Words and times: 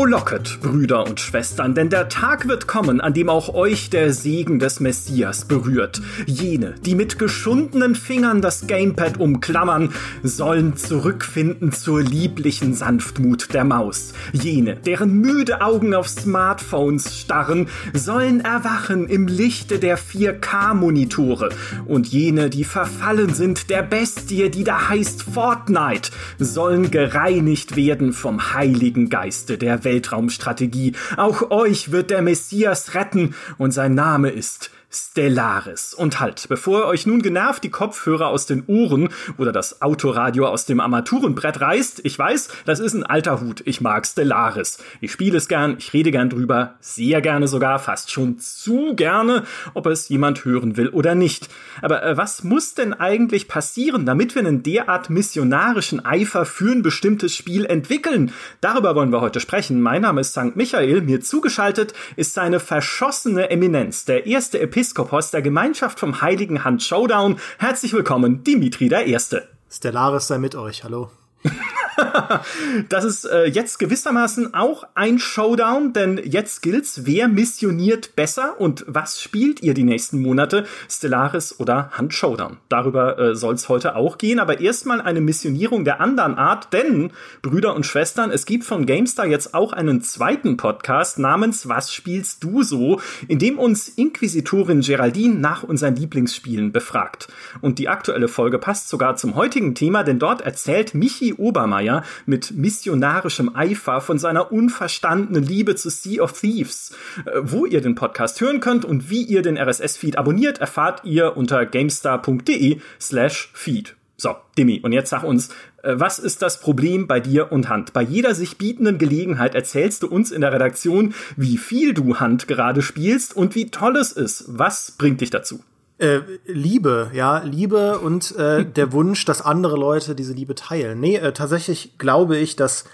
Frohlocket, 0.00 0.60
Brüder 0.62 1.06
und 1.06 1.20
Schwestern, 1.20 1.74
denn 1.74 1.90
der 1.90 2.08
Tag 2.08 2.48
wird 2.48 2.66
kommen, 2.66 3.02
an 3.02 3.12
dem 3.12 3.28
auch 3.28 3.52
euch 3.52 3.90
der 3.90 4.14
Segen 4.14 4.58
des 4.58 4.80
Messias 4.80 5.44
berührt. 5.44 6.00
Jene, 6.24 6.74
die 6.86 6.94
mit 6.94 7.18
geschundenen 7.18 7.94
Fingern 7.94 8.40
das 8.40 8.66
Gamepad 8.66 9.20
umklammern, 9.20 9.92
sollen 10.22 10.74
zurückfinden 10.78 11.72
zur 11.72 12.00
lieblichen 12.00 12.72
Sanftmut 12.72 13.52
der 13.52 13.64
Maus. 13.64 14.14
Jene, 14.32 14.76
deren 14.76 15.20
müde 15.20 15.60
Augen 15.60 15.92
auf 15.92 16.08
Smartphones 16.08 17.18
starren, 17.18 17.68
sollen 17.92 18.40
erwachen 18.40 19.06
im 19.06 19.26
Lichte 19.26 19.78
der 19.78 19.98
4K-Monitore. 19.98 21.50
Und 21.84 22.06
jene, 22.06 22.48
die 22.48 22.64
verfallen 22.64 23.34
sind 23.34 23.68
der 23.68 23.82
Bestie, 23.82 24.48
die 24.48 24.64
da 24.64 24.88
heißt 24.88 25.24
Fortnite, 25.24 26.10
sollen 26.38 26.90
gereinigt 26.90 27.76
werden 27.76 28.14
vom 28.14 28.54
Heiligen 28.54 29.10
Geist 29.10 29.60
der 29.60 29.84
Weltraumstrategie. 29.90 30.92
Auch 31.16 31.50
euch 31.50 31.90
wird 31.90 32.10
der 32.10 32.22
Messias 32.22 32.94
retten 32.94 33.34
und 33.58 33.72
sein 33.72 33.94
Name 33.94 34.30
ist 34.30 34.70
Stellaris. 34.92 35.94
Und 35.94 36.18
halt, 36.18 36.46
bevor 36.48 36.80
ihr 36.80 36.86
euch 36.86 37.06
nun 37.06 37.22
genervt 37.22 37.62
die 37.62 37.70
Kopfhörer 37.70 38.26
aus 38.26 38.46
den 38.46 38.64
Ohren 38.66 39.10
oder 39.38 39.52
das 39.52 39.82
Autoradio 39.82 40.48
aus 40.48 40.66
dem 40.66 40.80
Armaturenbrett 40.80 41.60
reißt, 41.60 42.00
ich 42.02 42.18
weiß, 42.18 42.48
das 42.64 42.80
ist 42.80 42.94
ein 42.94 43.04
alter 43.04 43.40
Hut. 43.40 43.62
Ich 43.66 43.80
mag 43.80 44.04
Stellaris. 44.04 44.78
Ich 45.00 45.12
spiele 45.12 45.38
es 45.38 45.46
gern, 45.46 45.76
ich 45.78 45.92
rede 45.92 46.10
gern 46.10 46.28
drüber, 46.28 46.74
sehr 46.80 47.20
gerne 47.20 47.46
sogar, 47.46 47.78
fast 47.78 48.10
schon 48.10 48.40
zu 48.40 48.96
gerne, 48.96 49.44
ob 49.74 49.86
es 49.86 50.08
jemand 50.08 50.44
hören 50.44 50.76
will 50.76 50.88
oder 50.88 51.14
nicht. 51.14 51.48
Aber 51.82 52.02
äh, 52.02 52.16
was 52.16 52.42
muss 52.42 52.74
denn 52.74 52.92
eigentlich 52.92 53.46
passieren, 53.46 54.06
damit 54.06 54.34
wir 54.34 54.40
einen 54.40 54.64
derart 54.64 55.08
missionarischen 55.08 56.04
Eifer 56.04 56.44
für 56.44 56.72
ein 56.72 56.82
bestimmtes 56.82 57.36
Spiel 57.36 57.64
entwickeln? 57.64 58.32
Darüber 58.60 58.96
wollen 58.96 59.12
wir 59.12 59.20
heute 59.20 59.38
sprechen. 59.38 59.80
Mein 59.80 60.02
Name 60.02 60.22
ist 60.22 60.32
St. 60.32 60.56
Michael, 60.56 61.02
mir 61.02 61.20
zugeschaltet 61.20 61.94
ist 62.16 62.34
seine 62.34 62.58
verschossene 62.58 63.50
Eminenz, 63.50 64.04
der 64.04 64.26
erste 64.26 64.58
Episode 64.58 64.79
Episkopos 64.80 65.30
der 65.30 65.42
Gemeinschaft 65.42 66.00
vom 66.00 66.22
Heiligen 66.22 66.64
Hand 66.64 66.82
Showdown. 66.82 67.38
Herzlich 67.58 67.92
willkommen, 67.92 68.44
Dimitri 68.44 68.88
der 68.88 69.04
Erste. 69.04 69.46
Stellaris 69.70 70.26
sei 70.26 70.38
mit 70.38 70.54
euch, 70.54 70.84
hallo. 70.84 71.10
das 72.88 73.04
ist 73.04 73.24
äh, 73.24 73.46
jetzt 73.46 73.78
gewissermaßen 73.78 74.54
auch 74.54 74.84
ein 74.94 75.18
Showdown, 75.18 75.92
denn 75.92 76.20
jetzt 76.22 76.62
gilt's, 76.62 77.06
wer 77.06 77.28
missioniert 77.28 78.14
besser 78.16 78.60
und 78.60 78.84
was 78.86 79.20
spielt 79.20 79.62
ihr 79.62 79.74
die 79.74 79.84
nächsten 79.84 80.20
Monate, 80.20 80.66
Stellaris 80.88 81.58
oder 81.58 81.90
Hand 81.92 82.14
Showdown. 82.14 82.58
Darüber 82.68 83.18
äh, 83.18 83.34
soll's 83.34 83.68
heute 83.68 83.96
auch 83.96 84.18
gehen, 84.18 84.38
aber 84.38 84.60
erstmal 84.60 85.00
eine 85.00 85.20
Missionierung 85.20 85.84
der 85.84 86.00
anderen 86.00 86.34
Art, 86.34 86.72
denn 86.72 87.12
Brüder 87.42 87.74
und 87.74 87.86
Schwestern, 87.86 88.30
es 88.30 88.46
gibt 88.46 88.64
von 88.64 88.86
GameStar 88.86 89.26
jetzt 89.26 89.54
auch 89.54 89.72
einen 89.72 90.02
zweiten 90.02 90.56
Podcast 90.56 91.18
namens 91.18 91.68
Was 91.68 91.92
spielst 91.92 92.44
du 92.44 92.62
so, 92.62 93.00
in 93.28 93.38
dem 93.38 93.58
uns 93.58 93.88
Inquisitorin 93.88 94.80
Geraldine 94.80 95.36
nach 95.36 95.62
unseren 95.62 95.96
Lieblingsspielen 95.96 96.72
befragt. 96.72 97.28
Und 97.60 97.78
die 97.78 97.88
aktuelle 97.88 98.28
Folge 98.28 98.58
passt 98.58 98.88
sogar 98.88 99.16
zum 99.16 99.34
heutigen 99.34 99.74
Thema, 99.74 100.02
denn 100.02 100.18
dort 100.18 100.42
erzählt 100.42 100.94
Michi 100.94 101.29
Obermeier 101.34 102.04
mit 102.26 102.52
missionarischem 102.52 103.54
Eifer 103.54 104.00
von 104.00 104.18
seiner 104.18 104.52
unverstandenen 104.52 105.44
Liebe 105.44 105.74
zu 105.74 105.90
Sea 105.90 106.22
of 106.22 106.38
Thieves. 106.38 106.92
Äh, 107.24 107.40
wo 107.42 107.66
ihr 107.66 107.80
den 107.80 107.94
Podcast 107.94 108.40
hören 108.40 108.60
könnt 108.60 108.84
und 108.84 109.10
wie 109.10 109.22
ihr 109.22 109.42
den 109.42 109.56
RSS-Feed 109.56 110.18
abonniert, 110.18 110.58
erfahrt 110.58 111.04
ihr 111.04 111.36
unter 111.36 111.66
gamestar.de 111.66 112.80
slash 113.00 113.50
feed. 113.54 113.96
So, 114.16 114.36
Demi, 114.58 114.80
und 114.80 114.92
jetzt 114.92 115.08
sag 115.08 115.24
uns, 115.24 115.48
äh, 115.82 115.94
was 115.94 116.18
ist 116.18 116.42
das 116.42 116.60
Problem 116.60 117.06
bei 117.06 117.20
dir 117.20 117.52
und 117.52 117.70
Hand? 117.70 117.94
Bei 117.94 118.02
jeder 118.02 118.34
sich 118.34 118.58
bietenden 118.58 118.98
Gelegenheit 118.98 119.54
erzählst 119.54 120.02
du 120.02 120.08
uns 120.08 120.30
in 120.30 120.42
der 120.42 120.52
Redaktion, 120.52 121.14
wie 121.36 121.56
viel 121.56 121.94
du 121.94 122.20
Hand 122.20 122.46
gerade 122.46 122.82
spielst 122.82 123.34
und 123.34 123.54
wie 123.54 123.70
toll 123.70 123.96
es 123.96 124.12
ist. 124.12 124.44
Was 124.46 124.92
bringt 124.92 125.22
dich 125.22 125.30
dazu? 125.30 125.60
Äh, 126.00 126.20
Liebe, 126.46 127.10
ja, 127.12 127.38
Liebe 127.38 127.98
und 127.98 128.34
äh, 128.36 128.64
der 128.64 128.92
Wunsch, 128.92 129.24
dass 129.26 129.42
andere 129.42 129.76
Leute 129.76 130.14
diese 130.14 130.32
Liebe 130.32 130.54
teilen. 130.54 130.98
Nee, 130.98 131.16
äh, 131.16 131.32
tatsächlich 131.32 131.98
glaube 131.98 132.38
ich, 132.38 132.56
dass 132.56 132.84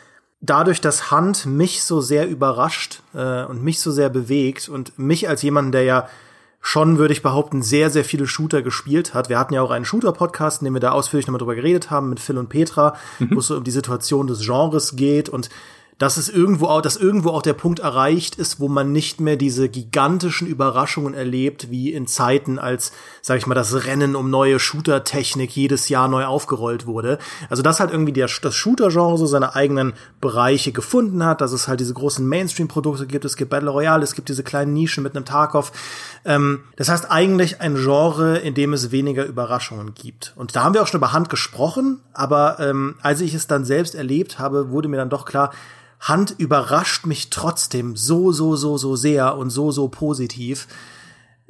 dadurch, 0.41 0.81
dass 0.81 1.11
Hand 1.11 1.47
mich 1.47 1.84
so 1.84 2.00
sehr 2.00 2.28
überrascht 2.28 3.03
äh, 3.15 3.44
und 3.44 3.62
mich 3.62 3.81
so 3.81 3.91
sehr 3.91 4.09
bewegt 4.09 4.69
und 4.69 4.99
mich 4.99 5.28
als 5.28 5.43
jemanden, 5.43 5.72
der 5.72 5.84
ja 5.84 6.09
schon, 6.61 6.99
würde 6.99 7.12
ich 7.12 7.22
behaupten, 7.22 7.62
sehr, 7.62 7.91
sehr 7.91 8.05
viele 8.05 8.27
Shooter 8.27 8.61
gespielt 8.61 9.15
hat. 9.15 9.28
Wir 9.28 9.38
hatten 9.38 9.55
ja 9.55 9.62
auch 9.62 9.71
einen 9.71 9.84
Shooter-Podcast, 9.84 10.62
in 10.62 10.65
dem 10.65 10.75
wir 10.75 10.81
da 10.81 10.91
ausführlich 10.91 11.28
nochmal 11.28 11.38
drüber 11.38 11.55
geredet 11.55 11.93
haben 11.93 12.09
mit 12.09 12.19
Phil 12.19 12.38
und 12.38 12.49
Petra, 12.49 12.97
mhm. 13.21 13.37
wo 13.37 13.38
es 13.38 13.47
so 13.47 13.56
um 13.56 13.62
die 13.62 13.71
Situation 13.71 14.27
des 14.27 14.41
Genres 14.41 14.97
geht 14.97 15.28
und 15.28 15.49
dass 15.98 16.18
es 16.18 16.28
irgendwo 16.28 16.66
auch, 16.66 16.82
dass 16.82 16.96
irgendwo 16.96 17.30
auch 17.30 17.40
der 17.40 17.54
Punkt 17.54 17.78
erreicht 17.78 18.36
ist, 18.36 18.60
wo 18.60 18.68
man 18.68 18.92
nicht 18.92 19.20
mehr 19.20 19.36
diese 19.36 19.70
gigantischen 19.70 20.46
Überraschungen 20.46 21.14
erlebt, 21.14 21.70
wie 21.70 21.92
in 21.92 22.06
Zeiten, 22.06 22.58
als, 22.58 22.92
sag 23.22 23.38
ich 23.38 23.46
mal, 23.46 23.54
das 23.54 23.86
Rennen 23.86 24.14
um 24.14 24.28
neue 24.28 24.58
Shooter-Technik 24.58 25.50
jedes 25.56 25.88
Jahr 25.88 26.08
neu 26.08 26.26
aufgerollt 26.26 26.86
wurde. 26.86 27.18
Also, 27.48 27.62
dass 27.62 27.80
halt 27.80 27.92
irgendwie 27.92 28.12
der, 28.12 28.28
das 28.42 28.54
Shooter-Genre 28.54 29.16
so 29.16 29.24
seine 29.24 29.54
eigenen 29.54 29.94
Bereiche 30.20 30.70
gefunden 30.70 31.24
hat, 31.24 31.40
dass 31.40 31.52
es 31.52 31.66
halt 31.66 31.80
diese 31.80 31.94
großen 31.94 32.26
Mainstream-Produkte 32.28 33.06
gibt, 33.06 33.24
es 33.24 33.36
gibt 33.36 33.50
Battle 33.50 33.70
Royale, 33.70 34.04
es 34.04 34.14
gibt 34.14 34.28
diese 34.28 34.44
kleinen 34.44 34.74
Nischen 34.74 35.02
mit 35.02 35.16
einem 35.16 35.24
Tarkov. 35.24 35.72
Ähm, 36.26 36.64
das 36.76 36.90
heißt 36.90 37.10
eigentlich 37.10 37.62
ein 37.62 37.74
Genre, 37.76 38.36
in 38.38 38.52
dem 38.52 38.74
es 38.74 38.90
weniger 38.90 39.24
Überraschungen 39.24 39.94
gibt. 39.94 40.34
Und 40.36 40.56
da 40.56 40.62
haben 40.62 40.74
wir 40.74 40.82
auch 40.82 40.86
schon 40.86 40.98
über 40.98 41.14
Hand 41.14 41.30
gesprochen, 41.30 42.00
aber 42.12 42.60
ähm, 42.60 42.96
als 43.00 43.22
ich 43.22 43.32
es 43.32 43.46
dann 43.46 43.64
selbst 43.64 43.94
erlebt 43.94 44.38
habe, 44.38 44.70
wurde 44.70 44.88
mir 44.88 44.98
dann 44.98 45.08
doch 45.08 45.24
klar, 45.24 45.52
Hand 46.00 46.34
überrascht 46.38 47.06
mich 47.06 47.30
trotzdem 47.30 47.96
so, 47.96 48.32
so, 48.32 48.56
so, 48.56 48.78
so 48.78 48.96
sehr 48.96 49.36
und 49.36 49.50
so, 49.50 49.70
so 49.70 49.88
positiv 49.88 50.66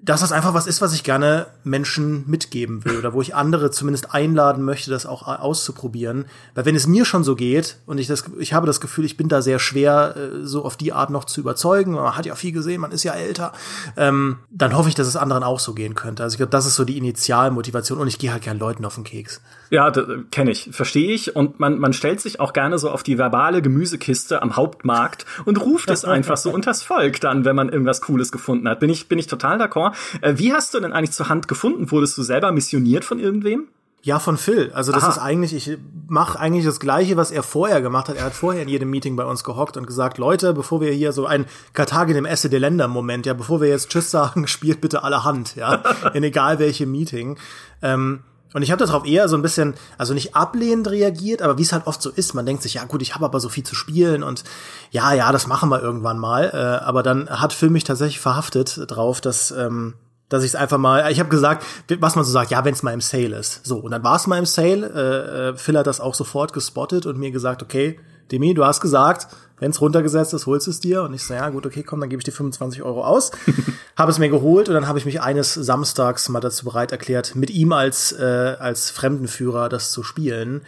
dass 0.07 0.21
das 0.21 0.31
einfach 0.31 0.53
was 0.53 0.67
ist, 0.67 0.83
was 0.83 0.93
ich 0.93 1.05
gerne 1.05 1.47
Menschen 1.65 2.25
mitgeben 2.29 2.85
will 2.85 2.99
oder 2.99 3.15
wo 3.15 3.23
ich 3.23 3.35
andere 3.35 3.71
zumindest 3.71 4.15
einladen 4.15 4.63
möchte, 4.63 4.91
das 4.91 5.07
auch 5.07 5.27
auszuprobieren. 5.27 6.27
Weil 6.55 6.67
wenn 6.67 6.77
es 6.77 6.87
mir 6.87 7.07
schon 7.07 7.25
so 7.25 7.35
geht 7.35 7.79
und 7.87 7.99
ich 7.99 8.07
das, 8.07 8.25
ich 8.39 8.53
habe 8.53 8.67
das 8.67 8.81
Gefühl, 8.81 9.07
ich 9.07 9.17
bin 9.17 9.29
da 9.29 9.41
sehr 9.41 9.59
schwer, 9.59 10.15
äh, 10.17 10.47
so 10.47 10.65
auf 10.65 10.77
die 10.77 10.93
Art 10.93 11.09
noch 11.09 11.25
zu 11.25 11.41
überzeugen. 11.41 11.93
Man 11.93 12.17
hat 12.17 12.27
ja 12.27 12.35
viel 12.35 12.53
gesehen, 12.53 12.83
man 12.83 12.93
ist 12.93 13.05
ja 13.05 13.15
älter. 13.15 13.53
Ähm, 13.97 14.39
dann 14.51 14.77
hoffe 14.77 14.91
ich, 14.91 14.95
dass 14.95 15.07
es 15.07 15.17
anderen 15.17 15.43
auch 15.43 15.61
so 15.61 15.73
gehen 15.73 15.95
könnte. 15.95 16.23
Also 16.23 16.35
ich 16.35 16.39
glaube, 16.39 16.51
das 16.51 16.67
ist 16.67 16.75
so 16.75 16.85
die 16.85 16.99
Initialmotivation 16.99 17.99
und 17.99 18.09
ich 18.09 18.19
gehe 18.19 18.33
halt 18.33 18.43
gern 18.43 18.59
Leuten 18.59 18.85
auf 18.85 18.97
den 18.97 19.05
Keks. 19.05 19.41
Ja, 19.71 19.93
kenne 20.31 20.51
ich, 20.51 20.71
verstehe 20.73 21.13
ich. 21.13 21.35
Und 21.35 21.61
man, 21.61 21.79
man 21.79 21.93
stellt 21.93 22.21
sich 22.21 22.41
auch 22.41 22.53
gerne 22.53 22.79
so 22.79 22.91
auf 22.91 23.03
die 23.03 23.19
verbale 23.19 23.63
Gemüsekiste 23.63 24.43
am 24.43 24.57
Hauptmarkt 24.57 25.27
und 25.45 25.61
ruft 25.61 25.91
es 25.91 26.05
einfach 26.05 26.37
so 26.37 26.51
unters 26.55 26.83
Volk 26.83 27.21
dann, 27.21 27.45
wenn 27.45 27.57
man 27.57 27.69
irgendwas 27.69 28.01
Cooles 28.01 28.33
gefunden 28.33 28.69
hat. 28.69 28.81
Bin 28.81 28.91
ich, 28.91 29.09
bin 29.09 29.19
ich 29.19 29.27
total 29.27 29.61
d'accord. 29.61 29.95
Äh, 30.21 30.35
wie 30.37 30.53
hast 30.53 30.75
du 30.75 30.81
denn 30.81 30.93
eigentlich 30.93 31.13
zur 31.13 31.29
Hand 31.29 31.49
gefunden? 31.49 31.91
Wurdest 31.91 32.17
du 32.19 32.23
selber 32.23 32.53
missioniert 32.53 33.05
von 33.05 33.19
irgendwem? 33.19 33.69
Ja, 34.07 34.21
von 34.21 34.37
Phil. 34.37 34.71
Also 34.73 34.93
das 34.93 35.03
Aha. 35.03 35.11
ist 35.11 35.19
eigentlich, 35.19 35.53
ich 35.53 35.79
mache 36.07 36.39
eigentlich 36.39 36.65
das 36.65 36.79
Gleiche, 36.79 37.17
was 37.17 37.33
er 37.33 37.43
vorher 37.43 37.83
gemacht 37.83 38.09
hat. 38.09 38.17
Er 38.17 38.25
hat 38.27 38.35
vorher 38.35 38.63
in 38.63 38.69
jedem 38.69 38.89
Meeting 38.89 39.17
bei 39.17 39.25
uns 39.25 39.43
gehockt 39.43 39.77
und 39.77 39.85
gesagt, 39.85 40.19
Leute, 40.19 40.55
bevor 40.55 40.81
wir 40.81 40.93
hier 40.93 41.11
so 41.11 41.27
ein 41.27 41.45
Karthagen 41.73 42.15
im 42.15 42.25
Esse 42.25 42.49
der 42.49 42.61
Länder 42.61 42.87
Moment, 42.87 43.27
ja, 43.27 43.35
bevor 43.35 43.61
wir 43.61 43.69
jetzt 43.69 43.91
Tschüss 43.91 44.13
sagen, 44.13 44.47
spielt 44.47 44.81
bitte 44.81 45.03
alle 45.03 45.25
Hand, 45.25 45.57
ja, 45.57 45.83
in 46.15 46.23
egal 46.23 46.61
welchem 46.61 46.93
Meeting. 46.93 47.37
Ähm, 47.83 48.21
und 48.55 48.63
ich 48.63 48.71
habe 48.71 48.85
darauf 48.85 49.07
eher 49.07 49.29
so 49.29 49.37
ein 49.37 49.43
bisschen, 49.43 49.75
also 49.99 50.15
nicht 50.15 50.35
ablehnend 50.35 50.89
reagiert, 50.89 51.43
aber 51.43 51.59
wie 51.59 51.63
es 51.63 51.73
halt 51.73 51.87
oft 51.87 52.01
so 52.01 52.11
ist, 52.11 52.35
man 52.35 52.47
denkt 52.47 52.63
sich, 52.63 52.75
ja 52.75 52.85
gut, 52.85 53.03
ich 53.03 53.15
habe 53.15 53.25
aber 53.25 53.41
so 53.41 53.49
viel 53.49 53.65
zu 53.65 53.75
spielen 53.75 54.23
und 54.23 54.45
ja, 54.91 55.13
ja, 55.13 55.33
das 55.33 55.47
machen 55.47 55.69
wir 55.69 55.83
irgendwann 55.83 56.19
mal. 56.19 56.51
Äh, 56.53 56.85
aber 56.85 57.03
dann 57.03 57.29
hat 57.29 57.53
Phil 57.53 57.71
mich 57.71 57.85
tatsächlich 57.85 58.21
verhaftet 58.21 58.81
drauf, 58.89 59.21
dass 59.21 59.51
ähm, 59.51 59.95
dass 60.29 60.43
ich 60.43 60.51
es 60.51 60.55
einfach 60.57 60.79
mal, 60.79 61.11
ich 61.13 61.21
habe 61.21 61.29
gesagt, 61.29 61.65
was 62.01 62.17
man 62.17 62.25
so 62.25 62.33
sagt, 62.33 62.51
ja, 62.51 62.65
wenn 62.65 62.75
es 62.75 62.83
mal 62.83 62.93
im 62.93 63.01
Sale 63.01 63.37
ist. 63.37 63.65
So, 63.65 63.79
und 63.79 63.93
dann 63.93 64.03
war 64.03 64.17
es 64.17 64.27
mal 64.27 64.39
im 64.39 64.47
Sale. 64.47 64.91
Äh, 64.93 65.51
äh, 65.51 65.57
Phil 65.57 65.79
hat 65.79 65.87
das 65.87 66.01
auch 66.01 66.15
sofort 66.15 66.53
gespottet 66.53 67.07
und 67.07 67.17
mir 67.19 67.31
gesagt, 67.31 67.63
okay, 67.63 68.01
Demi, 68.31 68.55
du 68.55 68.65
hast 68.65 68.81
gesagt, 68.81 69.29
wenn 69.59 69.71
es 69.71 69.81
runtergesetzt 69.81 70.35
ist, 70.35 70.47
holst 70.47 70.67
du 70.67 70.71
es 70.71 70.81
dir. 70.81 71.03
Und 71.03 71.15
ich 71.15 71.23
so, 71.23 71.35
ja 71.35 71.49
gut, 71.49 71.65
okay, 71.67 71.83
komm, 71.83 72.01
dann 72.01 72.11
gebe 72.11 72.21
ich 72.21 72.25
dir 72.25 72.33
25 72.33 72.83
Euro 72.83 73.05
aus. 73.05 73.31
habe 73.97 74.11
es 74.11 74.19
mir 74.19 74.29
geholt 74.29 74.69
und 74.69 74.75
dann 74.75 74.87
habe 74.87 74.99
ich 74.99 75.07
mich 75.07 75.23
eines 75.23 75.55
Samstags 75.55 76.29
mal 76.29 76.41
dazu 76.41 76.67
bereit 76.67 76.93
erklärt, 76.93 77.35
mit 77.35 77.51
ihm 77.51 77.73
als, 77.73 78.13
äh, 78.13 78.57
als 78.59 78.91
Fremdenführer 78.91 79.69
das 79.69 79.91
zu 79.91 80.03
spielen. 80.03 80.63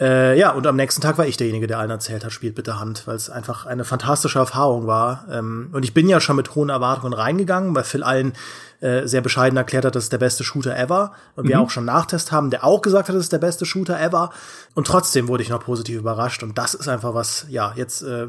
Äh, 0.00 0.38
ja, 0.38 0.50
und 0.52 0.66
am 0.66 0.76
nächsten 0.76 1.02
Tag 1.02 1.18
war 1.18 1.26
ich 1.26 1.36
derjenige, 1.36 1.66
der 1.66 1.78
allen 1.78 1.90
erzählt 1.90 2.24
hat, 2.24 2.32
spielt 2.32 2.54
bitte 2.54 2.80
Hand, 2.80 3.06
weil 3.06 3.16
es 3.16 3.28
einfach 3.28 3.66
eine 3.66 3.84
fantastische 3.84 4.38
Erfahrung 4.38 4.86
war. 4.86 5.26
Ähm, 5.30 5.68
und 5.72 5.84
ich 5.84 5.92
bin 5.92 6.08
ja 6.08 6.20
schon 6.20 6.36
mit 6.36 6.54
hohen 6.54 6.70
Erwartungen 6.70 7.12
reingegangen, 7.12 7.74
weil 7.74 7.84
Phil 7.84 8.02
allen 8.02 8.32
äh, 8.80 9.06
sehr 9.06 9.20
bescheiden 9.20 9.58
erklärt 9.58 9.84
hat, 9.84 9.94
das 9.94 10.04
ist 10.04 10.12
der 10.12 10.18
beste 10.18 10.42
Shooter 10.42 10.74
ever. 10.74 11.12
Und 11.36 11.48
wir 11.48 11.58
mhm. 11.58 11.64
auch 11.64 11.70
schon 11.70 11.84
Nachtest 11.84 12.32
haben, 12.32 12.48
der 12.48 12.64
auch 12.64 12.80
gesagt 12.80 13.10
hat, 13.10 13.14
das 13.14 13.24
ist 13.24 13.32
der 13.32 13.38
beste 13.38 13.66
Shooter 13.66 14.00
ever. 14.00 14.30
Und 14.74 14.86
trotzdem 14.86 15.28
wurde 15.28 15.42
ich 15.42 15.50
noch 15.50 15.62
positiv 15.62 15.98
überrascht. 15.98 16.42
Und 16.42 16.56
das 16.56 16.72
ist 16.72 16.88
einfach 16.88 17.12
was, 17.12 17.44
ja, 17.50 17.74
jetzt 17.76 18.00
äh, 18.00 18.28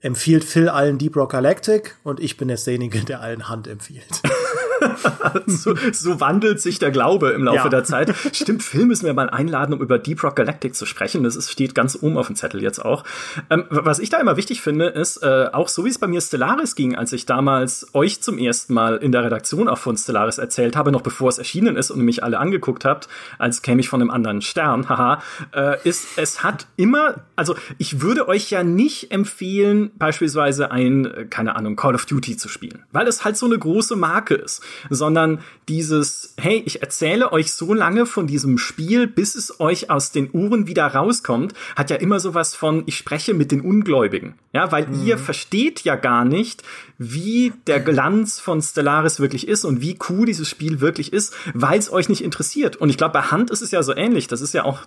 empfiehlt 0.00 0.42
Phil 0.42 0.68
allen 0.68 0.98
Deep 0.98 1.16
Rock 1.16 1.30
Galactic 1.30 1.96
und 2.02 2.18
ich 2.18 2.36
bin 2.36 2.48
jetzt 2.48 2.66
derjenige, 2.66 2.98
der 3.04 3.20
allen 3.20 3.48
Hand 3.48 3.68
empfiehlt. 3.68 4.22
so, 5.46 5.74
so, 5.92 6.20
wandelt 6.20 6.60
sich 6.60 6.78
der 6.78 6.90
Glaube 6.90 7.30
im 7.30 7.44
Laufe 7.44 7.64
ja. 7.64 7.68
der 7.68 7.84
Zeit. 7.84 8.14
Stimmt, 8.32 8.62
Phil 8.62 8.86
müssen 8.86 9.06
wir 9.06 9.14
mal 9.14 9.30
einladen, 9.30 9.74
um 9.74 9.80
über 9.80 9.98
Deep 9.98 10.22
Rock 10.22 10.36
Galactic 10.36 10.74
zu 10.74 10.86
sprechen. 10.86 11.22
Das 11.22 11.36
ist, 11.36 11.50
steht 11.50 11.74
ganz 11.74 11.98
oben 12.00 12.16
auf 12.16 12.26
dem 12.26 12.36
Zettel 12.36 12.62
jetzt 12.62 12.84
auch. 12.84 13.04
Ähm, 13.50 13.64
was 13.70 13.98
ich 13.98 14.10
da 14.10 14.18
immer 14.18 14.36
wichtig 14.36 14.62
finde, 14.62 14.86
ist, 14.86 15.22
äh, 15.22 15.48
auch 15.52 15.68
so 15.68 15.84
wie 15.84 15.88
es 15.88 15.98
bei 15.98 16.06
mir 16.06 16.20
Stellaris 16.20 16.74
ging, 16.74 16.96
als 16.96 17.12
ich 17.12 17.26
damals 17.26 17.86
euch 17.94 18.22
zum 18.22 18.38
ersten 18.38 18.74
Mal 18.74 18.96
in 18.96 19.12
der 19.12 19.24
Redaktion 19.24 19.68
auch 19.68 19.78
von 19.78 19.96
Stellaris 19.96 20.38
erzählt 20.38 20.76
habe, 20.76 20.92
noch 20.92 21.02
bevor 21.02 21.28
es 21.28 21.38
erschienen 21.38 21.76
ist 21.76 21.90
und 21.90 21.98
ihr 21.98 22.04
mich 22.04 22.22
alle 22.24 22.38
angeguckt 22.38 22.84
habt, 22.84 23.08
als 23.38 23.62
käme 23.62 23.80
ich 23.80 23.88
von 23.88 24.00
einem 24.00 24.10
anderen 24.10 24.42
Stern, 24.42 24.88
haha, 24.88 25.22
äh, 25.54 25.76
ist, 25.88 26.18
es 26.18 26.42
hat 26.42 26.66
immer, 26.76 27.16
also 27.36 27.56
ich 27.78 28.00
würde 28.00 28.28
euch 28.28 28.50
ja 28.50 28.62
nicht 28.62 29.12
empfehlen, 29.12 29.90
beispielsweise 29.96 30.70
ein, 30.70 31.06
äh, 31.06 31.24
keine 31.26 31.56
Ahnung, 31.56 31.76
Call 31.76 31.94
of 31.94 32.06
Duty 32.06 32.36
zu 32.36 32.48
spielen, 32.48 32.84
weil 32.92 33.06
es 33.06 33.24
halt 33.24 33.36
so 33.36 33.46
eine 33.46 33.58
große 33.58 33.96
Marke 33.96 34.34
ist, 34.34 34.62
sondern 34.90 35.40
dieses, 35.68 36.34
hey, 36.38 36.62
ich 36.66 36.82
erzähle 36.82 37.32
euch 37.32 37.52
so 37.52 37.74
lange 37.74 38.06
von 38.06 38.26
diesem 38.26 38.58
Spiel, 38.58 39.06
bis 39.06 39.34
es 39.34 39.60
euch 39.60 39.90
aus 39.90 40.12
den 40.12 40.30
Uhren 40.32 40.66
wieder 40.66 40.86
rauskommt, 40.86 41.54
hat 41.76 41.90
ja 41.90 41.96
immer 41.96 42.20
sowas 42.20 42.54
von, 42.54 42.82
ich 42.86 42.96
spreche 42.96 43.34
mit 43.34 43.52
den 43.52 43.60
Ungläubigen. 43.60 44.34
Ja, 44.52 44.70
weil 44.72 44.86
mhm. 44.86 45.06
ihr 45.06 45.18
versteht 45.18 45.82
ja 45.82 45.96
gar 45.96 46.24
nicht, 46.24 46.62
wie 46.98 47.52
der 47.66 47.80
Glanz 47.80 48.38
von 48.38 48.60
Stellaris 48.60 49.20
wirklich 49.20 49.48
ist 49.48 49.64
und 49.64 49.80
wie 49.80 49.98
cool 50.08 50.26
dieses 50.26 50.48
Spiel 50.48 50.80
wirklich 50.80 51.12
ist, 51.12 51.34
weil 51.54 51.78
es 51.78 51.92
euch 51.92 52.08
nicht 52.08 52.22
interessiert. 52.22 52.76
Und 52.76 52.90
ich 52.90 52.96
glaube, 52.96 53.14
bei 53.14 53.22
Hand 53.22 53.50
ist 53.50 53.62
es 53.62 53.70
ja 53.70 53.82
so 53.82 53.94
ähnlich. 53.94 54.26
Das 54.28 54.40
ist 54.40 54.54
ja 54.54 54.64
auch 54.64 54.80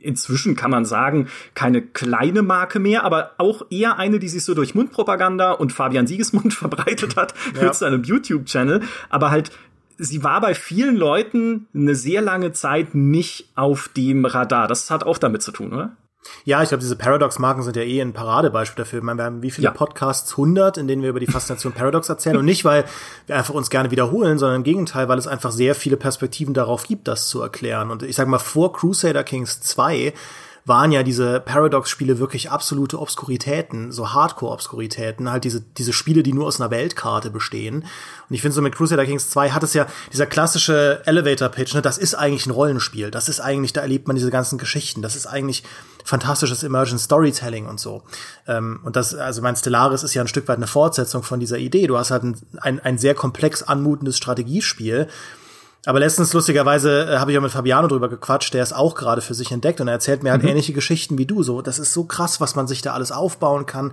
inzwischen 0.00 0.56
kann 0.56 0.70
man 0.70 0.84
sagen, 0.84 1.28
keine 1.54 1.82
kleine 1.82 2.42
Marke 2.42 2.78
mehr, 2.78 3.04
aber 3.04 3.32
auch 3.38 3.66
eher 3.70 3.98
eine, 3.98 4.18
die 4.18 4.28
sich 4.28 4.44
so 4.44 4.54
durch 4.54 4.74
Mundpropaganda 4.74 5.52
und 5.52 5.72
Fabian 5.72 6.06
Siegesmund 6.06 6.54
verbreitet 6.54 7.16
hat 7.16 7.34
ja. 7.54 7.64
mit 7.64 7.74
seinem 7.74 8.02
YouTube-Channel, 8.02 8.82
aber 9.08 9.30
halt 9.30 9.50
sie 9.98 10.24
war 10.24 10.40
bei 10.40 10.54
vielen 10.54 10.96
Leuten 10.96 11.66
eine 11.74 11.94
sehr 11.94 12.22
lange 12.22 12.52
Zeit 12.52 12.94
nicht 12.94 13.50
auf 13.54 13.88
dem 13.88 14.24
Radar. 14.24 14.66
Das 14.66 14.90
hat 14.90 15.04
auch 15.04 15.18
damit 15.18 15.42
zu 15.42 15.52
tun, 15.52 15.72
oder? 15.72 15.96
Ja, 16.44 16.62
ich 16.62 16.68
glaube, 16.68 16.82
diese 16.82 16.96
Paradox-Marken 16.96 17.62
sind 17.62 17.76
ja 17.76 17.82
eh 17.82 18.00
ein 18.00 18.12
Paradebeispiel 18.12 18.84
dafür. 18.84 19.02
meine, 19.02 19.18
wir 19.18 19.24
haben 19.24 19.42
wie 19.42 19.50
viele 19.50 19.66
ja. 19.66 19.70
Podcasts? 19.70 20.32
100, 20.32 20.78
in 20.78 20.86
denen 20.86 21.02
wir 21.02 21.10
über 21.10 21.20
die 21.20 21.26
Faszination 21.26 21.72
Paradox 21.72 22.08
erzählen. 22.08 22.36
Und 22.36 22.44
nicht, 22.44 22.64
weil 22.64 22.84
wir 23.26 23.36
einfach 23.36 23.54
uns 23.54 23.70
gerne 23.70 23.90
wiederholen, 23.90 24.38
sondern 24.38 24.56
im 24.56 24.64
Gegenteil, 24.64 25.08
weil 25.08 25.18
es 25.18 25.26
einfach 25.26 25.50
sehr 25.50 25.74
viele 25.74 25.96
Perspektiven 25.96 26.54
darauf 26.54 26.84
gibt, 26.84 27.08
das 27.08 27.28
zu 27.28 27.40
erklären. 27.40 27.90
Und 27.90 28.02
ich 28.02 28.16
sage 28.16 28.30
mal, 28.30 28.38
vor 28.38 28.72
Crusader 28.72 29.24
Kings 29.24 29.60
2 29.60 30.12
waren 30.70 30.92
ja 30.92 31.02
diese 31.02 31.40
Paradox-Spiele 31.40 32.18
wirklich 32.18 32.50
absolute 32.50 32.98
Obskuritäten, 32.98 33.92
so 33.92 34.14
Hardcore-Obskuritäten, 34.14 35.30
halt 35.30 35.44
diese, 35.44 35.60
diese 35.60 35.92
Spiele, 35.92 36.22
die 36.22 36.32
nur 36.32 36.46
aus 36.46 36.58
einer 36.58 36.70
Weltkarte 36.70 37.30
bestehen. 37.30 37.82
Und 37.82 38.34
ich 38.34 38.40
finde 38.40 38.54
so 38.54 38.62
mit 38.62 38.74
Crusader 38.74 39.04
Kings 39.04 39.28
2 39.28 39.50
hat 39.50 39.62
es 39.62 39.74
ja 39.74 39.86
dieser 40.10 40.24
klassische 40.24 41.02
Elevator-Pitch, 41.04 41.74
ne, 41.74 41.82
das 41.82 41.98
ist 41.98 42.14
eigentlich 42.14 42.46
ein 42.46 42.52
Rollenspiel, 42.52 43.10
das 43.10 43.28
ist 43.28 43.40
eigentlich, 43.40 43.74
da 43.74 43.82
erlebt 43.82 44.06
man 44.06 44.16
diese 44.16 44.30
ganzen 44.30 44.56
Geschichten, 44.56 45.02
das 45.02 45.16
ist 45.16 45.26
eigentlich 45.26 45.64
fantastisches 46.04 46.62
Emergent 46.62 47.00
Storytelling 47.00 47.66
und 47.66 47.78
so. 47.78 48.02
Ähm, 48.46 48.80
und 48.84 48.96
das, 48.96 49.14
also 49.14 49.42
mein 49.42 49.56
Stellaris 49.56 50.02
ist 50.02 50.14
ja 50.14 50.22
ein 50.22 50.28
Stück 50.28 50.48
weit 50.48 50.56
eine 50.56 50.66
Fortsetzung 50.66 51.22
von 51.22 51.40
dieser 51.40 51.58
Idee. 51.58 51.86
Du 51.88 51.98
hast 51.98 52.10
halt 52.10 52.22
ein, 52.22 52.36
ein, 52.60 52.80
ein 52.80 52.96
sehr 52.96 53.14
komplex 53.14 53.62
anmutendes 53.62 54.16
Strategiespiel, 54.16 55.08
aber 55.86 55.98
letztens, 56.00 56.32
lustigerweise, 56.34 57.10
äh, 57.10 57.18
habe 57.18 57.32
ich 57.32 57.38
auch 57.38 57.42
mit 57.42 57.52
Fabiano 57.52 57.88
drüber 57.88 58.08
gequatscht, 58.08 58.52
der 58.52 58.62
es 58.62 58.72
auch 58.72 58.94
gerade 58.94 59.22
für 59.22 59.34
sich 59.34 59.50
entdeckt 59.50 59.80
und 59.80 59.88
er 59.88 59.94
erzählt 59.94 60.22
mir 60.22 60.30
halt 60.30 60.42
mhm. 60.42 60.48
ähnliche 60.48 60.72
Geschichten 60.72 61.16
wie 61.16 61.26
du. 61.26 61.42
So, 61.42 61.62
das 61.62 61.78
ist 61.78 61.92
so 61.92 62.04
krass, 62.04 62.40
was 62.40 62.54
man 62.54 62.66
sich 62.66 62.82
da 62.82 62.92
alles 62.92 63.12
aufbauen 63.12 63.64
kann 63.64 63.92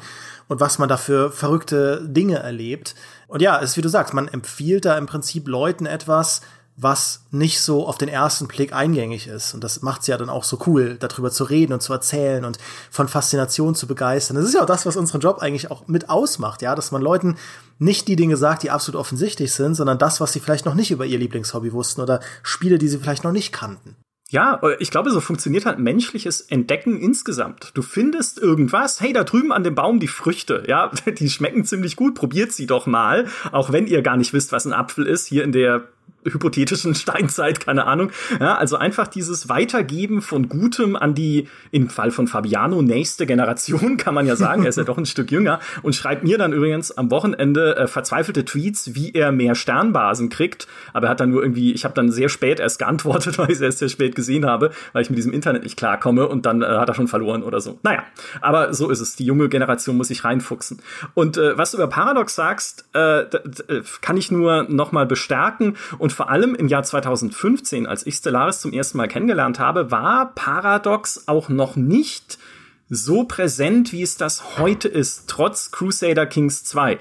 und 0.50 0.60
was 0.60 0.80
man 0.80 0.90
da 0.90 0.98
für 0.98 1.32
verrückte 1.32 2.02
Dinge 2.04 2.40
erlebt. 2.40 2.96
Und 3.28 3.42
ja, 3.42 3.58
es 3.62 3.72
ist 3.72 3.78
wie 3.78 3.82
du 3.82 3.90
sagst, 3.90 4.14
man 4.14 4.28
empfiehlt 4.28 4.86
da 4.86 4.98
im 4.98 5.06
Prinzip 5.06 5.48
Leuten 5.48 5.86
etwas, 5.86 6.42
was 6.80 7.24
nicht 7.32 7.60
so 7.60 7.88
auf 7.88 7.98
den 7.98 8.08
ersten 8.08 8.48
Blick 8.48 8.72
eingängig 8.72 9.28
ist. 9.28 9.56
Und 9.56 9.64
das 9.64 9.82
macht 9.82 10.02
es 10.02 10.08
ja 10.08 10.16
dann 10.16 10.30
auch 10.30 10.44
so 10.44 10.60
cool, 10.68 10.96
darüber 11.00 11.32
zu 11.32 11.44
reden 11.44 11.74
und 11.74 11.82
zu 11.82 11.92
erzählen 11.92 12.46
und 12.46 12.60
von 12.92 13.08
Faszination 13.08 13.74
zu 13.74 13.88
begeistern. 13.88 14.38
Das 14.38 14.46
ist 14.46 14.54
ja 14.54 14.62
auch 14.62 14.68
das, 14.68 14.86
was 14.86 14.96
unseren 14.96 15.22
Job 15.22 15.40
eigentlich 15.40 15.72
auch 15.72 15.88
mit 15.88 16.10
ausmacht, 16.10 16.62
ja, 16.62 16.76
dass 16.76 16.92
man 16.92 17.02
Leuten 17.02 17.36
nicht 17.80 18.08
die 18.08 18.16
Dinge 18.16 18.38
sagt, 18.38 18.62
die 18.62 18.70
absolut 18.70 19.00
offensichtlich 19.00 19.54
sind, 19.54 19.74
sondern 19.74 19.98
das, 19.98 20.22
was 20.22 20.34
sie 20.34 20.40
vielleicht 20.40 20.66
noch 20.66 20.76
nicht 20.76 20.92
über 20.92 21.06
ihr 21.06 21.18
Lieblingshobby 21.18 21.74
wussten 21.74 22.02
oder 22.02 22.20
Spiele, 22.44 22.78
die 22.78 22.88
sie 22.88 23.00
vielleicht 23.00 23.24
noch 23.24 23.32
nicht 23.32 23.52
kannten. 23.52 23.96
Ja, 24.30 24.62
ich 24.80 24.92
glaube, 24.92 25.10
so 25.12 25.22
funktioniert 25.22 25.66
halt 25.66 25.80
menschliches 25.80 26.42
Entdecken 26.42 27.00
insgesamt. 27.00 27.72
Du 27.76 27.82
findest 27.82 28.40
irgendwas, 28.40 29.00
hey, 29.00 29.14
da 29.14 29.24
drüben 29.24 29.54
an 29.54 29.64
dem 29.64 29.74
Baum 29.74 30.00
die 30.00 30.10
Früchte, 30.10 30.64
ja, 30.68 30.92
die 31.18 31.30
schmecken 31.30 31.66
ziemlich 31.66 31.96
gut, 31.96 32.14
probiert 32.14 32.52
sie 32.52 32.68
doch 32.68 32.86
mal, 32.86 33.28
auch 33.52 33.72
wenn 33.72 33.88
ihr 33.88 34.04
gar 34.04 34.18
nicht 34.18 34.34
wisst, 34.34 34.52
was 34.52 34.66
ein 34.66 34.74
Apfel 34.74 35.08
ist, 35.08 35.26
hier 35.26 35.44
in 35.44 35.54
der 35.54 35.88
hypothetischen 36.32 36.96
Steinzeit, 37.08 37.60
keine 37.60 37.86
Ahnung. 37.86 38.12
Ja, 38.40 38.56
also 38.56 38.78
einfach 38.78 39.08
dieses 39.08 39.50
Weitergeben 39.50 40.22
von 40.22 40.50
Gutem 40.50 40.96
an 40.96 41.14
die, 41.14 41.48
im 41.72 41.90
Fall 41.90 42.12
von 42.12 42.28
Fabiano, 42.28 42.82
nächste 42.82 43.26
Generation, 43.26 43.98
kann 43.98 44.14
man 44.14 44.26
ja 44.26 44.36
sagen, 44.36 44.64
er 44.64 44.70
ist 44.70 44.78
ja 44.78 44.84
doch 44.84 44.98
ein 44.98 45.06
Stück 45.06 45.32
jünger 45.32 45.60
und 45.82 45.96
schreibt 45.96 46.24
mir 46.24 46.38
dann 46.38 46.54
übrigens 46.54 46.92
am 46.92 47.12
Wochenende 47.12 47.76
äh, 47.76 47.88
verzweifelte 47.88 48.46
Tweets, 48.46 48.96
wie 48.96 49.12
er 49.14 49.32
mehr 49.32 49.56
Sternbasen 49.56 50.30
kriegt. 50.30 50.68
Aber 50.94 51.08
er 51.08 51.12
hat 51.12 51.20
dann 51.20 51.32
nur 51.32 51.42
irgendwie, 51.42 51.74
ich 51.74 51.84
habe 51.84 51.94
dann 51.94 52.12
sehr 52.12 52.30
spät 52.30 52.60
erst 52.60 52.80
geantwortet, 52.80 53.38
weil 53.38 53.48
ich 53.48 53.56
es 53.56 53.62
erst 53.62 53.80
sehr 53.80 53.90
spät 53.90 54.16
gesehen 54.16 54.46
habe, 54.46 54.72
weil 54.94 55.02
ich 55.02 55.10
mit 55.10 55.18
diesem 55.18 55.34
Internet 55.34 55.64
nicht 55.64 55.78
klarkomme 55.78 56.28
und 56.28 56.46
dann 56.46 56.62
äh, 56.62 56.66
hat 56.66 56.90
er 56.90 56.96
schon 56.96 57.08
verloren 57.08 57.44
oder 57.44 57.62
so. 57.62 57.80
Naja, 57.84 58.04
aber 58.42 58.74
so 58.74 58.90
ist 58.90 59.00
es. 59.00 59.16
Die 59.16 59.26
junge 59.26 59.50
Generation 59.50 59.98
muss 59.98 60.10
sich 60.10 60.24
reinfuchsen. 60.24 60.82
Und 61.14 61.38
äh, 61.38 61.58
was 61.58 61.72
du 61.72 61.78
über 61.78 61.88
Paradox 61.88 62.36
sagst, 62.36 62.86
äh, 62.94 63.26
kann 64.02 64.18
ich 64.18 64.32
nur 64.32 64.64
noch 64.64 64.92
mal 64.92 65.06
bestärken 65.06 65.78
und 65.98 66.12
vor 66.18 66.32
allem 66.32 66.56
im 66.56 66.68
Jahr 66.68 66.82
2015, 66.82 67.86
als 67.86 68.08
ich 68.08 68.16
Stellaris 68.16 68.60
zum 68.60 68.74
ersten 68.74 68.98
Mal 68.98 69.08
kennengelernt 69.08 69.60
habe, 69.60 69.92
war 69.92 70.34
Paradox 70.34 71.28
auch 71.28 71.48
noch 71.48 71.76
nicht 71.76 72.40
so 72.90 73.26
präsent, 73.26 73.94
wie 73.94 74.02
es 74.02 74.18
das 74.18 74.58
heute 74.58 74.88
ist, 74.88 75.26
trotz 75.28 75.70
Crusader 75.70 76.26
Kings 76.26 76.64
2. 76.64 76.98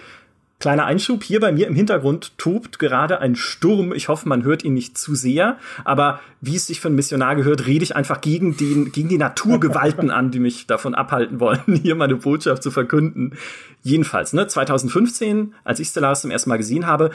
Kleiner 0.59 0.85
Einschub, 0.85 1.25
hier 1.25 1.41
bei 1.41 1.51
mir 1.51 1.67
im 1.67 1.75
Hintergrund 1.75 2.37
tobt 2.37 2.79
gerade 2.79 3.21
ein 3.21 3.37
Sturm. 3.37 3.95
Ich 3.95 4.09
hoffe, 4.09 4.29
man 4.29 4.43
hört 4.43 4.65
ihn 4.65 4.75
nicht 4.75 4.99
zu 4.99 5.15
sehr. 5.15 5.57
Aber 5.85 6.21
wie 6.43 6.57
es 6.57 6.67
sich 6.67 6.81
für 6.81 6.89
einen 6.89 6.97
Missionar 6.97 7.37
gehört, 7.37 7.67
rede 7.67 7.85
ich 7.85 7.97
einfach 7.97 8.21
gegen, 8.21 8.59
den, 8.59 8.93
gegen 8.93 9.09
die 9.09 9.19
Naturgewalten 9.19 10.11
an, 10.11 10.31
die 10.31 10.41
mich 10.41 10.67
davon 10.67 10.95
abhalten 10.95 11.41
wollen, 11.41 11.61
hier 11.83 11.95
meine 11.95 12.17
Botschaft 12.17 12.63
zu 12.63 12.71
verkünden. 12.71 13.35
Jedenfalls, 13.83 14.35
ne, 14.35 14.47
2015, 14.47 15.55
als 15.65 15.81
ich 15.81 15.89
Stellaris 15.89 16.21
zum 16.21 16.31
ersten 16.31 16.51
Mal 16.51 16.59
gesehen 16.59 16.87
habe, 16.87 17.13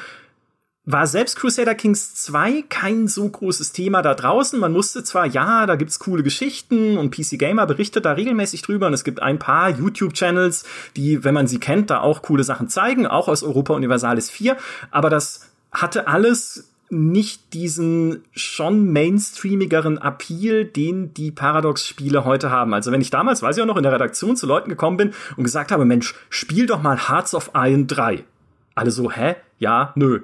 war 0.83 1.05
selbst 1.05 1.35
Crusader 1.35 1.75
Kings 1.75 2.15
2 2.15 2.63
kein 2.67 3.07
so 3.07 3.29
großes 3.29 3.71
Thema 3.71 4.01
da 4.01 4.15
draußen. 4.15 4.59
Man 4.59 4.71
musste 4.71 5.03
zwar, 5.03 5.27
ja, 5.27 5.67
da 5.67 5.75
gibt's 5.75 5.99
coole 5.99 6.23
Geschichten 6.23 6.97
und 6.97 7.15
PC 7.15 7.37
Gamer 7.37 7.67
berichtet 7.67 8.05
da 8.05 8.13
regelmäßig 8.13 8.63
drüber 8.63 8.87
und 8.87 8.93
es 8.93 9.03
gibt 9.03 9.21
ein 9.21 9.37
paar 9.37 9.69
YouTube-Channels, 9.69 10.63
die, 10.95 11.23
wenn 11.23 11.35
man 11.35 11.47
sie 11.47 11.59
kennt, 11.59 11.91
da 11.91 11.99
auch 11.99 12.23
coole 12.23 12.43
Sachen 12.43 12.67
zeigen, 12.67 13.05
auch 13.05 13.27
aus 13.27 13.43
Europa 13.43 13.75
Universalis 13.75 14.31
4, 14.31 14.57
aber 14.89 15.11
das 15.11 15.51
hatte 15.71 16.07
alles 16.07 16.67
nicht 16.89 17.53
diesen 17.53 18.25
schon 18.33 18.91
mainstreamigeren 18.91 19.97
Appeal, 19.97 20.65
den 20.65 21.13
die 21.13 21.31
Paradox-Spiele 21.31 22.25
heute 22.25 22.49
haben. 22.49 22.73
Also 22.73 22.91
wenn 22.91 22.99
ich 22.99 23.11
damals, 23.11 23.41
weiß 23.41 23.55
ich 23.55 23.63
auch 23.63 23.67
noch, 23.67 23.77
in 23.77 23.83
der 23.83 23.93
Redaktion 23.93 24.35
zu 24.35 24.45
Leuten 24.45 24.69
gekommen 24.69 24.97
bin 24.97 25.13
und 25.37 25.45
gesagt 25.45 25.71
habe, 25.71 25.85
Mensch, 25.85 26.15
spiel 26.29 26.65
doch 26.65 26.81
mal 26.81 27.07
Hearts 27.07 27.33
of 27.33 27.51
Iron 27.53 27.87
3 27.87 28.25
alle 28.75 28.91
so, 28.91 29.11
hä? 29.11 29.35
Ja, 29.59 29.91
nö. 29.95 30.21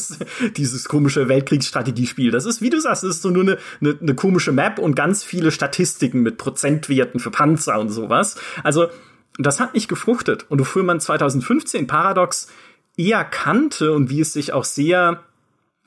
Dieses 0.56 0.88
komische 0.88 1.28
Weltkriegsstrategiespiel. 1.28 2.30
Das 2.30 2.46
ist, 2.46 2.60
wie 2.60 2.70
du 2.70 2.80
sagst, 2.80 3.04
das 3.04 3.16
ist 3.16 3.22
so 3.22 3.30
nur 3.30 3.42
eine, 3.42 3.58
eine, 3.80 3.96
eine 4.00 4.14
komische 4.14 4.52
Map 4.52 4.78
und 4.78 4.94
ganz 4.94 5.22
viele 5.22 5.50
Statistiken 5.50 6.22
mit 6.22 6.38
Prozentwerten 6.38 7.20
für 7.20 7.30
Panzer 7.30 7.78
und 7.78 7.90
sowas. 7.90 8.36
Also, 8.64 8.88
das 9.38 9.60
hat 9.60 9.74
nicht 9.74 9.88
gefruchtet. 9.88 10.46
Und 10.48 10.58
wofür 10.58 10.82
man 10.82 10.98
2015 10.98 11.86
Paradox 11.86 12.48
eher 12.96 13.24
kannte 13.24 13.92
und 13.92 14.10
wie 14.10 14.20
es 14.20 14.32
sich 14.32 14.52
auch 14.52 14.64
sehr 14.64 15.22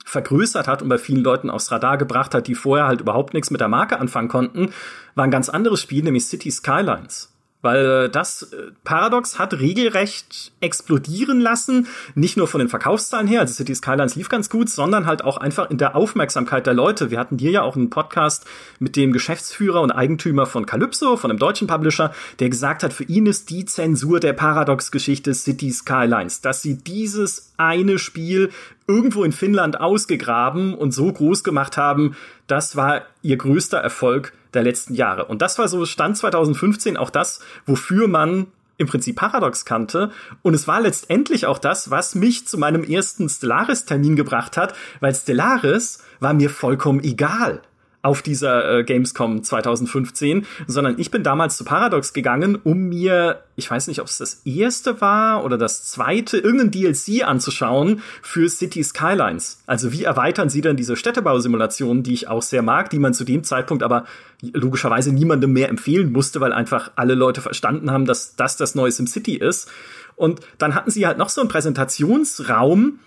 vergrößert 0.04 0.68
hat 0.68 0.82
und 0.82 0.88
bei 0.88 0.98
vielen 0.98 1.22
Leuten 1.22 1.50
aufs 1.50 1.70
Radar 1.70 1.98
gebracht 1.98 2.34
hat, 2.34 2.46
die 2.46 2.54
vorher 2.54 2.86
halt 2.86 3.00
überhaupt 3.00 3.34
nichts 3.34 3.50
mit 3.50 3.60
der 3.60 3.68
Marke 3.68 3.98
anfangen 3.98 4.28
konnten, 4.28 4.70
war 5.14 5.24
ein 5.24 5.30
ganz 5.30 5.48
anderes 5.48 5.80
Spiel, 5.80 6.04
nämlich 6.04 6.26
City 6.26 6.50
Skylines 6.50 7.33
weil 7.64 8.04
äh, 8.04 8.10
das 8.10 8.42
äh, 8.42 8.72
Paradox 8.84 9.38
hat 9.38 9.54
regelrecht 9.54 10.52
explodieren 10.60 11.40
lassen, 11.40 11.88
nicht 12.14 12.36
nur 12.36 12.46
von 12.46 12.58
den 12.58 12.68
Verkaufszahlen 12.68 13.26
her, 13.26 13.40
also 13.40 13.54
City 13.54 13.74
Skylines 13.74 14.16
lief 14.16 14.28
ganz 14.28 14.50
gut, 14.50 14.68
sondern 14.68 15.06
halt 15.06 15.24
auch 15.24 15.38
einfach 15.38 15.70
in 15.70 15.78
der 15.78 15.96
Aufmerksamkeit 15.96 16.66
der 16.66 16.74
Leute. 16.74 17.10
Wir 17.10 17.18
hatten 17.18 17.38
hier 17.38 17.50
ja 17.50 17.62
auch 17.62 17.74
einen 17.74 17.90
Podcast 17.90 18.44
mit 18.78 18.96
dem 18.96 19.12
Geschäftsführer 19.12 19.80
und 19.80 19.90
Eigentümer 19.90 20.46
von 20.46 20.66
Calypso, 20.66 21.16
von 21.16 21.30
einem 21.30 21.38
deutschen 21.38 21.66
Publisher, 21.66 22.12
der 22.38 22.50
gesagt 22.50 22.82
hat, 22.82 22.92
für 22.92 23.04
ihn 23.04 23.26
ist 23.26 23.48
die 23.48 23.64
Zensur 23.64 24.20
der 24.20 24.34
Paradox-Geschichte 24.34 25.32
City 25.32 25.70
Skylines, 25.70 26.42
dass 26.42 26.60
sie 26.60 26.76
dieses 26.76 27.52
eine 27.56 27.98
Spiel 27.98 28.50
irgendwo 28.86 29.24
in 29.24 29.32
Finnland 29.32 29.80
ausgegraben 29.80 30.74
und 30.74 30.92
so 30.92 31.12
groß 31.12 31.44
gemacht 31.44 31.76
haben, 31.76 32.16
das 32.46 32.76
war 32.76 33.02
ihr 33.22 33.36
größter 33.36 33.78
Erfolg 33.78 34.32
der 34.52 34.62
letzten 34.62 34.94
Jahre. 34.94 35.24
Und 35.26 35.42
das 35.42 35.58
war 35.58 35.68
so 35.68 35.84
Stand 35.86 36.16
2015 36.16 36.96
auch 36.96 37.10
das, 37.10 37.40
wofür 37.66 38.08
man 38.08 38.46
im 38.76 38.86
Prinzip 38.86 39.16
Paradox 39.16 39.64
kannte. 39.64 40.10
Und 40.42 40.54
es 40.54 40.66
war 40.66 40.80
letztendlich 40.80 41.46
auch 41.46 41.58
das, 41.58 41.90
was 41.90 42.14
mich 42.14 42.46
zu 42.46 42.58
meinem 42.58 42.82
ersten 42.82 43.28
Stellaris-Termin 43.28 44.16
gebracht 44.16 44.56
hat, 44.56 44.74
weil 45.00 45.14
Stellaris 45.14 46.02
war 46.20 46.34
mir 46.34 46.50
vollkommen 46.50 47.02
egal 47.02 47.62
auf 48.04 48.20
dieser 48.20 48.80
äh, 48.80 48.84
Gamescom 48.84 49.42
2015, 49.42 50.46
sondern 50.66 50.98
ich 50.98 51.10
bin 51.10 51.22
damals 51.22 51.56
zu 51.56 51.64
Paradox 51.64 52.12
gegangen, 52.12 52.58
um 52.62 52.90
mir, 52.90 53.40
ich 53.56 53.70
weiß 53.70 53.88
nicht, 53.88 54.00
ob 54.02 54.08
es 54.08 54.18
das 54.18 54.42
erste 54.44 55.00
war 55.00 55.42
oder 55.42 55.56
das 55.56 55.84
zweite, 55.86 56.36
irgendein 56.36 56.70
DLC 56.70 57.26
anzuschauen 57.26 58.02
für 58.20 58.46
City 58.50 58.84
Skylines. 58.84 59.62
Also 59.66 59.90
wie 59.90 60.04
erweitern 60.04 60.50
sie 60.50 60.60
denn 60.60 60.76
diese 60.76 60.96
Städtebausimulationen, 60.96 62.02
die 62.02 62.12
ich 62.12 62.28
auch 62.28 62.42
sehr 62.42 62.60
mag, 62.60 62.90
die 62.90 62.98
man 62.98 63.14
zu 63.14 63.24
dem 63.24 63.42
Zeitpunkt 63.42 63.82
aber 63.82 64.04
logischerweise 64.42 65.10
niemandem 65.10 65.54
mehr 65.54 65.70
empfehlen 65.70 66.12
musste, 66.12 66.42
weil 66.42 66.52
einfach 66.52 66.90
alle 66.96 67.14
Leute 67.14 67.40
verstanden 67.40 67.90
haben, 67.90 68.04
dass 68.04 68.36
das 68.36 68.58
das 68.58 68.74
neue 68.74 68.92
SimCity 68.92 69.36
ist. 69.36 69.70
Und 70.14 70.40
dann 70.58 70.74
hatten 70.74 70.90
sie 70.90 71.06
halt 71.06 71.16
noch 71.16 71.30
so 71.30 71.40
einen 71.40 71.48
Präsentationsraum 71.48 72.98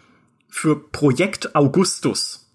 für 0.50 0.76
Projekt 0.92 1.56
Augustus. 1.56 2.47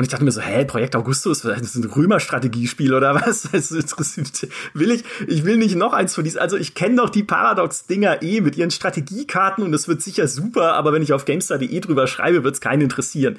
Und 0.00 0.04
ich 0.04 0.08
dachte 0.08 0.24
mir 0.24 0.32
so, 0.32 0.40
hä, 0.40 0.64
Projekt 0.64 0.96
Augustus, 0.96 1.42
das 1.42 1.60
ist 1.60 1.74
ein 1.74 1.84
Römer-Strategiespiel 1.84 2.94
oder 2.94 3.16
was? 3.16 3.42
Das 3.52 3.70
interessiert, 3.70 4.50
will 4.72 4.92
ich, 4.92 5.04
ich 5.26 5.44
will 5.44 5.58
nicht 5.58 5.76
noch 5.76 5.92
eins 5.92 6.14
von 6.14 6.24
diesen. 6.24 6.38
Also 6.38 6.56
ich 6.56 6.74
kenne 6.74 6.96
doch 6.96 7.10
die 7.10 7.22
Paradox-Dinger 7.22 8.22
eh 8.22 8.40
mit 8.40 8.56
ihren 8.56 8.70
Strategiekarten 8.70 9.62
und 9.62 9.74
es 9.74 9.88
wird 9.88 10.00
sicher 10.00 10.26
super, 10.26 10.72
aber 10.72 10.94
wenn 10.94 11.02
ich 11.02 11.12
auf 11.12 11.26
GameStar.de 11.26 11.80
drüber 11.80 12.06
schreibe, 12.06 12.44
wird 12.44 12.54
es 12.54 12.62
keinen 12.62 12.80
interessieren. 12.80 13.38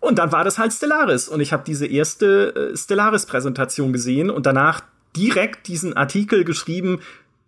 Und 0.00 0.18
dann 0.18 0.32
war 0.32 0.44
das 0.44 0.58
halt 0.58 0.74
Stellaris 0.74 1.28
und 1.28 1.40
ich 1.40 1.54
habe 1.54 1.62
diese 1.66 1.86
erste 1.86 2.72
äh, 2.74 2.76
Stellaris-Präsentation 2.76 3.94
gesehen 3.94 4.28
und 4.28 4.44
danach 4.44 4.82
direkt 5.16 5.66
diesen 5.66 5.96
Artikel 5.96 6.44
geschrieben, 6.44 7.00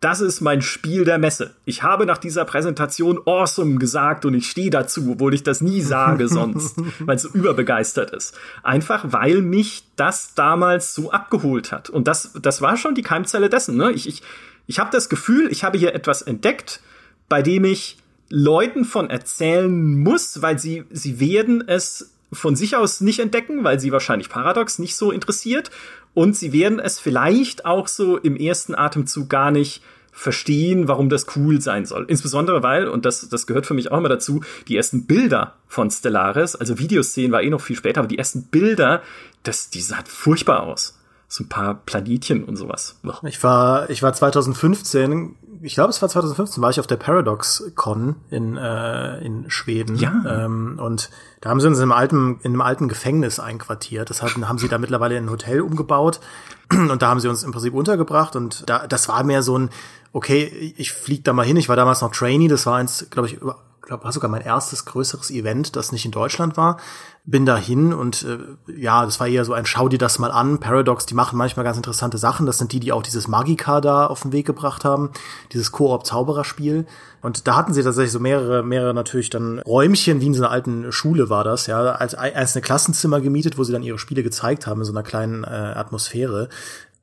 das 0.04 0.20
ist 0.20 0.42
mein 0.42 0.60
Spiel 0.60 1.06
der 1.06 1.16
Messe. 1.16 1.54
Ich 1.64 1.82
habe 1.82 2.04
nach 2.04 2.18
dieser 2.18 2.44
Präsentation 2.44 3.18
awesome 3.24 3.78
gesagt 3.78 4.26
und 4.26 4.34
ich 4.34 4.50
stehe 4.50 4.68
dazu, 4.68 5.12
obwohl 5.12 5.32
ich 5.32 5.44
das 5.44 5.62
nie 5.62 5.80
sage 5.80 6.28
sonst, 6.28 6.76
weil 6.98 7.16
es 7.16 7.22
so 7.22 7.30
überbegeistert 7.30 8.10
ist. 8.10 8.38
Einfach 8.62 9.06
weil 9.12 9.40
mich 9.40 9.84
das 9.96 10.34
damals 10.34 10.94
so 10.94 11.10
abgeholt 11.10 11.72
hat. 11.72 11.88
Und 11.88 12.06
das, 12.06 12.32
das 12.42 12.60
war 12.60 12.76
schon 12.76 12.94
die 12.94 13.00
Keimzelle 13.00 13.48
dessen. 13.48 13.78
Ne? 13.78 13.92
Ich, 13.92 14.06
ich, 14.06 14.22
ich 14.66 14.78
habe 14.78 14.90
das 14.92 15.08
Gefühl, 15.08 15.50
ich 15.50 15.64
habe 15.64 15.78
hier 15.78 15.94
etwas 15.94 16.20
entdeckt, 16.20 16.80
bei 17.30 17.40
dem 17.40 17.64
ich 17.64 17.96
Leuten 18.28 18.84
von 18.84 19.08
erzählen 19.08 19.98
muss, 20.02 20.42
weil 20.42 20.58
sie, 20.58 20.84
sie 20.90 21.18
werden 21.18 21.66
es 21.66 22.10
von 22.30 22.56
sich 22.56 22.76
aus 22.76 23.00
nicht 23.00 23.20
entdecken, 23.20 23.64
weil 23.64 23.80
sie 23.80 23.90
wahrscheinlich 23.90 24.28
Paradox 24.28 24.78
nicht 24.78 24.96
so 24.96 25.10
interessiert. 25.10 25.70
Und 26.12 26.36
sie 26.36 26.52
werden 26.52 26.78
es 26.78 27.00
vielleicht 27.00 27.64
auch 27.64 27.88
so 27.88 28.18
im 28.18 28.36
ersten 28.36 28.74
Atemzug 28.74 29.30
gar 29.30 29.50
nicht 29.50 29.82
verstehen, 30.14 30.86
warum 30.86 31.08
das 31.08 31.26
cool 31.36 31.60
sein 31.60 31.84
soll. 31.84 32.06
Insbesondere 32.08 32.62
weil, 32.62 32.86
und 32.86 33.04
das, 33.04 33.28
das 33.28 33.46
gehört 33.46 33.66
für 33.66 33.74
mich 33.74 33.90
auch 33.90 33.98
immer 33.98 34.08
dazu, 34.08 34.42
die 34.68 34.76
ersten 34.76 35.06
Bilder 35.06 35.54
von 35.66 35.90
Stellaris, 35.90 36.54
also 36.54 36.78
Videoszenen 36.78 37.32
war 37.32 37.42
eh 37.42 37.50
noch 37.50 37.60
viel 37.60 37.76
später, 37.76 37.98
aber 37.98 38.08
die 38.08 38.16
ersten 38.16 38.44
Bilder, 38.44 39.02
das, 39.42 39.70
die 39.70 39.80
sah 39.80 39.98
furchtbar 40.06 40.62
aus. 40.62 40.98
So 41.26 41.42
ein 41.42 41.48
paar 41.48 41.74
Planetchen 41.74 42.44
und 42.44 42.54
sowas. 42.54 43.00
Ich 43.24 43.42
war, 43.42 43.90
ich 43.90 44.04
war 44.04 44.12
2015, 44.12 45.34
ich 45.62 45.74
glaube, 45.74 45.90
es 45.90 46.00
war 46.00 46.08
2015, 46.08 46.62
war 46.62 46.70
ich 46.70 46.78
auf 46.78 46.86
der 46.86 46.96
Paradox 46.96 47.72
Con 47.74 48.14
in, 48.30 48.56
äh, 48.56 49.18
in 49.18 49.50
Schweden. 49.50 49.96
Ja. 49.96 50.44
Ähm, 50.44 50.78
und 50.80 51.10
da 51.40 51.50
haben 51.50 51.58
sie 51.58 51.66
uns 51.66 51.78
in 51.78 51.82
einem 51.82 51.92
alten, 51.92 52.38
in 52.42 52.52
einem 52.52 52.60
alten 52.60 52.86
Gefängnis 52.86 53.40
einquartiert. 53.40 54.10
Das 54.10 54.22
hatten, 54.22 54.48
haben 54.48 54.58
sie 54.58 54.68
da 54.68 54.78
mittlerweile 54.78 55.16
in 55.16 55.24
ein 55.24 55.30
Hotel 55.30 55.60
umgebaut. 55.60 56.20
Und 56.70 57.02
da 57.02 57.08
haben 57.08 57.18
sie 57.18 57.28
uns 57.28 57.42
im 57.42 57.50
Prinzip 57.50 57.74
untergebracht. 57.74 58.36
Und 58.36 58.68
da, 58.68 58.86
das 58.86 59.08
war 59.08 59.24
mehr 59.24 59.42
so 59.42 59.58
ein, 59.58 59.70
okay, 60.14 60.74
ich 60.78 60.92
flieg 60.92 61.24
da 61.24 61.34
mal 61.34 61.44
hin. 61.44 61.58
Ich 61.58 61.68
war 61.68 61.76
damals 61.76 62.00
noch 62.00 62.12
Trainee, 62.12 62.48
das 62.48 62.64
war 62.64 62.76
eins, 62.76 63.06
glaube 63.10 63.28
ich, 63.28 63.38
glaube, 63.84 64.04
war 64.04 64.12
sogar 64.12 64.30
mein 64.30 64.42
erstes 64.42 64.84
größeres 64.84 65.30
Event, 65.30 65.76
das 65.76 65.92
nicht 65.92 66.04
in 66.04 66.10
Deutschland 66.10 66.56
war. 66.56 66.78
Bin 67.26 67.46
da 67.46 67.56
hin 67.56 67.94
und 67.94 68.22
äh, 68.22 68.38
ja, 68.78 69.04
das 69.04 69.18
war 69.18 69.26
eher 69.26 69.44
so 69.44 69.54
ein 69.54 69.64
Schau 69.64 69.88
dir 69.88 69.98
das 69.98 70.18
mal 70.18 70.30
an. 70.30 70.58
Paradox, 70.58 71.06
die 71.06 71.14
machen 71.14 71.38
manchmal 71.38 71.64
ganz 71.64 71.76
interessante 71.76 72.18
Sachen. 72.18 72.44
Das 72.44 72.58
sind 72.58 72.72
die, 72.72 72.80
die 72.80 72.92
auch 72.92 73.02
dieses 73.02 73.28
Magica 73.28 73.80
da 73.80 74.06
auf 74.06 74.22
den 74.22 74.32
Weg 74.32 74.46
gebracht 74.46 74.84
haben, 74.84 75.10
dieses 75.52 75.72
Koop-Zaubererspiel. 75.72 76.86
Und 77.22 77.46
da 77.46 77.56
hatten 77.56 77.72
sie 77.72 77.82
tatsächlich 77.82 78.12
so 78.12 78.20
mehrere, 78.20 78.62
mehrere 78.62 78.92
natürlich 78.92 79.30
dann 79.30 79.60
Räumchen, 79.60 80.20
wie 80.20 80.26
in 80.26 80.34
so 80.34 80.42
einer 80.42 80.50
alten 80.50 80.92
Schule 80.92 81.30
war 81.30 81.44
das, 81.44 81.66
ja, 81.66 81.80
als 81.80 82.14
einzelne 82.14 82.60
Klassenzimmer 82.60 83.22
gemietet, 83.22 83.56
wo 83.56 83.64
sie 83.64 83.72
dann 83.72 83.82
ihre 83.82 83.98
Spiele 83.98 84.22
gezeigt 84.22 84.66
haben 84.66 84.80
in 84.80 84.84
so 84.84 84.92
einer 84.92 85.02
kleinen 85.02 85.44
äh, 85.44 85.46
Atmosphäre. 85.46 86.50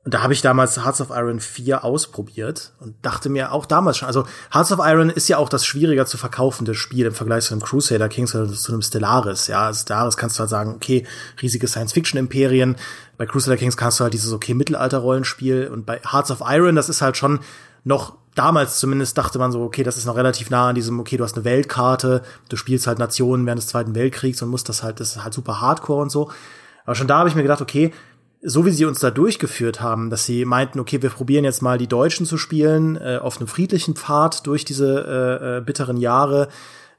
Und 0.04 0.14
da 0.14 0.22
habe 0.22 0.32
ich 0.32 0.42
damals 0.42 0.84
Hearts 0.84 1.00
of 1.00 1.10
Iron 1.10 1.38
4 1.38 1.84
ausprobiert 1.84 2.72
und 2.80 2.96
dachte 3.02 3.28
mir 3.28 3.52
auch 3.52 3.66
damals 3.66 3.98
schon, 3.98 4.08
also 4.08 4.24
Hearts 4.52 4.72
of 4.72 4.80
Iron 4.82 5.10
ist 5.10 5.28
ja 5.28 5.38
auch 5.38 5.48
das 5.48 5.64
schwieriger 5.64 6.06
zu 6.06 6.18
verkaufende 6.18 6.74
Spiel 6.74 7.06
im 7.06 7.14
Vergleich 7.14 7.44
zu 7.44 7.54
einem 7.54 7.62
Crusader 7.62 8.08
Kings 8.08 8.34
oder 8.34 8.52
zu 8.52 8.72
einem 8.72 8.82
Stellaris. 8.82 9.46
Ja, 9.46 9.72
Stellaris 9.72 10.16
kannst 10.16 10.36
du 10.36 10.40
halt 10.40 10.50
sagen, 10.50 10.74
okay, 10.74 11.06
riesige 11.40 11.68
Science-Fiction-Imperien. 11.68 12.76
Bei 13.16 13.26
Crusader 13.26 13.56
Kings 13.56 13.76
kannst 13.76 14.00
du 14.00 14.04
halt 14.04 14.14
dieses 14.14 14.32
okay 14.32 14.54
Mittelalter-Rollenspiel 14.54 15.68
und 15.68 15.86
bei 15.86 16.00
Hearts 16.00 16.32
of 16.32 16.42
Iron, 16.44 16.74
das 16.74 16.88
ist 16.88 17.00
halt 17.00 17.16
schon 17.16 17.38
noch 17.84 18.16
damals 18.34 18.78
zumindest 18.78 19.16
dachte 19.18 19.38
man 19.38 19.52
so, 19.52 19.62
okay, 19.62 19.82
das 19.82 19.96
ist 19.96 20.06
noch 20.06 20.16
relativ 20.16 20.50
nah 20.50 20.68
an 20.68 20.74
diesem, 20.74 20.98
okay, 20.98 21.16
du 21.16 21.24
hast 21.24 21.36
eine 21.36 21.44
Weltkarte, 21.44 22.22
du 22.48 22.56
spielst 22.56 22.86
halt 22.86 22.98
Nationen 22.98 23.46
während 23.46 23.60
des 23.60 23.68
Zweiten 23.68 23.94
Weltkriegs 23.94 24.42
und 24.42 24.48
musst 24.48 24.68
das 24.68 24.82
halt, 24.82 25.00
das 25.00 25.16
ist 25.16 25.22
halt 25.22 25.34
super 25.34 25.60
Hardcore 25.60 26.02
und 26.02 26.10
so. 26.10 26.30
Aber 26.84 26.94
schon 26.94 27.06
da 27.06 27.18
habe 27.18 27.28
ich 27.28 27.34
mir 27.34 27.42
gedacht, 27.42 27.60
okay, 27.60 27.92
so 28.44 28.66
wie 28.66 28.72
sie 28.72 28.84
uns 28.84 28.98
da 28.98 29.10
durchgeführt 29.10 29.80
haben, 29.80 30.10
dass 30.10 30.26
sie 30.26 30.44
meinten, 30.44 30.80
okay, 30.80 31.00
wir 31.00 31.10
probieren 31.10 31.44
jetzt 31.44 31.62
mal 31.62 31.78
die 31.78 31.86
Deutschen 31.86 32.26
zu 32.26 32.36
spielen, 32.36 32.96
äh, 32.96 33.18
auf 33.22 33.38
einem 33.38 33.46
friedlichen 33.46 33.94
Pfad 33.94 34.46
durch 34.46 34.64
diese 34.64 35.38
äh, 35.40 35.58
äh, 35.58 35.60
bitteren 35.60 35.96
Jahre. 35.96 36.48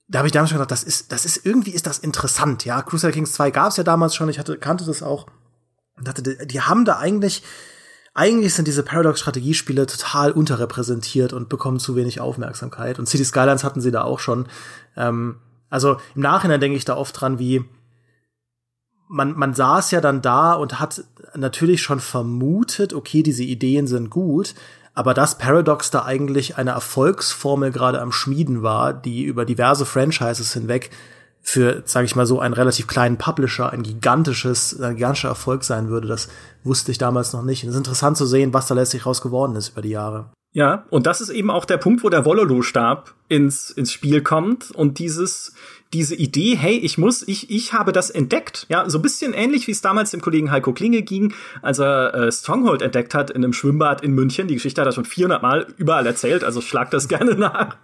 Da 0.08 0.20
habe 0.20 0.28
ich 0.28 0.32
damals 0.32 0.52
schon 0.52 0.58
gedacht, 0.58 0.72
das 0.72 0.84
ist, 0.84 1.12
das 1.12 1.26
ist 1.26 1.46
irgendwie 1.46 1.72
ist 1.72 1.86
das 1.86 2.00
interessant, 2.00 2.64
ja. 2.64 2.82
Crusader 2.82 3.12
Kings 3.12 3.34
2 3.34 3.52
gab 3.52 3.70
es 3.70 3.78
ja 3.78 3.84
damals 3.84 4.16
schon, 4.16 4.30
ich 4.30 4.40
hatte, 4.40 4.58
kannte 4.58 4.86
das 4.86 5.04
auch. 5.04 5.28
Und 5.98 6.08
dachte, 6.08 6.24
die, 6.24 6.62
haben 6.62 6.86
da 6.86 6.98
eigentlich, 6.98 7.44
eigentlich 8.14 8.54
sind 8.54 8.68
diese 8.68 8.84
Paradox-Strategiespiele 8.84 9.86
total 9.86 10.32
unterrepräsentiert 10.32 11.34
und 11.34 11.50
bekommen 11.50 11.80
zu 11.80 11.96
wenig 11.96 12.22
Aufmerksamkeit. 12.22 13.00
Und 13.00 13.08
City 13.08 13.26
Skylines 13.26 13.64
hatten 13.64 13.82
sie 13.82 13.92
da 13.92 14.04
auch 14.04 14.20
schon. 14.20 14.48
Ähm, 14.96 15.40
also 15.70 15.98
im 16.16 16.22
Nachhinein 16.22 16.62
denke 16.62 16.78
ich 16.78 16.86
da 16.86 16.96
oft 16.96 17.20
dran, 17.20 17.38
wie 17.38 17.66
man, 19.08 19.38
man 19.38 19.54
saß 19.54 19.92
ja 19.92 20.02
dann 20.02 20.22
da 20.22 20.54
und 20.54 20.80
hat 20.80 21.04
natürlich 21.36 21.82
schon 21.82 22.00
vermutet, 22.00 22.94
okay, 22.94 23.24
diese 23.24 23.44
Ideen 23.44 23.88
sind 23.88 24.10
gut, 24.10 24.56
aber 24.94 25.14
dass 25.14 25.38
Paradox 25.38 25.90
da 25.92 26.06
eigentlich 26.06 26.58
eine 26.58 26.72
Erfolgsformel 26.72 27.72
gerade 27.72 28.02
am 28.02 28.12
Schmieden 28.12 28.62
war, 28.62 28.94
die 28.94 29.24
über 29.24 29.46
diverse 29.46 29.86
Franchises 29.86 30.54
hinweg 30.54 30.92
für, 31.42 31.84
sage 31.86 32.06
ich 32.06 32.16
mal 32.16 32.26
so, 32.26 32.40
einen 32.40 32.54
relativ 32.54 32.88
kleinen 32.88 33.18
Publisher 33.18 33.72
ein 33.72 33.84
gigantisches, 33.84 34.80
ein 34.80 34.96
gigantischer 34.96 35.30
Erfolg 35.30 35.64
sein 35.64 35.90
würde, 35.90 36.08
das 36.08 36.30
wusste 36.64 36.92
ich 36.92 36.98
damals 36.98 37.34
noch 37.34 37.44
nicht. 37.44 37.64
Und 37.64 37.70
es 37.70 37.76
ist 37.76 37.80
interessant 37.80 38.18
zu 38.18 38.26
sehen, 38.26 38.54
was 38.54 38.68
da 38.68 38.76
letztlich 38.76 39.06
raus 39.06 39.22
geworden 39.22 39.56
ist 39.56 39.70
über 39.70 39.82
die 39.82 39.90
Jahre. 39.90 40.30
Ja, 40.54 40.86
und 40.90 41.08
das 41.08 41.20
ist 41.20 41.30
eben 41.30 41.50
auch 41.50 41.66
der 41.66 41.78
Punkt, 41.78 42.04
wo 42.04 42.10
der 42.10 42.26
Wololo-Stab 42.26 43.14
ins, 43.28 43.72
ins 43.72 43.92
Spiel 43.92 44.22
kommt 44.22 44.72
und 44.72 45.00
dieses, 45.00 45.54
diese 45.94 46.16
Idee, 46.16 46.56
hey, 46.56 46.78
ich 46.78 46.98
muss, 46.98 47.26
ich, 47.28 47.50
ich 47.52 47.74
habe 47.74 47.92
das 47.92 48.10
entdeckt. 48.10 48.66
Ja, 48.70 48.90
so 48.90 48.98
ein 48.98 49.02
bisschen 49.02 49.34
ähnlich, 49.34 49.68
wie 49.68 49.72
es 49.72 49.82
damals 49.82 50.12
dem 50.12 50.22
Kollegen 50.22 50.52
Heiko 50.52 50.74
Klinge 50.74 51.04
ging, 51.04 51.34
als 51.62 51.80
er 51.80 52.14
äh, 52.14 52.32
Stronghold 52.32 52.82
entdeckt 52.82 53.14
hat 53.14 53.30
in 53.30 53.44
einem 53.44 53.54
Schwimmbad 53.54 54.04
in 54.04 54.14
München. 54.14 54.48
Die 54.48 54.56
Geschichte 54.56 54.82
hat 54.82 54.88
er 54.88 54.92
schon 54.92 55.06
400 55.06 55.42
Mal 55.42 55.68
überall 55.78 56.06
erzählt, 56.06 56.44
also 56.44 56.62
schlag 56.62 56.92
das 56.92 57.08
gerne 57.08 57.36
nach. 57.36 57.78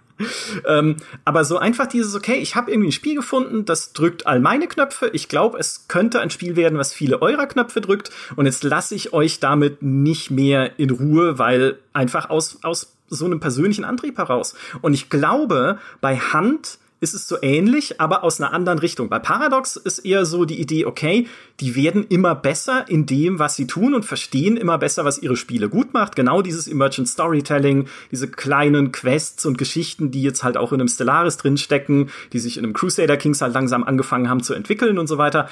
ähm, 0.66 0.96
aber 1.24 1.44
so 1.44 1.56
einfach 1.56 1.86
dieses, 1.86 2.14
okay, 2.14 2.34
ich 2.34 2.54
habe 2.54 2.70
irgendwie 2.70 2.88
ein 2.88 2.92
Spiel 2.92 3.14
gefunden, 3.14 3.64
das 3.64 3.92
drückt 3.92 4.26
all 4.26 4.40
meine 4.40 4.66
Knöpfe. 4.66 5.08
Ich 5.12 5.28
glaube, 5.28 5.58
es 5.58 5.86
könnte 5.88 6.20
ein 6.20 6.30
Spiel 6.30 6.56
werden, 6.56 6.78
was 6.78 6.92
viele 6.92 7.22
eurer 7.22 7.46
Knöpfe 7.46 7.80
drückt. 7.80 8.10
Und 8.36 8.44
jetzt 8.44 8.62
lasse 8.64 8.94
ich 8.94 9.12
euch 9.12 9.40
damit 9.40 9.82
nicht 9.82 10.30
mehr 10.30 10.78
in 10.78 10.90
Ruhe, 10.90 11.38
weil 11.38 11.78
einfach 11.92 12.28
aus, 12.28 12.58
aus 12.62 12.92
so 13.08 13.24
einem 13.24 13.40
persönlichen 13.40 13.84
Antrieb 13.84 14.18
heraus. 14.18 14.54
Und 14.82 14.94
ich 14.94 15.08
glaube, 15.08 15.78
bei 16.00 16.16
Hand 16.16 16.78
ist 17.00 17.14
es 17.14 17.26
so 17.26 17.36
ähnlich, 17.40 18.00
aber 18.00 18.22
aus 18.22 18.40
einer 18.40 18.52
anderen 18.52 18.78
Richtung. 18.78 19.08
Bei 19.08 19.18
Paradox 19.18 19.76
ist 19.76 20.00
eher 20.00 20.26
so 20.26 20.44
die 20.44 20.60
Idee, 20.60 20.84
okay, 20.84 21.26
die 21.60 21.74
werden 21.74 22.06
immer 22.08 22.34
besser 22.34 22.84
in 22.88 23.06
dem, 23.06 23.38
was 23.38 23.56
sie 23.56 23.66
tun 23.66 23.94
und 23.94 24.04
verstehen 24.04 24.56
immer 24.56 24.78
besser, 24.78 25.04
was 25.04 25.18
ihre 25.18 25.36
Spiele 25.36 25.68
gut 25.68 25.94
macht. 25.94 26.14
Genau 26.14 26.42
dieses 26.42 26.68
Emergent 26.68 27.08
Storytelling, 27.08 27.86
diese 28.10 28.28
kleinen 28.28 28.92
Quests 28.92 29.46
und 29.46 29.56
Geschichten, 29.58 30.10
die 30.10 30.22
jetzt 30.22 30.44
halt 30.44 30.56
auch 30.56 30.72
in 30.72 30.80
einem 30.80 30.88
Stellaris 30.88 31.38
drinstecken, 31.38 32.10
die 32.32 32.38
sich 32.38 32.58
in 32.58 32.64
einem 32.64 32.74
Crusader 32.74 33.16
Kings 33.16 33.40
halt 33.40 33.54
langsam 33.54 33.84
angefangen 33.84 34.28
haben 34.28 34.42
zu 34.42 34.54
entwickeln 34.54 34.98
und 34.98 35.06
so 35.06 35.18
weiter 35.18 35.48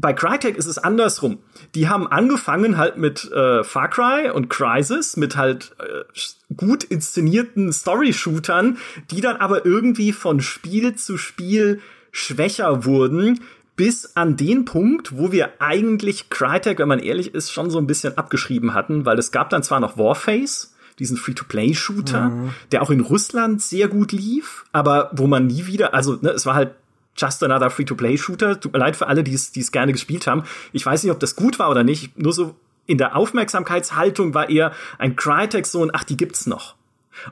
bei 0.00 0.12
Crytek 0.12 0.56
ist 0.56 0.66
es 0.66 0.78
andersrum. 0.78 1.38
Die 1.74 1.88
haben 1.88 2.06
angefangen 2.06 2.78
halt 2.78 2.96
mit 2.96 3.30
äh, 3.30 3.62
Far 3.62 3.88
Cry 3.88 4.30
und 4.30 4.48
Crysis, 4.48 5.16
mit 5.16 5.36
halt 5.36 5.72
äh, 5.78 6.54
gut 6.54 6.84
inszenierten 6.84 7.72
Story-Shootern, 7.72 8.78
die 9.10 9.20
dann 9.20 9.36
aber 9.36 9.66
irgendwie 9.66 10.12
von 10.12 10.40
Spiel 10.40 10.94
zu 10.94 11.18
Spiel 11.18 11.80
schwächer 12.12 12.84
wurden, 12.84 13.40
bis 13.76 14.16
an 14.16 14.36
den 14.36 14.64
Punkt, 14.64 15.16
wo 15.16 15.32
wir 15.32 15.60
eigentlich 15.60 16.28
Crytek, 16.28 16.78
wenn 16.78 16.88
man 16.88 16.98
ehrlich 16.98 17.34
ist, 17.34 17.52
schon 17.52 17.70
so 17.70 17.78
ein 17.78 17.86
bisschen 17.86 18.18
abgeschrieben 18.18 18.74
hatten, 18.74 19.06
weil 19.06 19.18
es 19.18 19.32
gab 19.32 19.50
dann 19.50 19.62
zwar 19.62 19.80
noch 19.80 19.96
Warface, 19.96 20.74
diesen 20.98 21.16
Free-to-Play-Shooter, 21.16 22.28
mhm. 22.28 22.50
der 22.72 22.82
auch 22.82 22.90
in 22.90 23.00
Russland 23.00 23.62
sehr 23.62 23.88
gut 23.88 24.12
lief, 24.12 24.66
aber 24.72 25.10
wo 25.14 25.26
man 25.26 25.46
nie 25.46 25.66
wieder, 25.66 25.94
also 25.94 26.18
ne, 26.20 26.30
es 26.30 26.44
war 26.44 26.54
halt 26.54 26.72
just 27.16 27.42
another 27.42 27.70
Free-to-Play-Shooter. 27.70 28.60
Tut 28.60 28.72
mir 28.72 28.78
leid 28.78 28.96
für 28.96 29.06
alle, 29.06 29.22
die 29.22 29.34
es 29.34 29.72
gerne 29.72 29.92
gespielt 29.92 30.26
haben. 30.26 30.44
Ich 30.72 30.84
weiß 30.84 31.02
nicht, 31.02 31.12
ob 31.12 31.20
das 31.20 31.36
gut 31.36 31.58
war 31.58 31.70
oder 31.70 31.84
nicht. 31.84 32.18
Nur 32.18 32.32
so 32.32 32.54
in 32.86 32.98
der 32.98 33.16
Aufmerksamkeitshaltung 33.16 34.34
war 34.34 34.48
eher 34.48 34.72
ein 34.98 35.16
Crytek 35.16 35.66
so 35.66 35.84
ein, 35.84 35.90
ach, 35.92 36.04
die 36.04 36.16
gibt's 36.16 36.46
noch. 36.46 36.74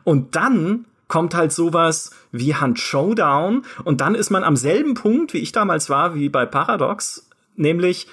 Und 0.04 0.36
dann 0.36 0.84
kommt 1.08 1.34
halt 1.34 1.52
sowas 1.52 2.10
wie 2.32 2.54
Hunt 2.54 2.78
Showdown 2.78 3.64
und 3.84 4.00
dann 4.00 4.14
ist 4.14 4.30
man 4.30 4.44
am 4.44 4.56
selben 4.56 4.94
Punkt, 4.94 5.32
wie 5.32 5.38
ich 5.38 5.52
damals 5.52 5.88
war, 5.88 6.14
wie 6.14 6.28
bei 6.28 6.44
Paradox, 6.44 7.28
nämlich, 7.56 8.06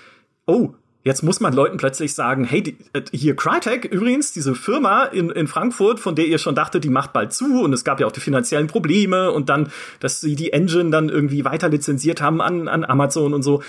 oh, 0.48 0.74
Jetzt 1.06 1.22
muss 1.22 1.40
man 1.40 1.54
Leuten 1.54 1.78
plötzlich 1.78 2.16
sagen, 2.16 2.46
hey, 2.46 2.64
die, 2.64 2.78
äh, 2.94 3.04
hier 3.12 3.36
Crytek 3.36 3.86
übrigens, 3.86 4.34
diese 4.34 4.56
Firma 4.56 5.04
in, 5.04 5.30
in 5.30 5.48
Frankfurt, 5.48 6.00
von 6.00 6.16
der 6.16 6.26
ihr 6.26 6.40
schon 6.40 6.56
dachtet, 6.56 6.84
die 6.84 6.90
macht 6.90 7.14
bald 7.14 7.32
zu 7.32 7.62
und 7.62 7.72
es 7.74 7.84
gab 7.84 8.00
ja 8.00 8.08
auch 8.08 8.12
die 8.12 8.20
finanziellen 8.20 8.66
Probleme 8.66 9.32
und 9.32 9.48
dann, 9.48 9.72
dass 10.00 10.20
sie 10.20 10.36
die 10.36 10.52
Engine 10.52 10.90
dann 10.90 11.10
irgendwie 11.10 11.46
weiter 11.46 11.70
lizenziert 11.70 12.22
haben 12.22 12.42
an, 12.42 12.68
an 12.68 12.84
Amazon 12.84 13.36
und 13.36 13.44
so. 13.44 13.62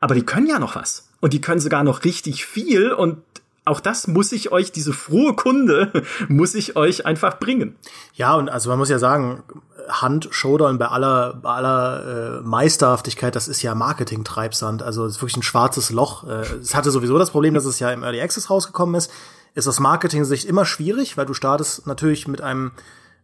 Aber 0.00 0.14
die 0.14 0.22
können 0.22 0.46
ja 0.46 0.58
noch 0.58 0.76
was. 0.76 1.08
Und 1.20 1.32
die 1.32 1.40
können 1.40 1.60
sogar 1.60 1.82
noch 1.82 2.04
richtig 2.04 2.44
viel 2.44 2.92
und 2.92 3.22
auch 3.66 3.80
das 3.80 4.06
muss 4.06 4.32
ich 4.32 4.52
euch, 4.52 4.72
diese 4.72 4.92
frohe 4.92 5.34
Kunde, 5.34 5.92
muss 6.28 6.54
ich 6.54 6.76
euch 6.76 7.04
einfach 7.04 7.38
bringen. 7.38 7.76
Ja, 8.14 8.34
und 8.34 8.48
also 8.48 8.70
man 8.70 8.78
muss 8.78 8.88
ja 8.88 8.98
sagen, 8.98 9.42
Hand, 9.88 10.28
Showdown 10.30 10.78
bei 10.78 10.86
aller, 10.86 11.34
bei 11.34 11.50
aller 11.50 12.38
äh, 12.38 12.40
Meisterhaftigkeit, 12.42 13.34
das 13.34 13.48
ist 13.48 13.62
ja 13.62 13.74
Marketing-Treibsand. 13.74 14.82
Also 14.82 15.04
es 15.04 15.16
ist 15.16 15.22
wirklich 15.22 15.36
ein 15.36 15.42
schwarzes 15.42 15.90
Loch. 15.90 16.28
Äh, 16.28 16.42
es 16.60 16.74
hatte 16.74 16.90
sowieso 16.90 17.18
das 17.18 17.30
Problem, 17.30 17.54
dass 17.54 17.64
es 17.64 17.80
ja 17.80 17.90
im 17.90 18.02
Early 18.02 18.20
Access 18.20 18.50
rausgekommen 18.50 18.94
ist. 18.94 19.10
Ist 19.54 19.66
aus 19.66 19.80
Marketing-Sicht 19.80 20.44
immer 20.44 20.64
schwierig, 20.64 21.16
weil 21.16 21.26
du 21.26 21.34
startest 21.34 21.86
natürlich 21.86 22.28
mit 22.28 22.40
einem 22.40 22.72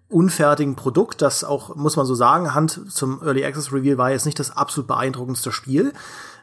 unfertigen 0.08 0.76
Produkt, 0.76 1.22
das 1.22 1.42
auch, 1.44 1.74
muss 1.74 1.96
man 1.96 2.04
so 2.04 2.14
sagen, 2.14 2.54
Hand 2.54 2.92
zum 2.92 3.22
Early 3.22 3.44
Access 3.44 3.72
Reveal 3.72 3.96
war 3.96 4.10
jetzt 4.10 4.26
nicht 4.26 4.38
das 4.38 4.56
absolut 4.56 4.88
beeindruckendste 4.88 5.52
Spiel. 5.52 5.92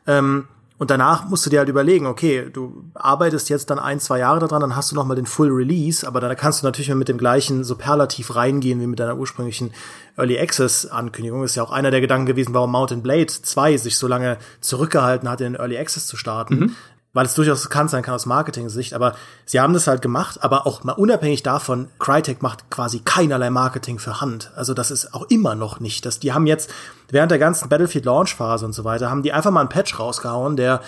Ähm, 0.07 0.47
und 0.79 0.89
danach 0.89 1.27
musst 1.27 1.45
du 1.45 1.49
dir 1.49 1.59
halt 1.59 1.67
überlegen, 1.67 2.07
okay, 2.07 2.49
du 2.51 2.85
arbeitest 2.93 3.49
jetzt 3.49 3.69
dann 3.69 3.79
ein, 3.79 3.99
zwei 3.99 4.19
Jahre 4.19 4.39
daran, 4.39 4.61
dann 4.61 4.75
hast 4.77 4.91
du 4.91 4.95
noch 4.95 5.05
mal 5.05 5.15
den 5.15 5.25
Full 5.25 5.49
Release, 5.49 6.07
aber 6.07 6.21
dann 6.21 6.35
kannst 6.37 6.61
du 6.61 6.65
natürlich 6.65 6.93
mit 6.95 7.09
dem 7.09 7.17
gleichen 7.17 7.65
Superlativ 7.65 8.33
reingehen 8.33 8.79
wie 8.79 8.87
mit 8.87 8.97
deiner 8.97 9.17
ursprünglichen 9.17 9.73
Early 10.15 10.39
Access 10.39 10.85
Ankündigung. 10.85 11.43
Ist 11.43 11.55
ja 11.55 11.63
auch 11.63 11.71
einer 11.71 11.91
der 11.91 11.99
Gedanken 11.99 12.27
gewesen, 12.27 12.53
warum 12.53 12.71
Mountain 12.71 13.03
Blade 13.03 13.27
2 13.27 13.75
sich 13.75 13.97
so 13.97 14.07
lange 14.07 14.37
zurückgehalten 14.61 15.29
hat, 15.29 15.41
in 15.41 15.55
Early 15.55 15.77
Access 15.77 16.07
zu 16.07 16.15
starten. 16.15 16.55
Mhm 16.55 16.75
weil 17.13 17.25
es 17.25 17.33
durchaus 17.33 17.63
bekannt 17.63 17.89
sein 17.89 18.03
kann 18.03 18.13
aus 18.13 18.25
Marketing-Sicht, 18.25 18.93
aber 18.93 19.15
sie 19.45 19.59
haben 19.59 19.73
das 19.73 19.87
halt 19.87 20.01
gemacht, 20.01 20.43
aber 20.43 20.67
auch 20.67 20.83
mal 20.83 20.93
unabhängig 20.93 21.41
davon, 21.41 21.89
Crytek 21.97 22.41
macht 22.41 22.69
quasi 22.69 22.99
keinerlei 23.03 23.49
Marketing 23.49 23.97
für 23.97 24.21
Hand. 24.21 24.51
Also 24.55 24.73
das 24.73 24.91
ist 24.91 25.13
auch 25.13 25.23
immer 25.29 25.55
noch 25.55 25.79
nicht. 25.79 26.05
Das, 26.05 26.19
die 26.19 26.33
haben 26.33 26.45
jetzt 26.45 26.69
während 27.09 27.31
der 27.31 27.39
ganzen 27.39 27.67
Battlefield-Launch-Phase 27.69 28.65
und 28.65 28.73
so 28.73 28.83
weiter, 28.83 29.09
haben 29.09 29.23
die 29.23 29.33
einfach 29.33 29.51
mal 29.51 29.61
einen 29.61 29.69
Patch 29.69 29.99
rausgehauen, 29.99 30.55
der 30.55 30.81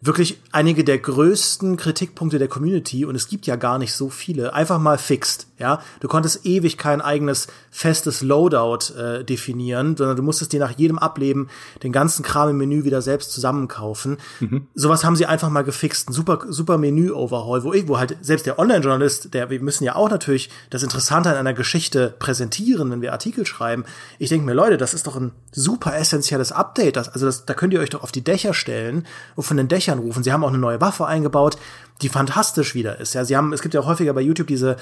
wirklich 0.00 0.40
einige 0.50 0.82
der 0.82 0.98
größten 0.98 1.76
Kritikpunkte 1.76 2.38
der 2.38 2.48
Community 2.48 3.04
und 3.04 3.14
es 3.14 3.28
gibt 3.28 3.46
ja 3.46 3.56
gar 3.56 3.78
nicht 3.78 3.92
so 3.92 4.08
viele, 4.08 4.54
einfach 4.54 4.78
mal 4.78 4.96
fixt. 4.96 5.46
Ja, 5.58 5.82
du 6.00 6.08
konntest 6.08 6.46
ewig 6.46 6.78
kein 6.78 7.02
eigenes 7.02 7.48
festes 7.70 8.22
Loadout 8.22 8.94
äh, 8.98 9.24
definieren, 9.24 9.94
sondern 9.94 10.16
du 10.16 10.22
musstest 10.22 10.54
dir 10.54 10.60
nach 10.60 10.78
jedem 10.78 10.98
Ableben 10.98 11.50
den 11.82 11.92
ganzen 11.92 12.22
Kram 12.22 12.48
im 12.48 12.56
Menü 12.56 12.84
wieder 12.84 13.02
selbst 13.02 13.32
zusammenkaufen. 13.32 14.16
Mhm. 14.40 14.68
Sowas 14.74 15.04
haben 15.04 15.16
sie 15.16 15.26
einfach 15.26 15.50
mal 15.50 15.62
gefixt, 15.62 16.08
ein 16.08 16.14
super 16.14 16.46
super 16.48 16.78
Menü 16.78 17.10
Overhaul, 17.12 17.62
wo 17.62 17.74
ich, 17.74 17.86
wo 17.88 17.98
halt 17.98 18.16
selbst 18.22 18.46
der 18.46 18.58
Online-Journalist, 18.58 19.34
der 19.34 19.50
wir 19.50 19.60
müssen 19.60 19.84
ja 19.84 19.96
auch 19.96 20.08
natürlich 20.08 20.48
das 20.70 20.82
Interessante 20.82 21.28
an 21.28 21.36
einer 21.36 21.52
Geschichte 21.52 22.14
präsentieren, 22.18 22.90
wenn 22.90 23.02
wir 23.02 23.12
Artikel 23.12 23.44
schreiben. 23.44 23.84
Ich 24.18 24.30
denke 24.30 24.46
mir, 24.46 24.54
Leute, 24.54 24.78
das 24.78 24.94
ist 24.94 25.06
doch 25.06 25.16
ein 25.16 25.32
super 25.52 25.94
essentielles 25.94 26.52
Update. 26.52 26.96
Das, 26.96 27.10
also 27.10 27.26
das, 27.26 27.44
da 27.44 27.52
könnt 27.52 27.74
ihr 27.74 27.80
euch 27.80 27.90
doch 27.90 28.02
auf 28.02 28.12
die 28.12 28.24
Dächer 28.24 28.54
stellen 28.54 29.06
und 29.34 29.42
von 29.42 29.58
den 29.58 29.68
Dächern 29.68 29.89
rufen. 29.98 30.22
Sie 30.22 30.32
haben 30.32 30.44
auch 30.44 30.48
eine 30.48 30.58
neue 30.58 30.80
Waffe 30.80 31.06
eingebaut, 31.06 31.56
die 32.02 32.08
fantastisch 32.08 32.74
wieder 32.74 33.00
ist. 33.00 33.14
Ja, 33.14 33.24
sie 33.24 33.36
haben, 33.36 33.52
es 33.52 33.62
gibt 33.62 33.74
ja 33.74 33.80
auch 33.80 33.86
häufiger 33.86 34.12
bei 34.12 34.20
YouTube 34.20 34.46
diese 34.46 34.76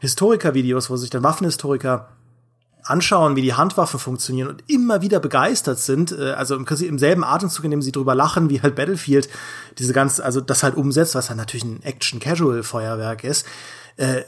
Historiker-Videos, 0.00 0.90
wo 0.90 0.96
sich 0.96 1.10
dann 1.10 1.22
Waffenhistoriker 1.22 2.08
anschauen, 2.84 3.34
wie 3.34 3.42
die 3.42 3.54
Handwaffen 3.54 3.98
funktionieren 3.98 4.48
und 4.48 4.62
immer 4.66 5.00
wieder 5.00 5.18
begeistert 5.18 5.78
sind, 5.78 6.12
äh, 6.12 6.32
also 6.32 6.54
im, 6.54 6.66
im 6.66 6.98
selben 6.98 7.24
Atemzug, 7.24 7.64
in 7.64 7.70
dem 7.70 7.82
sie 7.82 7.92
drüber 7.92 8.14
lachen, 8.14 8.50
wie 8.50 8.60
halt 8.60 8.74
Battlefield 8.74 9.28
diese 9.78 9.92
ganz, 9.92 10.20
also 10.20 10.40
das 10.40 10.62
halt 10.62 10.76
umsetzt, 10.76 11.14
was 11.14 11.30
halt 11.30 11.38
natürlich 11.38 11.64
ein 11.64 11.82
Action-Casual-Feuerwerk 11.82 13.24
ist, 13.24 13.46
äh, 13.96 14.22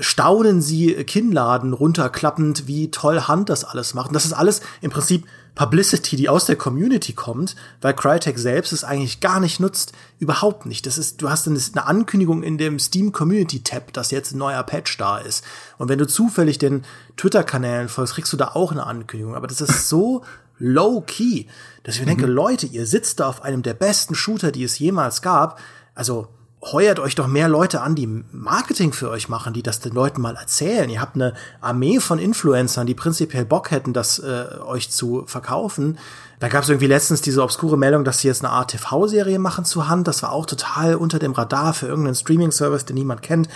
staunen 0.00 0.62
sie 0.62 0.94
Kinnladen 1.04 1.72
runterklappend, 1.72 2.66
wie 2.66 2.90
toll 2.90 3.20
Hand 3.22 3.50
das 3.50 3.64
alles 3.64 3.92
macht. 3.92 4.08
Und 4.08 4.14
das 4.14 4.24
ist 4.24 4.32
alles 4.32 4.62
im 4.80 4.90
Prinzip 4.90 5.26
Publicity, 5.58 6.14
die 6.14 6.28
aus 6.28 6.44
der 6.44 6.54
Community 6.54 7.14
kommt, 7.14 7.56
weil 7.80 7.92
Crytek 7.92 8.38
selbst 8.38 8.72
es 8.72 8.84
eigentlich 8.84 9.18
gar 9.18 9.40
nicht 9.40 9.58
nutzt, 9.58 9.92
überhaupt 10.20 10.66
nicht. 10.66 10.86
Das 10.86 10.98
ist, 10.98 11.20
du 11.20 11.30
hast 11.30 11.48
eine 11.48 11.84
Ankündigung 11.84 12.44
in 12.44 12.58
dem 12.58 12.78
Steam 12.78 13.10
Community 13.10 13.64
Tab, 13.64 13.92
dass 13.92 14.12
jetzt 14.12 14.32
ein 14.32 14.38
neuer 14.38 14.62
Patch 14.62 14.96
da 14.98 15.18
ist. 15.18 15.44
Und 15.76 15.88
wenn 15.88 15.98
du 15.98 16.06
zufällig 16.06 16.58
den 16.58 16.84
Twitter-Kanälen 17.16 17.88
folgst, 17.88 18.14
kriegst 18.14 18.32
du 18.32 18.36
da 18.36 18.52
auch 18.54 18.70
eine 18.70 18.86
Ankündigung. 18.86 19.34
Aber 19.34 19.48
das 19.48 19.60
ist 19.60 19.88
so 19.88 20.22
low 20.60 21.00
key, 21.04 21.46
dass 21.82 21.96
ich 21.96 22.02
mir 22.02 22.06
denke, 22.06 22.28
mhm. 22.28 22.34
Leute, 22.34 22.66
ihr 22.66 22.86
sitzt 22.86 23.18
da 23.18 23.28
auf 23.28 23.42
einem 23.42 23.64
der 23.64 23.74
besten 23.74 24.14
Shooter, 24.14 24.52
die 24.52 24.62
es 24.62 24.78
jemals 24.78 25.22
gab. 25.22 25.58
Also 25.92 26.28
heuert 26.62 26.98
euch 26.98 27.14
doch 27.14 27.28
mehr 27.28 27.48
Leute 27.48 27.82
an, 27.82 27.94
die 27.94 28.24
Marketing 28.32 28.92
für 28.92 29.10
euch 29.10 29.28
machen, 29.28 29.52
die 29.52 29.62
das 29.62 29.80
den 29.80 29.92
Leuten 29.92 30.20
mal 30.20 30.34
erzählen. 30.34 30.90
Ihr 30.90 31.00
habt 31.00 31.14
eine 31.14 31.34
Armee 31.60 32.00
von 32.00 32.18
Influencern, 32.18 32.86
die 32.86 32.94
prinzipiell 32.94 33.44
Bock 33.44 33.70
hätten, 33.70 33.92
das 33.92 34.18
äh, 34.18 34.46
euch 34.66 34.90
zu 34.90 35.24
verkaufen. 35.26 35.98
Da 36.40 36.48
gab 36.48 36.62
es 36.62 36.68
irgendwie 36.68 36.86
letztens 36.86 37.20
diese 37.20 37.42
obskure 37.42 37.76
Meldung, 37.76 38.04
dass 38.04 38.20
sie 38.20 38.28
jetzt 38.28 38.44
eine 38.44 38.52
Art 38.52 38.70
TV-Serie 38.70 39.38
machen 39.38 39.64
zu 39.64 39.88
Hand. 39.88 40.08
Das 40.08 40.22
war 40.22 40.32
auch 40.32 40.46
total 40.46 40.96
unter 40.96 41.18
dem 41.18 41.32
Radar 41.32 41.74
für 41.74 41.86
irgendeinen 41.86 42.14
Streaming-Service, 42.14 42.84
den 42.84 42.94
niemand 42.94 43.22
kennt. 43.22 43.48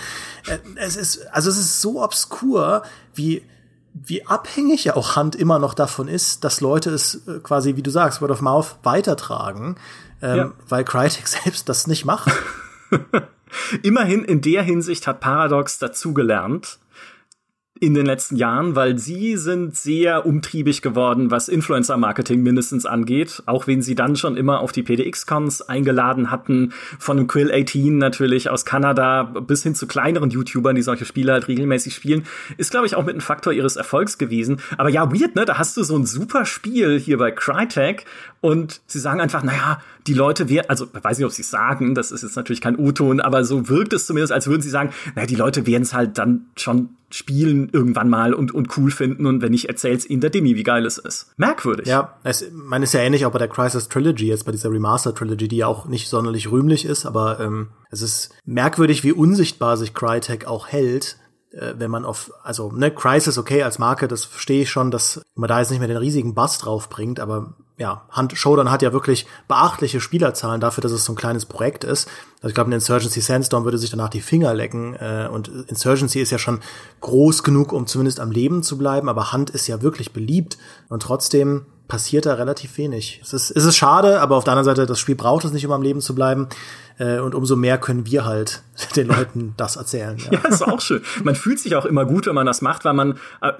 Äh, 0.47 0.59
es 0.75 0.95
ist, 0.95 1.27
also 1.33 1.49
es 1.49 1.57
ist 1.57 1.81
so 1.81 2.03
obskur, 2.03 2.83
wie 3.13 3.43
wie 3.93 4.25
abhängig 4.25 4.85
ja 4.85 4.95
auch 4.95 5.15
Hand 5.15 5.35
immer 5.35 5.59
noch 5.59 5.75
davon 5.75 6.07
ist, 6.07 6.43
dass 6.43 6.61
Leute 6.61 6.89
es 6.89 7.27
äh, 7.27 7.39
quasi, 7.43 7.75
wie 7.75 7.83
du 7.83 7.91
sagst, 7.91 8.21
Word 8.21 8.31
of 8.31 8.41
Mouth 8.41 8.77
weitertragen, 8.81 9.75
ähm, 10.21 10.37
ja. 10.37 10.51
weil 10.67 10.83
Crytek 10.83 11.27
selbst 11.43 11.69
das 11.69 11.85
nicht 11.85 12.03
macht. 12.03 12.31
Immerhin 13.83 14.23
in 14.23 14.41
der 14.41 14.63
Hinsicht 14.63 15.07
hat 15.07 15.19
Paradox 15.19 15.79
dazugelernt 15.79 16.79
in 17.83 17.93
den 17.93 18.05
letzten 18.05 18.37
Jahren, 18.37 18.77
weil 18.77 18.97
sie 18.97 19.35
sind 19.35 19.75
sehr 19.75 20.25
umtriebig 20.25 20.81
geworden, 20.81 21.31
was 21.31 21.49
Influencer-Marketing 21.49 22.41
mindestens 22.41 22.85
angeht, 22.85 23.43
auch 23.45 23.67
wenn 23.67 23.81
sie 23.81 23.93
dann 23.93 24.15
schon 24.15 24.37
immer 24.37 24.61
auf 24.61 24.71
die 24.71 24.83
PDX-Cons 24.83 25.63
eingeladen 25.63 26.31
hatten, 26.31 26.71
von 26.97 27.17
dem 27.17 27.27
Quill 27.27 27.51
18 27.51 27.97
natürlich 27.97 28.49
aus 28.49 28.63
Kanada 28.63 29.23
bis 29.23 29.63
hin 29.63 29.75
zu 29.75 29.85
kleineren 29.85 30.29
YouTubern, 30.29 30.77
die 30.77 30.81
solche 30.81 31.03
Spiele 31.03 31.33
halt 31.33 31.49
regelmäßig 31.49 31.93
spielen, 31.93 32.23
ist, 32.55 32.71
glaube 32.71 32.85
ich, 32.85 32.95
auch 32.95 33.03
mit 33.05 33.15
ein 33.15 33.21
Faktor 33.21 33.51
ihres 33.51 33.75
Erfolgs 33.75 34.17
gewesen. 34.17 34.61
Aber 34.77 34.87
ja, 34.87 35.11
weird, 35.11 35.35
ne? 35.35 35.43
Da 35.43 35.57
hast 35.57 35.75
du 35.75 35.83
so 35.83 35.97
ein 35.97 36.05
super 36.05 36.45
Spiel 36.45 36.97
hier 36.97 37.17
bei 37.17 37.31
Crytek 37.31 38.05
und 38.39 38.79
sie 38.87 38.99
sagen 38.99 39.19
einfach, 39.19 39.43
naja, 39.43 39.81
die 40.07 40.13
Leute 40.13 40.47
werden, 40.47 40.69
also 40.69 40.87
weiß 40.93 41.17
nicht, 41.17 41.25
ob 41.25 41.33
sie 41.33 41.41
es 41.41 41.49
sagen, 41.49 41.95
das 41.95 42.11
ist 42.13 42.23
jetzt 42.23 42.37
natürlich 42.37 42.61
kein 42.61 42.79
U-Ton, 42.79 43.19
aber 43.19 43.43
so 43.43 43.67
wirkt 43.67 43.91
es 43.91 44.05
zumindest, 44.05 44.31
als 44.31 44.47
würden 44.47 44.61
sie 44.61 44.69
sagen, 44.69 44.91
naja, 45.15 45.27
die 45.27 45.35
Leute 45.35 45.67
werden 45.67 45.83
es 45.83 45.93
halt 45.93 46.17
dann 46.17 46.45
schon 46.55 46.89
spielen 47.13 47.69
irgendwann 47.71 48.09
mal 48.09 48.33
und, 48.33 48.53
und 48.53 48.75
cool 48.75 48.89
finden 48.89 49.27
und 49.27 49.41
wenn 49.43 49.53
ich 49.53 49.69
erzähl's 49.69 50.09
ihnen 50.09 50.21
der 50.21 50.31
Demi, 50.31 50.55
wie 50.55 50.63
geil 50.63 50.83
es 50.85 50.97
ist. 50.97 51.31
Merkwürdig. 51.37 51.85
Ja, 51.85 52.17
es, 52.23 52.45
man 52.51 52.81
ist 52.81 52.93
ja 52.93 53.01
ähnlich 53.01 53.27
auch 53.27 53.31
bei 53.31 53.37
der 53.37 53.47
Crisis 53.47 53.87
Trilogy, 53.87 54.27
jetzt 54.27 54.45
bei 54.45 54.51
dieser 54.51 54.71
Remaster 54.71 55.13
Trilogy, 55.13 55.47
die 55.47 55.57
ja 55.57 55.67
auch 55.67 55.85
nicht 55.85 56.09
sonderlich 56.09 56.49
rühmlich 56.49 56.85
ist, 56.85 57.05
aber 57.05 57.39
ähm, 57.39 57.69
es 57.91 58.01
ist 58.01 58.31
merkwürdig, 58.45 59.03
wie 59.03 59.11
unsichtbar 59.11 59.77
sich 59.77 59.93
Crytek 59.93 60.47
auch 60.47 60.67
hält 60.67 61.17
äh, 61.51 61.75
wenn 61.77 61.91
man 61.91 62.03
auf, 62.03 62.31
also 62.41 62.71
ne, 62.71 62.89
Crisis 62.89 63.37
okay 63.37 63.61
als 63.61 63.77
Marke, 63.77 64.07
das 64.07 64.25
verstehe 64.25 64.63
ich 64.63 64.71
schon, 64.71 64.89
dass 64.89 65.21
man 65.35 65.47
da 65.47 65.59
jetzt 65.59 65.69
nicht 65.69 65.79
mehr 65.79 65.87
den 65.87 65.97
riesigen 65.97 66.33
Bass 66.33 66.57
drauf 66.57 66.89
bringt, 66.89 67.19
aber 67.19 67.53
ja, 67.77 68.03
Hand 68.11 68.37
Showdown 68.37 68.69
hat 68.69 68.81
ja 68.83 68.93
wirklich 68.93 69.25
beachtliche 69.47 69.99
Spielerzahlen 69.99 70.61
dafür, 70.61 70.81
dass 70.81 70.91
es 70.91 71.05
so 71.05 71.13
ein 71.13 71.15
kleines 71.15 71.45
Projekt 71.45 71.83
ist. 71.83 72.07
Also 72.37 72.49
ich 72.49 72.53
glaube, 72.53 72.69
ein 72.69 72.73
Insurgency 72.73 73.19
Sandstorm 73.19 73.63
würde 73.63 73.77
sich 73.77 73.89
danach 73.89 74.09
die 74.09 74.21
Finger 74.21 74.53
lecken. 74.53 74.95
Äh, 74.95 75.27
und 75.31 75.47
Insurgency 75.67 76.19
ist 76.19 76.31
ja 76.31 76.37
schon 76.37 76.59
groß 77.01 77.43
genug, 77.43 77.73
um 77.73 77.87
zumindest 77.87 78.19
am 78.19 78.31
Leben 78.31 78.61
zu 78.61 78.77
bleiben, 78.77 79.09
aber 79.09 79.31
Hand 79.31 79.49
ist 79.49 79.67
ja 79.67 79.81
wirklich 79.81 80.13
beliebt. 80.13 80.57
Und 80.87 81.01
trotzdem 81.01 81.65
passiert 81.87 82.25
da 82.25 82.35
relativ 82.35 82.77
wenig. 82.77 83.21
Es 83.23 83.33
ist, 83.33 83.51
es 83.51 83.65
ist 83.65 83.75
schade, 83.75 84.21
aber 84.21 84.37
auf 84.37 84.43
der 84.43 84.53
anderen 84.53 84.75
Seite, 84.75 84.85
das 84.85 84.99
Spiel 84.99 85.15
braucht 85.15 85.45
es 85.45 85.51
nicht, 85.51 85.65
um 85.65 85.71
am 85.71 85.81
Leben 85.81 86.01
zu 86.01 86.15
bleiben. 86.15 86.47
Äh, 86.97 87.19
und 87.19 87.33
umso 87.35 87.55
mehr 87.55 87.77
können 87.77 88.05
wir 88.05 88.25
halt 88.25 88.63
den 88.95 89.07
Leuten 89.07 89.53
das 89.57 89.75
erzählen. 89.75 90.17
Ja. 90.17 90.31
ja, 90.31 90.49
ist 90.49 90.61
auch 90.61 90.81
schön. 90.81 91.01
Man 91.23 91.35
fühlt 91.35 91.59
sich 91.59 91.75
auch 91.75 91.85
immer 91.85 92.05
gut, 92.05 92.27
wenn 92.27 92.35
man 92.35 92.45
das 92.45 92.61
macht, 92.61 92.85
weil 92.85 92.93
man, 92.93 93.17
äh, 93.41 93.53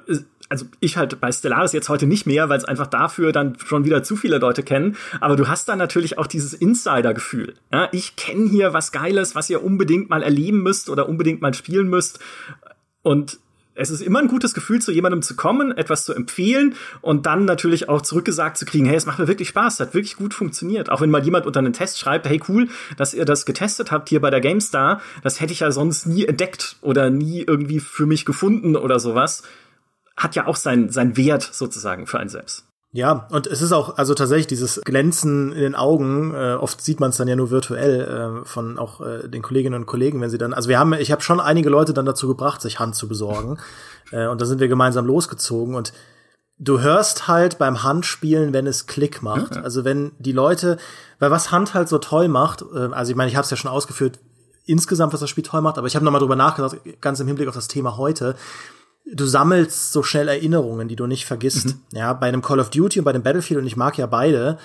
also 0.53 0.67
ich 0.79 0.97
halt 0.97 1.19
bei 1.19 1.31
Stellaris 1.31 1.73
jetzt 1.73 1.89
heute 1.89 2.05
nicht 2.05 2.27
mehr, 2.27 2.47
weil 2.47 2.59
es 2.59 2.63
einfach 2.63 2.85
dafür 2.85 3.31
dann 3.31 3.57
schon 3.65 3.85
wieder 3.85 4.03
zu 4.03 4.15
viele 4.15 4.37
Leute 4.37 4.61
kennen. 4.61 4.95
Aber 5.19 5.35
du 5.35 5.47
hast 5.47 5.67
dann 5.67 5.79
natürlich 5.79 6.19
auch 6.19 6.27
dieses 6.27 6.53
Insider-Gefühl. 6.53 7.55
Ja, 7.71 7.89
ich 7.91 8.15
kenne 8.17 8.47
hier 8.47 8.71
was 8.71 8.91
Geiles, 8.91 9.33
was 9.33 9.49
ihr 9.49 9.63
unbedingt 9.63 10.11
mal 10.11 10.21
erleben 10.21 10.61
müsst 10.61 10.91
oder 10.91 11.09
unbedingt 11.09 11.41
mal 11.41 11.55
spielen 11.55 11.89
müsst 11.89 12.19
Und 13.01 13.39
es 13.75 13.89
ist 13.89 14.01
immer 14.01 14.19
ein 14.19 14.27
gutes 14.27 14.53
Gefühl, 14.53 14.81
zu 14.81 14.91
jemandem 14.91 15.23
zu 15.23 15.35
kommen, 15.35 15.75
etwas 15.75 16.05
zu 16.05 16.13
empfehlen 16.13 16.75
und 17.01 17.25
dann 17.25 17.45
natürlich 17.45 17.89
auch 17.89 18.01
zurückgesagt 18.01 18.55
zu 18.55 18.65
kriegen, 18.65 18.85
hey, 18.85 18.95
es 18.95 19.07
macht 19.07 19.17
mir 19.17 19.27
wirklich 19.27 19.49
Spaß, 19.49 19.79
hat 19.79 19.95
wirklich 19.95 20.15
gut 20.15 20.35
funktioniert. 20.35 20.91
Auch 20.91 21.01
wenn 21.01 21.09
mal 21.09 21.23
jemand 21.23 21.47
unter 21.47 21.59
einen 21.59 21.73
Test 21.73 21.99
schreibt, 21.99 22.27
hey, 22.27 22.39
cool, 22.47 22.69
dass 22.97 23.15
ihr 23.15 23.25
das 23.25 23.45
getestet 23.47 23.91
habt 23.91 24.09
hier 24.09 24.21
bei 24.21 24.29
der 24.29 24.41
GameStar, 24.41 25.01
das 25.23 25.41
hätte 25.41 25.53
ich 25.53 25.61
ja 25.61 25.71
sonst 25.71 26.05
nie 26.05 26.25
entdeckt 26.25 26.75
oder 26.81 27.09
nie 27.09 27.41
irgendwie 27.41 27.79
für 27.79 28.05
mich 28.05 28.25
gefunden 28.25 28.75
oder 28.75 28.99
sowas, 28.99 29.41
hat 30.15 30.35
ja 30.35 30.47
auch 30.47 30.55
seinen 30.55 30.89
sein 30.89 31.17
Wert 31.17 31.43
sozusagen 31.43 32.07
für 32.07 32.19
einen 32.19 32.29
selbst. 32.29 32.65
Ja, 32.95 33.27
und 33.31 33.47
es 33.47 33.63
ist 33.63 33.71
auch, 33.71 33.97
also 33.97 34.13
tatsächlich 34.13 34.45
dieses 34.45 34.79
Glänzen 34.85 35.51
in 35.51 35.61
den 35.61 35.73
Augen, 35.73 36.35
äh, 36.35 36.53
oft 36.53 36.79
sieht 36.79 36.99
man 36.99 37.09
es 37.09 37.17
dann 37.17 37.27
ja 37.27 37.35
nur 37.35 37.49
virtuell 37.49 38.43
äh, 38.43 38.45
von 38.45 38.77
auch 38.77 39.01
äh, 39.01 39.27
den 39.27 39.41
Kolleginnen 39.41 39.73
und 39.73 39.87
Kollegen, 39.87 40.21
wenn 40.21 40.29
sie 40.29 40.37
dann, 40.37 40.53
also 40.53 40.69
wir 40.69 40.77
haben, 40.77 40.93
ich 40.93 41.11
habe 41.11 41.23
schon 41.23 41.39
einige 41.39 41.71
Leute 41.71 41.95
dann 41.95 42.05
dazu 42.05 42.27
gebracht, 42.27 42.61
sich 42.61 42.79
Hand 42.79 42.93
zu 42.93 43.07
besorgen. 43.07 43.57
äh, 44.11 44.27
und 44.27 44.39
da 44.39 44.45
sind 44.45 44.59
wir 44.59 44.67
gemeinsam 44.67 45.07
losgezogen 45.07 45.73
und 45.73 45.91
du 46.59 46.81
hörst 46.81 47.27
halt 47.27 47.57
beim 47.57 47.81
Handspielen, 47.81 48.53
wenn 48.53 48.67
es 48.67 48.85
Klick 48.85 49.23
macht. 49.23 49.55
Mhm. 49.55 49.63
Also 49.63 49.83
wenn 49.85 50.11
die 50.19 50.31
Leute, 50.31 50.77
weil 51.17 51.31
was 51.31 51.51
Hand 51.51 51.73
halt 51.73 51.89
so 51.89 51.97
toll 51.97 52.27
macht, 52.27 52.63
äh, 52.75 52.89
also 52.91 53.09
ich 53.09 53.17
meine, 53.17 53.31
ich 53.31 53.35
habe 53.35 53.43
es 53.45 53.49
ja 53.49 53.57
schon 53.57 53.71
ausgeführt, 53.71 54.19
insgesamt, 54.65 55.13
was 55.13 55.19
das 55.19 55.31
Spiel 55.31 55.43
toll 55.43 55.61
macht, 55.61 55.79
aber 55.79 55.87
ich 55.87 55.95
habe 55.95 56.05
nochmal 56.05 56.21
drüber 56.21 56.35
nachgedacht, 56.35 56.77
ganz 57.01 57.19
im 57.19 57.25
Hinblick 57.25 57.47
auf 57.47 57.55
das 57.55 57.67
Thema 57.67 57.97
heute 57.97 58.35
du 59.05 59.25
sammelst 59.25 59.91
so 59.91 60.03
schnell 60.03 60.27
Erinnerungen, 60.27 60.87
die 60.87 60.95
du 60.95 61.07
nicht 61.07 61.25
vergisst. 61.25 61.67
Mhm. 61.67 61.81
Ja, 61.93 62.13
bei 62.13 62.27
einem 62.27 62.41
Call 62.41 62.59
of 62.59 62.69
Duty 62.69 62.99
und 62.99 63.05
bei 63.05 63.13
dem 63.13 63.23
Battlefield, 63.23 63.59
und 63.59 63.67
ich 63.67 63.75
mag 63.75 63.97
ja 63.97 64.05
beide, 64.05 64.57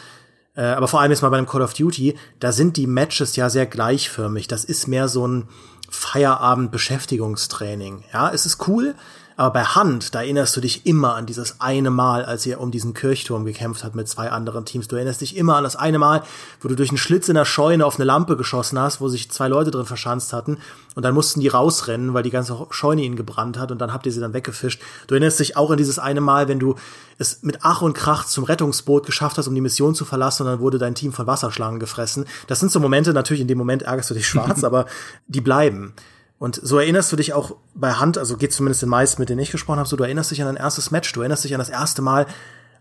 äh, 0.54 0.62
aber 0.62 0.88
vor 0.88 1.00
allem 1.00 1.10
jetzt 1.10 1.22
mal 1.22 1.30
bei 1.30 1.38
einem 1.38 1.46
Call 1.46 1.62
of 1.62 1.74
Duty, 1.74 2.16
da 2.40 2.52
sind 2.52 2.76
die 2.76 2.86
Matches 2.86 3.36
ja 3.36 3.50
sehr 3.50 3.66
gleichförmig. 3.66 4.48
Das 4.48 4.64
ist 4.64 4.86
mehr 4.86 5.08
so 5.08 5.26
ein 5.26 5.48
Feierabend-Beschäftigungstraining. 5.90 8.04
Ja, 8.12 8.30
es 8.30 8.46
ist 8.46 8.68
cool, 8.68 8.94
aber 9.38 9.52
bei 9.52 9.62
Hand, 9.62 10.16
da 10.16 10.22
erinnerst 10.22 10.56
du 10.56 10.60
dich 10.60 10.84
immer 10.84 11.14
an 11.14 11.24
dieses 11.24 11.60
eine 11.60 11.90
Mal, 11.90 12.24
als 12.24 12.44
ihr 12.44 12.60
um 12.60 12.72
diesen 12.72 12.92
Kirchturm 12.92 13.44
gekämpft 13.44 13.84
habt 13.84 13.94
mit 13.94 14.08
zwei 14.08 14.32
anderen 14.32 14.64
Teams. 14.64 14.88
Du 14.88 14.96
erinnerst 14.96 15.20
dich 15.20 15.36
immer 15.36 15.54
an 15.54 15.62
das 15.62 15.76
eine 15.76 16.00
Mal, 16.00 16.24
wo 16.60 16.66
du 16.66 16.74
durch 16.74 16.88
einen 16.88 16.98
Schlitz 16.98 17.28
in 17.28 17.36
der 17.36 17.44
Scheune 17.44 17.86
auf 17.86 17.96
eine 17.96 18.04
Lampe 18.04 18.36
geschossen 18.36 18.80
hast, 18.80 19.00
wo 19.00 19.06
sich 19.06 19.30
zwei 19.30 19.46
Leute 19.46 19.70
drin 19.70 19.86
verschanzt 19.86 20.32
hatten. 20.32 20.58
Und 20.96 21.04
dann 21.04 21.14
mussten 21.14 21.38
die 21.38 21.46
rausrennen, 21.46 22.14
weil 22.14 22.24
die 22.24 22.30
ganze 22.30 22.66
Scheune 22.70 23.02
ihnen 23.02 23.14
gebrannt 23.14 23.60
hat. 23.60 23.70
Und 23.70 23.80
dann 23.80 23.92
habt 23.92 24.06
ihr 24.06 24.12
sie 24.12 24.18
dann 24.18 24.34
weggefischt. 24.34 24.82
Du 25.06 25.14
erinnerst 25.14 25.38
dich 25.38 25.56
auch 25.56 25.70
an 25.70 25.76
dieses 25.76 26.00
eine 26.00 26.20
Mal, 26.20 26.48
wenn 26.48 26.58
du 26.58 26.74
es 27.18 27.44
mit 27.44 27.60
Ach 27.62 27.80
und 27.80 27.94
Krach 27.94 28.24
zum 28.24 28.42
Rettungsboot 28.42 29.06
geschafft 29.06 29.38
hast, 29.38 29.46
um 29.46 29.54
die 29.54 29.60
Mission 29.60 29.94
zu 29.94 30.04
verlassen. 30.04 30.42
Und 30.42 30.48
dann 30.48 30.60
wurde 30.60 30.78
dein 30.78 30.96
Team 30.96 31.12
von 31.12 31.28
Wasserschlangen 31.28 31.78
gefressen. 31.78 32.24
Das 32.48 32.58
sind 32.58 32.72
so 32.72 32.80
Momente, 32.80 33.12
natürlich 33.12 33.42
in 33.42 33.48
dem 33.48 33.58
Moment 33.58 33.82
ärgerst 33.82 34.10
du 34.10 34.14
dich 34.14 34.26
schwarz, 34.26 34.64
aber 34.64 34.86
die 35.28 35.40
bleiben. 35.40 35.94
Und 36.38 36.60
so 36.62 36.78
erinnerst 36.78 37.10
du 37.10 37.16
dich 37.16 37.32
auch 37.32 37.56
bei 37.74 37.92
Hand, 37.94 38.16
also 38.16 38.36
geht 38.36 38.52
zumindest 38.52 38.82
den 38.82 38.88
meisten, 38.88 39.20
mit 39.20 39.28
denen 39.28 39.40
ich 39.40 39.50
gesprochen 39.50 39.78
habe, 39.78 39.88
so 39.88 39.96
du 39.96 40.04
erinnerst 40.04 40.30
dich 40.30 40.40
an 40.40 40.46
dein 40.46 40.56
erstes 40.56 40.90
Match, 40.90 41.12
du 41.12 41.20
erinnerst 41.20 41.44
dich 41.44 41.52
an 41.52 41.58
das 41.58 41.68
erste 41.68 42.00
Mal, 42.00 42.26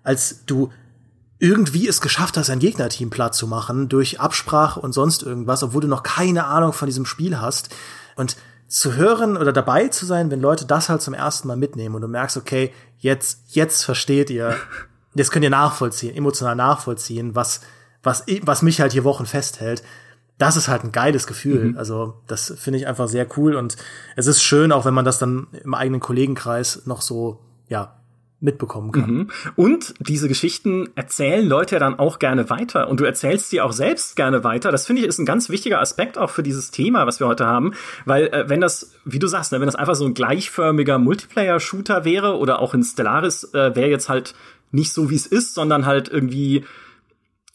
als 0.03 0.45
du 0.45 0.71
irgendwie 1.39 1.87
es 1.87 2.01
geschafft 2.01 2.37
hast, 2.37 2.49
ein 2.49 2.59
Gegnerteam 2.59 3.09
platt 3.09 3.35
zu 3.35 3.47
machen 3.47 3.89
durch 3.89 4.19
Absprache 4.19 4.79
und 4.79 4.93
sonst 4.93 5.23
irgendwas, 5.23 5.63
obwohl 5.63 5.81
du 5.81 5.87
noch 5.87 6.03
keine 6.03 6.45
Ahnung 6.45 6.73
von 6.73 6.87
diesem 6.87 7.05
Spiel 7.05 7.39
hast. 7.39 7.69
Und 8.15 8.37
zu 8.67 8.95
hören 8.95 9.37
oder 9.37 9.53
dabei 9.53 9.87
zu 9.87 10.05
sein, 10.05 10.29
wenn 10.29 10.41
Leute 10.41 10.65
das 10.65 10.89
halt 10.89 11.01
zum 11.01 11.13
ersten 11.13 11.47
Mal 11.47 11.57
mitnehmen 11.57 11.95
und 11.95 12.01
du 12.01 12.07
merkst, 12.07 12.37
okay, 12.37 12.73
jetzt, 12.97 13.41
jetzt 13.47 13.83
versteht 13.83 14.29
ihr, 14.29 14.55
jetzt 15.15 15.31
könnt 15.31 15.43
ihr 15.43 15.49
nachvollziehen, 15.49 16.15
emotional 16.15 16.55
nachvollziehen, 16.55 17.33
was, 17.33 17.61
was, 18.03 18.25
was 18.41 18.61
mich 18.61 18.81
halt 18.81 18.91
hier 18.91 19.03
Wochen 19.03 19.25
festhält 19.25 19.83
das 20.37 20.55
ist 20.55 20.67
halt 20.67 20.83
ein 20.83 20.91
geiles 20.91 21.27
Gefühl. 21.27 21.71
Mhm. 21.71 21.77
Also 21.77 22.15
das 22.27 22.53
finde 22.57 22.79
ich 22.79 22.87
einfach 22.87 23.07
sehr 23.07 23.27
cool 23.37 23.55
und 23.55 23.77
es 24.15 24.27
ist 24.27 24.43
schön, 24.43 24.71
auch 24.71 24.85
wenn 24.85 24.93
man 24.93 25.05
das 25.05 25.19
dann 25.19 25.47
im 25.63 25.73
eigenen 25.73 25.99
Kollegenkreis 25.99 26.83
noch 26.85 27.01
so, 27.01 27.39
ja, 27.69 27.97
mitbekommen 28.39 28.91
kann. 28.91 29.11
Mhm. 29.11 29.29
Und 29.55 29.95
diese 29.99 30.27
Geschichten 30.27 30.89
erzählen 30.93 31.47
Leute 31.47 31.75
ja 31.75 31.79
dann 31.79 31.97
auch 31.97 32.19
gerne 32.19 32.51
weiter 32.51 32.87
und 32.87 32.99
du 32.99 33.03
erzählst 33.03 33.49
sie 33.49 33.61
auch 33.61 33.71
selbst 33.71 34.15
gerne 34.15 34.43
weiter. 34.43 34.71
Das 34.71 34.85
finde 34.85 35.01
ich 35.01 35.07
ist 35.07 35.17
ein 35.17 35.25
ganz 35.25 35.49
wichtiger 35.49 35.81
Aspekt 35.81 36.19
auch 36.19 36.29
für 36.29 36.43
dieses 36.43 36.69
Thema, 36.69 37.07
was 37.07 37.19
wir 37.19 37.27
heute 37.27 37.47
haben, 37.47 37.73
weil 38.05 38.27
äh, 38.27 38.47
wenn 38.47 38.61
das, 38.61 38.93
wie 39.05 39.17
du 39.17 39.25
sagst, 39.25 39.51
ne, 39.51 39.59
wenn 39.59 39.65
das 39.65 39.75
einfach 39.75 39.95
so 39.95 40.05
ein 40.05 40.13
gleichförmiger 40.13 40.99
Multiplayer-Shooter 40.99 42.05
wäre 42.05 42.37
oder 42.37 42.59
auch 42.59 42.75
in 42.75 42.83
Stellaris 42.83 43.55
äh, 43.55 43.75
wäre 43.75 43.89
jetzt 43.89 44.07
halt 44.07 44.35
nicht 44.71 44.93
so 44.93 45.09
wie 45.09 45.15
es 45.15 45.25
ist, 45.25 45.55
sondern 45.55 45.87
halt 45.87 46.07
irgendwie 46.07 46.63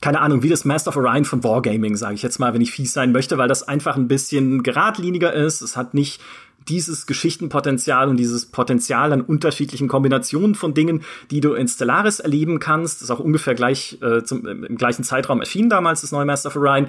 keine 0.03 0.21
Ahnung, 0.21 0.43
wie 0.43 0.49
das 0.49 0.65
Master 0.65 0.89
of 0.89 0.97
Orion 0.97 1.25
von 1.25 1.43
Wargaming, 1.45 1.97
sage 1.97 2.15
ich 2.15 2.23
jetzt 2.23 2.39
mal, 2.39 2.53
wenn 2.53 2.61
ich 2.61 2.73
fies 2.73 2.93
sein 2.93 3.13
möchte, 3.13 3.39
weil 3.39 3.49
das 3.49 3.67
einfach 3.67 3.97
ein 3.97 4.09
bisschen 4.09 4.63
geradliniger 4.63 5.33
ist. 5.33 5.63
Es 5.63 5.77
hat 5.77 5.95
nicht 5.95 6.21
dieses 6.69 7.07
Geschichtenpotenzial 7.07 8.09
und 8.09 8.17
dieses 8.17 8.47
Potenzial 8.47 9.13
an 9.13 9.21
unterschiedlichen 9.21 9.89
Kombinationen 9.89 10.55
von 10.55 10.75
Dingen, 10.75 11.03
die 11.31 11.41
du 11.41 11.55
in 11.55 11.69
Stellaris 11.69 12.21
erleben 12.21 12.59
kannst. 12.59 12.97
Das 12.97 13.03
ist 13.05 13.11
auch 13.11 13.21
ungefähr 13.21 13.55
gleich 13.55 13.99
äh, 14.03 14.23
zum, 14.25 14.47
im 14.47 14.77
gleichen 14.77 15.05
Zeitraum 15.05 15.41
erschienen 15.41 15.71
damals, 15.71 16.03
das 16.03 16.13
neue 16.13 16.27
Master 16.27 16.49
of 16.49 16.57
Orion. 16.57 16.89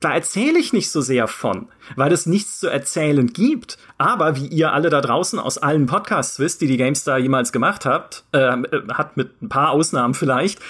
Da 0.00 0.12
erzähle 0.12 0.60
ich 0.60 0.72
nicht 0.72 0.92
so 0.92 1.00
sehr 1.00 1.26
von, 1.26 1.66
weil 1.96 2.12
es 2.12 2.24
nichts 2.24 2.60
zu 2.60 2.68
erzählen 2.68 3.26
gibt. 3.26 3.78
Aber 3.96 4.36
wie 4.36 4.46
ihr 4.46 4.72
alle 4.72 4.90
da 4.90 5.00
draußen 5.00 5.40
aus 5.40 5.58
allen 5.58 5.86
Podcasts 5.86 6.38
wisst, 6.38 6.60
die 6.60 6.68
die 6.68 6.76
GameStar 6.76 7.18
jemals 7.18 7.50
gemacht 7.50 7.84
habt, 7.84 8.24
äh, 8.30 8.52
hat 8.92 9.16
mit 9.16 9.42
ein 9.42 9.48
paar 9.48 9.70
Ausnahmen 9.70 10.14
vielleicht, 10.14 10.60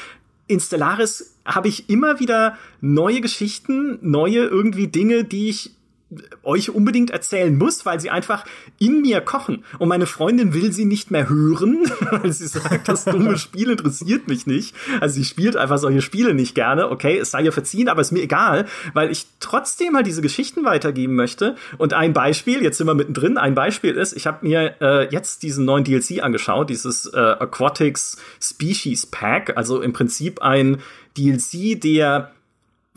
in 0.48 0.60
Stellaris 0.60 1.36
habe 1.44 1.68
ich 1.68 1.88
immer 1.88 2.20
wieder 2.20 2.58
neue 2.80 3.20
Geschichten, 3.20 3.98
neue 4.02 4.40
irgendwie 4.40 4.88
Dinge, 4.88 5.24
die 5.24 5.48
ich 5.48 5.77
euch 6.42 6.70
unbedingt 6.70 7.10
erzählen 7.10 7.56
muss, 7.56 7.84
weil 7.84 8.00
sie 8.00 8.08
einfach 8.08 8.44
in 8.78 9.02
mir 9.02 9.20
kochen. 9.20 9.64
Und 9.78 9.88
meine 9.88 10.06
Freundin 10.06 10.54
will 10.54 10.72
sie 10.72 10.86
nicht 10.86 11.10
mehr 11.10 11.28
hören, 11.28 11.84
weil 12.10 12.32
sie 12.32 12.46
sagt, 12.46 12.88
das 12.88 13.04
dumme 13.04 13.36
Spiel 13.36 13.70
interessiert 13.70 14.26
mich 14.26 14.46
nicht. 14.46 14.74
Also 15.00 15.16
sie 15.16 15.24
spielt 15.24 15.56
einfach 15.56 15.76
solche 15.78 16.00
Spiele 16.00 16.32
nicht 16.32 16.54
gerne. 16.54 16.90
Okay, 16.90 17.18
es 17.18 17.30
sei 17.30 17.42
ihr 17.42 17.52
verziehen, 17.52 17.88
aber 17.88 18.00
ist 18.00 18.12
mir 18.12 18.22
egal, 18.22 18.66
weil 18.94 19.10
ich 19.10 19.26
trotzdem 19.40 19.92
mal 19.92 20.02
diese 20.02 20.22
Geschichten 20.22 20.64
weitergeben 20.64 21.14
möchte. 21.14 21.56
Und 21.76 21.92
ein 21.92 22.14
Beispiel, 22.14 22.62
jetzt 22.62 22.78
sind 22.78 22.86
wir 22.86 22.94
mittendrin, 22.94 23.36
ein 23.36 23.54
Beispiel 23.54 23.94
ist, 23.94 24.14
ich 24.14 24.26
habe 24.26 24.46
mir 24.46 24.76
äh, 24.80 25.08
jetzt 25.10 25.42
diesen 25.42 25.66
neuen 25.66 25.84
DLC 25.84 26.22
angeschaut, 26.22 26.70
dieses 26.70 27.06
äh, 27.06 27.18
Aquatics 27.18 28.16
Species 28.40 29.04
Pack, 29.06 29.56
also 29.56 29.82
im 29.82 29.92
Prinzip 29.92 30.40
ein 30.40 30.78
DLC, 31.16 31.78
der 31.80 32.32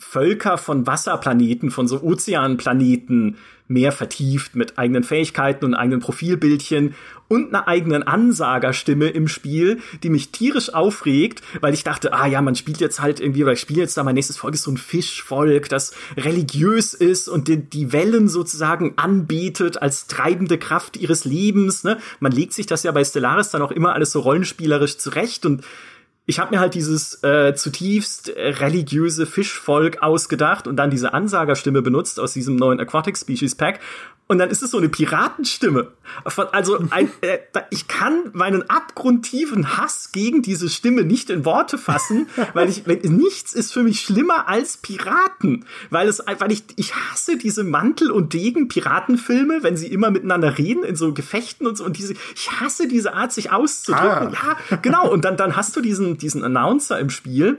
Völker 0.02 0.58
von 0.58 0.86
Wasserplaneten, 0.86 1.70
von 1.70 1.86
so 1.86 2.02
Ozeanplaneten 2.02 3.36
mehr 3.68 3.92
vertieft 3.92 4.56
mit 4.56 4.76
eigenen 4.76 5.04
Fähigkeiten 5.04 5.64
und 5.64 5.74
eigenen 5.74 6.00
Profilbildchen 6.00 6.94
und 7.28 7.48
einer 7.48 7.66
eigenen 7.66 8.02
Ansagerstimme 8.02 9.08
im 9.08 9.28
Spiel, 9.28 9.78
die 10.02 10.10
mich 10.10 10.30
tierisch 10.30 10.74
aufregt, 10.74 11.40
weil 11.60 11.72
ich 11.72 11.84
dachte, 11.84 12.12
ah 12.12 12.26
ja, 12.26 12.42
man 12.42 12.56
spielt 12.56 12.80
jetzt 12.80 13.00
halt 13.00 13.20
irgendwie, 13.20 13.42
oder 13.44 13.52
ich 13.52 13.60
spiele 13.60 13.80
jetzt 13.80 13.96
da, 13.96 14.02
mein 14.02 14.16
nächstes 14.16 14.36
Volk 14.36 14.54
ist 14.54 14.64
so 14.64 14.72
ein 14.72 14.76
Fischvolk, 14.76 15.70
das 15.70 15.94
religiös 16.16 16.92
ist 16.92 17.28
und 17.28 17.48
die, 17.48 17.58
die 17.58 17.92
Wellen 17.92 18.28
sozusagen 18.28 18.94
anbetet 18.96 19.80
als 19.80 20.08
treibende 20.08 20.58
Kraft 20.58 20.98
ihres 20.98 21.24
Lebens. 21.24 21.84
Ne? 21.84 21.98
Man 22.20 22.32
legt 22.32 22.52
sich 22.52 22.66
das 22.66 22.82
ja 22.82 22.92
bei 22.92 23.04
Stellaris 23.04 23.50
dann 23.50 23.62
auch 23.62 23.72
immer 23.72 23.94
alles 23.94 24.12
so 24.12 24.20
rollenspielerisch 24.20 24.98
zurecht 24.98 25.46
und 25.46 25.64
ich 26.24 26.38
habe 26.38 26.54
mir 26.54 26.60
halt 26.60 26.74
dieses 26.74 27.22
äh, 27.24 27.54
zutiefst 27.54 28.28
äh, 28.28 28.50
religiöse 28.50 29.26
Fischvolk 29.26 30.02
ausgedacht 30.02 30.68
und 30.68 30.76
dann 30.76 30.90
diese 30.90 31.14
Ansagerstimme 31.14 31.82
benutzt 31.82 32.20
aus 32.20 32.32
diesem 32.32 32.56
neuen 32.56 32.78
Aquatic 32.78 33.18
Species 33.18 33.54
Pack 33.56 33.80
und 34.32 34.38
dann 34.38 34.48
ist 34.48 34.62
es 34.62 34.70
so 34.70 34.78
eine 34.78 34.88
Piratenstimme. 34.88 35.88
Also 36.52 36.78
ein, 36.90 37.10
äh, 37.20 37.38
ich 37.68 37.86
kann 37.86 38.30
meinen 38.32 38.68
abgrundtiefen 38.68 39.76
Hass 39.76 40.10
gegen 40.12 40.40
diese 40.40 40.70
Stimme 40.70 41.04
nicht 41.04 41.28
in 41.28 41.44
Worte 41.44 41.76
fassen, 41.76 42.28
weil 42.54 42.70
ich 42.70 42.86
weil 42.86 42.96
nichts 43.02 43.52
ist 43.52 43.74
für 43.74 43.82
mich 43.82 44.00
schlimmer 44.00 44.48
als 44.48 44.78
Piraten, 44.78 45.66
weil 45.90 46.08
es 46.08 46.22
weil 46.38 46.50
ich 46.50 46.64
ich 46.76 46.94
hasse 46.94 47.36
diese 47.36 47.62
Mantel 47.62 48.10
und 48.10 48.32
Degen 48.32 48.68
Piratenfilme, 48.68 49.62
wenn 49.62 49.76
sie 49.76 49.88
immer 49.88 50.10
miteinander 50.10 50.56
reden 50.56 50.82
in 50.82 50.96
so 50.96 51.12
Gefechten 51.12 51.66
und 51.66 51.76
so 51.76 51.84
und 51.84 51.98
diese 51.98 52.14
ich 52.34 52.50
hasse 52.58 52.88
diese 52.88 53.12
Art 53.12 53.32
sich 53.32 53.52
auszudrücken. 53.52 54.34
Ah. 54.34 54.56
Ja, 54.70 54.76
genau 54.76 55.10
und 55.10 55.26
dann 55.26 55.36
dann 55.36 55.56
hast 55.56 55.76
du 55.76 55.82
diesen 55.82 56.11
diesen 56.18 56.44
Announcer 56.44 56.98
im 56.98 57.10
Spiel 57.10 57.58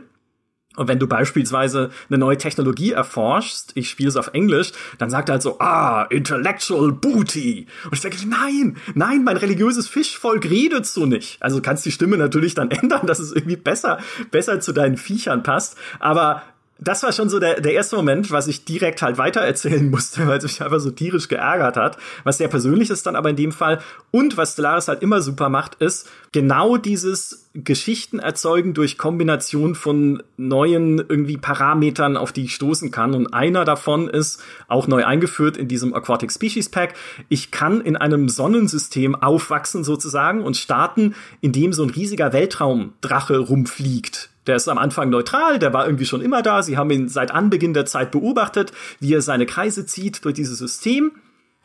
und 0.75 0.87
wenn 0.87 0.99
du 0.99 1.07
beispielsweise 1.07 1.91
eine 2.09 2.17
neue 2.17 2.37
Technologie 2.37 2.91
erforschst, 2.91 3.73
ich 3.75 3.89
spiele 3.89 4.09
es 4.09 4.15
auf 4.15 4.31
Englisch, 4.33 4.71
dann 4.97 5.09
sagt 5.09 5.29
er 5.29 5.33
halt 5.33 5.43
so, 5.43 5.59
ah, 5.59 6.03
intellectual 6.09 6.91
booty. 6.91 7.67
Und 7.85 7.93
ich 7.93 8.01
denke, 8.01 8.17
nein, 8.27 8.77
nein, 8.95 9.23
mein 9.23 9.37
religiöses 9.37 9.87
Fischvolk 9.87 10.45
redet 10.45 10.87
so 10.87 11.05
nicht. 11.05 11.41
Also 11.41 11.61
kannst 11.61 11.85
die 11.85 11.91
Stimme 11.91 12.17
natürlich 12.17 12.55
dann 12.55 12.71
ändern, 12.71 13.05
dass 13.05 13.19
es 13.19 13.31
irgendwie 13.31 13.55
besser, 13.55 13.99
besser 14.31 14.59
zu 14.61 14.73
deinen 14.73 14.97
Viechern 14.97 15.43
passt. 15.43 15.77
Aber 15.99 16.41
das 16.83 17.03
war 17.03 17.11
schon 17.11 17.29
so 17.29 17.39
der, 17.39 17.61
der 17.61 17.73
erste 17.73 17.95
Moment, 17.95 18.31
was 18.31 18.47
ich 18.47 18.65
direkt 18.65 19.01
halt 19.01 19.17
weitererzählen 19.17 19.89
musste, 19.89 20.27
weil 20.27 20.37
es 20.37 20.43
mich 20.43 20.61
einfach 20.61 20.79
so 20.79 20.91
tierisch 20.91 21.27
geärgert 21.27 21.77
hat. 21.77 21.97
Was 22.23 22.37
sehr 22.37 22.47
persönlich 22.47 22.89
ist 22.89 23.05
dann 23.05 23.15
aber 23.15 23.29
in 23.29 23.35
dem 23.35 23.51
Fall. 23.51 23.79
Und 24.11 24.37
was 24.37 24.53
Stellaris 24.53 24.87
halt 24.87 25.01
immer 25.01 25.21
super 25.21 25.49
macht, 25.49 25.75
ist 25.75 26.09
genau 26.31 26.77
dieses 26.77 27.49
Geschichten 27.53 28.19
erzeugen 28.19 28.73
durch 28.73 28.97
Kombination 28.97 29.75
von 29.75 30.23
neuen 30.37 30.97
irgendwie 30.97 31.37
Parametern, 31.37 32.17
auf 32.17 32.31
die 32.31 32.45
ich 32.45 32.55
stoßen 32.55 32.89
kann. 32.91 33.13
Und 33.13 33.33
einer 33.33 33.63
davon 33.63 34.09
ist 34.09 34.41
auch 34.67 34.87
neu 34.87 35.05
eingeführt 35.05 35.57
in 35.57 35.67
diesem 35.67 35.93
Aquatic 35.93 36.31
Species 36.31 36.69
Pack. 36.69 36.95
Ich 37.29 37.51
kann 37.51 37.81
in 37.81 37.95
einem 37.95 38.27
Sonnensystem 38.27 39.15
aufwachsen 39.15 39.83
sozusagen 39.83 40.41
und 40.41 40.57
starten, 40.57 41.15
indem 41.41 41.73
so 41.73 41.83
ein 41.83 41.91
riesiger 41.91 42.33
Weltraumdrache 42.33 43.37
rumfliegt 43.37 44.29
der 44.47 44.55
ist 44.55 44.67
am 44.67 44.77
Anfang 44.77 45.09
neutral, 45.09 45.59
der 45.59 45.73
war 45.73 45.85
irgendwie 45.85 46.05
schon 46.05 46.21
immer 46.21 46.41
da. 46.41 46.63
Sie 46.63 46.77
haben 46.77 46.91
ihn 46.91 47.09
seit 47.09 47.31
Anbeginn 47.31 47.73
der 47.73 47.85
Zeit 47.85 48.11
beobachtet, 48.11 48.71
wie 48.99 49.13
er 49.13 49.21
seine 49.21 49.45
Kreise 49.45 49.85
zieht 49.85 50.23
durch 50.25 50.35
dieses 50.35 50.57
System. 50.57 51.11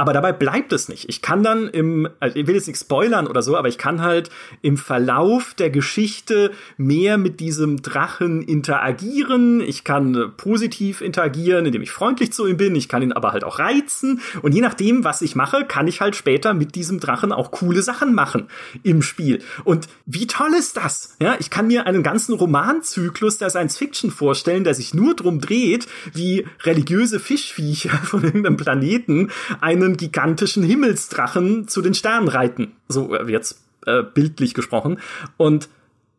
Aber 0.00 0.12
dabei 0.12 0.30
bleibt 0.32 0.72
es 0.72 0.88
nicht. 0.88 1.08
Ich 1.08 1.22
kann 1.22 1.42
dann 1.42 1.66
im, 1.66 2.08
also 2.20 2.37
ich 2.37 2.46
will 2.46 2.54
jetzt 2.54 2.68
nicht 2.68 2.78
spoilern 2.78 3.26
oder 3.26 3.42
so, 3.42 3.56
aber 3.56 3.66
ich 3.66 3.78
kann 3.78 4.00
halt 4.00 4.30
im 4.62 4.76
Verlauf 4.76 5.54
der 5.54 5.70
Geschichte 5.70 6.52
mehr 6.76 7.18
mit 7.18 7.40
diesem 7.40 7.82
Drachen 7.82 8.42
interagieren. 8.42 9.61
Ich 9.61 9.82
kann 9.82 10.32
positiv 10.37 11.00
interagieren, 11.00 11.66
indem 11.66 11.82
ich 11.82 11.90
freundlich 11.90 12.32
zu 12.32 12.46
ihm 12.46 12.56
bin. 12.56 12.76
Ich 12.76 12.88
kann 12.88 13.02
ihn 13.02 13.12
aber 13.12 13.32
halt 13.32 13.42
auch 13.42 13.58
reizen. 13.58 14.20
Und 14.40 14.54
je 14.54 14.61
nachdem, 14.61 15.02
was 15.02 15.20
ich 15.20 15.34
mache, 15.34 15.64
kann 15.64 15.88
ich 15.88 16.00
halt 16.00 16.14
später 16.14 16.54
mit 16.54 16.76
diesem 16.76 17.00
Drachen 17.00 17.32
auch 17.32 17.50
coole 17.50 17.82
Sachen 17.82 18.14
machen 18.14 18.46
im 18.84 19.02
Spiel. 19.02 19.40
Und 19.64 19.88
wie 20.06 20.28
toll 20.28 20.54
ist 20.56 20.76
das? 20.76 21.16
Ja, 21.20 21.34
ich 21.40 21.50
kann 21.50 21.66
mir 21.66 21.88
einen 21.88 22.04
ganzen 22.04 22.34
Romanzyklus 22.34 23.38
der 23.38 23.50
Science 23.50 23.76
Fiction 23.76 24.12
vorstellen, 24.12 24.62
der 24.62 24.74
sich 24.74 24.94
nur 24.94 25.16
drum 25.16 25.40
dreht, 25.40 25.88
wie 26.14 26.46
religiöse 26.62 27.18
Fischviecher 27.18 27.90
von 28.04 28.22
irgendeinem 28.22 28.56
Planeten 28.56 29.32
einen 29.61 29.88
einen 29.88 29.96
gigantischen 29.96 30.62
Himmelsdrachen 30.62 31.68
zu 31.68 31.83
den 31.83 31.94
Sternen 31.94 32.29
reiten. 32.29 32.72
So 32.88 33.14
äh, 33.14 33.31
jetzt 33.31 33.61
äh, 33.87 34.03
bildlich 34.03 34.55
gesprochen. 34.55 35.01
Und 35.37 35.68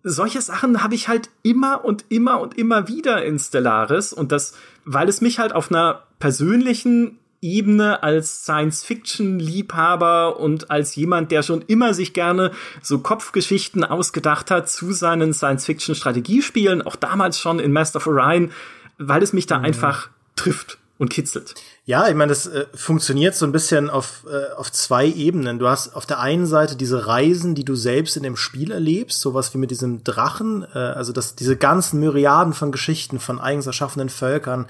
solche 0.03 0.41
Sachen 0.41 0.81
habe 0.83 0.95
ich 0.95 1.07
halt 1.07 1.29
immer 1.43 1.85
und 1.85 2.05
immer 2.09 2.39
und 2.41 2.57
immer 2.57 2.87
wieder 2.87 3.23
in 3.23 3.37
Stellaris 3.37 4.13
und 4.13 4.31
das, 4.31 4.53
weil 4.85 5.09
es 5.09 5.21
mich 5.21 5.39
halt 5.39 5.53
auf 5.53 5.71
einer 5.71 6.03
persönlichen 6.19 7.19
Ebene 7.41 8.03
als 8.03 8.43
Science-Fiction-Liebhaber 8.43 10.39
und 10.39 10.71
als 10.71 10.95
jemand, 10.95 11.31
der 11.31 11.41
schon 11.41 11.63
immer 11.67 11.93
sich 11.93 12.13
gerne 12.13 12.51
so 12.81 12.99
Kopfgeschichten 12.99 13.85
ausgedacht 13.85 14.51
hat 14.51 14.69
zu 14.69 14.91
seinen 14.91 15.33
Science-Fiction-Strategiespielen, 15.33 16.81
auch 16.81 16.97
damals 16.97 17.39
schon 17.39 17.59
in 17.59 17.71
Master 17.71 17.97
of 17.97 18.07
Orion, 18.07 18.51
weil 18.97 19.23
es 19.23 19.31
mich 19.31 19.47
da 19.47 19.59
mhm. 19.59 19.65
einfach 19.65 20.09
trifft 20.35 20.79
und 20.97 21.09
kitzelt. 21.09 21.55
Ja, 21.89 22.07
ich 22.07 22.13
meine, 22.13 22.29
das 22.29 22.45
äh, 22.45 22.67
funktioniert 22.75 23.33
so 23.33 23.47
ein 23.47 23.51
bisschen 23.51 23.89
auf, 23.89 24.23
äh, 24.31 24.53
auf 24.53 24.71
zwei 24.71 25.07
Ebenen. 25.07 25.57
Du 25.57 25.67
hast 25.67 25.95
auf 25.95 26.05
der 26.05 26.19
einen 26.19 26.45
Seite 26.45 26.75
diese 26.75 27.07
Reisen, 27.07 27.55
die 27.55 27.65
du 27.65 27.73
selbst 27.73 28.15
in 28.15 28.21
dem 28.21 28.35
Spiel 28.35 28.71
erlebst, 28.71 29.21
sowas 29.21 29.55
wie 29.55 29.57
mit 29.57 29.71
diesem 29.71 30.03
Drachen, 30.03 30.67
äh, 30.75 30.77
also 30.77 31.13
das, 31.13 31.33
diese 31.33 31.57
ganzen 31.57 31.99
Myriaden 31.99 32.53
von 32.53 32.71
Geschichten 32.71 33.19
von 33.19 33.39
eigens 33.39 33.65
erschaffenen 33.65 34.09
Völkern. 34.09 34.67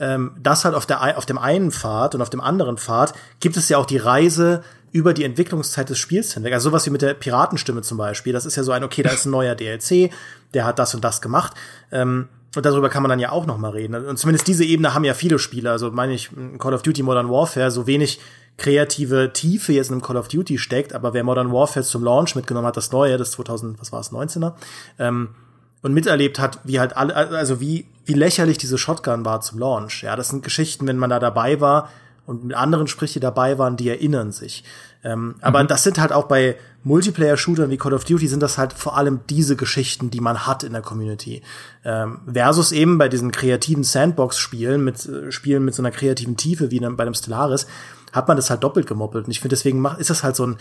Ähm, 0.00 0.32
das 0.42 0.64
halt 0.64 0.74
auf, 0.74 0.86
der, 0.86 1.16
auf 1.16 1.24
dem 1.24 1.38
einen 1.38 1.70
Pfad 1.70 2.16
und 2.16 2.20
auf 2.20 2.30
dem 2.30 2.40
anderen 2.40 2.78
Pfad 2.78 3.14
gibt 3.38 3.56
es 3.56 3.68
ja 3.68 3.78
auch 3.78 3.86
die 3.86 3.98
Reise 3.98 4.64
über 4.90 5.14
die 5.14 5.22
Entwicklungszeit 5.22 5.88
des 5.88 6.00
Spiels 6.00 6.34
hinweg. 6.34 6.52
Also 6.52 6.70
sowas 6.70 6.84
wie 6.84 6.90
mit 6.90 7.02
der 7.02 7.14
Piratenstimme 7.14 7.82
zum 7.82 7.96
Beispiel. 7.96 8.32
Das 8.32 8.44
ist 8.44 8.56
ja 8.56 8.64
so 8.64 8.72
ein, 8.72 8.82
okay, 8.82 9.04
da 9.04 9.10
ist 9.10 9.24
ein 9.24 9.30
neuer 9.30 9.54
DLC, 9.54 10.10
der 10.52 10.64
hat 10.64 10.80
das 10.80 10.96
und 10.96 11.04
das 11.04 11.20
gemacht. 11.20 11.54
Ähm, 11.92 12.28
und 12.56 12.66
darüber 12.66 12.88
kann 12.88 13.02
man 13.02 13.10
dann 13.10 13.18
ja 13.18 13.30
auch 13.30 13.46
noch 13.46 13.58
mal 13.58 13.70
reden. 13.70 13.94
Und 13.94 14.18
zumindest 14.18 14.48
diese 14.48 14.64
Ebene 14.64 14.94
haben 14.94 15.04
ja 15.04 15.14
viele 15.14 15.38
Spieler. 15.38 15.72
Also 15.72 15.90
meine 15.90 16.14
ich, 16.14 16.30
Call 16.58 16.74
of 16.74 16.82
Duty 16.82 17.02
Modern 17.02 17.30
Warfare, 17.30 17.70
so 17.70 17.86
wenig 17.86 18.20
kreative 18.56 19.32
Tiefe 19.32 19.72
jetzt 19.72 19.88
in 19.88 19.94
einem 19.94 20.02
Call 20.02 20.16
of 20.16 20.28
Duty 20.28 20.58
steckt, 20.58 20.94
aber 20.94 21.12
wer 21.14 21.24
Modern 21.24 21.52
Warfare 21.52 21.84
zum 21.84 22.02
Launch 22.02 22.34
mitgenommen 22.34 22.66
hat, 22.66 22.76
das 22.76 22.90
neue, 22.90 23.18
das 23.18 23.32
2000, 23.32 23.80
was 23.80 23.92
war 23.92 24.00
es, 24.00 24.12
19er, 24.12 24.54
ähm, 24.98 25.30
und 25.82 25.92
miterlebt 25.92 26.38
hat, 26.38 26.60
wie 26.64 26.80
halt 26.80 26.96
alle, 26.96 27.14
also 27.14 27.60
wie, 27.60 27.86
wie 28.06 28.14
lächerlich 28.14 28.58
diese 28.58 28.78
Shotgun 28.78 29.24
war 29.24 29.40
zum 29.42 29.58
Launch. 29.58 30.02
Ja, 30.02 30.16
das 30.16 30.30
sind 30.30 30.42
Geschichten, 30.42 30.86
wenn 30.86 30.96
man 30.96 31.10
da 31.10 31.18
dabei 31.18 31.60
war 31.60 31.90
und 32.24 32.44
mit 32.44 32.56
anderen 32.56 32.86
spricht, 32.88 33.14
die 33.14 33.20
dabei 33.20 33.58
waren, 33.58 33.76
die 33.76 33.88
erinnern 33.88 34.32
sich. 34.32 34.64
Ähm, 35.06 35.26
mhm. 35.26 35.34
Aber 35.40 35.62
das 35.64 35.84
sind 35.84 35.98
halt 35.98 36.12
auch 36.12 36.24
bei 36.24 36.56
Multiplayer-Shootern 36.82 37.70
wie 37.70 37.76
Call 37.76 37.94
of 37.94 38.04
Duty 38.04 38.26
sind 38.28 38.42
das 38.42 38.58
halt 38.58 38.72
vor 38.72 38.96
allem 38.96 39.20
diese 39.30 39.56
Geschichten, 39.56 40.10
die 40.10 40.20
man 40.20 40.46
hat 40.46 40.64
in 40.64 40.72
der 40.72 40.82
Community. 40.82 41.42
Ähm, 41.84 42.20
versus 42.32 42.72
eben 42.72 42.98
bei 42.98 43.08
diesen 43.08 43.30
kreativen 43.30 43.84
Sandbox-Spielen 43.84 44.84
mit 44.84 45.06
äh, 45.06 45.30
Spielen 45.30 45.64
mit 45.64 45.74
so 45.74 45.82
einer 45.82 45.90
kreativen 45.92 46.36
Tiefe 46.36 46.70
wie 46.70 46.80
bei 46.80 47.02
einem 47.02 47.14
Stellaris 47.14 47.66
hat 48.12 48.28
man 48.28 48.36
das 48.36 48.50
halt 48.50 48.62
doppelt 48.62 48.86
gemoppelt. 48.86 49.26
Und 49.26 49.30
ich 49.30 49.40
finde, 49.40 49.54
deswegen 49.54 49.80
macht, 49.80 50.00
ist 50.00 50.10
das 50.10 50.22
halt 50.22 50.36
so 50.36 50.46
ein 50.46 50.56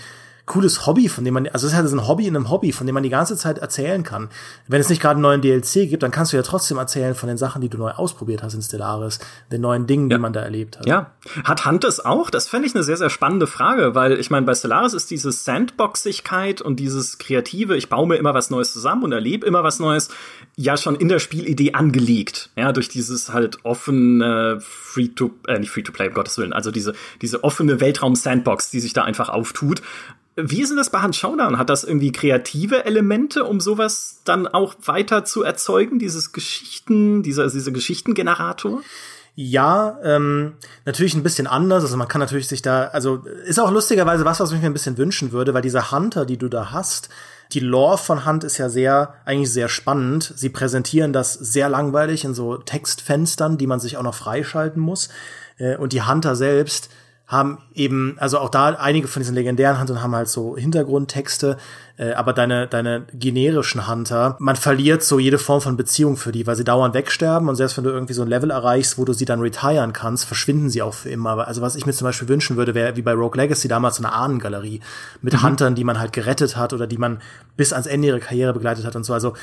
cooles 0.45 0.86
Hobby, 0.86 1.10
von 1.10 1.23
dem 1.23 1.34
man, 1.34 1.47
also 1.47 1.65
es 1.65 1.73
ist 1.73 1.77
halt 1.77 1.88
so 1.89 1.95
ein 1.95 2.08
Hobby 2.08 2.27
in 2.27 2.36
einem 2.36 2.49
Hobby, 2.49 2.71
von 2.71 2.86
dem 2.86 2.93
man 2.93 3.03
die 3.03 3.10
ganze 3.10 3.36
Zeit 3.36 3.58
erzählen 3.58 4.03
kann. 4.03 4.29
Wenn 4.67 4.79
es 4.79 4.89
nicht 4.89 5.01
gerade 5.01 5.15
einen 5.15 5.23
neuen 5.23 5.41
DLC 5.41 5.89
gibt, 5.89 6.03
dann 6.03 6.12
kannst 6.12 6.34
du 6.34 6.38
ja 6.38 6.43
trotzdem 6.43 6.77
erzählen 6.77 7.15
von 7.15 7.27
den 7.27 7.38
Sachen, 7.38 7.62
die 7.62 7.69
du 7.69 7.77
neu 7.77 7.91
ausprobiert 7.91 8.43
hast 8.43 8.53
in 8.53 8.62
Stellaris, 8.62 9.19
den 9.51 9.62
neuen 9.62 9.88
Dingen, 9.88 10.10
ja. 10.10 10.17
die 10.17 10.21
man 10.21 10.34
da 10.34 10.41
erlebt 10.41 10.77
hat. 10.77 10.86
Ja. 10.86 11.12
Hat 11.43 11.65
Hunt 11.65 11.84
es 11.84 12.03
auch? 12.03 12.29
Das 12.29 12.47
fände 12.47 12.67
ich 12.67 12.75
eine 12.75 12.84
sehr, 12.84 12.97
sehr 12.97 13.10
spannende 13.10 13.47
Frage, 13.47 13.95
weil 13.95 14.19
ich 14.19 14.29
meine, 14.29 14.45
bei 14.45 14.53
Stellaris 14.53 14.93
ist 14.93 15.10
diese 15.10 15.31
Sandboxigkeit 15.31 16.62
und 16.62 16.79
dieses 16.79 17.17
Kreative, 17.17 17.75
ich 17.75 17.89
baue 17.89 18.08
mir 18.08 18.17
immer 18.17 18.34
was 18.34 18.51
Neues 18.51 18.71
zusammen 18.71 19.03
und 19.03 19.12
erlebe 19.13 19.47
immer 19.47 19.63
was 19.63 19.79
Neues, 19.79 20.10
ja 20.55 20.77
schon 20.77 20.95
in 20.95 21.08
der 21.08 21.19
Spielidee 21.19 21.73
angelegt. 21.73 22.51
Ja, 22.55 22.71
durch 22.71 22.88
dieses 22.88 23.34
halt 23.34 23.65
offene 23.65 24.60
Free-to, 24.62 25.31
äh, 25.47 25.58
nicht 25.58 25.71
Free-to-Play, 25.71 26.10
um 26.10 26.13
Gottes 26.13 26.38
Willen, 26.38 26.53
also 26.53 26.69
diese, 26.69 26.93
diese 27.21 27.43
offene 27.43 27.79
Weltraum-Sandbox, 27.79 28.69
die 28.69 28.79
sich 28.79 28.93
da 28.93 29.03
einfach 29.03 29.29
auftut. 29.29 29.81
Wie 30.36 30.62
ist 30.62 30.69
denn 30.69 30.78
das 30.78 30.89
bei 30.89 31.00
Hans 31.00 31.15
Showdown? 31.15 31.58
Hat 31.58 31.69
das 31.69 31.86
irgendwie 31.86 32.12
kreative 32.12 32.86
Elemente, 32.86 33.45
um 33.45 33.62
sowas 33.62 34.21
dann 34.26 34.48
auch 34.48 34.76
weiter 34.84 35.24
zu 35.24 35.43
erzeugen, 35.43 35.98
dieses 35.98 36.34
Geschichten, 36.34 37.24
dieser, 37.24 37.50
dieser 37.50 37.71
Geschichtengenerator? 37.71 38.82
Ja, 39.36 39.98
ähm, 40.04 40.54
natürlich 40.86 41.13
ein 41.13 41.24
bisschen 41.24 41.48
anders. 41.48 41.84
Also 41.84 41.95
man 41.95 42.08
kann 42.08 42.19
natürlich 42.19 42.48
sich 42.48 42.62
da, 42.62 42.88
also 42.88 43.24
ist 43.45 43.60
auch 43.60 43.71
lustigerweise 43.71 44.26
was, 44.26 44.39
was 44.39 44.52
ich 44.52 44.60
mir 44.60 44.67
ein 44.67 44.74
bisschen 44.74 44.98
wünschen 44.98 45.32
würde, 45.32 45.54
weil 45.54 45.62
diese 45.62 45.91
Hunter, 45.91 46.26
die 46.26 46.38
du 46.38 46.50
da 46.50 46.71
hast, 46.71 47.10
die 47.52 47.60
Lore 47.60 47.98
von 47.98 48.26
Hunt 48.26 48.43
ist 48.43 48.58
ja 48.58 48.69
sehr, 48.69 49.13
eigentlich 49.24 49.52
sehr 49.52 49.69
spannend. 49.69 50.34
Sie 50.36 50.50
präsentieren 50.50 51.13
das 51.13 51.34
sehr 51.34 51.69
langweilig 51.69 52.26
in 52.26 52.34
so 52.34 52.58
Textfenstern, 52.58 53.58
die 53.58 53.67
man 53.67 53.80
sich 53.80 53.98
auch 53.98 54.04
noch 54.04 54.15
freischalten 54.15 54.82
muss. 54.82 55.10
Äh, 55.58 55.78
und 55.78 55.93
die 55.93 56.02
Hunter 56.02 56.36
selbst 56.36 56.89
haben 57.27 57.57
eben, 57.73 58.17
also 58.19 58.38
auch 58.38 58.49
da 58.49 58.67
einige 58.67 59.07
von 59.07 59.19
diesen 59.19 59.33
legendären 59.33 59.79
Huntern 59.79 60.03
haben 60.03 60.15
halt 60.15 60.27
so 60.27 60.55
Hintergrundtexte, 60.55 61.57
äh, 61.97 62.11
aber 62.11 62.33
deine, 62.33 62.67
deine 62.67 63.07
generischen 63.13 63.88
Hunter, 63.88 64.35
man 64.39 64.55
verliert 64.55 65.01
so 65.01 65.17
jede 65.17 65.39
Form 65.39 65.59
von 65.59 65.75
Beziehung 65.75 66.17
für 66.17 66.31
die, 66.31 66.45
weil 66.45 66.55
sie 66.55 66.63
dauernd 66.63 66.93
wegsterben 66.93 67.49
und 67.49 67.55
selbst 67.55 67.77
wenn 67.77 67.83
du 67.83 67.89
irgendwie 67.89 68.13
so 68.13 68.21
ein 68.21 68.27
Level 68.27 68.51
erreichst, 68.51 68.99
wo 68.99 69.05
du 69.05 69.13
sie 69.13 69.25
dann 69.25 69.39
retiren 69.39 69.91
kannst, 69.91 70.25
verschwinden 70.25 70.69
sie 70.69 70.83
auch 70.83 70.93
für 70.93 71.09
immer. 71.09 71.47
Also 71.47 71.61
was 71.61 71.75
ich 71.75 71.88
mir 71.88 71.93
zum 71.93 72.05
Beispiel 72.05 72.27
wünschen 72.27 72.57
würde, 72.57 72.75
wäre 72.75 72.95
wie 72.95 73.01
bei 73.01 73.13
Rogue 73.13 73.41
Legacy 73.41 73.67
damals 73.67 73.95
so 73.95 74.03
eine 74.03 74.13
Ahnengalerie 74.13 74.81
mit 75.23 75.33
mhm. 75.33 75.43
Huntern, 75.43 75.73
die 75.73 75.83
man 75.83 75.99
halt 75.99 76.13
gerettet 76.13 76.55
hat 76.55 76.73
oder 76.73 76.85
die 76.85 76.99
man 76.99 77.21
bis 77.57 77.73
ans 77.73 77.88
Ende 77.88 78.09
ihrer 78.09 78.19
Karriere 78.19 78.53
begleitet 78.53 78.85
hat 78.85 78.95
und 78.95 79.03
so. 79.03 79.13
Also 79.13 79.33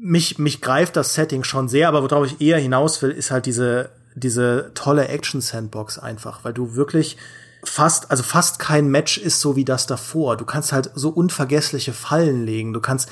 mich, 0.00 0.38
mich 0.38 0.62
greift 0.62 0.96
das 0.96 1.12
Setting 1.12 1.44
schon 1.44 1.68
sehr, 1.68 1.88
aber 1.88 2.02
worauf 2.02 2.26
ich 2.26 2.40
eher 2.40 2.58
hinaus 2.58 3.02
will, 3.02 3.10
ist 3.10 3.30
halt 3.30 3.44
diese 3.44 3.90
diese 4.16 4.72
tolle 4.74 5.08
Action-Sandbox 5.08 5.98
einfach, 5.98 6.40
weil 6.42 6.54
du 6.54 6.74
wirklich 6.74 7.16
fast, 7.62 8.10
also 8.10 8.22
fast 8.22 8.58
kein 8.58 8.88
Match 8.88 9.18
ist 9.18 9.40
so 9.40 9.56
wie 9.56 9.64
das 9.64 9.86
davor. 9.86 10.36
Du 10.36 10.44
kannst 10.44 10.72
halt 10.72 10.90
so 10.94 11.10
unvergessliche 11.10 11.92
Fallen 11.92 12.44
legen. 12.44 12.72
Du 12.72 12.80
kannst 12.80 13.08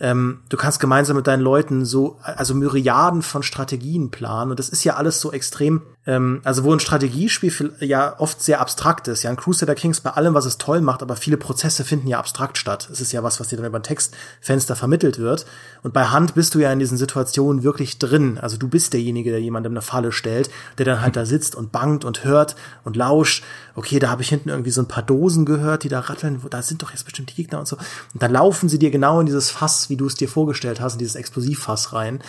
ähm, 0.00 0.40
du 0.48 0.56
kannst 0.56 0.80
gemeinsam 0.80 1.16
mit 1.16 1.26
deinen 1.26 1.40
Leuten 1.40 1.84
so, 1.84 2.18
also 2.22 2.54
Myriaden 2.54 3.22
von 3.22 3.42
Strategien 3.42 4.10
planen. 4.10 4.50
Und 4.50 4.58
das 4.58 4.68
ist 4.68 4.84
ja 4.84 4.96
alles 4.96 5.20
so 5.20 5.32
extrem, 5.32 5.82
ähm, 6.06 6.40
also 6.44 6.64
wo 6.64 6.72
ein 6.72 6.80
Strategiespiel 6.80 7.72
ja 7.80 8.18
oft 8.18 8.42
sehr 8.42 8.60
abstrakt 8.60 9.08
ist. 9.08 9.22
Ja, 9.22 9.30
ein 9.30 9.36
Crusader 9.36 9.74
Kings 9.74 10.00
bei 10.00 10.10
allem, 10.10 10.34
was 10.34 10.46
es 10.46 10.58
toll 10.58 10.80
macht, 10.80 11.02
aber 11.02 11.16
viele 11.16 11.36
Prozesse 11.36 11.84
finden 11.84 12.08
ja 12.08 12.18
abstrakt 12.18 12.58
statt. 12.58 12.88
Es 12.90 13.00
ist 13.00 13.12
ja 13.12 13.22
was, 13.22 13.40
was 13.40 13.48
dir 13.48 13.56
dann 13.56 13.66
über 13.66 13.78
ein 13.78 13.84
Textfenster 13.84 14.76
vermittelt 14.76 15.18
wird. 15.18 15.46
Und 15.82 15.94
bei 15.94 16.06
Hand 16.06 16.34
bist 16.34 16.54
du 16.54 16.58
ja 16.58 16.72
in 16.72 16.78
diesen 16.78 16.98
Situationen 16.98 17.62
wirklich 17.62 17.98
drin. 17.98 18.38
Also 18.38 18.56
du 18.56 18.68
bist 18.68 18.92
derjenige, 18.92 19.30
der 19.30 19.40
jemandem 19.40 19.72
eine 19.72 19.82
Falle 19.82 20.12
stellt, 20.12 20.50
der 20.78 20.86
dann 20.86 21.00
halt 21.00 21.16
da 21.16 21.24
sitzt 21.24 21.54
und 21.54 21.72
bangt 21.72 22.04
und 22.04 22.24
hört 22.24 22.56
und 22.82 22.96
lauscht. 22.96 23.44
Okay, 23.76 23.98
da 23.98 24.08
habe 24.08 24.22
ich 24.22 24.28
hinten 24.28 24.48
irgendwie 24.48 24.70
so 24.70 24.80
ein 24.82 24.88
paar 24.88 25.02
Dosen 25.02 25.44
gehört, 25.44 25.84
die 25.84 25.88
da 25.88 26.00
ratteln. 26.00 26.40
Da 26.50 26.62
sind 26.62 26.82
doch 26.82 26.90
jetzt 26.90 27.04
bestimmt 27.04 27.30
die 27.30 27.34
Gegner 27.34 27.60
und 27.60 27.68
so. 27.68 27.76
Und 27.76 28.22
dann 28.22 28.32
laufen 28.32 28.68
sie 28.68 28.78
dir 28.78 28.90
genau 28.90 29.20
in 29.20 29.26
dieses 29.26 29.50
Fass 29.50 29.83
wie 29.90 29.96
du 29.96 30.06
es 30.06 30.14
dir 30.14 30.28
vorgestellt 30.28 30.80
hast, 30.80 30.94
in 30.94 30.98
dieses 30.98 31.16
Explosivfass 31.16 31.92
rein 31.92 32.20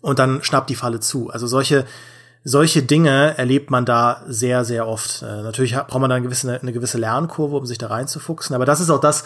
und 0.00 0.18
dann 0.18 0.42
schnappt 0.42 0.70
die 0.70 0.74
Falle 0.74 1.00
zu. 1.00 1.30
Also 1.30 1.46
solche 1.46 1.84
solche 2.44 2.82
Dinge 2.82 3.36
erlebt 3.38 3.70
man 3.70 3.86
da 3.86 4.22
sehr, 4.28 4.64
sehr 4.64 4.86
oft. 4.86 5.22
Äh, 5.22 5.42
natürlich 5.42 5.74
braucht 5.74 6.00
man 6.00 6.10
da 6.10 6.16
eine 6.16 6.24
gewisse, 6.24 6.60
eine 6.60 6.72
gewisse 6.72 6.98
Lernkurve, 6.98 7.56
um 7.56 7.66
sich 7.66 7.78
da 7.78 7.88
reinzufuchsen. 7.88 8.54
Aber 8.54 8.66
das 8.66 8.80
ist 8.80 8.90
auch 8.90 9.00
das, 9.00 9.24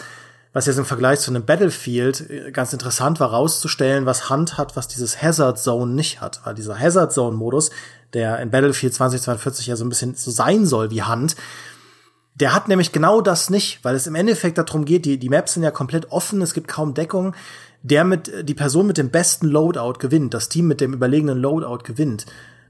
was 0.53 0.65
jetzt 0.65 0.77
im 0.77 0.85
Vergleich 0.85 1.19
zu 1.19 1.29
einem 1.29 1.45
Battlefield 1.45 2.29
äh, 2.29 2.51
ganz 2.51 2.71
interessant 2.73 3.19
war, 3.19 3.31
rauszustellen, 3.31 4.05
was 4.05 4.29
Hand 4.29 4.57
hat, 4.57 4.75
was 4.77 4.87
dieses 4.87 5.21
Hazard 5.21 5.59
Zone 5.59 5.93
nicht 5.93 6.21
hat. 6.21 6.41
Weil 6.45 6.55
dieser 6.55 6.79
Hazard 6.79 7.11
Zone 7.11 7.35
Modus, 7.35 7.71
der 8.13 8.39
in 8.39 8.51
Battlefield 8.51 8.93
2042 8.93 9.67
ja 9.67 9.75
so 9.75 9.83
ein 9.83 9.89
bisschen 9.89 10.15
so 10.15 10.31
sein 10.31 10.65
soll 10.65 10.89
wie 10.89 11.03
Hand, 11.03 11.35
der 12.35 12.55
hat 12.55 12.69
nämlich 12.69 12.93
genau 12.93 13.19
das 13.19 13.49
nicht, 13.49 13.83
weil 13.83 13.95
es 13.95 14.07
im 14.07 14.15
Endeffekt 14.15 14.57
darum 14.57 14.85
geht, 14.85 15.03
die, 15.03 15.17
die 15.17 15.27
Maps 15.27 15.55
sind 15.55 15.63
ja 15.63 15.71
komplett 15.71 16.09
offen, 16.09 16.41
es 16.41 16.53
gibt 16.53 16.69
kaum 16.69 16.93
Deckung. 16.93 17.35
Der 17.81 18.03
mit, 18.03 18.47
die 18.47 18.53
Person 18.53 18.87
mit 18.87 18.97
dem 18.97 19.09
besten 19.09 19.47
Loadout 19.47 19.99
gewinnt, 19.99 20.33
das 20.33 20.49
Team 20.49 20.67
mit 20.67 20.81
dem 20.81 20.93
überlegenen 20.93 21.37
Loadout 21.37 21.83
gewinnt. 21.83 22.25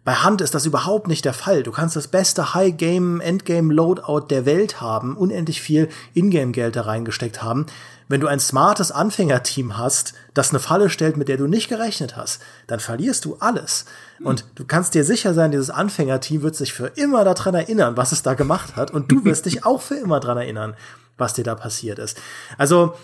Bei 0.06 0.14
Hand 0.16 0.42
ist 0.42 0.56
das 0.56 0.66
überhaupt 0.66 1.08
nicht 1.08 1.26
der 1.26 1.34
Fall. 1.34 1.62
Du 1.62 1.72
kannst 1.72 1.96
das 1.96 2.08
beste 2.08 2.54
High-Game, 2.54 3.20
Endgame-Loadout 3.22 4.28
der 4.30 4.46
Welt 4.46 4.82
haben, 4.82 5.18
unendlich 5.18 5.62
viel 5.62 5.90
Ingame-Geld 6.14 6.76
da 6.76 6.82
reingesteckt 6.82 7.44
haben. 7.44 7.66
Wenn 8.08 8.22
du 8.22 8.28
ein 8.28 8.40
smartes 8.40 8.92
Anfängerteam 8.92 9.78
hast, 9.78 10.14
das 10.34 10.50
eine 10.50 10.60
Falle 10.60 10.90
stellt, 10.90 11.18
mit 11.18 11.28
der 11.28 11.38
du 11.38 11.46
nicht 11.46 11.70
gerechnet 11.70 12.18
hast, 12.18 12.42
dann 12.66 12.80
verlierst 12.80 13.26
du 13.26 13.38
alles. 13.40 13.86
Und 14.24 14.46
du 14.56 14.66
kannst 14.66 14.96
dir 14.96 15.04
sicher 15.04 15.36
sein, 15.36 15.52
dieses 15.52 15.70
Anfängerteam 15.70 16.42
wird 16.42 16.56
sich 16.56 16.74
für 16.74 16.88
immer 16.88 17.24
daran 17.24 17.54
erinnern, 17.54 17.96
was 17.98 18.12
es 18.12 18.24
da 18.24 18.34
gemacht 18.34 18.76
hat. 18.76 18.90
Und 18.90 19.12
du 19.12 19.26
wirst 19.26 19.46
dich 19.48 19.64
auch 19.64 19.82
für 19.82 19.96
immer 19.96 20.20
daran 20.20 20.40
erinnern, 20.40 20.76
was 21.20 21.34
dir 21.34 21.44
da 21.44 21.54
passiert 21.54 22.00
ist. 22.00 22.18
Also, 22.58 22.96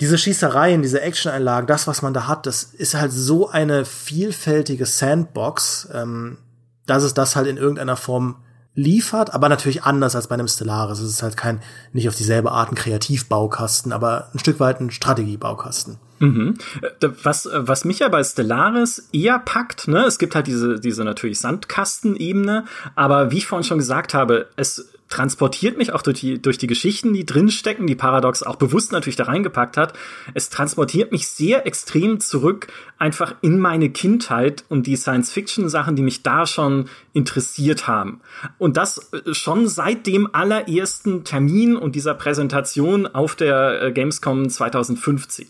diese 0.00 0.18
Schießereien, 0.18 0.82
diese 0.82 1.00
Action-Einlagen, 1.00 1.66
das, 1.66 1.86
was 1.86 2.02
man 2.02 2.12
da 2.12 2.26
hat, 2.26 2.46
das 2.46 2.64
ist 2.64 2.94
halt 2.94 3.12
so 3.12 3.48
eine 3.48 3.84
vielfältige 3.84 4.84
Sandbox, 4.84 5.88
ähm, 5.92 6.38
dass 6.86 7.02
es 7.02 7.14
das 7.14 7.34
halt 7.34 7.46
in 7.46 7.56
irgendeiner 7.56 7.96
Form 7.96 8.36
liefert, 8.74 9.32
aber 9.32 9.48
natürlich 9.48 9.84
anders 9.84 10.14
als 10.14 10.28
bei 10.28 10.34
einem 10.34 10.48
Stellaris. 10.48 11.00
Es 11.00 11.10
ist 11.10 11.22
halt 11.22 11.36
kein, 11.36 11.62
nicht 11.94 12.08
auf 12.08 12.14
dieselbe 12.14 12.52
Art 12.52 12.70
ein 12.70 12.74
Kreativbaukasten, 12.74 13.90
aber 13.90 14.28
ein 14.34 14.38
Stück 14.38 14.60
weit 14.60 14.80
ein 14.80 14.90
Strategiebaukasten. 14.90 15.98
Mhm. 16.18 16.58
Äh, 16.82 17.08
was, 17.22 17.46
äh, 17.46 17.66
was 17.66 17.86
mich 17.86 18.00
ja 18.00 18.08
bei 18.08 18.22
Stellaris 18.22 19.08
eher 19.12 19.38
packt, 19.38 19.88
ne, 19.88 20.04
es 20.04 20.18
gibt 20.18 20.34
halt 20.34 20.46
diese, 20.46 20.78
diese 20.78 21.04
natürlich 21.04 21.40
Sandkastenebene, 21.40 22.66
aber 22.94 23.30
wie 23.30 23.38
ich 23.38 23.46
vorhin 23.46 23.64
schon 23.64 23.78
gesagt 23.78 24.12
habe, 24.12 24.48
es 24.56 24.86
transportiert 25.08 25.78
mich 25.78 25.92
auch 25.92 26.02
durch 26.02 26.20
die, 26.20 26.42
durch 26.42 26.58
die 26.58 26.66
Geschichten, 26.66 27.12
die 27.14 27.24
drinstecken, 27.24 27.86
die 27.86 27.94
Paradox 27.94 28.42
auch 28.42 28.56
bewusst 28.56 28.92
natürlich 28.92 29.16
da 29.16 29.24
reingepackt 29.24 29.76
hat. 29.76 29.92
Es 30.34 30.50
transportiert 30.50 31.12
mich 31.12 31.28
sehr 31.28 31.66
extrem 31.66 32.18
zurück 32.18 32.66
einfach 32.98 33.34
in 33.40 33.58
meine 33.60 33.90
Kindheit 33.90 34.64
und 34.68 34.86
die 34.86 34.96
Science-Fiction-Sachen, 34.96 35.96
die 35.96 36.02
mich 36.02 36.22
da 36.22 36.46
schon 36.46 36.88
interessiert 37.12 37.86
haben. 37.86 38.20
Und 38.58 38.76
das 38.76 39.12
äh, 39.12 39.34
schon 39.34 39.68
seit 39.68 40.06
dem 40.06 40.34
allerersten 40.34 41.24
Termin 41.24 41.76
und 41.76 41.94
dieser 41.94 42.14
Präsentation 42.14 43.06
auf 43.06 43.36
der 43.36 43.82
äh, 43.82 43.92
Gamescom 43.92 44.48
2015 44.48 45.48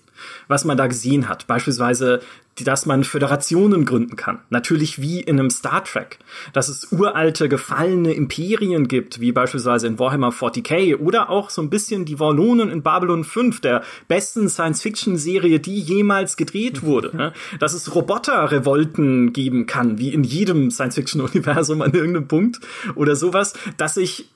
was 0.49 0.64
man 0.64 0.77
da 0.77 0.87
gesehen 0.87 1.29
hat. 1.29 1.47
Beispielsweise 1.47 2.21
dass 2.64 2.87
man 2.87 3.05
Föderationen 3.05 3.85
gründen 3.85 4.16
kann. 4.16 4.38
Natürlich 4.51 5.01
wie 5.01 5.21
in 5.21 5.38
einem 5.38 5.51
Star 5.51 5.85
Trek. 5.85 6.19
Dass 6.53 6.69
es 6.69 6.90
uralte, 6.92 7.49
gefallene 7.49 8.14
Imperien 8.14 8.88
gibt, 8.88 9.21
wie 9.21 9.33
beispielsweise 9.33 9.87
in 9.87 9.99
Warhammer 9.99 10.31
40k 10.31 10.97
oder 10.97 11.31
auch 11.31 11.51
so 11.51 11.61
ein 11.61 11.71
bisschen 11.71 12.05
die 12.05 12.19
Wallonen 12.19 12.71
in 12.71 12.83
Babylon 12.83 13.25
5, 13.25 13.61
der 13.61 13.83
besten 14.09 14.49
Science-Fiction-Serie, 14.49 15.61
die 15.61 15.79
jemals 15.79 16.37
gedreht 16.37 16.83
wurde. 16.83 17.14
Ne? 17.16 17.33
Dass 17.59 17.75
es 17.75 17.95
Roboter-Revolten 17.95 19.33
geben 19.33 19.66
kann, 19.66 19.99
wie 19.99 20.12
in 20.12 20.25
jedem 20.25 20.71
Science-Fiction-Universum 20.71 21.83
an 21.83 21.92
irgendeinem 21.92 22.29
Punkt 22.29 22.61
oder 22.95 23.16
sowas. 23.16 23.55
Dass 23.77 23.97
ich 23.97 24.29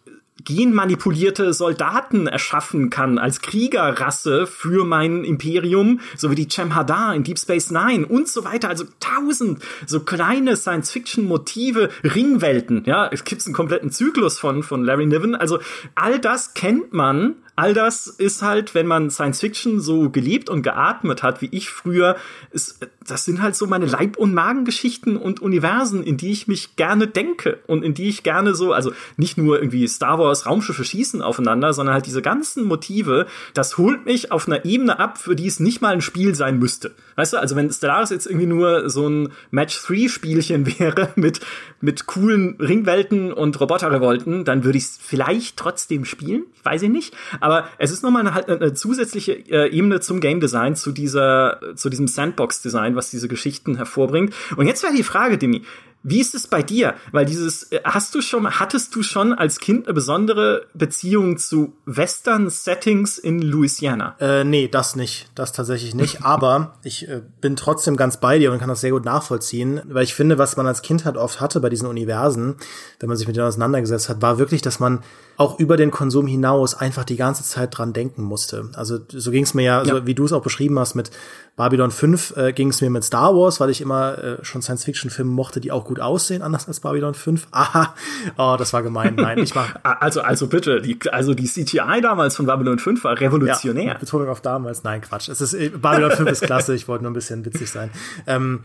genmanipulierte 0.44 1.52
Soldaten 1.52 2.26
erschaffen 2.26 2.90
kann 2.90 3.18
als 3.18 3.40
Kriegerrasse 3.40 4.46
für 4.46 4.84
mein 4.84 5.24
Imperium, 5.24 6.00
so 6.16 6.30
wie 6.30 6.34
die 6.34 6.48
Chemhadar 6.48 7.14
in 7.14 7.24
Deep 7.24 7.38
Space 7.38 7.70
Nine 7.70 8.06
und 8.06 8.28
so 8.28 8.44
weiter. 8.44 8.68
Also 8.68 8.84
tausend 9.00 9.62
so 9.86 10.00
kleine 10.00 10.56
Science-Fiction-Motive, 10.56 11.90
Ringwelten. 12.04 12.82
Ja, 12.86 13.08
es 13.10 13.24
gibt 13.24 13.44
einen 13.46 13.54
kompletten 13.54 13.90
Zyklus 13.90 14.38
von, 14.38 14.62
von 14.62 14.84
Larry 14.84 15.06
Niven. 15.06 15.34
Also 15.34 15.60
all 15.94 16.18
das 16.18 16.54
kennt 16.54 16.92
man 16.92 17.36
all 17.60 17.74
das 17.74 18.06
ist 18.06 18.40
halt, 18.40 18.74
wenn 18.74 18.86
man 18.86 19.10
Science 19.10 19.40
Fiction 19.40 19.80
so 19.80 20.08
gelebt 20.08 20.48
und 20.48 20.62
geatmet 20.62 21.22
hat, 21.22 21.42
wie 21.42 21.50
ich 21.52 21.68
früher, 21.68 22.16
ist, 22.52 22.78
das 23.06 23.26
sind 23.26 23.42
halt 23.42 23.54
so 23.54 23.66
meine 23.66 23.84
Leib- 23.84 24.16
und 24.16 24.32
Magengeschichten 24.32 25.18
und 25.18 25.42
Universen, 25.42 26.02
in 26.02 26.16
die 26.16 26.30
ich 26.30 26.48
mich 26.48 26.76
gerne 26.76 27.06
denke 27.06 27.58
und 27.66 27.84
in 27.84 27.92
die 27.92 28.08
ich 28.08 28.22
gerne 28.22 28.54
so, 28.54 28.72
also 28.72 28.92
nicht 29.18 29.36
nur 29.36 29.58
irgendwie 29.58 29.86
Star 29.88 30.18
Wars 30.18 30.46
Raumschiffe 30.46 30.84
schießen 30.84 31.20
aufeinander, 31.20 31.74
sondern 31.74 31.92
halt 31.92 32.06
diese 32.06 32.22
ganzen 32.22 32.64
Motive, 32.64 33.26
das 33.52 33.76
holt 33.76 34.06
mich 34.06 34.32
auf 34.32 34.48
einer 34.48 34.64
Ebene 34.64 34.98
ab, 34.98 35.18
für 35.18 35.36
die 35.36 35.46
es 35.46 35.60
nicht 35.60 35.82
mal 35.82 35.92
ein 35.92 36.00
Spiel 36.00 36.34
sein 36.34 36.58
müsste. 36.58 36.94
Weißt 37.16 37.34
du, 37.34 37.36
also 37.36 37.56
wenn 37.56 37.70
Stellaris 37.70 38.08
jetzt 38.08 38.24
irgendwie 38.24 38.46
nur 38.46 38.88
so 38.88 39.06
ein 39.06 39.32
Match-3-Spielchen 39.50 40.66
wäre 40.78 41.10
mit, 41.16 41.40
mit 41.82 42.06
coolen 42.06 42.56
Ringwelten 42.58 43.34
und 43.34 43.60
Roboterrevolten, 43.60 44.46
dann 44.46 44.64
würde 44.64 44.78
ich 44.78 44.84
es 44.84 44.98
vielleicht 44.98 45.58
trotzdem 45.58 46.06
spielen, 46.06 46.44
weiß 46.62 46.80
ich 46.82 46.88
nicht. 46.88 47.14
Aber 47.40 47.49
es 47.78 47.90
ist 47.90 48.02
nochmal 48.02 48.26
eine, 48.26 48.46
eine 48.48 48.74
zusätzliche 48.74 49.32
äh, 49.32 49.70
Ebene 49.70 50.00
zum 50.00 50.20
Game 50.20 50.40
Design, 50.40 50.76
zu 50.76 50.92
dieser, 50.92 51.60
zu 51.74 51.90
diesem 51.90 52.06
Sandbox-Design, 52.06 52.96
was 52.96 53.10
diese 53.10 53.28
Geschichten 53.28 53.76
hervorbringt. 53.76 54.34
Und 54.56 54.66
jetzt 54.66 54.82
wäre 54.82 54.94
die 54.94 55.02
Frage, 55.02 55.38
Demi, 55.38 55.62
wie 56.02 56.20
ist 56.20 56.34
es 56.34 56.46
bei 56.46 56.62
dir? 56.62 56.94
Weil 57.12 57.26
dieses, 57.26 57.64
äh, 57.72 57.80
hast 57.84 58.14
du 58.14 58.22
schon, 58.22 58.48
hattest 58.58 58.94
du 58.94 59.02
schon 59.02 59.34
als 59.34 59.60
Kind 59.60 59.86
eine 59.86 59.94
besondere 59.94 60.66
Beziehung 60.72 61.36
zu 61.36 61.74
Western-Settings 61.84 63.18
in 63.18 63.42
Louisiana? 63.42 64.16
Äh, 64.18 64.44
nee, 64.44 64.68
das 64.68 64.96
nicht. 64.96 65.28
Das 65.34 65.52
tatsächlich 65.52 65.94
nicht. 65.94 66.22
Aber 66.24 66.74
ich 66.84 67.06
äh, 67.08 67.20
bin 67.40 67.56
trotzdem 67.56 67.96
ganz 67.96 68.18
bei 68.18 68.38
dir 68.38 68.52
und 68.52 68.58
kann 68.58 68.68
das 68.68 68.80
sehr 68.80 68.92
gut 68.92 69.04
nachvollziehen, 69.04 69.82
weil 69.88 70.04
ich 70.04 70.14
finde, 70.14 70.38
was 70.38 70.56
man 70.56 70.66
als 70.66 70.82
Kind 70.82 71.04
halt 71.04 71.16
oft 71.16 71.40
hatte 71.40 71.60
bei 71.60 71.68
diesen 71.68 71.86
Universen, 71.86 72.56
wenn 72.98 73.08
man 73.08 73.18
sich 73.18 73.26
mit 73.26 73.36
denen 73.36 73.46
auseinandergesetzt 73.46 74.08
hat, 74.08 74.22
war 74.22 74.38
wirklich, 74.38 74.62
dass 74.62 74.80
man 74.80 75.00
auch 75.36 75.58
über 75.58 75.78
den 75.78 75.90
Konsum 75.90 76.26
hinaus 76.26 76.74
einfach 76.74 77.04
die 77.04 77.16
ganze 77.16 77.42
Zeit 77.44 77.76
dran 77.76 77.94
denken 77.94 78.22
musste. 78.22 78.68
Also 78.74 78.98
so 79.08 79.30
ging 79.30 79.44
es 79.44 79.54
mir 79.54 79.62
ja, 79.62 79.82
ja. 79.82 79.94
So, 79.94 80.06
wie 80.06 80.14
du 80.14 80.26
es 80.26 80.34
auch 80.34 80.42
beschrieben 80.42 80.78
hast, 80.78 80.94
mit 80.94 81.10
Babylon 81.56 81.90
5 81.90 82.36
äh, 82.36 82.52
ging 82.52 82.68
es 82.68 82.80
mir 82.80 82.90
mit 82.90 83.04
Star 83.04 83.34
Wars, 83.34 83.58
weil 83.58 83.70
ich 83.70 83.80
immer 83.80 84.18
äh, 84.18 84.44
schon 84.44 84.60
Science-Fiction-Filme 84.60 85.30
mochte, 85.30 85.60
die 85.60 85.72
auch 85.72 85.84
gut 85.90 86.00
aussehen, 86.00 86.40
anders 86.40 86.68
als 86.68 86.78
Babylon 86.78 87.14
5. 87.14 87.48
Aha, 87.50 87.94
oh, 88.38 88.54
das 88.56 88.72
war 88.72 88.82
gemein. 88.82 89.16
Nein, 89.16 89.38
ich 89.38 89.56
war. 89.56 89.66
also, 89.82 90.20
also 90.20 90.46
bitte, 90.46 90.80
die, 90.80 90.98
also 91.10 91.34
die 91.34 91.46
CGI 91.46 92.00
damals 92.00 92.36
von 92.36 92.46
Babylon 92.46 92.78
5 92.78 93.02
war 93.02 93.20
revolutionär. 93.20 93.84
Ja, 93.84 93.94
Betonung 93.94 94.28
auf 94.28 94.40
damals. 94.40 94.84
Nein, 94.84 95.00
Quatsch. 95.00 95.28
Es 95.28 95.40
ist, 95.40 95.54
äh, 95.54 95.70
Babylon 95.70 96.12
5 96.12 96.30
ist 96.30 96.42
klasse, 96.42 96.74
ich 96.76 96.86
wollte 96.86 97.02
nur 97.02 97.10
ein 97.10 97.14
bisschen 97.14 97.44
witzig 97.44 97.70
sein. 97.70 97.90
Ähm, 98.28 98.60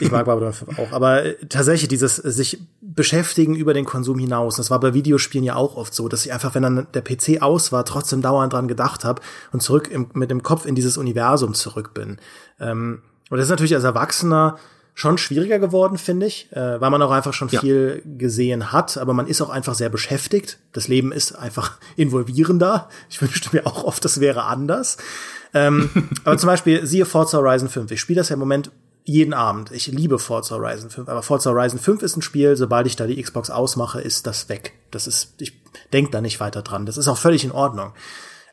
ich 0.00 0.10
mag 0.10 0.24
Babylon 0.24 0.54
5 0.54 0.78
auch. 0.78 0.92
Aber 0.92 1.22
äh, 1.22 1.34
tatsächlich 1.48 1.88
dieses 1.88 2.16
sich 2.16 2.58
beschäftigen 2.80 3.54
über 3.54 3.74
den 3.74 3.84
Konsum 3.84 4.18
hinaus. 4.18 4.56
Das 4.56 4.70
war 4.70 4.80
bei 4.80 4.94
Videospielen 4.94 5.44
ja 5.44 5.56
auch 5.56 5.76
oft 5.76 5.94
so, 5.94 6.08
dass 6.08 6.24
ich 6.24 6.32
einfach, 6.32 6.54
wenn 6.54 6.62
dann 6.62 6.86
der 6.94 7.02
PC 7.02 7.42
aus 7.42 7.72
war, 7.72 7.84
trotzdem 7.84 8.22
dauernd 8.22 8.54
dran 8.54 8.68
gedacht 8.68 9.04
habe 9.04 9.20
und 9.52 9.60
zurück 9.62 9.88
im, 9.90 10.08
mit 10.14 10.30
dem 10.30 10.42
Kopf 10.42 10.64
in 10.64 10.74
dieses 10.74 10.96
Universum 10.96 11.52
zurück 11.52 11.92
bin. 11.92 12.16
Ähm, 12.58 13.02
und 13.28 13.36
das 13.36 13.46
ist 13.46 13.50
natürlich 13.50 13.74
als 13.74 13.84
Erwachsener 13.84 14.56
schon 14.94 15.18
schwieriger 15.18 15.58
geworden, 15.58 15.98
finde 15.98 16.26
ich, 16.26 16.50
äh, 16.52 16.80
weil 16.80 16.90
man 16.90 17.00
auch 17.02 17.10
einfach 17.10 17.32
schon 17.32 17.48
ja. 17.48 17.60
viel 17.60 18.02
gesehen 18.18 18.72
hat, 18.72 18.98
aber 18.98 19.14
man 19.14 19.26
ist 19.26 19.40
auch 19.40 19.48
einfach 19.48 19.74
sehr 19.74 19.88
beschäftigt. 19.88 20.58
Das 20.72 20.88
Leben 20.88 21.12
ist 21.12 21.32
einfach 21.32 21.78
involvierender. 21.96 22.88
Ich 23.08 23.20
wünschte 23.22 23.50
mir 23.52 23.66
auch 23.66 23.84
oft, 23.84 24.04
das 24.04 24.20
wäre 24.20 24.44
anders. 24.44 24.98
Ähm, 25.54 25.90
aber 26.24 26.38
zum 26.38 26.48
Beispiel, 26.48 26.86
siehe 26.86 27.06
Forza 27.06 27.38
Horizon 27.38 27.68
5. 27.68 27.90
Ich 27.92 28.00
spiele 28.00 28.20
das 28.20 28.28
ja 28.28 28.34
im 28.34 28.40
Moment 28.40 28.70
jeden 29.04 29.32
Abend. 29.32 29.72
Ich 29.72 29.86
liebe 29.86 30.18
Forza 30.18 30.56
Horizon 30.56 30.90
5, 30.90 31.08
aber 31.08 31.22
Forza 31.22 31.50
Horizon 31.50 31.78
5 31.78 32.02
ist 32.02 32.16
ein 32.16 32.22
Spiel, 32.22 32.56
sobald 32.56 32.86
ich 32.86 32.96
da 32.96 33.06
die 33.06 33.20
Xbox 33.20 33.50
ausmache, 33.50 34.00
ist 34.00 34.26
das 34.26 34.48
weg. 34.48 34.74
Das 34.90 35.06
ist, 35.06 35.34
ich 35.38 35.54
denk 35.92 36.12
da 36.12 36.20
nicht 36.20 36.40
weiter 36.40 36.62
dran. 36.62 36.86
Das 36.86 36.96
ist 36.96 37.08
auch 37.08 37.18
völlig 37.18 37.44
in 37.44 37.52
Ordnung. 37.52 37.92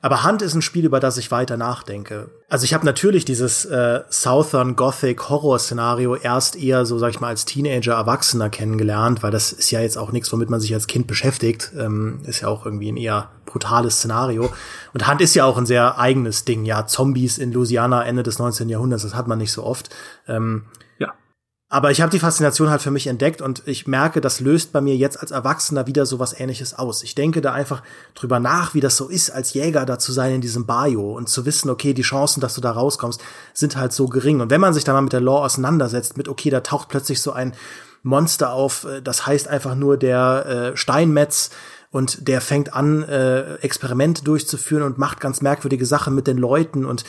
Aber 0.01 0.23
Hand 0.23 0.41
ist 0.41 0.53
ein 0.53 0.61
Spiel, 0.61 0.85
über 0.85 0.99
das 0.99 1.17
ich 1.17 1.31
weiter 1.31 1.57
nachdenke. 1.57 2.29
Also 2.49 2.65
ich 2.65 2.73
habe 2.73 2.85
natürlich 2.85 3.25
dieses 3.25 3.65
äh, 3.65 4.01
Southern 4.09 4.75
Gothic 4.75 5.29
Horror 5.29 5.59
Szenario 5.59 6.15
erst 6.15 6.55
eher 6.55 6.85
so, 6.85 6.97
sag 6.99 7.09
ich 7.09 7.19
mal, 7.19 7.29
als 7.29 7.45
Teenager, 7.45 7.93
Erwachsener 7.93 8.49
kennengelernt, 8.49 9.23
weil 9.23 9.31
das 9.31 9.51
ist 9.51 9.71
ja 9.71 9.81
jetzt 9.81 9.97
auch 9.97 10.11
nichts, 10.11 10.31
womit 10.31 10.49
man 10.49 10.59
sich 10.59 10.73
als 10.73 10.87
Kind 10.87 11.07
beschäftigt. 11.07 11.71
Ähm, 11.77 12.19
ist 12.25 12.41
ja 12.41 12.47
auch 12.47 12.65
irgendwie 12.65 12.91
ein 12.91 12.97
eher 12.97 13.31
brutales 13.45 13.97
Szenario. 13.97 14.51
Und 14.93 15.07
Hand 15.07 15.21
ist 15.21 15.33
ja 15.33 15.45
auch 15.45 15.57
ein 15.57 15.65
sehr 15.65 15.97
eigenes 15.97 16.45
Ding. 16.45 16.65
Ja, 16.65 16.85
Zombies 16.85 17.37
in 17.37 17.51
Louisiana 17.51 18.05
Ende 18.05 18.23
des 18.23 18.39
19. 18.39 18.69
Jahrhunderts, 18.69 19.03
das 19.03 19.15
hat 19.15 19.27
man 19.27 19.39
nicht 19.39 19.51
so 19.51 19.63
oft. 19.63 19.89
Ähm, 20.27 20.63
aber 21.69 21.91
ich 21.91 21.99
habe 21.99 22.09
die 22.09 22.19
Faszination 22.19 22.69
halt 22.69 22.81
für 22.81 22.91
mich 22.91 23.07
entdeckt 23.07 23.41
und 23.41 23.63
ich 23.65 23.87
merke, 23.87 24.21
das 24.21 24.39
löst 24.39 24.71
bei 24.71 24.79
mir 24.79 24.95
jetzt 24.95 25.19
als 25.19 25.31
Erwachsener 25.31 25.85
wieder 25.85 26.05
so 26.05 26.17
was 26.17 26.39
ähnliches 26.39 26.73
aus. 26.73 27.03
Ich 27.03 27.13
denke 27.13 27.41
da 27.41 27.51
einfach 27.51 27.83
drüber 28.15 28.39
nach, 28.39 28.73
wie 28.73 28.79
das 28.79 28.95
so 28.95 29.09
ist, 29.09 29.31
als 29.31 29.53
Jäger 29.53 29.85
da 29.85 29.99
zu 29.99 30.13
sein 30.13 30.35
in 30.35 30.41
diesem 30.41 30.65
Bio 30.65 31.17
und 31.17 31.27
zu 31.27 31.45
wissen, 31.45 31.69
okay, 31.69 31.93
die 31.93 32.03
Chancen, 32.03 32.39
dass 32.39 32.55
du 32.55 32.61
da 32.61 32.71
rauskommst, 32.71 33.21
sind 33.53 33.75
halt 33.75 33.91
so 33.91 34.07
gering. 34.07 34.39
Und 34.39 34.49
wenn 34.49 34.61
man 34.61 34.73
sich 34.73 34.85
dann 34.85 34.95
mal 34.95 35.01
mit 35.01 35.11
der 35.11 35.19
Lore 35.19 35.43
auseinandersetzt, 35.43 36.15
mit, 36.15 36.29
okay, 36.29 36.49
da 36.49 36.61
taucht 36.61 36.87
plötzlich 36.87 37.21
so 37.21 37.33
ein 37.33 37.53
Monster 38.01 38.53
auf, 38.53 38.85
äh, 38.85 39.01
das 39.01 39.25
heißt 39.25 39.49
einfach 39.49 39.75
nur 39.75 39.97
der 39.97 40.45
äh, 40.73 40.77
Steinmetz 40.77 41.49
und 41.91 42.29
der 42.29 42.39
fängt 42.39 42.73
an, 42.73 43.03
äh, 43.03 43.55
Experimente 43.55 44.23
durchzuführen 44.23 44.83
und 44.83 44.97
macht 44.97 45.19
ganz 45.19 45.41
merkwürdige 45.41 45.85
Sachen 45.85 46.15
mit 46.15 46.27
den 46.27 46.37
Leuten 46.37 46.85
und 46.85 47.03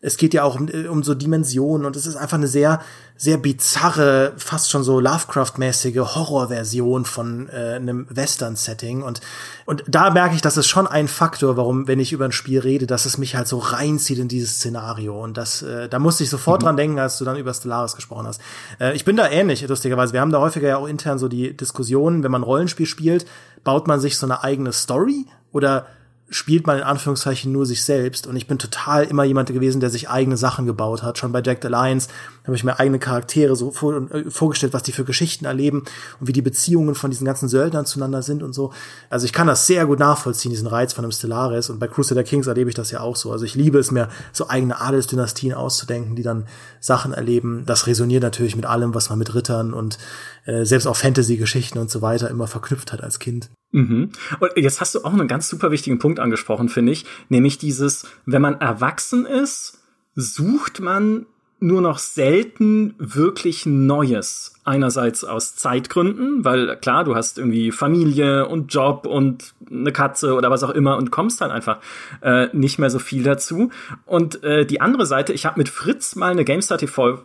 es 0.00 0.18
geht 0.18 0.34
ja 0.34 0.44
auch 0.44 0.60
um, 0.60 0.68
um 0.90 1.02
so 1.02 1.14
Dimensionen 1.14 1.86
und 1.86 1.96
es 1.96 2.04
ist 2.04 2.16
einfach 2.16 2.36
eine 2.36 2.46
sehr, 2.46 2.80
sehr 3.16 3.38
bizarre, 3.38 4.32
fast 4.36 4.70
schon 4.70 4.82
so 4.82 5.00
Lovecraft-mäßige 5.00 5.96
Horrorversion 5.96 7.06
von 7.06 7.48
äh, 7.48 7.76
einem 7.76 8.06
Western-Setting. 8.10 9.02
Und, 9.02 9.20
und 9.64 9.82
da 9.86 10.10
merke 10.10 10.34
ich, 10.34 10.42
das 10.42 10.56
ist 10.56 10.66
schon 10.66 10.86
ein 10.86 11.08
Faktor, 11.08 11.56
warum, 11.56 11.88
wenn 11.88 12.00
ich 12.00 12.12
über 12.12 12.26
ein 12.26 12.32
Spiel 12.32 12.60
rede, 12.60 12.86
dass 12.86 13.06
es 13.06 13.16
mich 13.16 13.34
halt 13.34 13.48
so 13.48 13.58
reinzieht 13.58 14.18
in 14.18 14.28
dieses 14.28 14.56
Szenario. 14.56 15.22
Und 15.22 15.38
das, 15.38 15.62
äh, 15.62 15.88
da 15.88 15.98
musste 15.98 16.24
ich 16.24 16.30
sofort 16.30 16.60
mhm. 16.60 16.66
dran 16.66 16.76
denken, 16.76 16.98
als 16.98 17.16
du 17.18 17.24
dann 17.24 17.36
über 17.36 17.54
Stellaris 17.54 17.94
gesprochen 17.96 18.26
hast. 18.26 18.40
Äh, 18.80 18.94
ich 18.94 19.06
bin 19.06 19.16
da 19.16 19.28
ähnlich, 19.28 19.66
lustigerweise. 19.66 20.12
Wir 20.12 20.20
haben 20.20 20.32
da 20.32 20.40
häufiger 20.40 20.68
ja 20.68 20.76
auch 20.76 20.86
intern 20.86 21.18
so 21.18 21.28
die 21.28 21.56
Diskussionen, 21.56 22.22
wenn 22.22 22.30
man 22.30 22.42
Rollenspiel 22.42 22.86
spielt, 22.86 23.24
baut 23.62 23.86
man 23.86 24.00
sich 24.00 24.18
so 24.18 24.26
eine 24.26 24.42
eigene 24.42 24.72
Story 24.72 25.26
oder 25.52 25.86
spielt 26.34 26.66
man 26.66 26.78
in 26.78 26.82
Anführungszeichen 26.82 27.52
nur 27.52 27.64
sich 27.64 27.84
selbst. 27.84 28.26
Und 28.26 28.34
ich 28.34 28.48
bin 28.48 28.58
total 28.58 29.04
immer 29.04 29.22
jemand 29.22 29.50
gewesen, 29.50 29.80
der 29.80 29.88
sich 29.88 30.10
eigene 30.10 30.36
Sachen 30.36 30.66
gebaut 30.66 31.04
hat. 31.04 31.16
Schon 31.16 31.30
bei 31.30 31.40
Jack 31.40 31.60
the 31.62 31.68
Lions 31.68 32.08
habe 32.42 32.56
ich 32.56 32.64
mir 32.64 32.80
eigene 32.80 32.98
Charaktere 32.98 33.54
so 33.54 33.70
vor, 33.70 34.10
äh, 34.10 34.28
vorgestellt, 34.28 34.72
was 34.72 34.82
die 34.82 34.90
für 34.90 35.04
Geschichten 35.04 35.44
erleben 35.44 35.84
und 36.18 36.26
wie 36.26 36.32
die 36.32 36.42
Beziehungen 36.42 36.96
von 36.96 37.12
diesen 37.12 37.24
ganzen 37.24 37.48
Söldnern 37.48 37.86
zueinander 37.86 38.22
sind 38.22 38.42
und 38.42 38.52
so. 38.52 38.72
Also 39.10 39.26
ich 39.26 39.32
kann 39.32 39.46
das 39.46 39.68
sehr 39.68 39.86
gut 39.86 40.00
nachvollziehen, 40.00 40.50
diesen 40.50 40.66
Reiz 40.66 40.92
von 40.92 41.04
einem 41.04 41.12
Stellaris. 41.12 41.70
Und 41.70 41.78
bei 41.78 41.86
Crusader 41.86 42.24
Kings 42.24 42.48
erlebe 42.48 42.68
ich 42.68 42.74
das 42.74 42.90
ja 42.90 42.98
auch 42.98 43.14
so. 43.14 43.30
Also 43.30 43.44
ich 43.44 43.54
liebe 43.54 43.78
es 43.78 43.92
mir, 43.92 44.08
so 44.32 44.48
eigene 44.48 44.80
Adelsdynastien 44.80 45.54
auszudenken, 45.54 46.16
die 46.16 46.24
dann 46.24 46.46
Sachen 46.80 47.12
erleben. 47.12 47.62
Das 47.64 47.86
resoniert 47.86 48.24
natürlich 48.24 48.56
mit 48.56 48.66
allem, 48.66 48.92
was 48.92 49.08
man 49.08 49.20
mit 49.20 49.36
Rittern 49.36 49.72
und 49.72 49.98
äh, 50.46 50.64
selbst 50.64 50.86
auch 50.86 50.96
Fantasy-Geschichten 50.96 51.78
und 51.78 51.92
so 51.92 52.02
weiter 52.02 52.28
immer 52.28 52.48
verknüpft 52.48 52.92
hat 52.92 53.04
als 53.04 53.20
Kind. 53.20 53.50
Mhm. 53.74 54.10
Und 54.38 54.52
jetzt 54.56 54.80
hast 54.80 54.94
du 54.94 55.04
auch 55.04 55.12
einen 55.12 55.26
ganz 55.26 55.48
super 55.48 55.72
wichtigen 55.72 55.98
Punkt 55.98 56.20
angesprochen, 56.20 56.68
finde 56.68 56.92
ich, 56.92 57.06
nämlich 57.28 57.58
dieses, 57.58 58.06
wenn 58.24 58.40
man 58.40 58.60
erwachsen 58.60 59.26
ist, 59.26 59.82
sucht 60.14 60.78
man 60.78 61.26
nur 61.58 61.80
noch 61.80 61.98
selten 61.98 62.94
wirklich 62.98 63.66
Neues 63.66 64.54
einerseits 64.64 65.24
aus 65.24 65.54
Zeitgründen, 65.56 66.44
weil 66.44 66.76
klar, 66.76 67.04
du 67.04 67.14
hast 67.14 67.38
irgendwie 67.38 67.70
Familie 67.70 68.48
und 68.48 68.72
Job 68.72 69.06
und 69.06 69.54
eine 69.70 69.92
Katze 69.92 70.34
oder 70.34 70.50
was 70.50 70.62
auch 70.62 70.70
immer 70.70 70.96
und 70.96 71.10
kommst 71.10 71.40
dann 71.40 71.50
einfach 71.50 71.78
äh, 72.22 72.48
nicht 72.52 72.78
mehr 72.78 72.88
so 72.88 72.98
viel 72.98 73.22
dazu. 73.22 73.70
Und 74.06 74.42
äh, 74.42 74.64
die 74.64 74.80
andere 74.80 75.04
Seite, 75.04 75.32
ich 75.32 75.44
habe 75.44 75.58
mit 75.58 75.68
Fritz 75.68 76.16
mal 76.16 76.30
eine 76.30 76.44
GameStar 76.44 76.78
TV, 76.78 77.24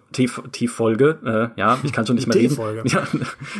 Folge, 0.67 1.51
äh, 1.55 1.59
ja, 1.59 1.79
ich 1.83 1.93
kann 1.93 2.05
schon 2.05 2.17
nicht 2.17 2.27
mehr 2.27 2.35
reden. 2.35 2.57
Ja, 2.85 3.03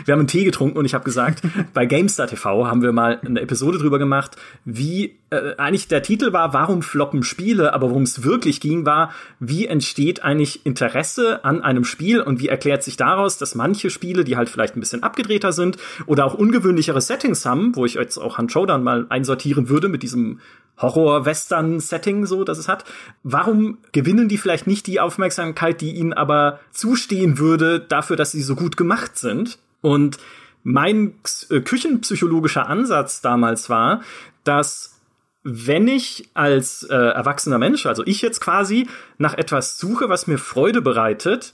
wir 0.05 0.11
haben 0.11 0.19
einen 0.19 0.27
Tee 0.27 0.43
getrunken 0.43 0.77
und 0.77 0.85
ich 0.85 0.93
habe 0.93 1.05
gesagt, 1.05 1.41
bei 1.73 1.85
GameStar 1.85 2.27
TV 2.27 2.67
haben 2.67 2.81
wir 2.81 2.91
mal 2.91 3.19
eine 3.25 3.39
Episode 3.39 3.77
drüber 3.77 3.97
gemacht, 3.97 4.35
wie 4.65 5.17
äh, 5.29 5.55
eigentlich 5.57 5.87
der 5.87 6.01
Titel 6.03 6.33
war, 6.33 6.53
warum 6.53 6.81
floppen 6.81 7.23
Spiele, 7.23 7.73
aber 7.73 7.89
worum 7.89 8.03
es 8.03 8.23
wirklich 8.23 8.59
ging, 8.59 8.85
war, 8.85 9.11
wie 9.39 9.67
entsteht 9.67 10.23
eigentlich 10.23 10.65
Interesse 10.65 11.45
an 11.45 11.61
einem 11.61 11.85
Spiel 11.85 12.21
und 12.21 12.39
wie 12.39 12.49
erklärt 12.49 12.83
sich 12.83 12.97
daraus, 12.97 13.37
dass 13.37 13.55
man 13.55 13.68
manche 13.69 13.91
Spiele, 13.91 14.23
die 14.23 14.35
halt 14.35 14.49
vielleicht 14.49 14.75
ein 14.75 14.79
bisschen 14.79 15.03
abgedrehter 15.03 15.51
sind 15.51 15.77
oder 16.07 16.25
auch 16.25 16.33
ungewöhnlichere 16.33 17.01
Settings 17.01 17.45
haben, 17.45 17.75
wo 17.75 17.85
ich 17.85 17.93
jetzt 17.93 18.17
auch 18.17 18.39
Han 18.39 18.49
Showdown 18.49 18.83
mal 18.83 19.05
einsortieren 19.09 19.69
würde 19.69 19.89
mit 19.89 20.01
diesem 20.01 20.39
Horror-Western-Setting, 20.79 22.25
so 22.25 22.43
dass 22.43 22.57
es 22.57 22.67
hat. 22.67 22.83
Warum 23.21 23.77
gewinnen 23.91 24.27
die 24.27 24.39
vielleicht 24.39 24.65
nicht 24.65 24.87
die 24.87 24.99
Aufmerksamkeit, 24.99 25.81
die 25.81 25.91
ihnen 25.91 26.13
aber 26.13 26.59
zustehen 26.71 27.37
würde, 27.37 27.79
dafür, 27.79 28.15
dass 28.15 28.31
sie 28.31 28.41
so 28.41 28.55
gut 28.55 28.75
gemacht 28.75 29.17
sind? 29.19 29.59
Und 29.81 30.17
mein 30.63 31.13
äh, 31.51 31.59
küchenpsychologischer 31.61 32.67
Ansatz 32.67 33.21
damals 33.21 33.69
war, 33.69 34.01
dass 34.43 34.99
wenn 35.43 35.87
ich 35.87 36.29
als 36.33 36.83
äh, 36.83 36.95
erwachsener 36.95 37.59
Mensch, 37.59 37.85
also 37.85 38.03
ich 38.05 38.21
jetzt 38.23 38.39
quasi, 38.39 38.89
nach 39.19 39.35
etwas 39.35 39.77
suche, 39.77 40.09
was 40.09 40.25
mir 40.25 40.39
Freude 40.39 40.81
bereitet, 40.81 41.53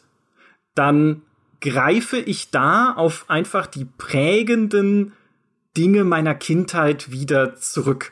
dann 0.76 1.24
greife 1.62 2.18
ich 2.18 2.52
da 2.52 2.94
auf 2.94 3.26
einfach 3.28 3.68
die 3.68 3.86
prägenden 3.86 5.14
Dinge 5.78 6.04
meiner 6.04 6.36
Kindheit 6.36 7.12
wieder 7.12 7.56
zurück. 7.56 8.12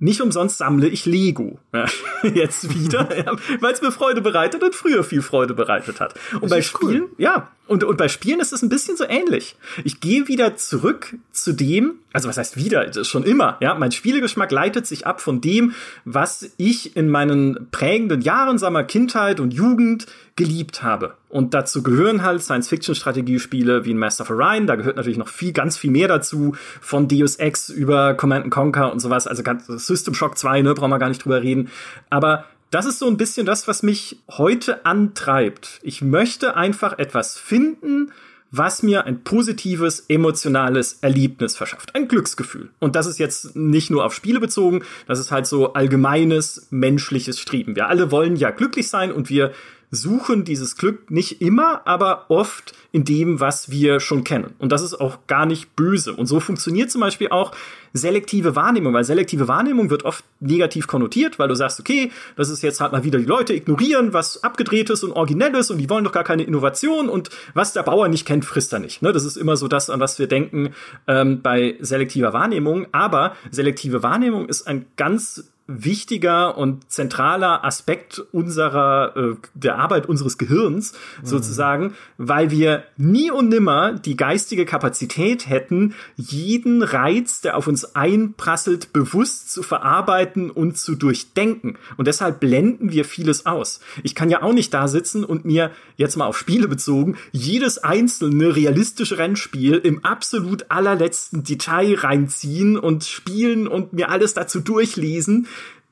Nicht 0.00 0.20
umsonst 0.20 0.58
sammle 0.58 0.88
ich 0.88 1.06
Lego. 1.06 1.58
Jetzt 2.22 2.72
wieder, 2.72 3.16
ja, 3.16 3.36
weil 3.60 3.72
es 3.72 3.82
mir 3.82 3.90
Freude 3.90 4.20
bereitet 4.20 4.62
und 4.62 4.74
früher 4.74 5.02
viel 5.02 5.22
Freude 5.22 5.54
bereitet 5.54 6.00
hat. 6.00 6.14
Und 6.34 6.44
das 6.44 6.50
bei 6.50 6.62
Spielen, 6.62 7.02
cool. 7.02 7.14
ja, 7.18 7.50
und, 7.68 7.84
und 7.84 7.96
bei 7.98 8.08
Spielen 8.08 8.40
ist 8.40 8.52
es 8.52 8.62
ein 8.62 8.68
bisschen 8.68 8.96
so 8.96 9.04
ähnlich. 9.04 9.54
Ich 9.84 10.00
gehe 10.00 10.26
wieder 10.26 10.56
zurück 10.56 11.14
zu 11.30 11.52
dem, 11.52 11.96
also 12.12 12.28
was 12.28 12.38
heißt 12.38 12.56
wieder, 12.56 12.84
das 12.86 12.96
ist 12.96 13.08
schon 13.08 13.24
immer, 13.24 13.58
ja, 13.60 13.74
mein 13.74 13.92
Spielegeschmack 13.92 14.50
leitet 14.50 14.86
sich 14.86 15.06
ab 15.06 15.20
von 15.20 15.40
dem, 15.40 15.74
was 16.04 16.50
ich 16.56 16.96
in 16.96 17.10
meinen 17.10 17.68
prägenden 17.70 18.22
Jahren, 18.22 18.58
sagen 18.58 18.74
wir, 18.74 18.84
Kindheit 18.84 19.38
und 19.38 19.52
Jugend 19.52 20.06
geliebt 20.34 20.82
habe. 20.82 21.14
Und 21.28 21.52
dazu 21.52 21.82
gehören 21.82 22.22
halt 22.22 22.42
Science-Fiction-Strategiespiele 22.42 23.84
wie 23.84 23.92
ein 23.92 23.98
Master 23.98 24.22
of 24.22 24.30
Orion, 24.30 24.66
da 24.66 24.76
gehört 24.76 24.96
natürlich 24.96 25.18
noch 25.18 25.28
viel, 25.28 25.52
ganz 25.52 25.76
viel 25.76 25.90
mehr 25.90 26.08
dazu, 26.08 26.56
von 26.80 27.06
Deus 27.06 27.36
Ex 27.36 27.68
über 27.68 28.14
Command 28.14 28.50
Conquer 28.50 28.90
und 28.90 29.00
sowas, 29.00 29.26
also 29.26 29.42
System 29.76 30.14
Shock 30.14 30.38
2, 30.38 30.62
ne, 30.62 30.74
brauchen 30.74 30.90
wir 30.90 30.98
gar 30.98 31.08
nicht 31.08 31.24
drüber 31.24 31.42
reden. 31.42 31.68
Aber 32.08 32.46
das 32.70 32.86
ist 32.86 32.98
so 32.98 33.06
ein 33.06 33.16
bisschen 33.16 33.46
das, 33.46 33.68
was 33.68 33.82
mich 33.82 34.20
heute 34.28 34.84
antreibt. 34.84 35.80
Ich 35.82 36.02
möchte 36.02 36.56
einfach 36.56 36.98
etwas 36.98 37.38
finden, 37.38 38.12
was 38.50 38.82
mir 38.82 39.04
ein 39.04 39.24
positives, 39.24 40.04
emotionales 40.08 40.98
Erlebnis 41.02 41.56
verschafft. 41.56 41.94
Ein 41.94 42.08
Glücksgefühl. 42.08 42.70
Und 42.78 42.96
das 42.96 43.06
ist 43.06 43.18
jetzt 43.18 43.56
nicht 43.56 43.90
nur 43.90 44.04
auf 44.04 44.14
Spiele 44.14 44.40
bezogen, 44.40 44.82
das 45.06 45.18
ist 45.18 45.30
halt 45.30 45.46
so 45.46 45.74
allgemeines 45.74 46.68
menschliches 46.70 47.38
Streben. 47.38 47.76
Wir 47.76 47.88
alle 47.88 48.10
wollen 48.10 48.36
ja 48.36 48.50
glücklich 48.50 48.88
sein 48.88 49.12
und 49.12 49.28
wir 49.28 49.52
suchen 49.90 50.44
dieses 50.44 50.76
Glück 50.76 51.10
nicht 51.10 51.40
immer, 51.40 51.86
aber 51.86 52.26
oft 52.28 52.74
in 52.92 53.04
dem, 53.04 53.40
was 53.40 53.70
wir 53.70 54.00
schon 54.00 54.24
kennen. 54.24 54.54
Und 54.58 54.72
das 54.72 54.82
ist 54.82 54.94
auch 54.94 55.26
gar 55.26 55.46
nicht 55.46 55.76
böse. 55.76 56.14
Und 56.14 56.26
so 56.26 56.40
funktioniert 56.40 56.90
zum 56.90 57.00
Beispiel 57.00 57.28
auch 57.28 57.52
selektive 57.92 58.54
Wahrnehmung, 58.56 58.92
weil 58.92 59.04
selektive 59.04 59.48
Wahrnehmung 59.48 59.90
wird 59.90 60.04
oft 60.04 60.24
negativ 60.40 60.86
konnotiert, 60.86 61.38
weil 61.38 61.48
du 61.48 61.54
sagst, 61.54 61.80
okay, 61.80 62.10
das 62.36 62.50
ist 62.50 62.62
jetzt 62.62 62.80
halt 62.80 62.92
mal 62.92 63.04
wieder 63.04 63.18
die 63.18 63.24
Leute 63.24 63.54
ignorieren, 63.54 64.12
was 64.12 64.42
abgedrehtes 64.44 65.04
und 65.04 65.12
originelles 65.12 65.70
und 65.70 65.78
die 65.78 65.88
wollen 65.88 66.04
doch 66.04 66.12
gar 66.12 66.24
keine 66.24 66.44
Innovation 66.44 67.08
und 67.08 67.30
was 67.54 67.72
der 67.72 67.82
Bauer 67.82 68.08
nicht 68.08 68.26
kennt, 68.26 68.44
frisst 68.44 68.72
er 68.72 68.78
nicht. 68.78 69.02
Ne? 69.02 69.12
Das 69.12 69.24
ist 69.24 69.36
immer 69.36 69.56
so 69.56 69.68
das, 69.68 69.90
an 69.90 70.00
was 70.00 70.18
wir 70.18 70.26
denken 70.26 70.70
ähm, 71.06 71.42
bei 71.42 71.76
selektiver 71.80 72.32
Wahrnehmung. 72.32 72.86
Aber 72.92 73.36
selektive 73.50 74.02
Wahrnehmung 74.02 74.48
ist 74.48 74.66
ein 74.66 74.86
ganz 74.96 75.50
wichtiger 75.68 76.56
und 76.56 76.90
zentraler 76.90 77.62
Aspekt 77.62 78.20
unserer 78.32 79.14
äh, 79.16 79.36
der 79.52 79.76
Arbeit 79.76 80.06
unseres 80.06 80.38
Gehirns 80.38 80.94
mhm. 81.20 81.26
sozusagen, 81.26 81.94
weil 82.16 82.50
wir 82.50 82.84
nie 82.96 83.30
und 83.30 83.50
nimmer 83.50 83.92
die 83.92 84.16
geistige 84.16 84.64
Kapazität 84.64 85.46
hätten, 85.46 85.94
jeden 86.16 86.82
Reiz, 86.82 87.42
der 87.42 87.56
auf 87.56 87.66
uns 87.66 87.94
einprasselt, 87.94 88.94
bewusst 88.94 89.52
zu 89.52 89.62
verarbeiten 89.62 90.50
und 90.50 90.78
zu 90.78 90.94
durchdenken. 90.94 91.76
Und 91.98 92.08
deshalb 92.08 92.40
blenden 92.40 92.90
wir 92.90 93.04
vieles 93.04 93.44
aus. 93.44 93.80
Ich 94.02 94.14
kann 94.14 94.30
ja 94.30 94.42
auch 94.42 94.54
nicht 94.54 94.72
da 94.72 94.88
sitzen 94.88 95.22
und 95.22 95.44
mir 95.44 95.70
jetzt 95.96 96.16
mal 96.16 96.26
auf 96.26 96.38
Spiele 96.38 96.66
bezogen 96.66 97.18
jedes 97.30 97.76
einzelne 97.76 98.56
realistische 98.56 99.18
Rennspiel 99.18 99.74
im 99.74 100.02
absolut 100.02 100.70
allerletzten 100.70 101.44
Detail 101.44 101.94
reinziehen 101.96 102.78
und 102.78 103.04
spielen 103.04 103.68
und 103.68 103.92
mir 103.92 104.08
alles 104.08 104.32
dazu 104.32 104.60
durchlesen 104.60 105.46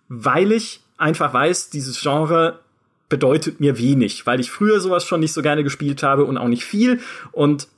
weil 0.08 0.52
ich 0.52 0.80
einfach 0.96 1.32
weiß, 1.32 1.70
dieses 1.70 2.00
Genre 2.00 2.60
bedeutet 3.08 3.60
mir 3.60 3.78
wenig, 3.78 4.26
weil 4.26 4.40
ich 4.40 4.50
früher 4.50 4.80
sowas 4.80 5.04
schon 5.04 5.20
nicht 5.20 5.32
so 5.32 5.42
gerne 5.42 5.62
gespielt 5.62 6.02
habe 6.02 6.24
und 6.24 6.38
auch 6.38 6.48
nicht 6.48 6.64
viel. 6.64 7.00
Und 7.32 7.68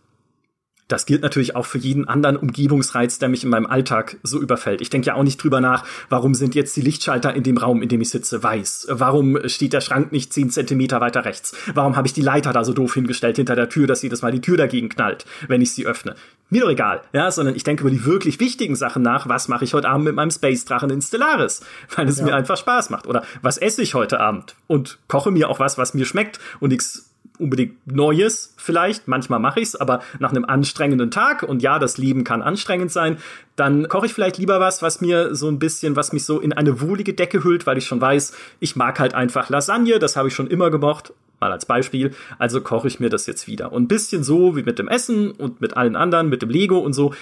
das 0.88 1.04
gilt 1.06 1.22
natürlich 1.22 1.54
auch 1.54 1.66
für 1.66 1.78
jeden 1.78 2.08
anderen 2.08 2.36
Umgebungsreiz, 2.36 3.18
der 3.18 3.28
mich 3.28 3.44
in 3.44 3.50
meinem 3.50 3.66
Alltag 3.66 4.16
so 4.22 4.40
überfällt. 4.40 4.80
Ich 4.80 4.90
denke 4.90 5.08
ja 5.08 5.14
auch 5.14 5.22
nicht 5.22 5.42
drüber 5.42 5.60
nach, 5.60 5.84
warum 6.08 6.34
sind 6.34 6.54
jetzt 6.54 6.76
die 6.76 6.80
Lichtschalter 6.80 7.34
in 7.34 7.42
dem 7.42 7.58
Raum, 7.58 7.82
in 7.82 7.88
dem 7.88 8.00
ich 8.00 8.08
sitze, 8.10 8.42
weiß? 8.42 8.88
Warum 8.90 9.38
steht 9.48 9.74
der 9.74 9.82
Schrank 9.82 10.12
nicht 10.12 10.32
zehn 10.32 10.50
Zentimeter 10.50 11.00
weiter 11.00 11.24
rechts? 11.26 11.54
Warum 11.74 11.96
habe 11.96 12.06
ich 12.06 12.14
die 12.14 12.22
Leiter 12.22 12.52
da 12.52 12.64
so 12.64 12.72
doof 12.72 12.94
hingestellt 12.94 13.36
hinter 13.36 13.54
der 13.54 13.68
Tür, 13.68 13.86
dass 13.86 14.02
jedes 14.02 14.22
Mal 14.22 14.32
die 14.32 14.40
Tür 14.40 14.56
dagegen 14.56 14.88
knallt, 14.88 15.26
wenn 15.46 15.60
ich 15.60 15.72
sie 15.72 15.86
öffne? 15.86 16.14
Mir 16.50 16.62
doch 16.62 16.70
egal, 16.70 17.02
ja, 17.12 17.30
sondern 17.30 17.54
ich 17.54 17.64
denke 17.64 17.82
über 17.82 17.90
die 17.90 18.06
wirklich 18.06 18.40
wichtigen 18.40 18.74
Sachen 18.74 19.02
nach. 19.02 19.28
Was 19.28 19.48
mache 19.48 19.64
ich 19.64 19.74
heute 19.74 19.88
Abend 19.88 20.06
mit 20.06 20.14
meinem 20.14 20.30
Space-Drachen 20.30 20.88
in 20.88 21.02
Stellaris? 21.02 21.60
Weil 21.94 22.08
es 22.08 22.18
ja. 22.18 22.24
mir 22.24 22.34
einfach 22.34 22.56
Spaß 22.56 22.88
macht. 22.88 23.06
Oder 23.06 23.22
was 23.42 23.58
esse 23.58 23.82
ich 23.82 23.92
heute 23.92 24.18
Abend? 24.18 24.56
Und 24.66 24.98
koche 25.08 25.30
mir 25.30 25.50
auch 25.50 25.60
was, 25.60 25.76
was 25.76 25.92
mir 25.92 26.06
schmeckt 26.06 26.40
und 26.60 26.70
nichts 26.70 27.07
unbedingt 27.38 27.86
Neues 27.86 28.54
vielleicht, 28.56 29.08
manchmal 29.08 29.38
mache 29.38 29.60
ich's, 29.60 29.76
aber 29.76 30.00
nach 30.18 30.30
einem 30.30 30.44
anstrengenden 30.44 31.10
Tag 31.10 31.42
und 31.42 31.62
ja, 31.62 31.78
das 31.78 31.98
Leben 31.98 32.24
kann 32.24 32.42
anstrengend 32.42 32.90
sein, 32.90 33.18
dann 33.56 33.88
koche 33.88 34.06
ich 34.06 34.14
vielleicht 34.14 34.38
lieber 34.38 34.60
was, 34.60 34.82
was 34.82 35.00
mir 35.00 35.34
so 35.34 35.48
ein 35.48 35.58
bisschen, 35.58 35.96
was 35.96 36.12
mich 36.12 36.24
so 36.24 36.40
in 36.40 36.52
eine 36.52 36.80
wohlige 36.80 37.14
Decke 37.14 37.44
hüllt, 37.44 37.66
weil 37.66 37.78
ich 37.78 37.86
schon 37.86 38.00
weiß, 38.00 38.34
ich 38.60 38.76
mag 38.76 38.98
halt 39.00 39.14
einfach 39.14 39.48
Lasagne, 39.48 39.98
das 39.98 40.16
habe 40.16 40.28
ich 40.28 40.34
schon 40.34 40.46
immer 40.46 40.70
gemocht, 40.70 41.12
mal 41.40 41.52
als 41.52 41.66
Beispiel, 41.66 42.12
also 42.38 42.60
koche 42.60 42.88
ich 42.88 43.00
mir 43.00 43.10
das 43.10 43.26
jetzt 43.26 43.46
wieder. 43.46 43.72
Und 43.72 43.84
ein 43.84 43.88
bisschen 43.88 44.24
so 44.24 44.56
wie 44.56 44.62
mit 44.62 44.78
dem 44.78 44.88
Essen 44.88 45.30
und 45.30 45.60
mit 45.60 45.76
allen 45.76 45.96
anderen, 45.96 46.28
mit 46.28 46.42
dem 46.42 46.50
Lego 46.50 46.78
und 46.78 46.92
so, 46.92 47.14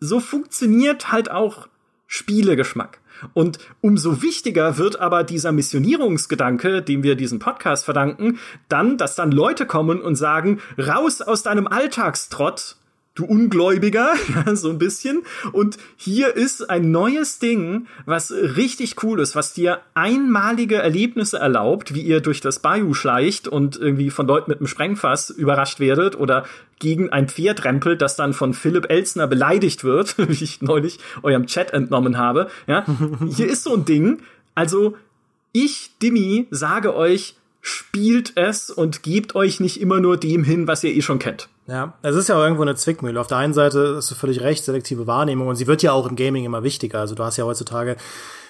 so 0.00 0.20
funktioniert 0.20 1.12
halt 1.12 1.30
auch 1.30 1.68
Spielegeschmack. 2.06 3.00
Und 3.32 3.58
umso 3.80 4.22
wichtiger 4.22 4.78
wird 4.78 5.00
aber 5.00 5.24
dieser 5.24 5.52
Missionierungsgedanke, 5.52 6.82
dem 6.82 7.02
wir 7.02 7.16
diesen 7.16 7.38
Podcast 7.38 7.84
verdanken, 7.84 8.38
dann, 8.68 8.98
dass 8.98 9.14
dann 9.14 9.32
Leute 9.32 9.66
kommen 9.66 10.00
und 10.00 10.16
sagen, 10.16 10.60
raus 10.78 11.22
aus 11.22 11.42
deinem 11.42 11.66
Alltagstrott 11.66 12.76
du 13.14 13.24
Ungläubiger, 13.24 14.14
so 14.54 14.70
ein 14.70 14.78
bisschen. 14.78 15.22
Und 15.52 15.78
hier 15.96 16.34
ist 16.34 16.68
ein 16.68 16.90
neues 16.90 17.38
Ding, 17.38 17.86
was 18.06 18.32
richtig 18.32 19.02
cool 19.02 19.20
ist, 19.20 19.36
was 19.36 19.54
dir 19.54 19.80
einmalige 19.94 20.76
Erlebnisse 20.76 21.38
erlaubt, 21.38 21.94
wie 21.94 22.02
ihr 22.02 22.20
durch 22.20 22.40
das 22.40 22.58
Bayou 22.58 22.92
schleicht 22.94 23.46
und 23.46 23.76
irgendwie 23.76 24.10
von 24.10 24.26
Leuten 24.26 24.50
mit 24.50 24.58
einem 24.58 24.66
Sprengfass 24.66 25.30
überrascht 25.30 25.80
werdet 25.80 26.18
oder 26.18 26.44
gegen 26.80 27.10
ein 27.10 27.28
Pferd 27.28 27.64
rempelt, 27.64 28.02
das 28.02 28.16
dann 28.16 28.32
von 28.32 28.52
Philipp 28.52 28.90
Elsner 28.90 29.28
beleidigt 29.28 29.84
wird, 29.84 30.18
wie 30.28 30.44
ich 30.44 30.60
neulich 30.60 30.98
eurem 31.22 31.46
Chat 31.46 31.72
entnommen 31.72 32.18
habe. 32.18 32.48
Ja, 32.66 32.84
hier 33.30 33.46
ist 33.46 33.62
so 33.62 33.74
ein 33.74 33.84
Ding. 33.84 34.18
Also, 34.56 34.96
ich, 35.52 35.92
Dimi, 36.02 36.48
sage 36.50 36.96
euch, 36.96 37.36
spielt 37.60 38.32
es 38.36 38.70
und 38.70 39.02
gebt 39.04 39.36
euch 39.36 39.60
nicht 39.60 39.80
immer 39.80 40.00
nur 40.00 40.16
dem 40.16 40.42
hin, 40.42 40.66
was 40.66 40.82
ihr 40.84 40.94
eh 40.94 41.00
schon 41.00 41.20
kennt. 41.20 41.48
Ja, 41.66 41.94
es 42.02 42.14
ist 42.14 42.28
ja 42.28 42.42
irgendwo 42.42 42.62
eine 42.62 42.74
Zwickmühle. 42.74 43.18
Auf 43.18 43.26
der 43.26 43.38
einen 43.38 43.54
Seite 43.54 43.94
hast 43.96 44.10
du 44.10 44.14
völlig 44.14 44.42
recht, 44.42 44.64
selektive 44.64 45.06
Wahrnehmung 45.06 45.48
und 45.48 45.56
sie 45.56 45.66
wird 45.66 45.82
ja 45.82 45.92
auch 45.92 46.06
im 46.06 46.16
Gaming 46.16 46.44
immer 46.44 46.62
wichtiger. 46.62 47.00
Also 47.00 47.14
du 47.14 47.24
hast 47.24 47.36
ja 47.38 47.44
heutzutage, 47.44 47.96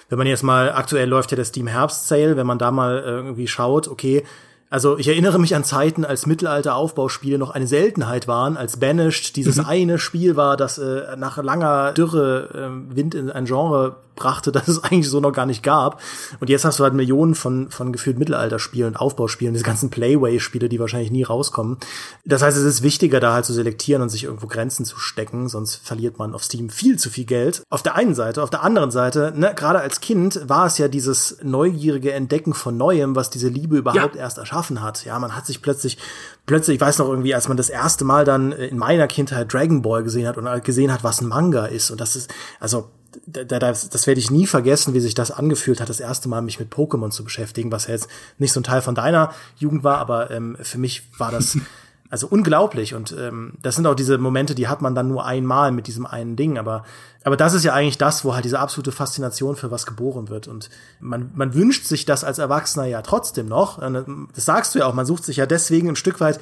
wenn 0.09 0.17
man 0.17 0.27
jetzt 0.27 0.43
mal, 0.43 0.71
aktuell 0.73 1.07
läuft 1.07 1.31
ja 1.31 1.35
der 1.35 1.45
Steam 1.45 1.67
Herbst 1.67 2.07
Sale, 2.07 2.35
wenn 2.35 2.45
man 2.45 2.59
da 2.59 2.71
mal 2.71 3.01
irgendwie 3.05 3.47
schaut, 3.47 3.87
okay, 3.87 4.23
also 4.69 4.97
ich 4.97 5.07
erinnere 5.07 5.39
mich 5.39 5.55
an 5.55 5.63
Zeiten, 5.63 6.03
als 6.03 6.25
Mittelalter-Aufbauspiele 6.25 7.37
noch 7.37 7.51
eine 7.51 7.67
Seltenheit 7.67 8.27
waren, 8.27 8.57
als 8.57 8.77
Banished 8.77 9.35
dieses 9.35 9.57
mhm. 9.57 9.65
eine 9.65 9.99
Spiel 9.99 10.35
war, 10.35 10.57
das 10.57 10.77
äh, 10.77 11.15
nach 11.15 11.41
langer 11.41 11.93
Dürre 11.93 12.49
äh, 12.53 12.95
Wind 12.95 13.15
in 13.15 13.29
ein 13.29 13.45
Genre 13.45 13.97
brachte, 14.15 14.51
das 14.51 14.67
es 14.67 14.83
eigentlich 14.83 15.09
so 15.09 15.19
noch 15.19 15.31
gar 15.31 15.45
nicht 15.45 15.63
gab. 15.63 16.01
Und 16.39 16.49
jetzt 16.49 16.65
hast 16.65 16.79
du 16.79 16.83
halt 16.83 16.93
Millionen 16.93 17.35
von, 17.35 17.69
von 17.69 17.91
gefühlt 17.91 18.17
Mittelalterspielen 18.17 18.93
und 18.93 18.97
Aufbauspielen, 18.97 19.53
diese 19.53 19.65
ganzen 19.65 19.89
Playway-Spiele, 19.89 20.69
die 20.69 20.79
wahrscheinlich 20.79 21.11
nie 21.11 21.23
rauskommen. 21.23 21.77
Das 22.23 22.41
heißt, 22.41 22.57
es 22.57 22.63
ist 22.63 22.83
wichtiger, 22.83 23.19
da 23.19 23.33
halt 23.33 23.45
zu 23.45 23.53
selektieren 23.53 24.01
und 24.01 24.09
sich 24.09 24.23
irgendwo 24.23 24.47
Grenzen 24.47 24.85
zu 24.85 24.97
stecken, 24.97 25.49
sonst 25.49 25.75
verliert 25.75 26.17
man 26.17 26.33
auf 26.33 26.43
Steam 26.43 26.69
viel 26.69 26.97
zu 26.97 27.09
viel 27.09 27.25
Geld. 27.25 27.63
Auf 27.69 27.83
der 27.83 27.95
einen 27.95 28.15
Seite, 28.15 28.43
auf 28.43 28.49
der 28.49 28.63
anderen 28.63 28.91
Seite, 28.91 29.33
ne, 29.35 29.53
gerade 29.55 29.79
als 29.79 29.99
Kind 30.01 30.41
war 30.47 30.65
es 30.65 30.77
ja 30.77 30.87
dieses 30.87 31.37
neugierige 31.43 32.13
Entdecken 32.13 32.53
von 32.53 32.77
Neuem, 32.77 33.15
was 33.15 33.29
diese 33.29 33.49
Liebe 33.49 33.77
überhaupt 33.77 34.15
ja. 34.15 34.21
erst 34.21 34.37
erschaffen 34.37 34.81
hat. 34.81 35.05
Ja, 35.05 35.19
man 35.19 35.35
hat 35.35 35.45
sich 35.45 35.61
plötzlich 35.61 35.97
plötzlich, 36.45 36.75
ich 36.75 36.81
weiß 36.81 36.99
noch 36.99 37.09
irgendwie, 37.09 37.33
als 37.33 37.47
man 37.47 37.57
das 37.57 37.69
erste 37.69 38.05
Mal 38.05 38.25
dann 38.25 38.51
in 38.51 38.77
meiner 38.77 39.07
Kindheit 39.07 39.51
Dragon 39.53 39.81
Ball 39.81 40.03
gesehen 40.03 40.27
hat 40.27 40.37
und 40.37 40.63
gesehen 40.63 40.91
hat, 40.91 41.03
was 41.03 41.21
ein 41.21 41.27
Manga 41.27 41.65
ist. 41.65 41.91
Und 41.91 42.01
das 42.01 42.15
ist, 42.15 42.33
also 42.59 42.89
das, 43.27 43.89
das 43.89 44.07
werde 44.07 44.19
ich 44.19 44.31
nie 44.31 44.45
vergessen, 44.45 44.93
wie 44.93 44.99
sich 44.99 45.13
das 45.13 45.31
angefühlt 45.31 45.81
hat, 45.81 45.89
das 45.89 45.99
erste 45.99 46.29
Mal 46.29 46.41
mich 46.41 46.59
mit 46.59 46.73
Pokémon 46.73 47.09
zu 47.09 47.23
beschäftigen, 47.23 47.71
was 47.71 47.87
ja 47.87 47.93
jetzt 47.93 48.07
nicht 48.37 48.53
so 48.53 48.59
ein 48.59 48.63
Teil 48.63 48.81
von 48.81 48.95
deiner 48.95 49.33
Jugend 49.57 49.83
war, 49.83 49.97
aber 49.97 50.31
ähm, 50.31 50.57
für 50.61 50.77
mich 50.77 51.09
war 51.17 51.31
das 51.31 51.57
also 52.09 52.27
unglaublich. 52.27 52.93
Und 52.93 53.15
ähm, 53.17 53.53
das 53.61 53.75
sind 53.75 53.87
auch 53.87 53.95
diese 53.95 54.17
Momente, 54.17 54.55
die 54.55 54.67
hat 54.67 54.81
man 54.81 54.95
dann 54.95 55.07
nur 55.07 55.25
einmal 55.25 55.71
mit 55.71 55.87
diesem 55.87 56.05
einen 56.05 56.35
Ding. 56.35 56.57
Aber, 56.57 56.83
aber 57.23 57.35
das 57.35 57.53
ist 57.53 57.63
ja 57.63 57.73
eigentlich 57.73 57.97
das, 57.97 58.23
wo 58.23 58.33
halt 58.35 58.45
diese 58.45 58.59
absolute 58.59 58.91
Faszination 58.91 59.55
für 59.55 59.71
was 59.71 59.85
geboren 59.85 60.29
wird. 60.29 60.47
Und 60.47 60.69
man, 60.99 61.31
man 61.33 61.53
wünscht 61.53 61.85
sich 61.85 62.05
das 62.05 62.23
als 62.23 62.37
Erwachsener 62.37 62.85
ja 62.85 63.01
trotzdem 63.01 63.47
noch. 63.47 63.79
Das 63.79 64.45
sagst 64.45 64.75
du 64.75 64.79
ja 64.79 64.85
auch, 64.85 64.93
man 64.93 65.05
sucht 65.05 65.23
sich 65.23 65.37
ja 65.37 65.45
deswegen 65.45 65.89
ein 65.89 65.95
Stück 65.95 66.19
weit 66.19 66.39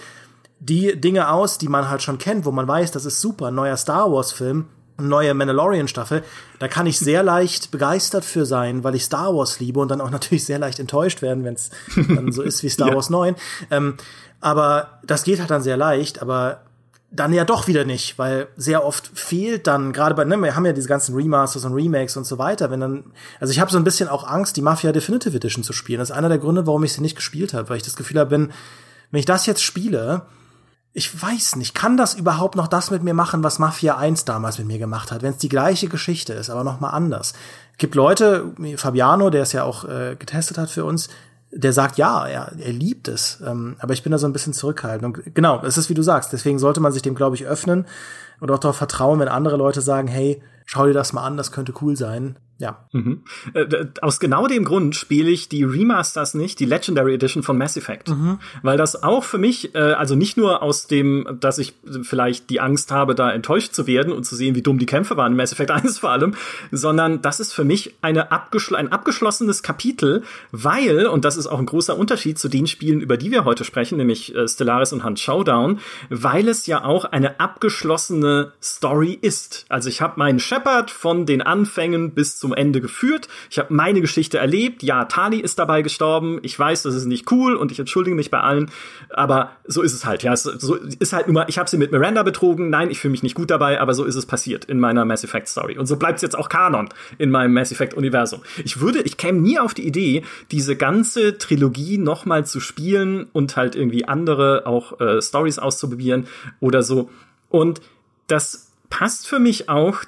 die 0.60 1.00
Dinge 1.00 1.30
aus, 1.30 1.58
die 1.58 1.68
man 1.68 1.90
halt 1.90 2.02
schon 2.02 2.18
kennt, 2.18 2.46
wo 2.46 2.52
man 2.52 2.68
weiß, 2.68 2.92
das 2.92 3.06
ist 3.06 3.20
super, 3.20 3.48
ein 3.48 3.56
neuer 3.56 3.76
Star 3.76 4.12
Wars-Film 4.12 4.66
neue 4.98 5.34
Mandalorian-Staffel, 5.34 6.24
da 6.60 6.68
kann 6.68 6.86
ich 6.86 7.00
sehr 7.00 7.24
leicht 7.34 7.72
begeistert 7.72 8.26
für 8.26 8.46
sein, 8.46 8.84
weil 8.84 8.96
ich 8.96 9.04
Star 9.04 9.36
Wars 9.36 9.60
liebe 9.60 9.80
und 9.80 9.90
dann 9.90 10.02
auch 10.02 10.10
natürlich 10.12 10.46
sehr 10.46 10.60
leicht 10.60 10.80
enttäuscht 10.80 11.22
werden, 11.22 11.44
wenn 11.44 11.56
es 11.56 11.72
dann 11.96 12.32
so 12.32 12.42
ist 12.42 12.64
wie 12.64 12.70
Star 12.70 12.88
ja. 12.90 12.96
Wars 12.96 13.10
9. 13.10 13.36
Ähm, 13.72 13.96
aber 14.42 15.00
das 15.06 15.24
geht 15.24 15.40
halt 15.40 15.52
dann 15.52 15.64
sehr 15.64 15.78
leicht, 15.78 16.22
aber 16.22 16.62
dann 17.14 17.32
ja 17.32 17.46
doch 17.46 17.68
wieder 17.68 17.86
nicht, 17.86 18.18
weil 18.18 18.48
sehr 18.58 18.84
oft 18.84 19.12
fehlt 19.14 19.68
dann 19.68 19.94
gerade 19.94 20.16
bei, 20.16 20.26
ne, 20.26 20.36
wir 20.38 20.56
haben 20.56 20.66
ja 20.66 20.74
diese 20.74 20.88
ganzen 20.88 21.16
Remasters 21.16 21.64
und 21.64 21.74
Remakes 21.74 22.18
und 22.18 22.26
so 22.26 22.40
weiter, 22.40 22.72
wenn 22.72 22.80
dann, 22.80 23.04
also 23.40 23.52
ich 23.52 23.60
habe 23.60 23.72
so 23.72 23.78
ein 23.78 23.84
bisschen 23.84 24.10
auch 24.10 24.28
Angst, 24.28 24.58
die 24.58 24.64
Mafia 24.64 24.92
Definitive 24.92 25.38
Edition 25.38 25.64
zu 25.64 25.74
spielen. 25.74 26.00
Das 26.00 26.10
ist 26.10 26.16
einer 26.16 26.30
der 26.30 26.40
Gründe, 26.40 26.66
warum 26.66 26.84
ich 26.84 26.94
sie 26.94 27.02
nicht 27.02 27.16
gespielt 27.16 27.54
habe, 27.54 27.70
weil 27.70 27.78
ich 27.78 27.84
das 27.84 27.96
Gefühl 27.96 28.20
habe, 28.20 28.32
wenn, 28.32 28.52
wenn 29.12 29.20
ich 29.20 29.28
das 29.28 29.46
jetzt 29.46 29.64
spiele, 29.64 30.24
ich 30.94 31.22
weiß 31.22 31.56
nicht, 31.56 31.74
kann 31.74 31.98
das 31.98 32.14
überhaupt 32.14 32.56
noch 32.56 32.68
das 32.68 32.92
mit 32.92 33.02
mir 33.02 33.16
machen, 33.16 33.44
was 33.44 33.58
Mafia 33.58 33.98
1 33.98 34.26
damals 34.26 34.60
mit 34.60 34.68
mir 34.68 34.78
gemacht 34.78 35.12
hat, 35.12 35.24
wenn 35.24 35.32
es 35.32 35.40
die 35.40 35.50
gleiche 35.50 35.88
Geschichte 35.88 36.34
ist, 36.34 36.52
aber 36.52 36.64
noch 36.64 36.80
mal 36.80 36.92
anders. 36.92 37.34
Gibt 37.80 37.96
Leute, 37.96 38.54
Fabiano, 38.78 39.32
der 39.32 39.42
es 39.42 39.54
ja 39.54 39.64
auch 39.64 39.86
äh, 39.86 40.16
getestet 40.18 40.60
hat 40.60 40.70
für 40.70 40.86
uns, 40.86 41.10
der 41.52 41.74
sagt, 41.74 41.98
ja, 41.98 42.28
er, 42.28 42.52
er 42.58 42.72
liebt 42.72 43.08
es. 43.08 43.40
Ähm, 43.46 43.76
aber 43.80 43.94
ich 43.94 44.04
bin 44.04 44.12
da 44.12 44.18
so 44.18 44.28
ein 44.28 44.34
bisschen 44.34 44.54
zurückhaltend. 44.54 45.18
Und 45.18 45.36
genau, 45.36 45.62
es 45.64 45.78
ist 45.78 45.90
wie 45.90 45.94
du 45.94 46.02
sagst. 46.02 46.34
Deswegen 46.34 46.60
sollte 46.60 46.80
man 46.80 46.92
sich 46.92 47.02
dem, 47.02 47.16
glaube 47.16 47.36
ich, 47.36 47.46
öffnen 47.46 47.86
und 48.40 48.52
auch 48.52 48.60
darauf 48.60 48.78
vertrauen, 48.78 49.20
wenn 49.20 49.28
andere 49.28 49.58
Leute 49.58 49.82
sagen, 49.82 50.08
hey, 50.08 50.42
schau 50.66 50.86
dir 50.86 50.94
das 50.94 51.14
mal 51.14 51.24
an, 51.24 51.38
das 51.38 51.52
könnte 51.52 51.74
cool 51.82 51.96
sein. 51.96 52.38
Ja. 52.60 52.88
Mhm. 52.94 53.24
Äh, 53.54 53.88
aus 54.02 54.20
genau 54.20 54.48
dem 54.48 54.64
Grund 54.64 54.96
spiele 54.96 55.32
ich 55.32 55.50
die 55.50 55.64
Remasters 55.64 56.36
nicht, 56.36 56.60
die 56.60 56.66
Legendary 56.66 57.16
Edition 57.16 57.42
von 57.42 57.58
Mass 57.58 57.76
Effect. 57.76 58.10
Mhm. 58.10 58.40
Weil 58.62 58.78
das 58.78 59.02
auch 59.02 59.24
für 59.24 59.40
mich, 59.40 59.74
äh, 59.74 59.80
also 59.80 60.16
nicht 60.16 60.38
nur 60.38 60.62
aus 60.62 60.86
dem, 60.86 61.38
dass 61.40 61.58
ich 61.58 61.74
vielleicht 62.04 62.52
die 62.52 62.62
Angst 62.62 62.92
habe, 62.92 63.16
da 63.16 63.32
enttäuscht 63.32 63.74
zu 63.74 63.88
werden 63.88 64.14
und 64.14 64.24
zu 64.24 64.36
sehen, 64.36 64.54
wie 64.56 64.62
dumm 64.62 64.78
die 64.78 64.86
Kämpfe 64.86 65.18
waren 65.18 65.32
in 65.32 65.38
Mass 65.38 65.52
Effect 65.52 65.72
1 65.72 65.98
vor 65.98 66.12
allem, 66.12 66.36
sondern 66.72 67.22
das 67.22 67.40
ist 67.40 67.54
für 67.54 67.64
mich 67.64 67.96
eine 68.02 68.32
abgeschl 68.32 68.76
ein 68.76 68.92
abgeschlossenes 68.92 69.64
Kapitel, 69.64 70.24
weil, 70.52 71.08
und 71.08 71.26
das 71.26 71.38
ist 71.38 71.48
auch 71.48 71.60
ein 71.60 71.66
großer 71.66 71.98
Unterschied 71.98 72.38
zu 72.38 72.50
den 72.50 72.68
Spielen, 72.68 73.02
über 73.02 73.18
die 73.18 73.32
wir 73.32 73.46
heute 73.46 73.64
sprechen, 73.64 73.98
nämlich 73.98 74.36
äh, 74.36 74.48
Stellaris 74.48 74.94
und 74.94 75.04
Hunt 75.04 75.20
Showdown, 75.20 75.80
weil 76.10 76.48
es 76.48 76.68
ja 76.68 76.86
auch 76.86 77.06
eine 77.06 77.40
abgeschlossene 77.40 78.54
Story 78.62 79.18
ist. 79.20 79.66
Also 79.70 79.90
ich 79.90 80.02
habe 80.02 80.14
meinen 80.18 80.40
Shepard 80.40 80.92
von 80.92 81.26
den 81.26 81.42
Anfängen 81.42 82.14
bis 82.14 82.43
zum 82.44 82.54
Ende 82.54 82.82
geführt. 82.82 83.30
Ich 83.50 83.58
habe 83.58 83.74
meine 83.74 84.02
Geschichte 84.02 84.38
erlebt. 84.38 84.84
Ja, 84.84 85.06
Tali 85.06 85.40
ist 85.40 85.60
dabei 85.60 85.82
gestorben. 85.82 86.40
Ich 86.42 86.60
weiß, 86.60 86.84
das 86.84 86.94
ist 86.94 87.06
nicht 87.06 87.32
cool 87.32 87.56
und 87.56 87.72
ich 87.72 87.80
entschuldige 87.80 88.18
mich 88.18 88.32
bei 88.32 88.42
allen. 88.42 88.70
Aber 89.12 89.52
so 89.64 89.82
ist 89.82 89.94
es 89.94 90.04
halt. 90.04 90.24
Ja, 90.24 90.34
es, 90.34 90.44
so 90.44 90.76
ist 90.76 91.14
halt 91.14 91.28
immer. 91.28 91.48
Ich 91.48 91.58
habe 91.58 91.70
sie 91.70 91.78
mit 91.78 91.94
Miranda 91.94 92.22
betrogen. 92.24 92.70
Nein, 92.70 92.92
ich 92.92 93.00
fühle 93.00 93.14
mich 93.14 93.24
nicht 93.24 93.36
gut 93.36 93.50
dabei. 93.50 93.80
Aber 93.80 93.94
so 93.94 94.04
ist 94.04 94.16
es 94.16 94.26
passiert 94.26 94.66
in 94.66 94.78
meiner 94.78 95.06
Mass 95.06 95.24
Effect 95.24 95.48
Story. 95.48 95.78
Und 95.78 95.86
so 95.86 95.96
bleibt 95.96 96.18
es 96.18 96.22
jetzt 96.22 96.38
auch 96.38 96.50
Kanon 96.50 96.90
in 97.18 97.32
meinem 97.32 97.54
Mass 97.54 97.72
Effect 97.72 97.94
Universum. 97.94 98.42
Ich 98.66 98.82
würde, 98.82 99.00
ich 99.04 99.16
käme 99.16 99.40
nie 99.40 99.58
auf 99.58 99.74
die 99.74 99.88
Idee, 99.88 100.24
diese 100.52 100.76
ganze 100.76 101.38
Trilogie 101.38 101.98
nochmal 101.98 102.46
zu 102.46 102.60
spielen 102.60 103.28
und 103.32 103.56
halt 103.56 103.78
irgendwie 103.78 104.04
andere 104.04 104.64
auch 104.66 105.00
äh, 105.00 105.22
Stories 105.22 105.60
auszuprobieren 105.60 106.28
oder 106.60 106.84
so. 106.84 107.10
Und 107.48 107.80
das 108.28 108.68
passt 108.90 109.28
für 109.28 109.40
mich 109.40 109.70
auch 109.70 110.04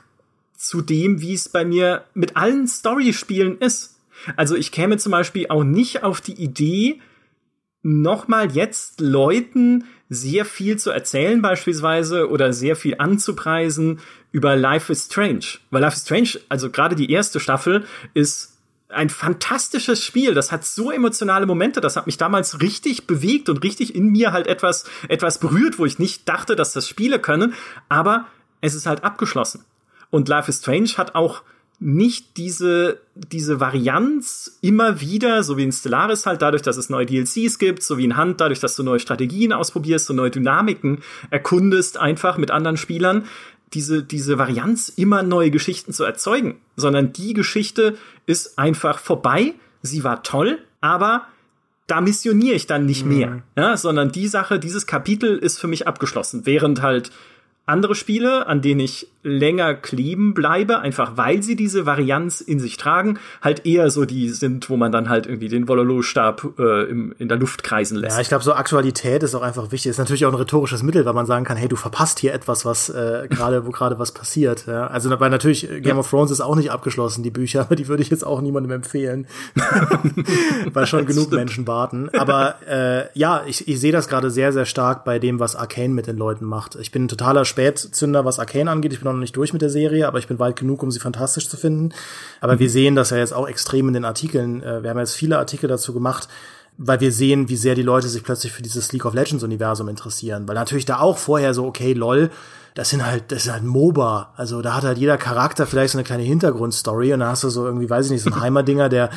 zu 0.68 0.82
dem, 0.82 1.22
wie 1.22 1.34
es 1.34 1.50
bei 1.50 1.66
mir 1.66 2.06
mit 2.14 2.36
allen 2.36 2.68
Story-Spielen 2.68 3.58
ist. 3.60 4.00
Also 4.36 4.56
ich 4.56 4.72
käme 4.72 4.98
zum 4.98 5.12
Beispiel 5.12 5.48
auch 5.50 5.64
nicht 5.64 6.04
auf 6.04 6.22
die 6.22 6.34
Idee, 6.34 7.02
nochmal 7.84 8.52
jetzt 8.52 9.00
Leuten 9.00 9.86
sehr 10.10 10.46
viel 10.46 10.78
zu 10.78 10.90
erzählen 10.90 11.42
beispielsweise 11.42 12.30
oder 12.30 12.52
sehr 12.52 12.76
viel 12.76 12.96
anzupreisen 12.98 14.00
über 14.32 14.56
Life 14.56 14.92
is 14.92 15.06
Strange. 15.06 15.46
Weil 15.70 15.82
Life 15.82 15.96
is 15.96 16.04
Strange, 16.04 16.40
also 16.50 16.72
gerade 16.72 16.96
die 16.96 17.12
erste 17.12 17.40
Staffel, 17.40 17.86
ist 18.14 18.58
ein 18.90 19.10
fantastisches 19.10 20.04
Spiel. 20.04 20.34
Das 20.34 20.52
hat 20.52 20.66
so 20.66 20.92
emotionale 20.92 21.46
Momente. 21.46 21.82
Das 21.82 21.96
hat 21.96 22.08
mich 22.08 22.18
damals 22.18 22.62
richtig 22.62 23.08
bewegt 23.08 23.50
und 23.50 23.64
richtig 23.64 23.94
in 23.94 24.08
mir 24.08 24.32
halt 24.32 24.48
etwas, 24.48 24.86
etwas 25.08 25.40
berührt, 25.40 25.78
wo 25.78 25.86
ich 25.86 26.00
nicht 26.00 26.28
dachte, 26.28 26.56
dass 26.56 26.74
das 26.74 26.88
Spiele 26.88 27.20
können. 27.20 27.54
Aber 27.90 28.26
es 28.62 28.74
ist 28.74 28.86
halt 28.86 29.04
abgeschlossen. 29.04 29.64
Und 30.16 30.30
Life 30.30 30.50
is 30.50 30.60
Strange 30.60 30.92
hat 30.96 31.14
auch 31.14 31.42
nicht 31.82 32.38
diese, 32.38 33.02
diese 33.16 33.60
Varianz 33.60 34.58
immer 34.62 35.02
wieder, 35.02 35.44
so 35.44 35.58
wie 35.58 35.64
in 35.64 35.74
Stellaris 35.74 36.26
halt, 36.26 36.42
dadurch, 36.42 36.62
dass 36.62 36.78
es 36.78 36.90
neue 36.90 37.06
DLCs 37.06 37.60
gibt, 37.60 37.84
so 37.84 37.98
wie 37.98 38.06
in 38.06 38.16
Hand, 38.16 38.40
dadurch, 38.40 38.62
dass 38.62 38.78
du 38.78 38.84
neue 38.84 39.02
Strategien 39.02 39.52
ausprobierst, 39.52 40.06
so 40.06 40.14
neue 40.14 40.32
Dynamiken 40.32 41.00
erkundest, 41.32 41.98
einfach 41.98 42.38
mit 42.38 42.50
anderen 42.50 42.78
Spielern, 42.78 43.26
diese, 43.74 44.04
diese 44.04 44.38
Varianz, 44.38 44.88
immer 44.88 45.22
neue 45.22 45.52
Geschichten 45.52 45.92
zu 45.92 46.06
erzeugen, 46.06 46.62
sondern 46.78 47.12
die 47.12 47.34
Geschichte 47.34 47.98
ist 48.26 48.58
einfach 48.58 49.00
vorbei. 49.00 49.54
Sie 49.82 50.06
war 50.06 50.24
toll, 50.24 50.60
aber 50.80 51.28
da 51.88 52.00
missioniere 52.00 52.56
ich 52.56 52.68
dann 52.68 52.86
nicht 52.86 53.04
mhm. 53.04 53.18
mehr, 53.18 53.44
ja, 53.58 53.76
sondern 53.76 54.14
die 54.14 54.30
Sache, 54.30 54.60
dieses 54.60 54.88
Kapitel 54.88 55.38
ist 55.38 55.60
für 55.60 55.68
mich 55.68 55.90
abgeschlossen, 55.90 56.46
während 56.46 56.82
halt 56.82 57.12
andere 57.66 57.96
Spiele, 57.96 58.48
an 58.48 58.62
denen 58.62 58.80
ich 58.80 59.08
länger 59.26 59.74
kleben 59.74 60.34
bleibe, 60.34 60.80
einfach 60.80 61.18
weil 61.18 61.42
sie 61.42 61.56
diese 61.56 61.86
Varianz 61.86 62.42
in 62.42 62.60
sich 62.60 62.78
tragen, 62.78 63.20
halt 63.42 63.66
eher 63.66 63.90
so 63.90 64.06
die 64.06 64.30
sind, 64.30 64.70
wo 64.70 64.78
man 64.78 64.92
dann 64.92 65.10
halt 65.10 65.26
irgendwie 65.26 65.50
den 65.50 65.68
Wololo-Stab 65.68 66.60
äh, 66.60 66.84
in 66.84 67.28
der 67.28 67.38
Luft 67.38 67.64
kreisen 67.64 67.98
lässt. 67.98 68.16
Ja, 68.16 68.22
ich 68.22 68.28
glaube, 68.28 68.44
so 68.44 68.54
Aktualität 68.54 69.24
ist 69.24 69.34
auch 69.34 69.42
einfach 69.42 69.72
wichtig. 69.72 69.90
Ist 69.90 69.98
natürlich 69.98 70.26
auch 70.26 70.32
ein 70.32 70.38
rhetorisches 70.38 70.84
Mittel, 70.84 71.06
weil 71.06 71.14
man 71.14 71.26
sagen 71.26 71.44
kann, 71.44 71.58
hey, 71.58 71.68
du 71.68 71.76
verpasst 71.76 72.20
hier 72.20 72.34
etwas, 72.34 72.66
was 72.66 72.90
äh, 72.90 73.28
gerade, 73.30 73.66
wo 73.66 73.72
gerade 73.72 73.98
was 73.98 74.12
passiert. 74.12 74.68
Ja? 74.68 74.88
Also 74.88 75.20
weil 75.20 75.30
natürlich 75.32 75.68
Game 75.68 75.84
ja. 75.84 75.98
of 75.98 76.10
Thrones 76.10 76.30
ist 76.30 76.42
auch 76.42 76.56
nicht 76.56 76.72
abgeschlossen, 76.72 77.24
die 77.24 77.32
Bücher, 77.32 77.62
aber 77.62 77.76
die 77.76 77.88
würde 77.88 78.04
ich 78.04 78.10
jetzt 78.12 78.26
auch 78.26 78.42
niemandem 78.42 78.72
empfehlen, 78.72 79.28
weil 80.74 80.86
schon 80.86 81.06
genug 81.06 81.26
stimmt. 81.26 81.40
Menschen 81.40 81.68
warten. 81.68 82.10
Aber 82.14 82.56
äh, 82.68 83.08
ja, 83.18 83.44
ich, 83.48 83.68
ich 83.68 83.80
sehe 83.80 83.92
das 83.92 84.08
gerade 84.08 84.30
sehr, 84.30 84.54
sehr 84.54 84.66
stark 84.66 85.04
bei 85.04 85.18
dem, 85.18 85.40
was 85.40 85.56
Arcane 85.56 85.94
mit 85.94 86.06
den 86.06 86.18
Leuten 86.18 86.46
macht. 86.46 86.76
Ich 86.76 86.92
bin 86.92 87.06
ein 87.06 87.08
totaler 87.08 87.46
Spätzünder, 87.46 88.26
was 88.26 88.40
Arcane 88.40 88.70
angeht. 88.70 88.94
Ich 88.94 89.00
bin 89.00 89.08
noch 89.16 89.22
nicht 89.22 89.36
durch 89.36 89.54
mit 89.54 89.62
der 89.62 89.70
Serie, 89.70 90.08
aber 90.08 90.20
ich 90.20 90.28
bin 90.28 90.40
weit 90.40 90.58
genug, 90.58 90.84
um 90.84 90.92
sie 90.92 91.00
fantastisch 91.00 91.50
zu 91.50 91.58
finden. 91.58 91.94
Aber 92.42 92.60
wir 92.60 92.70
sehen 92.70 92.96
das 92.96 93.10
ja 93.10 93.18
jetzt 93.18 93.34
auch 93.34 93.48
extrem 93.48 93.88
in 93.88 93.94
den 93.94 94.06
Artikeln. 94.06 94.62
Äh, 94.62 94.84
wir 94.84 94.90
haben 94.90 95.00
jetzt 95.00 95.16
viele 95.16 95.38
Artikel 95.38 95.68
dazu 95.68 95.94
gemacht, 95.94 96.28
weil 96.78 97.00
wir 97.00 97.12
sehen, 97.12 97.50
wie 97.50 97.56
sehr 97.56 97.76
die 97.76 97.84
Leute 97.84 98.08
sich 98.08 98.24
plötzlich 98.24 98.52
für 98.52 98.62
dieses 98.62 98.92
League 98.92 99.06
of 99.06 99.14
Legends 99.14 99.44
Universum 99.44 99.88
interessieren. 99.88 100.48
Weil 100.48 100.56
natürlich 100.56 100.86
da 100.86 101.00
auch 101.00 101.18
vorher 101.18 101.54
so, 101.54 101.66
okay, 101.66 101.94
lol, 101.94 102.30
das 102.74 102.90
sind 102.90 103.06
halt, 103.06 103.32
das 103.32 103.46
ist 103.46 103.52
halt 103.52 103.64
MOBA. 103.64 104.34
Also 104.36 104.62
da 104.62 104.76
hat 104.76 104.84
halt 104.84 104.98
jeder 104.98 105.18
Charakter 105.18 105.66
vielleicht 105.66 105.94
so 105.94 105.98
eine 105.98 106.04
kleine 106.04 106.24
Hintergrundstory 106.24 107.14
und 107.14 107.22
dann 107.22 107.30
hast 107.30 107.44
du 107.44 107.50
so 107.50 107.66
irgendwie, 107.66 107.90
weiß 107.90 108.08
ich 108.08 108.12
nicht, 108.12 108.24
so 108.24 108.30
ein 108.30 108.40
Heimerdinger, 108.40 108.90
der 108.90 109.10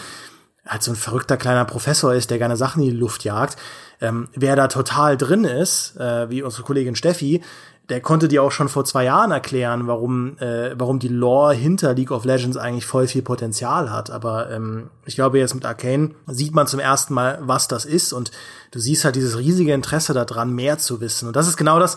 halt 0.65 0.83
so 0.83 0.93
ein 0.93 0.97
verrückter 0.97 1.37
kleiner 1.37 1.65
Professor 1.65 2.15
ist, 2.15 2.31
der 2.31 2.39
gerne 2.39 2.57
Sachen 2.57 2.83
in 2.83 2.91
die 2.91 2.97
Luft 2.97 3.25
jagt. 3.25 3.57
Ähm, 4.01 4.29
wer 4.35 4.55
da 4.55 4.69
total 4.69 5.17
drin 5.17 5.45
ist, 5.45 5.97
äh, 5.97 6.31
wie 6.31 6.43
unsere 6.43 6.63
Kollegin 6.63 6.95
Steffi, 6.95 7.43
der 7.89 8.01
konnte 8.01 8.29
dir 8.29 8.43
auch 8.43 8.51
schon 8.51 8.69
vor 8.69 8.85
zwei 8.85 9.05
Jahren 9.05 9.31
erklären, 9.31 9.87
warum, 9.87 10.37
äh, 10.39 10.79
warum 10.79 10.99
die 10.99 11.09
Lore 11.09 11.55
hinter 11.55 11.95
League 11.95 12.11
of 12.11 12.25
Legends 12.25 12.57
eigentlich 12.57 12.85
voll 12.85 13.07
viel 13.07 13.23
Potenzial 13.23 13.91
hat. 13.91 14.11
Aber 14.11 14.51
ähm, 14.51 14.91
ich 15.09 15.15
glaube, 15.15 15.39
jetzt 15.39 15.55
mit 15.55 15.65
Arcane 15.65 16.15
sieht 16.27 16.55
man 16.55 16.67
zum 16.67 16.81
ersten 16.81 17.15
Mal, 17.15 17.39
was 17.41 17.67
das 17.67 17.87
ist. 17.87 18.13
Und 18.13 18.31
du 18.73 18.79
siehst 18.79 19.07
halt 19.07 19.17
dieses 19.17 19.39
riesige 19.39 19.73
Interesse 19.73 20.13
daran, 20.13 20.55
mehr 20.55 20.77
zu 20.77 21.01
wissen. 21.01 21.29
Und 21.29 21.35
das 21.35 21.49
ist 21.49 21.57
genau 21.57 21.81
das, 21.81 21.97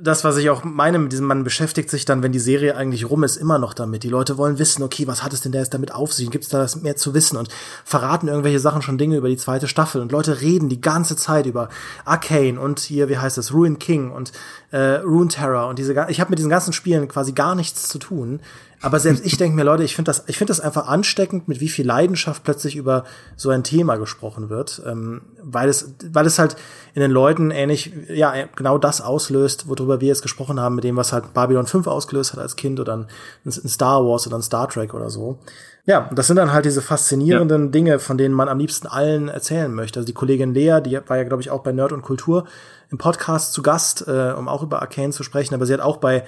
das, 0.00 0.24
was 0.24 0.38
ich 0.38 0.48
auch 0.48 0.64
meine 0.64 0.98
mit 0.98 1.12
diesem, 1.12 1.26
man 1.26 1.44
beschäftigt 1.44 1.90
sich 1.90 2.06
dann, 2.06 2.22
wenn 2.22 2.32
die 2.32 2.38
Serie 2.38 2.76
eigentlich 2.76 3.10
rum 3.10 3.24
ist, 3.24 3.36
immer 3.36 3.58
noch 3.58 3.74
damit. 3.74 4.04
Die 4.04 4.08
Leute 4.08 4.38
wollen 4.38 4.58
wissen, 4.58 4.82
okay, 4.82 5.06
was 5.06 5.22
hat 5.22 5.34
es 5.34 5.42
denn 5.42 5.52
da 5.52 5.58
jetzt 5.58 5.74
damit 5.74 5.92
auf 5.92 6.14
sich? 6.14 6.30
Gibt 6.30 6.44
es 6.44 6.50
da 6.50 6.58
das 6.58 6.80
mehr 6.80 6.96
zu 6.96 7.12
wissen? 7.12 7.36
Und 7.36 7.50
verraten 7.84 8.28
irgendwelche 8.28 8.58
Sachen 8.58 8.80
schon 8.80 8.96
Dinge 8.96 9.18
über 9.18 9.28
die 9.28 9.36
zweite 9.36 9.68
Staffel. 9.68 10.00
Und 10.00 10.10
Leute 10.10 10.40
reden 10.40 10.70
die 10.70 10.80
ganze 10.80 11.16
Zeit 11.16 11.44
über 11.44 11.68
Arcane 12.06 12.58
und 12.58 12.80
hier, 12.80 13.10
wie 13.10 13.18
heißt 13.18 13.36
das, 13.36 13.52
Ruin 13.52 13.78
King 13.78 14.12
und 14.12 14.32
äh, 14.70 14.94
Rune 15.02 15.28
Terror 15.28 15.68
und 15.68 15.78
diese, 15.78 15.92
ich 16.08 16.20
habe 16.20 16.30
mit 16.30 16.38
diesen 16.38 16.50
ganzen 16.50 16.72
Spielen 16.72 17.06
quasi 17.08 17.32
gar 17.32 17.54
nichts 17.54 17.88
zu 17.88 17.98
tun. 17.98 18.40
Aber 18.82 18.98
selbst 18.98 19.26
ich 19.26 19.36
denke 19.36 19.56
mir, 19.56 19.64
Leute, 19.64 19.84
ich 19.84 19.94
finde 19.94 20.08
das, 20.08 20.24
ich 20.26 20.38
finde 20.38 20.52
das 20.52 20.60
einfach 20.60 20.86
ansteckend, 20.88 21.48
mit 21.48 21.60
wie 21.60 21.68
viel 21.68 21.86
Leidenschaft 21.86 22.44
plötzlich 22.44 22.76
über 22.76 23.04
so 23.36 23.50
ein 23.50 23.62
Thema 23.62 23.96
gesprochen 23.96 24.48
wird, 24.48 24.82
ähm, 24.86 25.20
weil 25.42 25.68
es, 25.68 25.94
weil 26.12 26.24
es 26.24 26.38
halt 26.38 26.56
in 26.94 27.02
den 27.02 27.10
Leuten 27.10 27.50
ähnlich, 27.50 27.92
ja, 28.08 28.32
genau 28.56 28.78
das 28.78 29.02
auslöst, 29.02 29.68
worüber 29.68 30.00
wir 30.00 30.08
jetzt 30.08 30.22
gesprochen 30.22 30.58
haben, 30.58 30.76
mit 30.76 30.84
dem, 30.84 30.96
was 30.96 31.12
halt 31.12 31.34
Babylon 31.34 31.66
5 31.66 31.86
ausgelöst 31.86 32.32
hat 32.32 32.40
als 32.40 32.56
Kind 32.56 32.80
oder 32.80 32.96
ein, 32.96 33.06
ein 33.44 33.50
Star 33.50 34.04
Wars 34.04 34.26
oder 34.26 34.36
ein 34.36 34.42
Star 34.42 34.68
Trek 34.68 34.94
oder 34.94 35.10
so. 35.10 35.38
Ja, 35.84 36.08
das 36.14 36.26
sind 36.26 36.36
dann 36.36 36.52
halt 36.52 36.64
diese 36.64 36.82
faszinierenden 36.82 37.64
ja. 37.66 37.70
Dinge, 37.70 37.98
von 37.98 38.16
denen 38.16 38.34
man 38.34 38.48
am 38.48 38.58
liebsten 38.58 38.86
allen 38.86 39.28
erzählen 39.28 39.74
möchte. 39.74 39.98
Also 39.98 40.06
die 40.06 40.12
Kollegin 40.12 40.54
Lea, 40.54 40.80
die 40.84 40.98
war 41.06 41.16
ja, 41.16 41.24
glaube 41.24 41.42
ich, 41.42 41.50
auch 41.50 41.62
bei 41.62 41.72
Nerd 41.72 41.92
und 41.92 42.02
Kultur 42.02 42.46
im 42.90 42.98
Podcast 42.98 43.52
zu 43.52 43.62
Gast, 43.62 44.06
äh, 44.06 44.32
um 44.36 44.48
auch 44.48 44.62
über 44.62 44.80
Arcane 44.80 45.12
zu 45.12 45.22
sprechen, 45.22 45.54
aber 45.54 45.66
sie 45.66 45.72
hat 45.74 45.80
auch 45.80 45.98
bei 45.98 46.24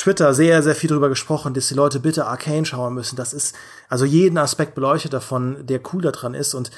Twitter 0.00 0.32
sehr, 0.32 0.62
sehr 0.62 0.74
viel 0.74 0.88
darüber 0.88 1.10
gesprochen, 1.10 1.52
dass 1.52 1.68
die 1.68 1.74
Leute 1.74 2.00
bitte 2.00 2.26
Arcane 2.26 2.64
schauen 2.64 2.94
müssen. 2.94 3.16
Das 3.16 3.34
ist 3.34 3.54
also 3.90 4.06
jeden 4.06 4.38
Aspekt 4.38 4.74
beleuchtet 4.74 5.12
davon, 5.12 5.66
der 5.66 5.80
cool 5.92 6.00
daran 6.00 6.32
ist. 6.32 6.54
Und 6.54 6.70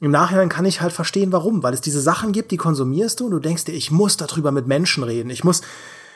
im 0.00 0.12
Nachhinein 0.12 0.48
kann 0.48 0.64
ich 0.64 0.80
halt 0.80 0.92
verstehen, 0.92 1.32
warum. 1.32 1.64
Weil 1.64 1.74
es 1.74 1.80
diese 1.80 2.00
Sachen 2.00 2.30
gibt, 2.30 2.52
die 2.52 2.56
konsumierst 2.56 3.18
du 3.18 3.24
und 3.24 3.32
du 3.32 3.40
denkst 3.40 3.64
dir, 3.64 3.72
ich 3.72 3.90
muss 3.90 4.16
darüber 4.16 4.52
mit 4.52 4.68
Menschen 4.68 5.02
reden. 5.02 5.28
Ich 5.30 5.42
muss 5.42 5.62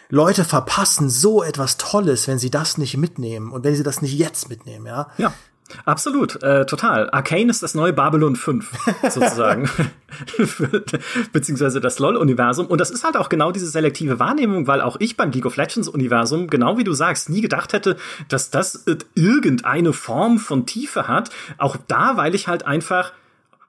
Leute 0.09 0.45
verpassen 0.45 1.11
so 1.11 1.43
etwas 1.43 1.79
Tolles, 1.79 2.29
wenn 2.29 2.39
sie 2.39 2.51
das 2.51 2.79
nicht 2.79 2.97
mitnehmen 2.97 3.51
und 3.51 3.65
wenn 3.65 3.75
sie 3.75 3.83
das 3.83 4.01
nicht 4.01 4.17
jetzt 4.17 4.49
mitnehmen, 4.49 4.87
ja. 4.87 5.09
Ja. 5.19 5.35
Absolut, 5.85 6.43
äh, 6.43 6.67
total. 6.67 7.11
Arcane 7.11 7.51
ist 7.51 7.63
das 7.63 7.75
neue 7.75 7.93
Babylon 7.93 8.37
5, 8.37 8.71
sozusagen. 9.11 9.69
Beziehungsweise 11.33 11.81
das 11.81 11.99
LOL-Universum. 11.99 12.67
Und 12.67 12.81
das 12.81 12.91
ist 12.91 13.05
halt 13.05 13.17
auch 13.17 13.29
genau 13.29 13.53
diese 13.53 13.67
selektive 13.67 14.19
Wahrnehmung, 14.19 14.67
weil 14.67 14.81
auch 14.81 14.97
ich 15.01 15.17
beim 15.17 15.31
League 15.31 15.47
of 15.47 15.57
Legends-Universum, 15.57 16.49
genau 16.49 16.79
wie 16.79 16.85
du 16.85 16.93
sagst, 16.93 17.31
nie 17.31 17.41
gedacht 17.41 17.73
hätte, 17.73 17.97
dass 18.29 18.51
das 18.51 18.85
irgendeine 19.15 19.93
Form 19.93 20.39
von 20.39 20.67
Tiefe 20.67 21.09
hat. 21.09 21.31
Auch 21.59 21.77
da, 21.89 22.17
weil 22.17 22.35
ich 22.35 22.49
halt 22.49 22.67
einfach 22.67 23.13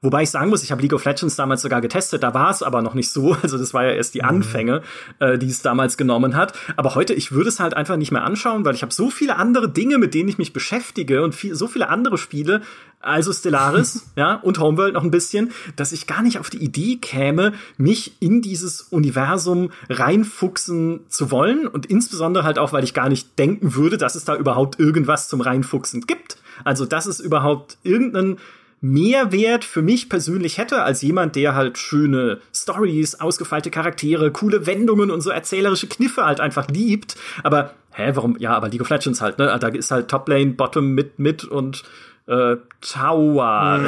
Wobei 0.03 0.23
ich 0.23 0.29
sagen 0.29 0.49
muss, 0.49 0.63
ich 0.63 0.71
habe 0.71 0.81
League 0.81 0.93
of 0.93 1.05
Legends 1.05 1.37
damals 1.37 1.61
sogar 1.61 1.79
getestet, 1.79 2.23
da 2.23 2.33
war 2.33 2.51
es 2.51 2.61
aber 2.61 2.81
noch 2.81 2.93
nicht 2.93 3.09
so. 3.09 3.35
Also 3.43 3.57
das 3.57 3.73
war 3.73 3.83
ja 3.85 3.91
erst 3.91 4.15
die 4.15 4.21
mhm. 4.21 4.29
Anfänge, 4.29 4.81
äh, 5.19 5.37
die 5.37 5.47
es 5.47 5.61
damals 5.61 5.97
genommen 5.97 6.35
hat. 6.35 6.53
Aber 6.75 6.95
heute, 6.95 7.13
ich 7.13 7.31
würde 7.31 7.49
es 7.49 7.59
halt 7.59 7.73
einfach 7.73 7.97
nicht 7.97 8.11
mehr 8.11 8.23
anschauen, 8.23 8.65
weil 8.65 8.75
ich 8.75 8.81
habe 8.81 8.93
so 8.93 9.09
viele 9.09 9.37
andere 9.37 9.69
Dinge, 9.69 9.97
mit 9.97 10.13
denen 10.13 10.29
ich 10.29 10.37
mich 10.37 10.53
beschäftige 10.53 11.23
und 11.23 11.33
viel, 11.33 11.55
so 11.55 11.67
viele 11.67 11.89
andere 11.89 12.17
Spiele, 12.17 12.61
also 12.99 13.31
Stellaris, 13.31 14.11
ja, 14.15 14.35
und 14.35 14.59
Homeworld 14.59 14.93
noch 14.93 15.03
ein 15.03 15.11
bisschen, 15.11 15.51
dass 15.75 15.91
ich 15.91 16.07
gar 16.07 16.21
nicht 16.21 16.39
auf 16.39 16.49
die 16.49 16.63
Idee 16.63 16.97
käme, 16.97 17.53
mich 17.77 18.17
in 18.21 18.41
dieses 18.41 18.81
Universum 18.81 19.71
reinfuchsen 19.89 21.01
zu 21.07 21.31
wollen. 21.31 21.67
Und 21.67 21.85
insbesondere 21.85 22.43
halt 22.43 22.59
auch, 22.59 22.73
weil 22.73 22.83
ich 22.83 22.93
gar 22.93 23.09
nicht 23.09 23.37
denken 23.39 23.75
würde, 23.75 23.97
dass 23.97 24.15
es 24.15 24.25
da 24.25 24.35
überhaupt 24.35 24.79
irgendwas 24.79 25.27
zum 25.27 25.41
Reinfuchsen 25.41 26.01
gibt. 26.01 26.37
Also, 26.63 26.85
dass 26.85 27.05
es 27.05 27.19
überhaupt 27.19 27.77
irgendeinen 27.83 28.37
Mehrwert 28.83 29.63
für 29.63 29.81
mich 29.81 30.09
persönlich 30.09 30.57
hätte, 30.57 30.83
als 30.83 31.01
jemand, 31.01 31.37
der 31.37 31.55
halt 31.55 31.77
schöne 31.77 32.41
Stories, 32.53 33.15
ausgefeilte 33.15 33.71
Charaktere, 33.71 34.29
coole 34.31 34.65
Wendungen 34.65 35.09
und 35.09 35.21
so 35.21 35.29
erzählerische 35.29 35.87
Kniffe 35.87 36.25
halt 36.25 36.41
einfach 36.41 36.67
liebt. 36.67 37.15
Aber, 37.43 37.73
hä, 37.93 38.11
warum? 38.13 38.35
Ja, 38.39 38.53
aber 38.53 38.67
League 38.67 38.81
of 38.81 38.89
Legends 38.89 39.21
halt, 39.21 39.39
ne? 39.39 39.57
Da 39.57 39.67
ist 39.69 39.89
halt 39.89 40.09
Toplane, 40.09 40.47
Bottom, 40.47 40.91
Mid, 40.95 41.17
Mid 41.17 41.45
und 41.45 41.85
äh, 42.27 42.57
Tower. 42.81 43.79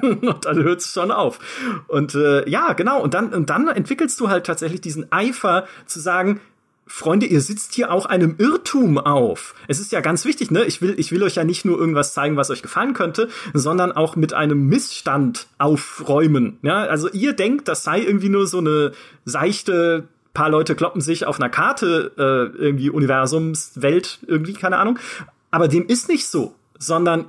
Mhm. 0.00 0.18
und 0.28 0.44
dann 0.44 0.62
hört's 0.62 0.92
schon 0.92 1.10
auf. 1.10 1.40
Und 1.88 2.14
äh, 2.14 2.48
ja, 2.48 2.72
genau. 2.74 3.02
Und 3.02 3.14
dann, 3.14 3.34
und 3.34 3.50
dann 3.50 3.66
entwickelst 3.66 4.20
du 4.20 4.28
halt 4.28 4.46
tatsächlich 4.46 4.80
diesen 4.80 5.10
Eifer 5.10 5.66
zu 5.86 5.98
sagen, 5.98 6.40
Freunde, 6.88 7.26
ihr 7.26 7.40
sitzt 7.40 7.74
hier 7.74 7.90
auch 7.90 8.06
einem 8.06 8.36
Irrtum 8.38 8.98
auf. 8.98 9.54
Es 9.66 9.80
ist 9.80 9.90
ja 9.90 10.00
ganz 10.00 10.24
wichtig, 10.24 10.52
ne? 10.52 10.64
Ich 10.64 10.80
will, 10.80 10.94
ich 10.98 11.10
will 11.10 11.22
euch 11.24 11.34
ja 11.34 11.42
nicht 11.42 11.64
nur 11.64 11.78
irgendwas 11.78 12.14
zeigen, 12.14 12.36
was 12.36 12.50
euch 12.50 12.62
gefallen 12.62 12.94
könnte, 12.94 13.28
sondern 13.54 13.90
auch 13.90 14.14
mit 14.14 14.32
einem 14.32 14.68
Missstand 14.68 15.48
aufräumen. 15.58 16.58
Ja, 16.62 16.84
also 16.84 17.10
ihr 17.10 17.32
denkt, 17.32 17.66
das 17.66 17.82
sei 17.82 18.00
irgendwie 18.02 18.28
nur 18.28 18.46
so 18.46 18.58
eine 18.58 18.92
seichte 19.24 20.06
paar 20.32 20.50
Leute 20.50 20.76
kloppen 20.76 21.00
sich 21.00 21.26
auf 21.26 21.40
einer 21.40 21.48
Karte 21.48 22.12
äh, 22.18 22.62
irgendwie 22.62 22.90
Universumswelt 22.90 24.18
irgendwie 24.26 24.52
keine 24.52 24.76
Ahnung, 24.76 24.98
aber 25.50 25.66
dem 25.66 25.86
ist 25.86 26.10
nicht 26.10 26.28
so, 26.28 26.54
sondern 26.78 27.24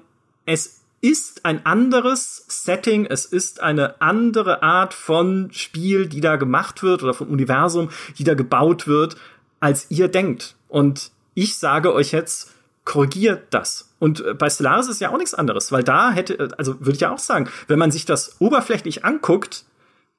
es 0.45 0.82
ist 0.99 1.45
ein 1.45 1.66
anderes 1.66 2.43
Setting, 2.49 3.05
es 3.05 3.26
ist 3.26 3.62
eine 3.62 4.01
andere 4.01 4.62
Art 4.62 4.93
von 4.93 5.49
Spiel, 5.53 6.08
die 6.08 6.20
da 6.20 6.36
gemacht 6.36 6.84
wird 6.84 7.01
oder 7.01 7.14
von 7.14 7.28
Universum, 7.30 7.89
die 8.18 8.26
da 8.26 8.34
gebaut 8.34 8.88
wird 8.88 9.16
als 9.60 9.89
ihr 9.89 10.08
denkt. 10.08 10.55
Und 10.68 11.12
ich 11.34 11.58
sage 11.58 11.93
euch 11.93 12.12
jetzt, 12.12 12.51
korrigiert 12.86 13.47
das. 13.49 13.93
Und 13.99 14.24
äh, 14.24 14.34
bei 14.34 14.49
Stellaris 14.49 14.88
ist 14.88 15.01
ja 15.01 15.12
auch 15.12 15.18
nichts 15.18 15.34
anderes, 15.34 15.72
weil 15.72 15.84
da 15.84 16.12
hätte, 16.12 16.39
äh, 16.39 16.49
also 16.58 16.80
würde 16.80 16.93
ich 16.93 17.01
ja 17.01 17.14
auch 17.14 17.20
sagen, 17.20 17.49
wenn 17.68 17.80
man 17.80 17.91
sich 17.91 18.05
das 18.05 18.38
oberflächlich 18.39 19.03
anguckt, 19.03 19.66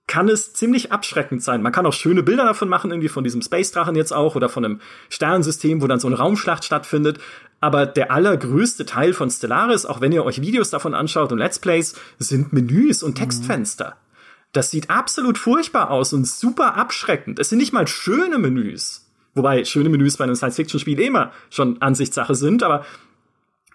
kann 0.07 0.29
es 0.29 0.55
ziemlich 0.55 0.91
abschreckend 0.91 1.43
sein. 1.43 1.63
Man 1.63 1.73
kann 1.73 1.87
auch 1.87 1.93
schöne 1.93 2.23
Bilder 2.23 2.45
davon 2.45 2.69
machen, 2.69 2.91
irgendwie 2.91 3.09
von 3.09 3.25
diesem 3.25 3.43
Space-Drachen 3.43 3.95
jetzt 3.95 4.13
auch 4.13 4.37
oder 4.37 4.49
von 4.49 4.65
einem 4.65 4.81
Sternensystem, 5.11 5.83
wo 5.83 5.87
dann 5.87 6.01
so 6.01 6.09
eine 6.09 6.17
Raumschlacht 6.17 6.65
stattfindet. 6.65 7.19
Aber 7.61 7.87
der 7.87 8.11
allergrößte 8.11 8.87
Teil 8.87 9.13
von 9.13 9.31
Stellaris, 9.31 9.85
auch 9.85 10.01
wenn 10.01 10.13
ihr 10.13 10.25
euch 10.25 10.41
Videos 10.41 10.71
davon 10.71 10.95
anschaut 10.95 11.31
und 11.31 11.39
Let's 11.39 11.59
Plays, 11.59 11.95
sind 12.19 12.53
Menüs 12.53 13.03
und 13.03 13.17
Textfenster. 13.17 13.97
Das 14.53 14.71
sieht 14.71 14.89
absolut 14.89 15.37
furchtbar 15.37 15.91
aus 15.91 16.13
und 16.13 16.27
super 16.27 16.77
abschreckend. 16.77 17.39
Es 17.39 17.51
sind 17.51 17.59
nicht 17.59 17.73
mal 17.73 17.87
schöne 17.87 18.39
Menüs. 18.39 19.08
Wobei 19.39 19.65
schöne 19.65 19.89
Menüs 19.89 20.17
bei 20.17 20.25
einem 20.25 20.35
Science-Fiction-Spiel 20.35 21.01
immer 21.01 21.33
schon 21.49 21.81
Ansichtssache 21.81 22.35
sind, 22.35 22.63
aber 22.63 22.85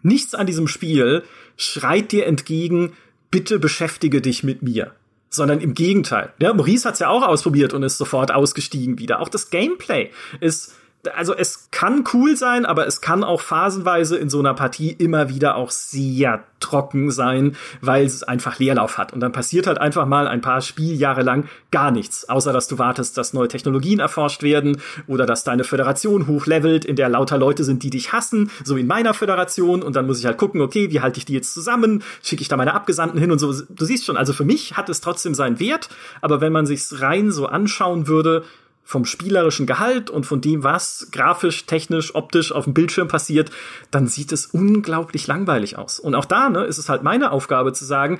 nichts 0.03 0.36
an 0.36 0.45
diesem 0.45 0.68
Spiel 0.68 1.24
schreit 1.57 2.11
dir 2.11 2.28
entgegen, 2.28 2.93
bitte 3.32 3.57
beschäftige 3.57 4.22
dich 4.22 4.43
mit 4.43 4.61
mir. 4.61 4.91
Sondern 5.30 5.61
im 5.61 5.74
Gegenteil. 5.74 6.32
Ja, 6.39 6.53
Maurice 6.53 6.88
hat's 6.88 6.99
ja 6.99 7.09
auch 7.09 7.24
ausprobiert 7.24 7.74
und 7.74 7.82
ist 7.82 7.97
sofort 7.97 8.32
ausgestiegen 8.32 8.99
wieder. 8.99 9.20
Auch 9.20 9.30
das 9.30 9.49
Gameplay 9.49 10.11
ist 10.39 10.76
also 11.15 11.33
es 11.35 11.69
kann 11.71 12.03
cool 12.13 12.35
sein, 12.35 12.65
aber 12.65 12.87
es 12.87 13.01
kann 13.01 13.23
auch 13.23 13.41
phasenweise 13.41 14.17
in 14.17 14.29
so 14.29 14.39
einer 14.39 14.53
Partie 14.53 14.91
immer 14.91 15.29
wieder 15.29 15.55
auch 15.55 15.71
sehr 15.71 16.43
trocken 16.59 17.11
sein, 17.11 17.57
weil 17.81 18.05
es 18.05 18.23
einfach 18.23 18.57
Leerlauf 18.57 18.97
hat. 18.97 19.11
Und 19.11 19.19
dann 19.19 19.33
passiert 19.33 19.67
halt 19.67 19.79
einfach 19.79 20.05
mal 20.05 20.27
ein 20.27 20.39
paar 20.39 20.61
Spieljahre 20.61 21.21
lang 21.21 21.49
gar 21.71 21.91
nichts, 21.91 22.29
außer 22.29 22.53
dass 22.53 22.67
du 22.69 22.79
wartest, 22.79 23.17
dass 23.17 23.33
neue 23.33 23.49
Technologien 23.49 23.99
erforscht 23.99 24.43
werden 24.43 24.81
oder 25.07 25.25
dass 25.25 25.43
deine 25.43 25.65
Föderation 25.65 26.27
hochlevelt, 26.27 26.85
in 26.85 26.95
der 26.95 27.09
lauter 27.09 27.37
Leute 27.37 27.65
sind, 27.65 27.83
die 27.83 27.89
dich 27.89 28.13
hassen, 28.13 28.49
so 28.63 28.77
in 28.77 28.87
meiner 28.87 29.13
Föderation. 29.13 29.83
Und 29.83 29.95
dann 29.97 30.07
muss 30.07 30.19
ich 30.19 30.25
halt 30.25 30.37
gucken, 30.37 30.61
okay, 30.61 30.89
wie 30.91 31.01
halte 31.01 31.17
ich 31.17 31.25
die 31.25 31.33
jetzt 31.33 31.53
zusammen? 31.53 32.01
Schicke 32.21 32.41
ich 32.41 32.47
da 32.47 32.55
meine 32.55 32.73
Abgesandten 32.73 33.19
hin 33.19 33.31
und 33.31 33.39
so. 33.39 33.51
Du 33.51 33.85
siehst 33.85 34.05
schon, 34.05 34.15
also 34.15 34.31
für 34.31 34.45
mich 34.45 34.77
hat 34.77 34.87
es 34.87 35.01
trotzdem 35.01 35.35
seinen 35.35 35.59
Wert, 35.59 35.89
aber 36.21 36.39
wenn 36.39 36.53
man 36.53 36.65
sich's 36.65 37.01
rein 37.01 37.31
so 37.31 37.47
anschauen 37.47 38.07
würde, 38.07 38.43
vom 38.84 39.05
spielerischen 39.05 39.65
Gehalt 39.65 40.09
und 40.09 40.25
von 40.25 40.41
dem, 40.41 40.63
was 40.63 41.07
grafisch, 41.11 41.65
technisch, 41.65 42.15
optisch 42.15 42.51
auf 42.51 42.65
dem 42.65 42.73
Bildschirm 42.73 43.07
passiert, 43.07 43.49
dann 43.91 44.07
sieht 44.07 44.31
es 44.31 44.47
unglaublich 44.47 45.25
langweilig 45.27 45.77
aus. 45.77 45.99
Und 45.99 46.15
auch 46.15 46.25
da 46.25 46.49
ne, 46.49 46.65
ist 46.65 46.77
es 46.77 46.89
halt 46.89 47.03
meine 47.03 47.31
Aufgabe 47.31 47.73
zu 47.73 47.86
sagen, 47.86 48.19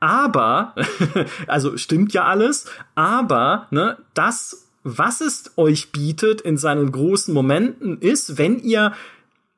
aber, 0.00 0.74
also 1.46 1.76
stimmt 1.76 2.12
ja 2.12 2.24
alles, 2.24 2.66
aber 2.94 3.66
ne, 3.70 3.96
das, 4.14 4.66
was 4.82 5.20
es 5.20 5.52
euch 5.56 5.92
bietet 5.92 6.42
in 6.42 6.58
seinen 6.58 6.92
großen 6.92 7.32
Momenten, 7.32 7.98
ist, 7.98 8.38
wenn 8.38 8.58
ihr 8.60 8.92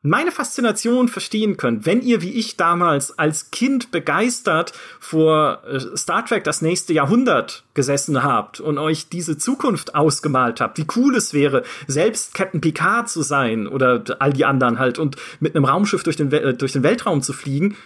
meine 0.03 0.30
Faszination 0.30 1.09
verstehen 1.09 1.57
könnt, 1.57 1.84
wenn 1.84 2.01
ihr 2.01 2.22
wie 2.22 2.32
ich 2.32 2.57
damals 2.57 3.18
als 3.18 3.51
Kind 3.51 3.90
begeistert 3.90 4.72
vor 5.01 5.62
äh, 5.66 5.97
Star 5.97 6.24
Trek 6.24 6.44
das 6.44 6.62
nächste 6.62 6.92
Jahrhundert 6.92 7.64
gesessen 7.74 8.22
habt 8.22 8.61
und 8.61 8.78
euch 8.78 9.09
diese 9.09 9.36
Zukunft 9.36 9.94
ausgemalt 9.94 10.61
habt, 10.61 10.78
wie 10.78 10.86
cool 10.97 11.16
es 11.16 11.34
wäre, 11.34 11.64
selbst 11.86 12.34
Captain 12.34 12.61
Picard 12.61 13.09
zu 13.09 13.22
sein 13.22 13.66
oder 13.66 14.05
all 14.20 14.32
die 14.32 14.44
anderen 14.44 14.78
halt 14.78 14.99
und 14.99 15.16
mit 15.40 15.57
einem 15.57 15.64
Raumschiff 15.64 16.03
durch 16.05 16.16
den, 16.16 16.30
äh, 16.32 16.55
durch 16.55 16.72
den 16.72 16.82
Weltraum 16.82 17.22
zu 17.22 17.32
fliegen, 17.32 17.76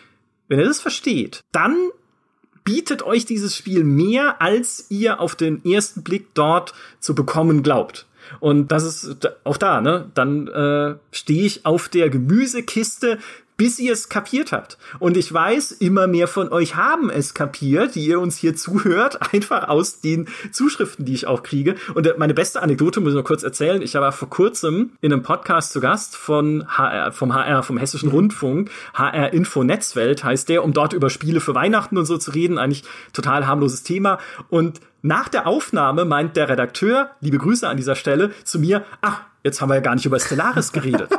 wenn 0.48 0.58
ihr 0.58 0.66
das 0.66 0.80
versteht, 0.80 1.40
dann 1.52 1.76
bietet 2.64 3.02
euch 3.02 3.24
dieses 3.24 3.56
Spiel 3.56 3.84
mehr, 3.84 4.42
als 4.42 4.86
ihr 4.90 5.20
auf 5.20 5.34
den 5.34 5.64
ersten 5.64 6.02
Blick 6.02 6.34
dort 6.34 6.74
zu 6.98 7.14
bekommen 7.14 7.62
glaubt. 7.62 8.06
Und 8.38 8.70
das 8.70 8.84
ist 8.84 9.28
auch 9.44 9.56
da, 9.56 9.80
ne? 9.80 10.10
Dann 10.14 10.46
äh, 10.48 10.94
stehe 11.10 11.44
ich 11.44 11.66
auf 11.66 11.88
der 11.88 12.10
Gemüsekiste, 12.10 13.18
bis 13.60 13.78
ihr 13.78 13.92
es 13.92 14.08
kapiert 14.08 14.52
habt. 14.52 14.78
Und 15.00 15.18
ich 15.18 15.30
weiß, 15.30 15.72
immer 15.72 16.06
mehr 16.06 16.28
von 16.28 16.50
euch 16.50 16.76
haben 16.76 17.10
es 17.10 17.34
kapiert, 17.34 17.94
die 17.94 18.06
ihr 18.06 18.18
uns 18.18 18.38
hier 18.38 18.56
zuhört, 18.56 19.18
einfach 19.34 19.68
aus 19.68 20.00
den 20.00 20.28
Zuschriften, 20.50 21.04
die 21.04 21.12
ich 21.12 21.26
auch 21.26 21.42
kriege. 21.42 21.74
Und 21.92 22.06
äh, 22.06 22.14
meine 22.16 22.32
beste 22.32 22.62
Anekdote 22.62 23.00
muss 23.00 23.10
ich 23.10 23.16
noch 23.16 23.24
kurz 23.24 23.42
erzählen. 23.42 23.82
Ich 23.82 23.92
war 23.92 24.12
vor 24.12 24.30
kurzem 24.30 24.92
in 25.02 25.12
einem 25.12 25.22
Podcast 25.22 25.72
zu 25.72 25.80
Gast 25.80 26.16
von 26.16 26.64
HR, 26.68 27.12
vom 27.12 27.34
HR, 27.34 27.62
vom 27.62 27.76
Hessischen 27.76 28.08
mhm. 28.08 28.14
Rundfunk, 28.14 28.70
HR 28.94 29.34
Info 29.34 29.62
Netzwelt 29.62 30.24
heißt 30.24 30.48
der, 30.48 30.64
um 30.64 30.72
dort 30.72 30.94
über 30.94 31.10
Spiele 31.10 31.40
für 31.40 31.54
Weihnachten 31.54 31.98
und 31.98 32.06
so 32.06 32.16
zu 32.16 32.30
reden. 32.30 32.56
Eigentlich 32.56 32.84
total 33.12 33.46
harmloses 33.46 33.82
Thema. 33.82 34.20
Und 34.48 34.80
nach 35.02 35.28
der 35.28 35.46
Aufnahme 35.46 36.06
meint 36.06 36.34
der 36.34 36.48
Redakteur, 36.48 37.10
liebe 37.20 37.36
Grüße 37.36 37.68
an 37.68 37.76
dieser 37.76 37.94
Stelle, 37.94 38.30
zu 38.42 38.58
mir, 38.58 38.86
ach, 39.02 39.20
jetzt 39.44 39.60
haben 39.60 39.68
wir 39.68 39.74
ja 39.74 39.82
gar 39.82 39.96
nicht 39.96 40.06
über 40.06 40.18
Stellaris 40.18 40.72
geredet. 40.72 41.10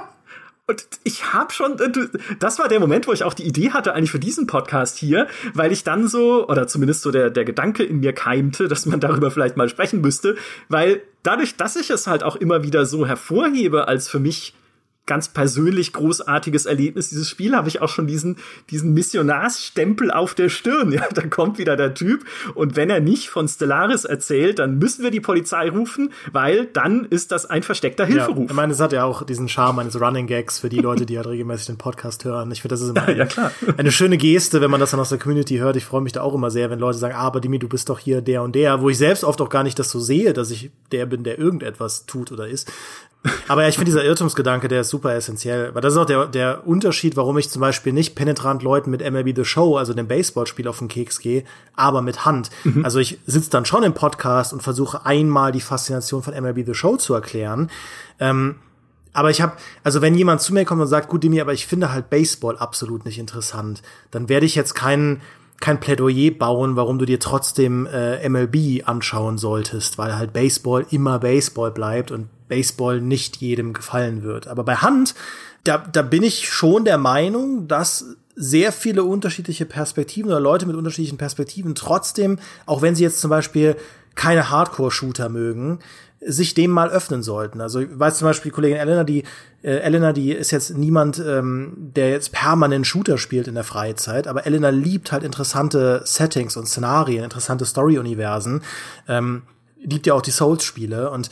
Und 0.72 0.88
ich 1.04 1.34
habe 1.34 1.52
schon, 1.52 1.78
äh, 1.80 1.92
das 2.40 2.58
war 2.58 2.70
der 2.70 2.80
Moment, 2.80 3.06
wo 3.06 3.12
ich 3.12 3.24
auch 3.26 3.34
die 3.34 3.44
Idee 3.44 3.72
hatte, 3.72 3.94
eigentlich 3.94 4.12
für 4.12 4.20
diesen 4.20 4.48
Podcast 4.48 4.98
hier, 4.98 5.28
weil 5.54 5.74
ich 5.74 5.84
dann 5.84 6.08
so, 6.08 6.48
oder 6.48 6.66
zumindest 6.66 7.02
so 7.02 7.12
der, 7.12 7.30
der 7.30 7.44
Gedanke 7.44 7.84
in 7.84 8.00
mir 8.00 8.14
keimte, 8.14 8.70
dass 8.70 8.86
man 8.86 9.02
darüber 9.02 9.32
vielleicht 9.32 9.58
mal 9.58 9.68
sprechen 9.68 10.00
müsste, 10.00 10.38
weil 10.70 11.02
dadurch, 11.24 11.58
dass 11.58 11.76
ich 11.76 11.90
es 11.90 12.08
halt 12.08 12.24
auch 12.24 12.38
immer 12.38 12.64
wieder 12.64 12.86
so 12.86 13.06
hervorhebe 13.06 13.90
als 13.90 14.08
für 14.08 14.20
mich 14.20 14.54
ganz 15.06 15.30
persönlich 15.30 15.94
großartiges 15.94 16.66
Erlebnis. 16.66 17.10
Dieses 17.10 17.28
Spiel 17.28 17.56
habe 17.56 17.68
ich 17.68 17.82
auch 17.82 17.90
schon 17.90 18.08
diesen, 18.08 18.38
diesen 18.70 18.94
Missionarsstempel 18.94 20.12
auf 20.12 20.34
der 20.34 20.50
Stirn. 20.50 20.92
Ja, 21.02 21.08
da 21.14 21.26
kommt 21.26 21.58
wieder 21.58 21.78
der 21.78 21.94
Typ. 21.94 22.26
Und 22.54 22.76
wenn 22.76 22.90
er 22.90 23.00
nicht 23.00 23.30
von 23.30 23.48
Stellaris 23.48 24.04
erzählt, 24.04 24.60
dann 24.60 24.78
müssen 24.78 25.04
wir 25.04 25.12
die 25.12 25.22
Polizei 25.22 25.70
rufen, 25.70 26.12
weil 26.34 26.66
dann 26.66 27.06
ist 27.06 27.32
das 27.32 27.46
ein 27.46 27.64
versteckter 27.64 28.06
Hilferuf. 28.06 28.38
Ja, 28.38 28.46
ich 28.50 28.54
meine, 28.54 28.74
es 28.74 28.82
hat 28.82 28.92
ja 28.92 29.06
auch 29.06 29.24
diesen 29.24 29.48
Charme 29.48 29.80
eines 29.80 30.00
Running 30.00 30.28
Gags 30.28 30.60
für 30.60 30.68
die 30.68 30.80
Leute, 30.80 31.06
die 31.06 31.18
halt 31.18 31.28
regelmäßig 31.28 31.68
den 31.68 31.78
Podcast 31.78 32.26
hören. 32.26 32.52
Ich 32.52 32.62
finde, 32.62 32.74
das 32.74 32.82
ist 32.82 32.90
immer 32.90 33.10
ja, 33.16 33.26
ja, 33.26 33.52
eine 33.78 33.92
schöne 33.92 34.18
Geste, 34.18 34.60
wenn 34.60 34.70
man 34.70 34.82
das 34.82 34.92
dann 34.92 35.00
aus 35.00 35.10
der 35.10 35.18
Community 35.18 35.58
hört. 35.58 35.78
Ich 35.78 35.86
freue 35.86 36.02
mich 36.02 36.12
da 36.12 36.22
auch 36.22 36.34
immer 36.34 36.52
sehr, 36.52 36.70
wenn 36.70 36.80
Leute 36.80 36.98
sagen, 36.98 37.16
ah, 37.16 37.22
aber 37.22 37.40
Dimi, 37.40 37.58
du 37.58 37.70
bist 37.70 37.90
doch 37.90 38.00
hier 38.00 38.22
der 38.22 38.44
und 38.44 38.54
der, 38.54 38.82
wo 38.82 38.90
ich 38.90 38.98
selbst 38.98 39.24
oft 39.24 39.40
auch 39.40 39.50
gar 39.50 39.64
nicht 39.64 39.80
das 39.80 39.90
so 39.90 40.00
sehe, 40.00 40.34
dass 40.34 40.52
ich 40.52 40.72
der 40.92 41.06
bin, 41.06 41.24
der 41.24 41.40
irgendetwas 41.40 42.06
tut 42.06 42.32
oder 42.32 42.48
ist. 42.48 42.72
Aber 43.48 43.62
ja, 43.62 43.70
ich 43.70 43.76
finde 43.76 43.86
dieser 43.86 44.04
Irrtumsgedanke, 44.04 44.68
der 44.68 44.82
ist 44.82 44.90
super 44.90 45.14
essentiell. 45.14 45.76
Weil 45.76 45.82
das 45.82 45.94
ist 45.94 46.00
auch 46.00 46.06
der, 46.06 46.26
der 46.26 46.66
Unterschied, 46.66 47.16
warum 47.16 47.38
ich 47.38 47.50
zum 47.50 47.60
Beispiel 47.60 47.94
nicht 47.94 48.16
penetrant 48.16 48.64
Leuten 48.64 48.90
mit 48.90 49.02
MLB 49.02 49.36
The 49.36 49.46
Show, 49.46 49.78
also 49.78 49.94
dem 49.94 50.08
Baseballspiel, 50.08 50.68
auf 50.68 50.80
den 50.80 50.88
Keks 50.88 51.20
gehe, 51.20 51.44
aber 51.76 52.02
mit 52.02 52.26
Hand. 52.26 52.50
Mhm. 52.64 52.84
Also 52.84 53.00
ich 53.00 53.20
sitze 53.28 53.52
dann 53.52 53.66
schon 53.66 53.84
im 53.84 53.94
Podcast 53.94 54.54
und 54.54 54.64
versuche 54.64 55.06
einmal 55.06 55.52
die 55.52 55.62
Faszination 55.62 56.24
von 56.24 56.34
MLB 56.34 56.66
The 56.66 56.74
Show 56.74 56.98
zu 56.98 57.14
erklären. 57.14 57.70
Ähm, 58.20 58.56
aber 59.14 59.30
ich 59.30 59.42
habe, 59.42 59.54
also 59.84 60.02
wenn 60.02 60.16
jemand 60.16 60.42
zu 60.42 60.54
mir 60.54 60.66
kommt 60.66 60.82
und 60.82 60.88
sagt, 60.88 61.10
gut, 61.10 61.24
Demi, 61.24 61.42
aber 61.42 61.54
ich 61.54 61.68
finde 61.68 61.92
halt 61.92 62.10
Baseball 62.10 62.58
absolut 62.58 63.06
nicht 63.06 63.20
interessant, 63.20 63.82
dann 64.10 64.30
werde 64.30 64.46
ich 64.46 64.56
jetzt 64.56 64.74
keinen 64.74 65.22
kein 65.60 65.80
Plädoyer 65.80 66.32
bauen, 66.32 66.76
warum 66.76 66.98
du 66.98 67.06
dir 67.06 67.20
trotzdem 67.20 67.86
äh, 67.86 68.28
MLB 68.28 68.88
anschauen 68.88 69.38
solltest, 69.38 70.00
weil 70.00 70.18
halt 70.18 70.34
Baseball 70.34 70.88
immer 70.90 71.20
Baseball 71.20 71.70
bleibt 71.70 72.10
und 72.10 72.30
Baseball 72.52 73.00
nicht 73.00 73.38
jedem 73.38 73.72
gefallen 73.72 74.24
wird. 74.24 74.50
Aber 74.50 74.66
bei 74.66 74.76
Hand, 74.76 75.16
da, 75.64 75.78
da 75.78 76.02
bin 76.02 76.22
ich 76.22 76.50
schon 76.50 76.84
der 76.84 76.98
Meinung, 76.98 77.70
dass 77.70 78.18
sehr 78.36 78.74
viele 78.74 79.06
unterschiedliche 79.06 79.66
Perspektiven 79.66 80.30
oder 80.30 80.42
Leute 80.42 80.66
mit 80.66 80.76
unterschiedlichen 80.76 81.18
Perspektiven 81.18 81.76
trotzdem, 81.76 82.40
auch 82.66 82.82
wenn 82.82 82.94
sie 82.94 83.04
jetzt 83.04 83.22
zum 83.22 83.30
Beispiel 83.30 83.78
keine 84.16 84.50
Hardcore-Shooter 84.50 85.30
mögen, 85.30 85.80
sich 86.20 86.54
dem 86.54 86.72
mal 86.72 86.90
öffnen 86.90 87.24
sollten. 87.24 87.62
Also 87.62 87.80
ich 87.80 87.88
weiß 87.92 88.18
zum 88.18 88.28
Beispiel 88.28 88.52
die 88.52 88.56
Kollegin 88.56 88.78
Elena, 88.78 89.06
die 89.06 89.24
äh, 89.64 89.78
Elena, 89.78 90.12
die 90.12 90.34
ist 90.34 90.52
jetzt 90.52 90.76
niemand, 90.78 91.24
ähm, 91.26 91.74
der 91.78 92.10
jetzt 92.10 92.34
permanent 92.34 92.86
Shooter 92.86 93.18
spielt 93.18 93.48
in 93.48 93.56
der 93.56 93.64
Freizeit, 93.64 94.28
aber 94.28 94.46
Elena 94.46 94.70
liebt 94.70 95.14
halt 95.14 95.24
interessante 95.24 96.02
Settings 96.04 96.58
und 96.58 96.68
Szenarien, 96.68 97.24
interessante 97.24 97.66
Story-Universen, 97.66 98.62
ähm, 99.08 99.44
liebt 99.82 100.06
ja 100.06 100.14
auch 100.14 100.22
die 100.22 100.32
Souls-Spiele 100.32 101.10
und 101.10 101.30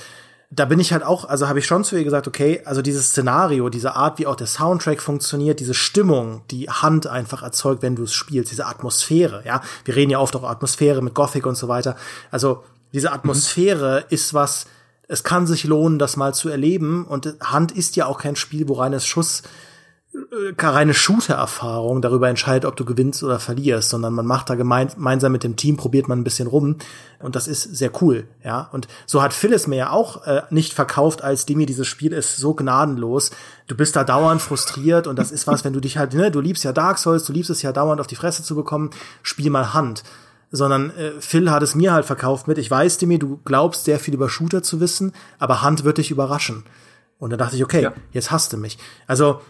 da 0.52 0.66
bin 0.66 0.80
ich 0.80 0.92
halt 0.92 1.04
auch, 1.04 1.26
also 1.26 1.48
habe 1.48 1.60
ich 1.60 1.68
schon 1.68 1.84
zu 1.84 1.96
ihr 1.96 2.04
gesagt, 2.04 2.28
okay, 2.28 2.62
also 2.66 2.82
dieses 2.82 3.10
Szenario, 3.10 3.70
diese 3.70 3.96
Art, 3.96 4.18
wie 4.18 4.26
auch 4.26 4.36
der 4.36 4.48
Soundtrack 4.48 5.00
funktioniert, 5.00 5.60
diese 5.60 5.76
Stimmung, 5.76 6.42
die 6.50 6.70
Hand 6.70 7.06
einfach 7.06 7.44
erzeugt, 7.44 7.84
wenn 7.84 7.96
du 7.96 8.04
es 8.04 8.14
spielst, 8.14 8.52
diese 8.52 8.66
Atmosphäre, 8.66 9.44
ja. 9.46 9.62
Wir 9.86 9.96
reden 9.96 10.10
ja 10.10 10.20
oft 10.20 10.36
auch 10.36 10.44
Atmosphäre 10.44 11.04
mit 11.04 11.14
Gothic 11.14 11.46
und 11.46 11.56
so 11.56 11.68
weiter. 11.68 11.96
Also 12.32 12.64
diese 12.94 13.12
Atmosphäre 13.12 14.02
mhm. 14.02 14.06
ist 14.14 14.34
was, 14.34 14.66
es 15.08 15.24
kann 15.24 15.46
sich 15.46 15.66
lohnen, 15.66 16.00
das 16.00 16.18
mal 16.18 16.34
zu 16.34 16.50
erleben. 16.50 17.06
Und 17.06 17.36
Hand 17.42 17.72
ist 17.72 17.96
ja 17.96 18.08
auch 18.08 18.20
kein 18.20 18.36
Spiel, 18.36 18.68
wo 18.68 18.74
reines 18.74 19.06
Schuss 19.06 19.44
reine 20.58 20.94
Shooter-Erfahrung 20.94 22.02
darüber 22.02 22.30
entscheidet, 22.30 22.66
ob 22.66 22.76
du 22.76 22.86
gewinnst 22.86 23.24
oder 23.24 23.40
verlierst, 23.40 23.90
sondern 23.90 24.14
man 24.14 24.26
macht 24.26 24.50
da 24.50 24.56
gemeinsam 24.56 25.32
mit 25.32 25.44
dem 25.44 25.56
Team, 25.56 25.78
probiert 25.78 26.08
man 26.08 26.20
ein 26.20 26.24
bisschen 26.24 26.48
rum 26.48 26.78
und 27.20 27.36
das 27.36 27.48
ist 27.48 27.64
sehr 27.64 27.92
cool, 28.02 28.28
ja. 28.44 28.70
Und 28.72 28.88
so 29.06 29.22
hat 29.22 29.34
Phyllis 29.34 29.68
mir 29.68 29.76
ja 29.76 29.90
auch 29.92 30.26
äh, 30.26 30.44
nicht 30.50 30.74
verkauft, 30.74 31.22
als 31.22 31.46
Demi, 31.46 31.66
dieses 31.66 31.88
Spiel 31.88 32.14
ist 32.14 32.38
so 32.38 32.54
gnadenlos. 32.54 33.32
Du 33.68 33.76
bist 33.76 33.96
da 33.96 34.04
dauernd 34.04 34.42
frustriert 34.42 35.08
und 35.08 35.20
das 35.20 35.32
ist 35.32 35.46
was, 35.48 35.64
wenn 35.64 35.74
du 35.74 35.80
dich 35.80 35.98
halt, 35.98 36.14
ne, 36.14 36.32
du 36.32 36.40
liebst 36.40 36.64
ja 36.64 36.72
Dark 36.72 36.98
Souls, 36.98 37.26
du 37.26 37.34
liebst 37.34 37.50
es 37.50 37.62
ja 37.62 37.72
dauernd 37.72 38.00
auf 38.00 38.08
die 38.08 38.16
Fresse 38.16 38.44
zu 38.44 38.56
bekommen, 38.56 38.92
spiel 39.22 39.50
mal 39.50 39.74
Hand. 39.74 40.04
Sondern 40.52 40.90
äh, 40.98 41.12
Phil 41.20 41.52
hat 41.52 41.62
es 41.62 41.76
mir 41.76 41.94
halt 41.94 42.06
verkauft 42.06 42.48
mit, 42.48 42.58
ich 42.58 42.72
weiß, 42.72 42.98
Demi, 42.98 43.20
du 43.20 43.40
glaubst 43.46 43.86
sehr 43.86 44.00
viel 44.00 44.16
über 44.16 44.30
Shooter 44.30 44.64
zu 44.64 44.80
wissen, 44.80 45.12
aber 45.38 45.62
Hand 45.62 45.84
wird 45.84 46.00
dich 46.00 46.10
überraschen. 46.10 46.64
Und 47.20 47.32
dann 47.32 47.40
dachte 47.40 47.56
ich, 47.56 47.64
okay, 47.64 47.84
ja. 47.84 47.94
jetzt 48.12 48.32
hasst 48.32 48.54
du 48.54 48.58
mich. 48.58 48.80
Also 49.06 49.42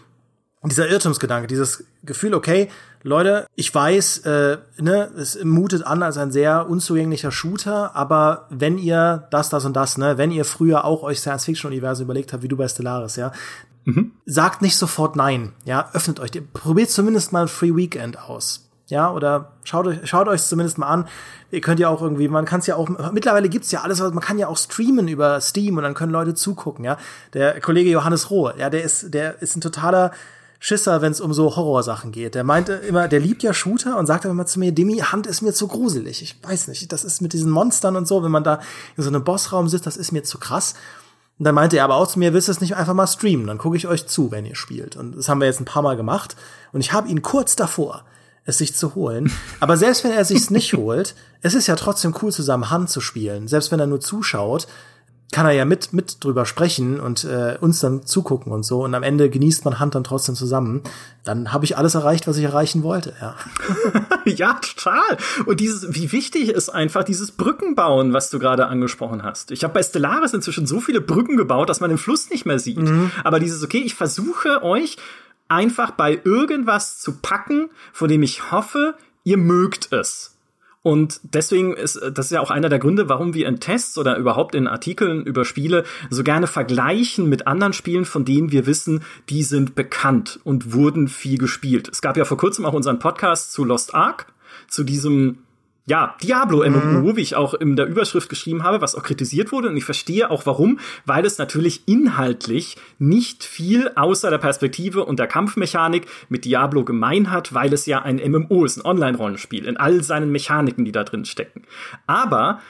dieser 0.68 0.88
Irrtumsgedanke, 0.88 1.46
dieses 1.46 1.84
Gefühl, 2.02 2.34
okay, 2.34 2.68
Leute, 3.02 3.46
ich 3.54 3.74
weiß, 3.74 4.18
äh, 4.18 4.58
ne, 4.78 5.10
es 5.16 5.42
mutet 5.42 5.86
an 5.86 6.02
als 6.02 6.18
ein 6.18 6.30
sehr 6.30 6.68
unzugänglicher 6.68 7.30
Shooter, 7.30 7.96
aber 7.96 8.46
wenn 8.50 8.76
ihr 8.76 9.26
das, 9.30 9.48
das 9.48 9.64
und 9.64 9.74
das, 9.74 9.96
ne, 9.96 10.18
wenn 10.18 10.30
ihr 10.30 10.44
früher 10.44 10.84
auch 10.84 11.02
euch 11.02 11.20
Science-Fiction-Universen 11.20 12.04
überlegt 12.04 12.32
habt, 12.34 12.42
wie 12.42 12.48
du 12.48 12.58
bei 12.58 12.68
Stellaris, 12.68 13.16
ja, 13.16 13.32
mhm. 13.84 14.12
sagt 14.26 14.60
nicht 14.60 14.76
sofort 14.76 15.16
nein, 15.16 15.54
ja, 15.64 15.88
öffnet 15.94 16.20
euch, 16.20 16.30
probiert 16.52 16.90
zumindest 16.90 17.32
mal 17.32 17.42
ein 17.42 17.48
Free 17.48 17.74
Weekend 17.74 18.18
aus. 18.18 18.66
Ja, 18.88 19.12
oder 19.12 19.52
schaut 19.62 19.86
euch, 19.86 19.98
schaut 20.04 20.26
euch 20.26 20.42
zumindest 20.42 20.76
mal 20.76 20.88
an. 20.88 21.08
Ihr 21.52 21.60
könnt 21.60 21.78
ja 21.78 21.88
auch 21.88 22.02
irgendwie, 22.02 22.26
man 22.26 22.44
kann 22.44 22.58
es 22.58 22.66
ja 22.66 22.74
auch, 22.74 22.88
mittlerweile 23.12 23.48
gibt's 23.48 23.70
ja 23.70 23.82
alles, 23.82 24.00
man 24.00 24.18
kann 24.18 24.36
ja 24.36 24.48
auch 24.48 24.58
streamen 24.58 25.06
über 25.06 25.40
Steam 25.40 25.76
und 25.76 25.84
dann 25.84 25.94
können 25.94 26.10
Leute 26.10 26.34
zugucken, 26.34 26.84
ja. 26.84 26.98
Der 27.32 27.60
Kollege 27.60 27.88
Johannes 27.88 28.30
Rohr, 28.30 28.58
ja, 28.58 28.68
der 28.68 28.82
ist, 28.82 29.14
der 29.14 29.40
ist 29.40 29.56
ein 29.56 29.60
totaler, 29.60 30.10
Schisser, 30.62 31.00
wenn 31.00 31.10
es 31.10 31.22
um 31.22 31.32
so 31.32 31.56
Horrorsachen 31.56 32.12
geht. 32.12 32.34
Der 32.34 32.44
meinte 32.44 32.74
immer, 32.74 33.08
der 33.08 33.18
liebt 33.18 33.42
ja 33.42 33.54
Shooter 33.54 33.96
und 33.96 34.04
sagt 34.04 34.26
aber 34.26 34.32
immer 34.32 34.44
zu 34.44 34.60
mir, 34.60 34.72
Demi, 34.72 34.98
Hand 34.98 35.26
ist 35.26 35.40
mir 35.40 35.54
zu 35.54 35.66
gruselig. 35.66 36.22
Ich 36.22 36.36
weiß 36.42 36.68
nicht, 36.68 36.92
das 36.92 37.02
ist 37.02 37.22
mit 37.22 37.32
diesen 37.32 37.50
Monstern 37.50 37.96
und 37.96 38.06
so, 38.06 38.22
wenn 38.22 38.30
man 38.30 38.44
da 38.44 38.60
in 38.96 39.02
so 39.02 39.08
einem 39.08 39.24
Bossraum 39.24 39.70
sitzt, 39.70 39.86
das 39.86 39.96
ist 39.96 40.12
mir 40.12 40.22
zu 40.22 40.38
krass. 40.38 40.74
Und 41.38 41.44
dann 41.44 41.54
meinte 41.54 41.78
er 41.78 41.84
aber 41.84 41.96
auch 41.96 42.06
zu 42.06 42.18
mir, 42.18 42.34
willst 42.34 42.48
du 42.48 42.52
es 42.52 42.60
nicht 42.60 42.76
einfach 42.76 42.92
mal 42.92 43.06
streamen? 43.06 43.46
Dann 43.46 43.56
gucke 43.56 43.78
ich 43.78 43.88
euch 43.88 44.06
zu, 44.06 44.30
wenn 44.30 44.44
ihr 44.44 44.54
spielt. 44.54 44.96
Und 44.96 45.16
das 45.16 45.30
haben 45.30 45.40
wir 45.40 45.46
jetzt 45.46 45.60
ein 45.60 45.64
paar 45.64 45.80
Mal 45.80 45.96
gemacht. 45.96 46.36
Und 46.72 46.82
ich 46.82 46.92
habe 46.92 47.08
ihn 47.08 47.22
kurz 47.22 47.56
davor, 47.56 48.04
es 48.44 48.58
sich 48.58 48.76
zu 48.76 48.94
holen. 48.94 49.32
Aber 49.60 49.78
selbst 49.78 50.04
wenn 50.04 50.12
er 50.12 50.26
sich's 50.26 50.50
nicht 50.50 50.74
holt, 50.74 51.14
es 51.40 51.54
ist 51.54 51.68
ja 51.68 51.76
trotzdem 51.76 52.14
cool, 52.20 52.32
zusammen 52.32 52.68
Hand 52.68 52.90
zu 52.90 53.00
spielen. 53.00 53.48
Selbst 53.48 53.72
wenn 53.72 53.80
er 53.80 53.86
nur 53.86 54.00
zuschaut, 54.00 54.66
kann 55.32 55.46
er 55.46 55.52
ja 55.52 55.64
mit, 55.64 55.92
mit 55.92 56.22
drüber 56.24 56.44
sprechen 56.44 56.98
und 56.98 57.24
äh, 57.24 57.56
uns 57.60 57.78
dann 57.80 58.04
zugucken 58.04 58.52
und 58.52 58.64
so. 58.64 58.82
Und 58.84 58.94
am 58.94 59.04
Ende 59.04 59.30
genießt 59.30 59.64
man 59.64 59.78
Hand 59.78 59.94
dann 59.94 60.02
trotzdem 60.02 60.34
zusammen. 60.34 60.82
Dann 61.24 61.52
habe 61.52 61.64
ich 61.64 61.76
alles 61.76 61.94
erreicht, 61.94 62.26
was 62.26 62.36
ich 62.36 62.44
erreichen 62.44 62.82
wollte, 62.82 63.14
ja. 63.20 63.36
ja, 64.24 64.54
total. 64.54 65.18
Und 65.46 65.60
dieses, 65.60 65.94
wie 65.94 66.10
wichtig 66.10 66.48
ist 66.48 66.68
einfach 66.68 67.04
dieses 67.04 67.30
Brückenbauen, 67.32 68.12
was 68.12 68.30
du 68.30 68.38
gerade 68.38 68.66
angesprochen 68.66 69.22
hast. 69.22 69.52
Ich 69.52 69.62
habe 69.62 69.74
bei 69.74 69.82
Stellaris 69.82 70.34
inzwischen 70.34 70.66
so 70.66 70.80
viele 70.80 71.00
Brücken 71.00 71.36
gebaut, 71.36 71.68
dass 71.68 71.80
man 71.80 71.90
den 71.90 71.98
Fluss 71.98 72.30
nicht 72.30 72.44
mehr 72.44 72.58
sieht. 72.58 72.78
Mhm. 72.78 73.12
Aber 73.22 73.38
dieses, 73.38 73.62
okay, 73.62 73.82
ich 73.84 73.94
versuche 73.94 74.64
euch 74.64 74.96
einfach 75.48 75.92
bei 75.92 76.20
irgendwas 76.24 76.98
zu 76.98 77.18
packen, 77.20 77.70
von 77.92 78.08
dem 78.08 78.22
ich 78.22 78.50
hoffe, 78.50 78.94
ihr 79.22 79.36
mögt 79.36 79.92
es. 79.92 80.36
Und 80.82 81.20
deswegen 81.22 81.74
ist 81.74 82.00
das 82.14 82.26
ist 82.26 82.32
ja 82.32 82.40
auch 82.40 82.50
einer 82.50 82.70
der 82.70 82.78
Gründe, 82.78 83.08
warum 83.08 83.34
wir 83.34 83.46
in 83.46 83.60
Tests 83.60 83.98
oder 83.98 84.16
überhaupt 84.16 84.54
in 84.54 84.66
Artikeln 84.66 85.26
über 85.26 85.44
Spiele 85.44 85.84
so 86.08 86.24
gerne 86.24 86.46
vergleichen 86.46 87.28
mit 87.28 87.46
anderen 87.46 87.74
Spielen, 87.74 88.06
von 88.06 88.24
denen 88.24 88.50
wir 88.50 88.66
wissen, 88.66 89.02
die 89.28 89.42
sind 89.42 89.74
bekannt 89.74 90.40
und 90.42 90.72
wurden 90.72 91.08
viel 91.08 91.36
gespielt. 91.36 91.88
Es 91.92 92.00
gab 92.00 92.16
ja 92.16 92.24
vor 92.24 92.38
kurzem 92.38 92.64
auch 92.64 92.72
unseren 92.72 92.98
Podcast 92.98 93.52
zu 93.52 93.64
Lost 93.64 93.94
Ark, 93.94 94.32
zu 94.68 94.82
diesem 94.82 95.38
ja, 95.86 96.14
Diablo 96.22 96.58
MMO, 96.58 97.12
mhm. 97.12 97.16
wie 97.16 97.20
ich 97.20 97.34
auch 97.34 97.54
in 97.54 97.74
der 97.74 97.86
Überschrift 97.86 98.28
geschrieben 98.28 98.62
habe, 98.62 98.80
was 98.80 98.94
auch 98.94 99.02
kritisiert 99.02 99.50
wurde. 99.50 99.68
Und 99.68 99.76
ich 99.76 99.84
verstehe 99.84 100.30
auch 100.30 100.46
warum, 100.46 100.78
weil 101.04 101.24
es 101.24 101.38
natürlich 101.38 101.82
inhaltlich 101.86 102.76
nicht 102.98 103.44
viel 103.44 103.90
außer 103.96 104.30
der 104.30 104.38
Perspektive 104.38 105.04
und 105.04 105.18
der 105.18 105.26
Kampfmechanik 105.26 106.06
mit 106.28 106.44
Diablo 106.44 106.84
gemein 106.84 107.30
hat, 107.30 107.54
weil 107.54 107.72
es 107.72 107.86
ja 107.86 108.02
ein 108.02 108.16
MMO 108.16 108.64
ist, 108.64 108.76
ein 108.76 108.84
Online-Rollenspiel, 108.84 109.66
in 109.66 109.76
all 109.76 110.02
seinen 110.02 110.30
Mechaniken, 110.30 110.84
die 110.84 110.92
da 110.92 111.02
drin 111.02 111.24
stecken. 111.24 111.62
Aber 112.06 112.60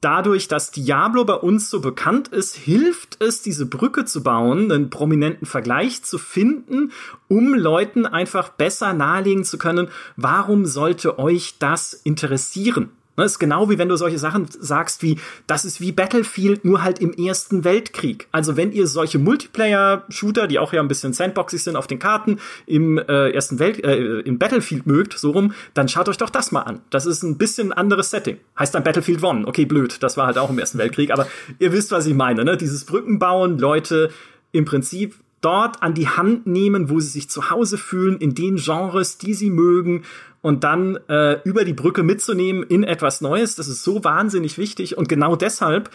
dadurch, 0.00 0.48
dass 0.48 0.70
Diablo 0.70 1.24
bei 1.24 1.34
uns 1.34 1.70
so 1.70 1.80
bekannt 1.80 2.28
ist, 2.28 2.56
hilft 2.56 3.22
es, 3.22 3.42
diese 3.42 3.66
Brücke 3.66 4.04
zu 4.04 4.22
bauen, 4.22 4.70
einen 4.70 4.90
prominenten 4.90 5.46
Vergleich 5.46 6.02
zu 6.02 6.18
finden, 6.18 6.92
um 7.28 7.54
Leuten 7.54 8.06
einfach 8.06 8.50
besser 8.50 8.92
nahelegen 8.92 9.44
zu 9.44 9.58
können, 9.58 9.88
warum 10.16 10.66
sollte 10.66 11.18
euch 11.18 11.58
das 11.58 11.92
interessieren? 11.92 12.90
Das 13.20 13.32
ist 13.32 13.38
genau 13.38 13.70
wie 13.70 13.78
wenn 13.78 13.88
du 13.88 13.96
solche 13.96 14.18
Sachen 14.18 14.46
sagst 14.48 15.02
wie, 15.02 15.18
das 15.46 15.64
ist 15.64 15.80
wie 15.80 15.92
Battlefield, 15.92 16.64
nur 16.64 16.82
halt 16.82 16.98
im 16.98 17.12
Ersten 17.12 17.64
Weltkrieg. 17.64 18.28
Also 18.32 18.56
wenn 18.56 18.72
ihr 18.72 18.86
solche 18.86 19.18
Multiplayer-Shooter, 19.18 20.46
die 20.46 20.58
auch 20.58 20.72
ja 20.72 20.80
ein 20.80 20.88
bisschen 20.88 21.12
sandboxig 21.12 21.62
sind 21.62 21.76
auf 21.76 21.86
den 21.86 21.98
Karten, 21.98 22.38
im 22.66 22.98
äh, 22.98 23.30
Ersten 23.30 23.58
Welt, 23.58 23.82
äh, 23.84 24.20
im 24.20 24.38
Battlefield 24.38 24.86
mögt, 24.86 25.18
so 25.18 25.30
rum, 25.30 25.52
dann 25.74 25.88
schaut 25.88 26.08
euch 26.08 26.18
doch 26.18 26.30
das 26.30 26.52
mal 26.52 26.62
an. 26.62 26.80
Das 26.90 27.06
ist 27.06 27.22
ein 27.22 27.38
bisschen 27.38 27.72
anderes 27.72 28.10
Setting. 28.10 28.38
Heißt 28.58 28.74
dann 28.74 28.84
Battlefield 28.84 29.22
One. 29.22 29.46
Okay, 29.46 29.64
blöd, 29.64 30.02
das 30.02 30.16
war 30.16 30.26
halt 30.26 30.38
auch 30.38 30.50
im 30.50 30.58
Ersten 30.58 30.78
Weltkrieg, 30.78 31.10
aber 31.10 31.26
ihr 31.58 31.72
wisst, 31.72 31.92
was 31.92 32.06
ich 32.06 32.14
meine, 32.14 32.44
ne? 32.44 32.56
Dieses 32.56 32.84
Brückenbauen, 32.84 33.58
Leute 33.58 34.10
im 34.52 34.64
Prinzip 34.64 35.14
dort 35.40 35.82
an 35.82 35.94
die 35.94 36.08
Hand 36.08 36.46
nehmen, 36.46 36.90
wo 36.90 37.00
sie 37.00 37.08
sich 37.08 37.30
zu 37.30 37.50
Hause 37.50 37.78
fühlen, 37.78 38.18
in 38.18 38.34
den 38.34 38.56
Genres, 38.56 39.18
die 39.18 39.34
sie 39.34 39.50
mögen 39.50 40.02
und 40.42 40.64
dann 40.64 40.98
äh, 41.08 41.40
über 41.44 41.64
die 41.64 41.72
Brücke 41.72 42.02
mitzunehmen 42.02 42.62
in 42.62 42.84
etwas 42.84 43.20
Neues. 43.20 43.54
Das 43.54 43.68
ist 43.68 43.84
so 43.84 44.04
wahnsinnig 44.04 44.58
wichtig 44.58 44.96
und 44.96 45.08
genau 45.08 45.36
deshalb 45.36 45.90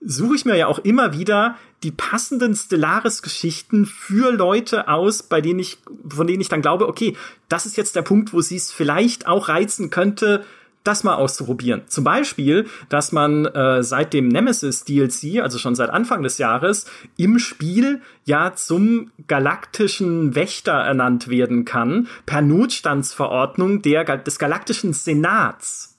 suche 0.00 0.36
ich 0.36 0.44
mir 0.44 0.56
ja 0.56 0.66
auch 0.66 0.78
immer 0.80 1.14
wieder 1.14 1.56
die 1.82 1.90
passenden 1.90 2.54
Stellaris-Geschichten 2.54 3.86
für 3.86 4.30
Leute 4.32 4.88
aus, 4.88 5.22
bei 5.22 5.40
denen 5.40 5.58
ich, 5.58 5.78
von 6.08 6.26
denen 6.26 6.40
ich 6.40 6.48
dann 6.48 6.62
glaube, 6.62 6.88
okay, 6.88 7.16
das 7.48 7.66
ist 7.66 7.76
jetzt 7.76 7.96
der 7.96 8.02
Punkt, 8.02 8.32
wo 8.32 8.40
sie 8.40 8.56
es 8.56 8.72
vielleicht 8.72 9.26
auch 9.26 9.48
reizen 9.48 9.90
könnte, 9.90 10.44
das 10.86 11.04
mal 11.04 11.14
auszuprobieren. 11.14 11.82
Zum 11.86 12.04
Beispiel, 12.04 12.66
dass 12.88 13.12
man 13.12 13.46
äh, 13.46 13.82
seit 13.82 14.12
dem 14.12 14.28
Nemesis 14.28 14.84
DLC, 14.84 15.42
also 15.42 15.58
schon 15.58 15.74
seit 15.74 15.90
Anfang 15.90 16.22
des 16.22 16.38
Jahres, 16.38 16.86
im 17.16 17.38
Spiel 17.38 18.00
ja 18.24 18.54
zum 18.54 19.10
galaktischen 19.26 20.34
Wächter 20.34 20.72
ernannt 20.72 21.28
werden 21.28 21.64
kann, 21.64 22.08
per 22.26 22.42
Notstandsverordnung 22.42 23.82
der, 23.82 24.04
des 24.18 24.38
galaktischen 24.38 24.92
Senats. 24.92 25.96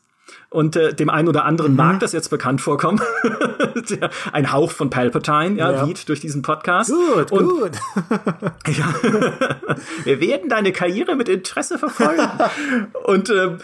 Und 0.49 0.77
äh, 0.77 0.93
dem 0.93 1.09
einen 1.09 1.27
oder 1.27 1.43
anderen 1.43 1.71
mhm. 1.71 1.77
mag 1.77 1.99
das 1.99 2.13
jetzt 2.13 2.29
bekannt 2.29 2.61
vorkommen. 2.61 3.01
Ein 4.31 4.51
Hauch 4.53 4.71
von 4.71 4.89
Palpatine, 4.89 5.57
ja, 5.57 5.71
ja. 5.71 5.87
weht 5.87 6.07
durch 6.07 6.21
diesen 6.21 6.41
Podcast. 6.41 6.89
Gut, 6.89 7.31
Und, 7.31 7.49
gut. 7.49 7.71
ja, 8.67 8.93
wir 10.05 10.21
werden 10.21 10.47
deine 10.47 10.71
Karriere 10.71 11.15
mit 11.15 11.27
Interesse 11.27 11.77
verfolgen. 11.77 12.29
Und 13.03 13.29
äh, 13.29 13.57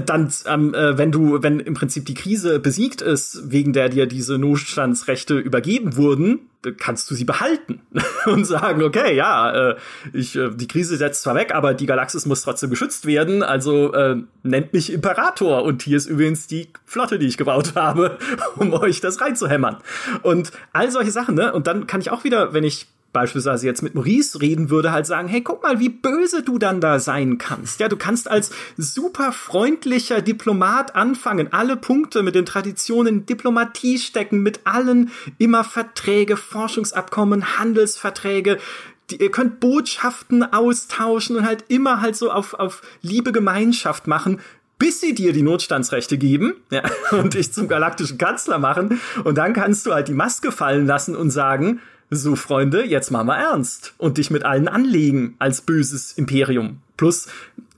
dann, 0.00 0.32
ähm, 0.46 0.74
äh, 0.74 0.98
wenn 0.98 1.12
du, 1.12 1.42
wenn 1.42 1.60
im 1.60 1.74
Prinzip 1.74 2.06
die 2.06 2.14
Krise 2.14 2.58
besiegt 2.58 3.02
ist, 3.02 3.50
wegen 3.50 3.72
der 3.72 3.88
dir 3.88 4.06
diese 4.06 4.38
Notstandsrechte 4.38 5.38
übergeben 5.38 5.96
wurden, 5.96 6.40
kannst 6.78 7.10
du 7.10 7.14
sie 7.14 7.24
behalten 7.24 7.80
und 8.26 8.44
sagen, 8.44 8.82
okay, 8.82 9.14
ja, 9.14 9.70
äh, 9.70 9.76
ich, 10.12 10.36
äh, 10.36 10.50
die 10.50 10.68
Krise 10.68 10.96
setzt 10.96 11.22
zwar 11.22 11.34
weg, 11.34 11.54
aber 11.54 11.74
die 11.74 11.86
Galaxis 11.86 12.26
muss 12.26 12.42
trotzdem 12.42 12.70
geschützt 12.70 13.06
werden, 13.06 13.42
also 13.42 13.92
äh, 13.92 14.16
nennt 14.42 14.72
mich 14.72 14.92
Imperator 14.92 15.62
und 15.62 15.82
hier 15.82 15.96
ist 15.96 16.06
übrigens 16.06 16.46
die 16.46 16.68
Flotte, 16.86 17.18
die 17.18 17.26
ich 17.26 17.36
gebaut 17.36 17.74
habe, 17.74 18.18
um 18.56 18.72
euch 18.72 19.00
das 19.00 19.20
reinzuhämmern. 19.20 19.78
Und 20.22 20.52
all 20.72 20.90
solche 20.90 21.10
Sachen, 21.10 21.34
ne? 21.34 21.52
Und 21.52 21.66
dann 21.66 21.86
kann 21.86 22.00
ich 22.00 22.10
auch 22.10 22.24
wieder, 22.24 22.54
wenn 22.54 22.64
ich 22.64 22.86
beispielsweise 23.14 23.64
jetzt 23.64 23.82
mit 23.82 23.94
Maurice 23.94 24.42
reden 24.42 24.68
würde, 24.68 24.92
halt 24.92 25.06
sagen, 25.06 25.28
hey, 25.28 25.40
guck 25.40 25.62
mal, 25.62 25.80
wie 25.80 25.88
böse 25.88 26.42
du 26.42 26.58
dann 26.58 26.82
da 26.82 26.98
sein 26.98 27.38
kannst. 27.38 27.80
Ja, 27.80 27.88
du 27.88 27.96
kannst 27.96 28.30
als 28.30 28.50
super 28.76 29.32
freundlicher 29.32 30.20
Diplomat 30.20 30.94
anfangen, 30.94 31.48
alle 31.52 31.78
Punkte 31.78 32.22
mit 32.22 32.34
den 32.34 32.44
Traditionen 32.44 33.24
Diplomatie 33.24 33.98
stecken, 33.98 34.42
mit 34.42 34.60
allen 34.64 35.10
immer 35.38 35.64
Verträge, 35.64 36.36
Forschungsabkommen, 36.36 37.58
Handelsverträge, 37.58 38.58
die, 39.10 39.22
ihr 39.22 39.30
könnt 39.30 39.60
Botschaften 39.60 40.42
austauschen 40.42 41.36
und 41.36 41.46
halt 41.46 41.64
immer 41.68 42.00
halt 42.00 42.16
so 42.16 42.30
auf, 42.30 42.54
auf 42.54 42.82
Liebe 43.00 43.32
Gemeinschaft 43.32 44.06
machen, 44.06 44.40
bis 44.78 45.00
sie 45.00 45.14
dir 45.14 45.32
die 45.32 45.42
Notstandsrechte 45.42 46.18
geben 46.18 46.54
ja, 46.70 46.82
und 47.12 47.34
dich 47.34 47.52
zum 47.52 47.68
galaktischen 47.68 48.18
Kanzler 48.18 48.58
machen. 48.58 49.00
Und 49.22 49.38
dann 49.38 49.52
kannst 49.52 49.86
du 49.86 49.94
halt 49.94 50.08
die 50.08 50.14
Maske 50.14 50.52
fallen 50.52 50.86
lassen 50.86 51.14
und 51.14 51.30
sagen, 51.30 51.80
so 52.10 52.36
Freunde, 52.36 52.84
jetzt 52.84 53.10
machen 53.10 53.28
wir 53.28 53.36
ernst 53.36 53.94
und 53.98 54.18
dich 54.18 54.30
mit 54.30 54.44
allen 54.44 54.68
anlegen 54.68 55.34
als 55.38 55.60
böses 55.60 56.12
Imperium. 56.12 56.80
Plus, 56.96 57.26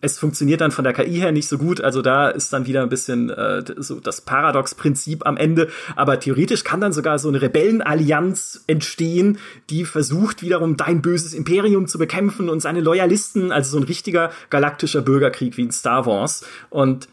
es 0.02 0.18
funktioniert 0.18 0.60
dann 0.60 0.70
von 0.70 0.84
der 0.84 0.92
KI 0.92 1.18
her 1.18 1.32
nicht 1.32 1.48
so 1.48 1.58
gut, 1.58 1.80
also 1.80 2.02
da 2.02 2.28
ist 2.28 2.52
dann 2.52 2.66
wieder 2.66 2.82
ein 2.82 2.88
bisschen 2.88 3.30
äh, 3.30 3.64
so 3.78 3.98
das 3.98 4.20
Paradox-Prinzip 4.20 5.26
am 5.26 5.36
Ende. 5.36 5.68
Aber 5.96 6.20
theoretisch 6.20 6.64
kann 6.64 6.80
dann 6.80 6.92
sogar 6.92 7.18
so 7.18 7.28
eine 7.28 7.40
Rebellenallianz 7.40 8.64
entstehen, 8.66 9.38
die 9.70 9.84
versucht 9.84 10.42
wiederum 10.42 10.76
dein 10.76 11.00
böses 11.02 11.32
Imperium 11.32 11.88
zu 11.88 11.98
bekämpfen 11.98 12.48
und 12.48 12.60
seine 12.60 12.82
Loyalisten, 12.82 13.52
also 13.52 13.72
so 13.72 13.78
ein 13.78 13.84
richtiger 13.84 14.30
galaktischer 14.50 15.00
Bürgerkrieg 15.00 15.56
wie 15.56 15.62
in 15.62 15.72
Star 15.72 16.04
Wars. 16.04 16.44
Und 16.68 17.08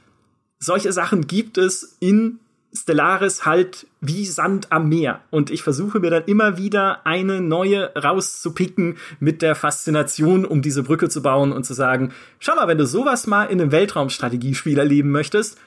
solche 0.59 0.91
Sachen 0.91 1.25
gibt 1.25 1.57
es 1.57 1.97
in 1.99 2.39
Stellaris 2.73 3.45
halt 3.45 3.87
wie 4.01 4.25
Sand 4.25 4.71
am 4.71 4.89
Meer. 4.89 5.21
Und 5.29 5.51
ich 5.51 5.63
versuche 5.63 5.99
mir 5.99 6.09
dann 6.09 6.25
immer 6.25 6.57
wieder 6.57 7.05
eine 7.05 7.39
neue 7.39 7.93
rauszupicken 7.95 8.97
mit 9.19 9.41
der 9.41 9.55
Faszination, 9.55 10.45
um 10.45 10.61
diese 10.61 10.83
Brücke 10.83 11.09
zu 11.09 11.21
bauen 11.21 11.51
und 11.51 11.65
zu 11.65 11.73
sagen, 11.73 12.13
schau 12.39 12.55
mal, 12.55 12.67
wenn 12.67 12.77
du 12.77 12.85
sowas 12.85 13.27
mal 13.27 13.45
in 13.45 13.61
einem 13.61 13.71
Weltraumstrategiespiel 13.71 14.79
erleben 14.79 15.11
möchtest, 15.11 15.57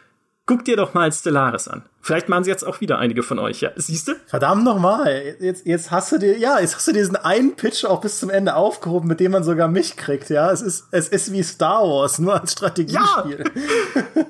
guck 0.46 0.64
dir 0.64 0.76
doch 0.76 0.94
mal 0.94 1.12
Stellaris 1.12 1.68
an. 1.68 1.82
Vielleicht 2.00 2.28
machen 2.28 2.44
sie 2.44 2.50
jetzt 2.50 2.64
auch 2.64 2.80
wieder 2.80 2.98
einige 2.98 3.22
von 3.22 3.38
euch, 3.38 3.60
ja. 3.60 3.70
Siehst 3.76 4.08
du? 4.08 4.12
Verdammt 4.26 4.64
nochmal. 4.64 5.36
Jetzt, 5.40 5.66
jetzt 5.66 5.90
hast 5.90 6.12
du 6.12 6.18
dir, 6.18 6.38
ja, 6.38 6.60
jetzt 6.60 6.76
hast 6.76 6.86
du 6.88 6.92
diesen 6.92 7.16
einen 7.16 7.56
Pitch 7.56 7.84
auch 7.84 8.00
bis 8.00 8.20
zum 8.20 8.30
Ende 8.30 8.54
aufgehoben, 8.54 9.08
mit 9.08 9.20
dem 9.20 9.32
man 9.32 9.42
sogar 9.42 9.68
mich 9.68 9.96
kriegt, 9.96 10.30
ja. 10.30 10.50
Es 10.50 10.62
ist, 10.62 10.86
es 10.90 11.08
ist 11.08 11.32
wie 11.32 11.42
Star 11.42 11.82
Wars, 11.82 12.18
nur 12.18 12.40
als 12.40 12.52
Strategiespiel. 12.52 13.44
Ja. 13.94 14.24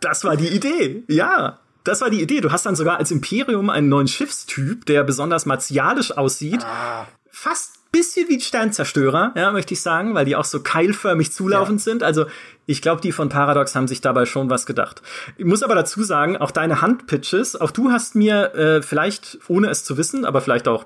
das 0.00 0.24
war 0.24 0.36
die 0.36 0.48
Idee, 0.48 1.04
ja 1.08 1.58
das 1.84 2.00
war 2.00 2.10
die 2.10 2.22
Idee. 2.22 2.40
Du 2.40 2.52
hast 2.52 2.66
dann 2.66 2.76
sogar 2.76 2.98
als 2.98 3.10
Imperium 3.10 3.70
einen 3.70 3.88
neuen 3.88 4.08
Schiffstyp, 4.08 4.84
der 4.86 5.04
besonders 5.04 5.46
martialisch 5.46 6.16
aussieht. 6.16 6.64
Ah. 6.64 7.06
Fast 7.30 7.78
bisschen 7.90 8.28
wie 8.28 8.40
Sternzerstörer, 8.40 9.32
ja, 9.34 9.50
möchte 9.50 9.74
ich 9.74 9.80
sagen, 9.80 10.14
weil 10.14 10.26
die 10.26 10.36
auch 10.36 10.44
so 10.44 10.60
keilförmig 10.60 11.32
zulaufend 11.32 11.80
ja. 11.80 11.84
sind. 11.84 12.02
Also 12.02 12.26
ich 12.66 12.82
glaube, 12.82 13.00
die 13.00 13.12
von 13.12 13.30
Paradox 13.30 13.74
haben 13.74 13.88
sich 13.88 14.00
dabei 14.00 14.26
schon 14.26 14.50
was 14.50 14.66
gedacht. 14.66 15.02
Ich 15.38 15.46
muss 15.46 15.62
aber 15.62 15.74
dazu 15.74 16.02
sagen, 16.02 16.36
auch 16.36 16.50
deine 16.50 16.82
Handpitches, 16.82 17.56
auch 17.56 17.70
du 17.70 17.90
hast 17.90 18.14
mir 18.14 18.54
äh, 18.54 18.82
vielleicht, 18.82 19.38
ohne 19.48 19.70
es 19.70 19.84
zu 19.84 19.96
wissen, 19.96 20.26
aber 20.26 20.42
vielleicht 20.42 20.68
auch 20.68 20.84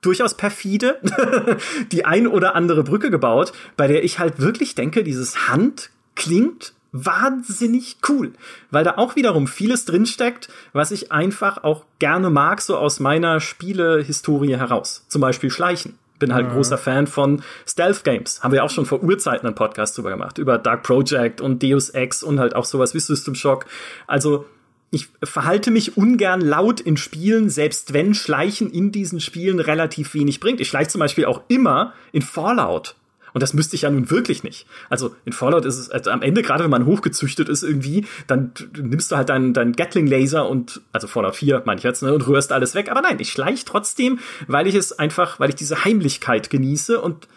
durchaus 0.00 0.34
perfide, 0.34 0.98
die 1.92 2.06
ein 2.06 2.26
oder 2.26 2.54
andere 2.54 2.84
Brücke 2.84 3.10
gebaut, 3.10 3.52
bei 3.76 3.86
der 3.86 4.02
ich 4.02 4.18
halt 4.18 4.40
wirklich 4.40 4.74
denke, 4.74 5.04
dieses 5.04 5.48
Hand 5.48 5.90
klingt 6.14 6.72
wahnsinnig 6.92 7.96
cool, 8.08 8.32
weil 8.70 8.84
da 8.84 8.96
auch 8.96 9.16
wiederum 9.16 9.46
vieles 9.46 9.84
drinsteckt, 9.84 10.48
was 10.72 10.90
ich 10.90 11.12
einfach 11.12 11.62
auch 11.62 11.84
gerne 11.98 12.30
mag, 12.30 12.60
so 12.60 12.76
aus 12.76 13.00
meiner 13.00 13.40
Spielehistorie 13.40 14.56
heraus. 14.56 15.04
Zum 15.08 15.20
Beispiel 15.20 15.50
Schleichen. 15.50 15.98
Bin 16.18 16.34
halt 16.34 16.48
mhm. 16.48 16.52
großer 16.52 16.76
Fan 16.76 17.06
von 17.06 17.42
Stealth 17.66 18.04
Games. 18.04 18.42
Haben 18.42 18.52
wir 18.52 18.62
auch 18.62 18.70
schon 18.70 18.84
vor 18.84 19.02
Urzeiten 19.02 19.46
einen 19.46 19.54
Podcast 19.54 19.96
drüber 19.96 20.10
gemacht. 20.10 20.36
Über 20.36 20.58
Dark 20.58 20.82
Project 20.82 21.40
und 21.40 21.62
Deus 21.62 21.88
Ex 21.88 22.22
und 22.22 22.38
halt 22.38 22.54
auch 22.54 22.66
sowas 22.66 22.92
wie 22.92 23.00
System 23.00 23.34
Shock. 23.34 23.64
Also, 24.06 24.44
ich 24.90 25.08
verhalte 25.22 25.70
mich 25.70 25.96
ungern 25.96 26.42
laut 26.42 26.80
in 26.80 26.98
Spielen, 26.98 27.48
selbst 27.48 27.94
wenn 27.94 28.12
Schleichen 28.12 28.70
in 28.70 28.92
diesen 28.92 29.20
Spielen 29.20 29.60
relativ 29.60 30.12
wenig 30.12 30.40
bringt. 30.40 30.60
Ich 30.60 30.68
schleiche 30.68 30.90
zum 30.90 30.98
Beispiel 30.98 31.24
auch 31.24 31.42
immer 31.48 31.94
in 32.12 32.22
Fallout 32.22 32.96
und 33.32 33.42
das 33.42 33.54
müsste 33.54 33.76
ich 33.76 33.82
ja 33.82 33.90
nun 33.90 34.10
wirklich 34.10 34.42
nicht. 34.42 34.66
Also 34.88 35.14
in 35.24 35.32
Fallout 35.32 35.64
ist 35.64 35.78
es 35.78 35.90
also 35.90 36.10
am 36.10 36.22
Ende, 36.22 36.42
gerade 36.42 36.64
wenn 36.64 36.70
man 36.70 36.86
hochgezüchtet 36.86 37.48
ist 37.48 37.62
irgendwie, 37.62 38.06
dann 38.26 38.52
nimmst 38.76 39.12
du 39.12 39.16
halt 39.16 39.28
deinen 39.28 39.52
dein 39.52 39.72
Gatling-Laser 39.72 40.48
und, 40.48 40.80
also 40.92 41.06
Fallout 41.06 41.36
4 41.36 41.62
meine 41.66 41.78
ich 41.78 41.84
jetzt, 41.84 42.02
ne, 42.02 42.12
und 42.12 42.26
rührst 42.26 42.52
alles 42.52 42.74
weg. 42.74 42.90
Aber 42.90 43.02
nein, 43.02 43.18
ich 43.20 43.30
schleich 43.30 43.64
trotzdem, 43.64 44.18
weil 44.46 44.66
ich 44.66 44.74
es 44.74 44.98
einfach, 44.98 45.40
weil 45.40 45.50
ich 45.50 45.56
diese 45.56 45.84
Heimlichkeit 45.84 46.50
genieße 46.50 47.00
und 47.00 47.28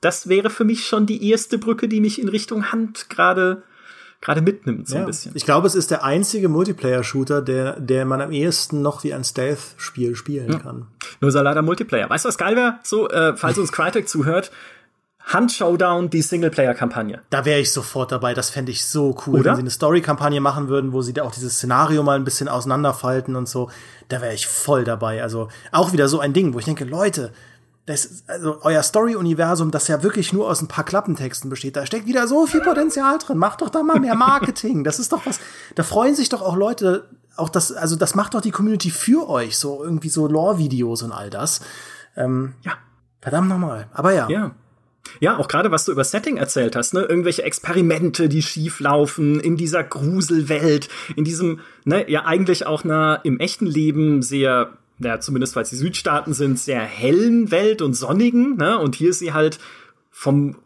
das 0.00 0.28
wäre 0.28 0.50
für 0.50 0.64
mich 0.64 0.86
schon 0.86 1.06
die 1.06 1.30
erste 1.30 1.58
Brücke, 1.58 1.88
die 1.88 2.00
mich 2.00 2.20
in 2.20 2.28
Richtung 2.28 2.70
Hand 2.70 3.08
gerade 3.08 3.62
gerade 4.20 4.40
mitnimmt, 4.40 4.88
so 4.88 4.96
ja. 4.96 5.00
ein 5.02 5.06
bisschen. 5.06 5.32
Ich 5.34 5.44
glaube, 5.44 5.66
es 5.66 5.74
ist 5.74 5.90
der 5.90 6.02
einzige 6.02 6.48
Multiplayer-Shooter, 6.48 7.42
der, 7.42 7.78
der 7.78 8.04
man 8.04 8.20
am 8.20 8.32
ehesten 8.32 8.82
noch 8.82 9.04
wie 9.04 9.14
ein 9.14 9.24
Stealth-Spiel 9.24 10.16
spielen 10.16 10.52
ja. 10.52 10.58
kann. 10.58 10.86
Nur 11.20 11.30
leider 11.30 11.62
Multiplayer. 11.62 12.08
Weißt 12.08 12.24
du, 12.24 12.28
was 12.28 12.38
geil 12.38 12.56
wäre? 12.56 12.78
So, 12.82 13.08
äh, 13.08 13.36
falls 13.36 13.58
uns 13.58 13.72
Crytek 13.72 14.08
zuhört, 14.08 14.50
Hand-Showdown, 15.26 16.08
die 16.08 16.22
Singleplayer-Kampagne. 16.22 17.20
Da 17.30 17.44
wäre 17.44 17.58
ich 17.58 17.72
sofort 17.72 18.12
dabei. 18.12 18.32
Das 18.32 18.48
fände 18.48 18.70
ich 18.70 18.86
so 18.86 19.16
cool, 19.26 19.40
Oder? 19.40 19.50
wenn 19.50 19.56
sie 19.56 19.62
eine 19.62 19.70
Story-Kampagne 19.70 20.40
machen 20.40 20.68
würden, 20.68 20.92
wo 20.92 21.02
sie 21.02 21.12
da 21.12 21.24
auch 21.24 21.32
dieses 21.32 21.54
Szenario 21.54 22.04
mal 22.04 22.16
ein 22.16 22.24
bisschen 22.24 22.48
auseinanderfalten 22.48 23.34
und 23.34 23.48
so. 23.48 23.68
Da 24.08 24.20
wäre 24.20 24.34
ich 24.34 24.46
voll 24.46 24.84
dabei. 24.84 25.22
Also 25.22 25.48
auch 25.72 25.92
wieder 25.92 26.08
so 26.08 26.20
ein 26.20 26.32
Ding, 26.32 26.54
wo 26.54 26.60
ich 26.60 26.64
denke, 26.64 26.84
Leute, 26.84 27.32
das, 27.86 28.22
also 28.28 28.58
euer 28.62 28.82
Story-Universum, 28.84 29.72
das 29.72 29.88
ja 29.88 30.04
wirklich 30.04 30.32
nur 30.32 30.48
aus 30.48 30.62
ein 30.62 30.68
paar 30.68 30.84
Klappentexten 30.84 31.50
besteht, 31.50 31.76
da 31.76 31.86
steckt 31.86 32.06
wieder 32.06 32.28
so 32.28 32.46
viel 32.46 32.60
Potenzial 32.60 33.18
drin. 33.18 33.38
Macht 33.38 33.62
doch 33.62 33.68
da 33.68 33.82
mal 33.82 33.98
mehr 33.98 34.14
Marketing. 34.16 34.84
Das 34.84 35.00
ist 35.00 35.12
doch 35.12 35.26
was. 35.26 35.40
Da 35.74 35.82
freuen 35.82 36.14
sich 36.14 36.28
doch 36.28 36.42
auch 36.42 36.56
Leute. 36.56 37.08
Auch 37.36 37.48
das, 37.48 37.72
also 37.72 37.96
das 37.96 38.14
macht 38.14 38.34
doch 38.34 38.40
die 38.40 38.52
Community 38.52 38.90
für 38.90 39.28
euch. 39.28 39.58
So 39.58 39.82
irgendwie 39.82 40.08
so 40.08 40.28
Lore-Videos 40.28 41.02
und 41.02 41.10
all 41.10 41.30
das. 41.30 41.60
Ähm, 42.16 42.54
ja. 42.62 42.74
Verdammt 43.20 43.48
nochmal. 43.48 43.88
Aber 43.92 44.12
ja. 44.12 44.28
Ja. 44.28 44.52
Ja, 45.20 45.38
auch 45.38 45.48
gerade 45.48 45.70
was 45.70 45.84
du 45.84 45.92
über 45.92 46.04
Setting 46.04 46.36
erzählt 46.36 46.76
hast, 46.76 46.94
ne? 46.94 47.02
Irgendwelche 47.02 47.42
Experimente, 47.42 48.28
die 48.28 48.42
schief 48.42 48.80
laufen 48.80 49.40
in 49.40 49.56
dieser 49.56 49.82
Gruselwelt, 49.82 50.88
in 51.16 51.24
diesem, 51.24 51.60
ne, 51.84 52.10
ja 52.10 52.24
eigentlich 52.24 52.66
auch 52.66 52.84
einer 52.84 53.20
im 53.24 53.38
echten 53.38 53.66
Leben 53.66 54.22
sehr, 54.22 54.72
ja, 54.98 55.20
zumindest 55.20 55.56
weil 55.56 55.62
es 55.62 55.70
die 55.70 55.76
Südstaaten 55.76 56.34
sind, 56.34 56.58
sehr 56.58 56.80
hellen 56.80 57.50
Welt 57.50 57.82
und 57.82 57.94
sonnigen, 57.94 58.56
ne? 58.56 58.78
Und 58.78 58.94
hier 58.96 59.10
ist 59.10 59.20
sie 59.20 59.32
halt 59.32 59.58
vom 60.10 60.56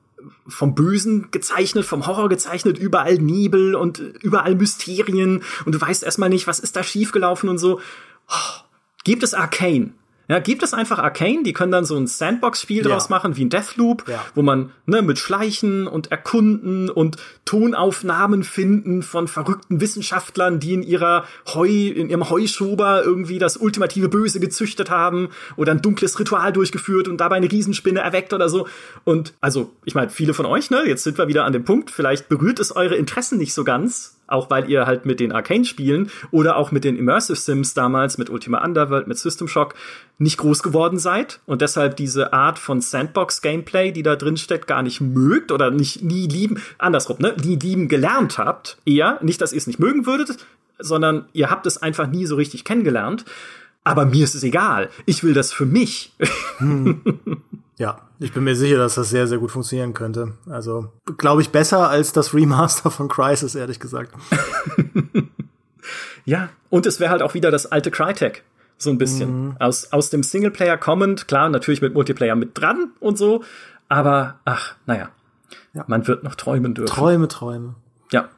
vom 0.46 0.74
Bösen 0.74 1.30
gezeichnet, 1.30 1.86
vom 1.86 2.06
Horror 2.06 2.28
gezeichnet, 2.28 2.78
überall 2.78 3.14
Nebel 3.14 3.74
und 3.74 3.98
überall 3.98 4.54
Mysterien 4.54 5.42
und 5.64 5.74
du 5.74 5.80
weißt 5.80 6.02
erstmal 6.02 6.28
nicht, 6.28 6.46
was 6.46 6.58
ist 6.58 6.76
da 6.76 6.82
schiefgelaufen 6.82 7.48
und 7.48 7.56
so. 7.56 7.80
Oh, 8.28 8.60
gibt 9.04 9.22
es 9.22 9.32
Arcane? 9.32 9.94
Ja, 10.30 10.38
gibt 10.38 10.62
es 10.62 10.74
einfach 10.74 11.00
Arcane, 11.00 11.42
die 11.42 11.52
können 11.52 11.72
dann 11.72 11.84
so 11.84 11.96
ein 11.96 12.06
Sandbox-Spiel 12.06 12.84
ja. 12.84 12.90
draus 12.90 13.08
machen, 13.08 13.36
wie 13.36 13.44
ein 13.44 13.50
Deathloop, 13.50 14.08
ja. 14.08 14.24
wo 14.36 14.42
man 14.42 14.70
ne, 14.86 15.02
mit 15.02 15.18
Schleichen 15.18 15.88
und 15.88 16.12
Erkunden 16.12 16.88
und 16.88 17.16
Tonaufnahmen 17.46 18.44
finden 18.44 19.02
von 19.02 19.26
verrückten 19.26 19.80
Wissenschaftlern, 19.80 20.60
die 20.60 20.74
in 20.74 20.84
ihrer 20.84 21.24
Heu, 21.52 21.66
in 21.66 22.10
ihrem 22.10 22.30
Heuschober 22.30 23.02
irgendwie 23.02 23.40
das 23.40 23.56
ultimative 23.56 24.08
Böse 24.08 24.38
gezüchtet 24.38 24.88
haben 24.88 25.30
oder 25.56 25.72
ein 25.72 25.82
dunkles 25.82 26.16
Ritual 26.20 26.52
durchgeführt 26.52 27.08
und 27.08 27.16
dabei 27.16 27.34
eine 27.34 27.50
Riesenspinne 27.50 27.98
erweckt 27.98 28.32
oder 28.32 28.48
so. 28.48 28.68
Und 29.02 29.34
also, 29.40 29.72
ich 29.84 29.96
meine, 29.96 30.10
viele 30.10 30.32
von 30.32 30.46
euch, 30.46 30.70
ne, 30.70 30.84
jetzt 30.86 31.02
sind 31.02 31.18
wir 31.18 31.26
wieder 31.26 31.44
an 31.44 31.52
dem 31.52 31.64
Punkt, 31.64 31.90
vielleicht 31.90 32.28
berührt 32.28 32.60
es 32.60 32.76
eure 32.76 32.94
Interessen 32.94 33.36
nicht 33.36 33.52
so 33.52 33.64
ganz, 33.64 34.19
auch 34.30 34.50
weil 34.50 34.70
ihr 34.70 34.86
halt 34.86 35.06
mit 35.06 35.20
den 35.20 35.32
Arcane-Spielen 35.32 36.10
oder 36.30 36.56
auch 36.56 36.70
mit 36.70 36.84
den 36.84 36.96
Immersive 36.96 37.38
Sims 37.38 37.74
damals, 37.74 38.18
mit 38.18 38.30
Ultima 38.30 38.64
Underworld, 38.64 39.06
mit 39.06 39.18
System 39.18 39.48
Shock, 39.48 39.74
nicht 40.18 40.38
groß 40.38 40.62
geworden 40.62 40.98
seid 40.98 41.40
und 41.46 41.62
deshalb 41.62 41.96
diese 41.96 42.32
Art 42.32 42.58
von 42.58 42.80
Sandbox-Gameplay, 42.80 43.92
die 43.92 44.02
da 44.02 44.16
drin 44.16 44.36
steckt, 44.36 44.66
gar 44.66 44.82
nicht 44.82 45.00
mögt 45.00 45.50
oder 45.50 45.70
nicht 45.70 46.02
nie 46.02 46.26
lieben, 46.26 46.60
andersrum, 46.78 47.16
ne, 47.20 47.34
nie 47.42 47.56
lieben 47.56 47.88
gelernt 47.88 48.38
habt, 48.38 48.78
eher, 48.84 49.18
nicht, 49.22 49.40
dass 49.40 49.52
ihr 49.52 49.58
es 49.58 49.66
nicht 49.66 49.78
mögen 49.78 50.06
würdet, 50.06 50.36
sondern 50.78 51.26
ihr 51.32 51.50
habt 51.50 51.66
es 51.66 51.82
einfach 51.82 52.06
nie 52.06 52.26
so 52.26 52.36
richtig 52.36 52.64
kennengelernt. 52.64 53.24
Aber 53.82 54.04
mir 54.04 54.24
ist 54.24 54.34
es 54.34 54.42
egal. 54.42 54.90
Ich 55.06 55.24
will 55.24 55.32
das 55.32 55.52
für 55.52 55.64
mich. 55.64 56.12
Hm. 56.58 57.00
Ja, 57.80 57.96
ich 58.18 58.34
bin 58.34 58.44
mir 58.44 58.54
sicher, 58.56 58.76
dass 58.76 58.96
das 58.96 59.08
sehr, 59.08 59.26
sehr 59.26 59.38
gut 59.38 59.50
funktionieren 59.50 59.94
könnte. 59.94 60.34
Also, 60.50 60.92
glaube 61.16 61.40
ich, 61.40 61.48
besser 61.48 61.88
als 61.88 62.12
das 62.12 62.34
Remaster 62.34 62.90
von 62.90 63.08
Crisis, 63.08 63.54
ehrlich 63.54 63.80
gesagt. 63.80 64.12
ja, 66.26 66.50
und 66.68 66.84
es 66.84 67.00
wäre 67.00 67.10
halt 67.10 67.22
auch 67.22 67.32
wieder 67.32 67.50
das 67.50 67.72
alte 67.72 67.90
Crytek. 67.90 68.44
So 68.76 68.90
ein 68.90 68.98
bisschen. 68.98 69.46
Mhm. 69.46 69.56
Aus, 69.58 69.94
aus 69.94 70.10
dem 70.10 70.22
Singleplayer 70.22 70.76
kommend, 70.76 71.26
klar, 71.26 71.48
natürlich 71.48 71.80
mit 71.80 71.94
Multiplayer 71.94 72.36
mit 72.36 72.50
dran 72.52 72.90
und 73.00 73.16
so. 73.16 73.44
Aber, 73.88 74.40
ach, 74.44 74.74
naja. 74.84 75.08
Ja. 75.72 75.84
Man 75.86 76.06
wird 76.06 76.22
noch 76.22 76.34
träumen 76.34 76.74
dürfen. 76.74 76.94
Träume, 76.94 77.28
Träume. 77.28 77.76
Ja. 78.12 78.28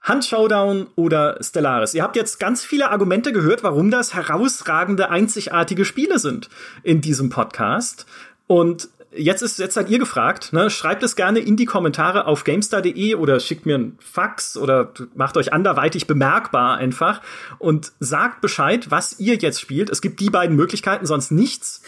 Hand 0.00 0.24
Showdown 0.24 0.86
oder 0.96 1.36
Stellaris. 1.42 1.92
Ihr 1.92 2.02
habt 2.02 2.16
jetzt 2.16 2.40
ganz 2.40 2.64
viele 2.64 2.90
Argumente 2.90 3.30
gehört, 3.32 3.62
warum 3.62 3.90
das 3.90 4.14
herausragende, 4.14 5.10
einzigartige 5.10 5.84
Spiele 5.84 6.18
sind 6.18 6.48
in 6.82 7.02
diesem 7.02 7.28
Podcast. 7.28 8.06
Und 8.46 8.88
jetzt 9.16 9.42
ist 9.42 9.58
jetzt 9.58 9.74
seid 9.74 9.88
ihr 9.88 9.98
gefragt, 9.98 10.52
ne? 10.52 10.70
Schreibt 10.70 11.02
es 11.02 11.16
gerne 11.16 11.38
in 11.38 11.56
die 11.56 11.64
Kommentare 11.64 12.26
auf 12.26 12.44
gamestar.de 12.44 13.14
oder 13.14 13.40
schickt 13.40 13.66
mir 13.66 13.76
ein 13.76 13.98
Fax 14.00 14.56
oder 14.56 14.92
macht 15.14 15.36
euch 15.36 15.52
anderweitig 15.52 16.06
bemerkbar 16.06 16.76
einfach 16.76 17.22
und 17.58 17.92
sagt 18.00 18.40
Bescheid, 18.40 18.90
was 18.90 19.20
ihr 19.20 19.36
jetzt 19.36 19.60
spielt. 19.60 19.90
Es 19.90 20.02
gibt 20.02 20.20
die 20.20 20.30
beiden 20.30 20.56
Möglichkeiten, 20.56 21.06
sonst 21.06 21.30
nichts. 21.30 21.82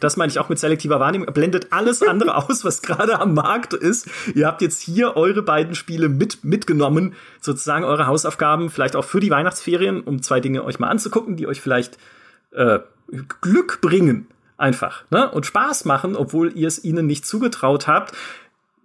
Das 0.00 0.16
meine 0.16 0.30
ich 0.30 0.38
auch 0.38 0.48
mit 0.48 0.58
selektiver 0.58 1.00
Wahrnehmung. 1.00 1.32
Blendet 1.32 1.72
alles 1.72 2.02
andere 2.02 2.36
aus, 2.36 2.64
was 2.64 2.82
gerade 2.82 3.20
am 3.20 3.34
Markt 3.34 3.74
ist. 3.74 4.08
Ihr 4.34 4.46
habt 4.46 4.62
jetzt 4.62 4.80
hier 4.80 5.16
eure 5.16 5.42
beiden 5.42 5.74
Spiele 5.74 6.08
mit 6.08 6.44
mitgenommen, 6.44 7.14
sozusagen 7.40 7.84
eure 7.84 8.06
Hausaufgaben, 8.06 8.70
vielleicht 8.70 8.96
auch 8.96 9.04
für 9.04 9.20
die 9.20 9.30
Weihnachtsferien, 9.30 10.00
um 10.00 10.22
zwei 10.22 10.40
Dinge 10.40 10.64
euch 10.64 10.78
mal 10.78 10.88
anzugucken, 10.88 11.36
die 11.36 11.46
euch 11.46 11.60
vielleicht 11.60 11.98
äh, 12.52 12.80
Glück 13.40 13.80
bringen 13.80 14.26
einfach, 14.60 15.04
ne? 15.10 15.30
Und 15.30 15.46
Spaß 15.46 15.84
machen, 15.84 16.16
obwohl 16.16 16.56
ihr 16.56 16.68
es 16.68 16.84
ihnen 16.84 17.06
nicht 17.06 17.26
zugetraut 17.26 17.86
habt. 17.86 18.14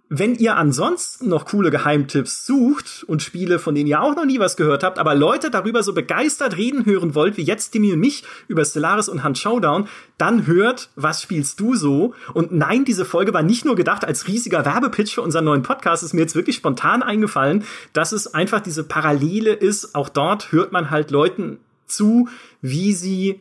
Wenn 0.08 0.36
ihr 0.36 0.54
ansonsten 0.56 1.28
noch 1.28 1.46
coole 1.46 1.72
Geheimtipps 1.72 2.46
sucht 2.46 3.04
und 3.08 3.24
Spiele, 3.24 3.58
von 3.58 3.74
denen 3.74 3.88
ihr 3.88 4.00
auch 4.00 4.14
noch 4.14 4.24
nie 4.24 4.38
was 4.38 4.56
gehört 4.56 4.84
habt, 4.84 5.00
aber 5.00 5.16
Leute 5.16 5.50
darüber 5.50 5.82
so 5.82 5.94
begeistert 5.94 6.56
reden 6.56 6.86
hören 6.86 7.16
wollt, 7.16 7.36
wie 7.36 7.42
jetzt 7.42 7.74
Demi 7.74 7.92
und 7.92 7.98
mich 7.98 8.22
über 8.46 8.64
Stellaris 8.64 9.08
und 9.08 9.24
Hand 9.24 9.36
Showdown, 9.36 9.88
dann 10.16 10.46
hört, 10.46 10.90
was 10.94 11.22
spielst 11.22 11.58
du 11.58 11.74
so? 11.74 12.14
Und 12.34 12.52
nein, 12.52 12.84
diese 12.84 13.04
Folge 13.04 13.34
war 13.34 13.42
nicht 13.42 13.64
nur 13.64 13.74
gedacht 13.74 14.04
als 14.04 14.28
riesiger 14.28 14.64
Werbepitch 14.64 15.12
für 15.12 15.22
unseren 15.22 15.44
neuen 15.44 15.64
Podcast, 15.64 16.04
ist 16.04 16.14
mir 16.14 16.20
jetzt 16.20 16.36
wirklich 16.36 16.54
spontan 16.54 17.02
eingefallen, 17.02 17.64
dass 17.92 18.12
es 18.12 18.32
einfach 18.32 18.60
diese 18.60 18.84
Parallele 18.84 19.54
ist. 19.54 19.96
Auch 19.96 20.08
dort 20.08 20.52
hört 20.52 20.70
man 20.70 20.90
halt 20.90 21.10
Leuten 21.10 21.58
zu, 21.86 22.28
wie 22.60 22.92
sie 22.92 23.40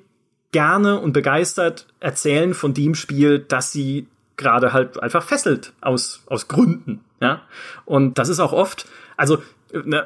gerne 0.56 1.02
und 1.02 1.12
begeistert 1.12 1.86
erzählen 2.00 2.54
von 2.54 2.74
dem 2.74 2.96
Spiel, 2.96 3.40
das 3.40 3.74
sie 3.74 4.08
gerade 4.38 4.72
halt 4.72 5.04
einfach 5.04 5.22
fesselt 5.22 5.74
aus 5.82 6.22
aus 6.28 6.48
Gründen, 6.48 7.02
ja. 7.20 7.42
Und 7.84 8.18
das 8.18 8.30
ist 8.30 8.40
auch 8.40 8.54
oft, 8.54 8.88
also 9.18 9.44
ne, 9.74 10.06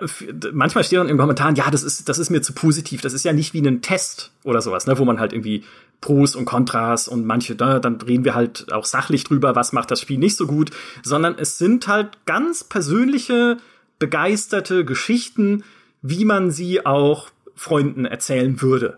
manchmal 0.52 0.84
steht 0.84 0.98
dann 0.98 1.06
in 1.06 1.14
den 1.14 1.20
Kommentaren, 1.20 1.54
ja, 1.54 1.70
das 1.70 1.84
ist 1.84 2.10
das 2.10 2.18
ist 2.18 2.32
mir 2.32 2.42
zu 2.42 2.54
positiv, 2.54 3.02
das 3.02 3.14
ist 3.14 3.26
ja 3.26 3.32
nicht 3.32 3.54
wie 3.54 3.62
ein 3.62 3.84
Test 3.84 4.32
oder 4.44 4.64
sowas, 4.64 4.88
ne, 4.88 4.98
wo 4.98 5.06
man 5.06 5.20
halt 5.20 5.34
irgendwie 5.34 5.66
Pros 6.02 6.36
und 6.36 6.46
Kontras 6.46 7.08
und 7.08 7.28
manche, 7.28 7.54
ne, 7.54 7.80
dann 7.80 8.02
reden 8.02 8.26
wir 8.26 8.34
halt 8.34 8.74
auch 8.74 8.86
sachlich 8.86 9.26
drüber, 9.26 9.56
was 9.56 9.72
macht 9.72 9.92
das 9.92 10.02
Spiel 10.02 10.18
nicht 10.18 10.36
so 10.36 10.48
gut, 10.48 10.72
sondern 11.04 11.36
es 11.38 11.60
sind 11.60 11.88
halt 11.88 12.26
ganz 12.26 12.64
persönliche, 12.64 13.58
begeisterte 14.00 14.84
Geschichten, 14.84 15.64
wie 16.02 16.26
man 16.26 16.50
sie 16.50 16.88
auch 16.88 17.30
Freunden 17.56 18.06
erzählen 18.06 18.64
würde. 18.64 18.98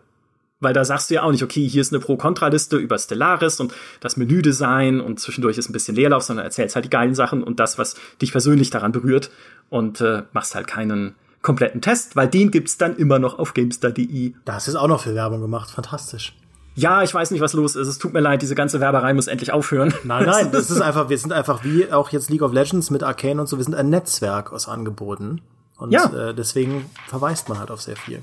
Weil 0.61 0.73
da 0.73 0.85
sagst 0.85 1.09
du 1.09 1.15
ja 1.15 1.23
auch 1.23 1.31
nicht, 1.31 1.43
okay, 1.43 1.67
hier 1.67 1.81
ist 1.81 1.91
eine 1.91 1.99
Pro-Kontra-Liste 1.99 2.77
über 2.77 2.97
Stellaris 2.97 3.59
und 3.59 3.73
das 3.99 4.15
Menüdesign 4.15 5.01
und 5.01 5.19
zwischendurch 5.19 5.57
ist 5.57 5.69
ein 5.69 5.73
bisschen 5.73 5.95
Leerlauf, 5.95 6.23
sondern 6.23 6.45
erzählst 6.45 6.75
halt 6.75 6.85
die 6.85 6.89
geilen 6.89 7.15
Sachen 7.15 7.43
und 7.43 7.59
das, 7.59 7.77
was 7.77 7.95
dich 8.21 8.31
persönlich 8.31 8.69
daran 8.69 8.91
berührt 8.91 9.31
und 9.69 9.99
äh, 10.01 10.23
machst 10.31 10.55
halt 10.55 10.67
keinen 10.67 11.15
kompletten 11.41 11.81
Test, 11.81 12.15
weil 12.15 12.27
den 12.27 12.51
gibt's 12.51 12.77
dann 12.77 12.95
immer 12.95 13.17
noch 13.17 13.39
auf 13.39 13.53
gamestar.de. 13.53 14.33
Da 14.45 14.53
hast 14.53 14.67
du 14.67 14.77
auch 14.77 14.87
noch 14.87 15.03
viel 15.03 15.15
Werbung 15.15 15.41
gemacht, 15.41 15.71
fantastisch. 15.71 16.35
Ja, 16.75 17.03
ich 17.03 17.13
weiß 17.13 17.31
nicht, 17.31 17.41
was 17.41 17.53
los 17.53 17.75
ist. 17.75 17.87
Es 17.87 17.97
tut 17.97 18.13
mir 18.13 18.21
leid, 18.21 18.41
diese 18.41 18.55
ganze 18.55 18.79
Werberei 18.79 19.13
muss 19.13 19.27
endlich 19.27 19.51
aufhören. 19.51 19.93
Nein, 20.03 20.25
nein, 20.25 20.51
das 20.51 20.71
ist 20.71 20.79
einfach, 20.79 21.09
wir 21.09 21.17
sind 21.17 21.33
einfach 21.33 21.63
wie 21.63 21.91
auch 21.91 22.09
jetzt 22.09 22.29
League 22.29 22.43
of 22.43 22.53
Legends 22.53 22.89
mit 22.91 23.03
Arcane 23.03 23.41
und 23.41 23.47
so, 23.47 23.57
wir 23.57 23.63
sind 23.63 23.75
ein 23.75 23.89
Netzwerk 23.89 24.53
aus 24.53 24.69
Angeboten. 24.69 25.41
Und 25.77 25.91
ja. 25.91 26.29
äh, 26.29 26.33
deswegen 26.33 26.85
verweist 27.07 27.49
man 27.49 27.59
halt 27.59 27.71
auf 27.71 27.81
sehr 27.81 27.97
viel. 27.97 28.21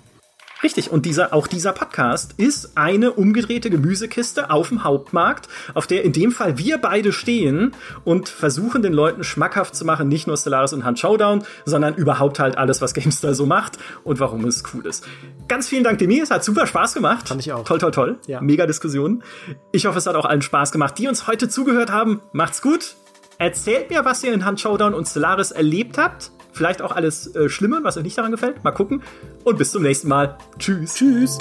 Richtig, 0.62 0.90
und 0.90 1.06
dieser, 1.06 1.32
auch 1.32 1.46
dieser 1.46 1.72
Podcast 1.72 2.34
ist 2.36 2.76
eine 2.76 3.12
umgedrehte 3.12 3.70
Gemüsekiste 3.70 4.50
auf 4.50 4.70
dem 4.70 4.82
Hauptmarkt, 4.82 5.48
auf 5.74 5.86
der 5.86 6.04
in 6.04 6.12
dem 6.12 6.32
Fall 6.32 6.58
wir 6.58 6.78
beide 6.78 7.12
stehen 7.12 7.76
und 8.04 8.28
versuchen 8.28 8.82
den 8.82 8.92
Leuten 8.92 9.22
schmackhaft 9.22 9.76
zu 9.76 9.84
machen, 9.84 10.08
nicht 10.08 10.26
nur 10.26 10.36
Stellaris 10.36 10.72
und 10.72 10.84
Hand 10.84 10.98
Showdown, 10.98 11.44
sondern 11.64 11.94
überhaupt 11.94 12.40
halt 12.40 12.58
alles, 12.58 12.80
was 12.82 12.92
GameStar 12.92 13.34
so 13.34 13.46
macht 13.46 13.78
und 14.02 14.18
warum 14.18 14.44
es 14.46 14.64
cool 14.74 14.84
ist. 14.86 15.06
Ganz 15.46 15.68
vielen 15.68 15.84
Dank, 15.84 15.98
Demi, 15.98 16.18
es 16.18 16.30
hat 16.30 16.42
super 16.42 16.66
Spaß 16.66 16.94
gemacht. 16.94 17.28
Fand 17.28 17.40
ich 17.40 17.52
auch. 17.52 17.64
Toll, 17.64 17.78
toll, 17.78 17.92
toll. 17.92 18.18
Ja. 18.26 18.40
Mega 18.40 18.66
Diskussion. 18.66 19.22
Ich 19.70 19.86
hoffe, 19.86 19.98
es 19.98 20.06
hat 20.06 20.16
auch 20.16 20.24
allen 20.24 20.42
Spaß 20.42 20.72
gemacht, 20.72 20.98
die 20.98 21.06
uns 21.06 21.28
heute 21.28 21.48
zugehört 21.48 21.92
haben. 21.92 22.20
Macht's 22.32 22.62
gut. 22.62 22.96
Erzählt 23.38 23.90
mir, 23.90 24.04
was 24.04 24.24
ihr 24.24 24.32
in 24.32 24.44
Hand 24.44 24.60
Showdown 24.60 24.92
und 24.92 25.06
Stellaris 25.06 25.52
erlebt 25.52 25.98
habt. 25.98 26.32
Vielleicht 26.58 26.82
auch 26.82 26.90
alles 26.90 27.36
äh, 27.36 27.48
Schlimme, 27.48 27.78
was 27.84 27.96
euch 27.96 28.02
nicht 28.02 28.18
daran 28.18 28.32
gefällt. 28.32 28.64
Mal 28.64 28.72
gucken. 28.72 29.00
Und 29.44 29.58
bis 29.58 29.70
zum 29.70 29.84
nächsten 29.84 30.08
Mal. 30.08 30.36
Tschüss. 30.58 30.94
Tschüss. 30.94 31.38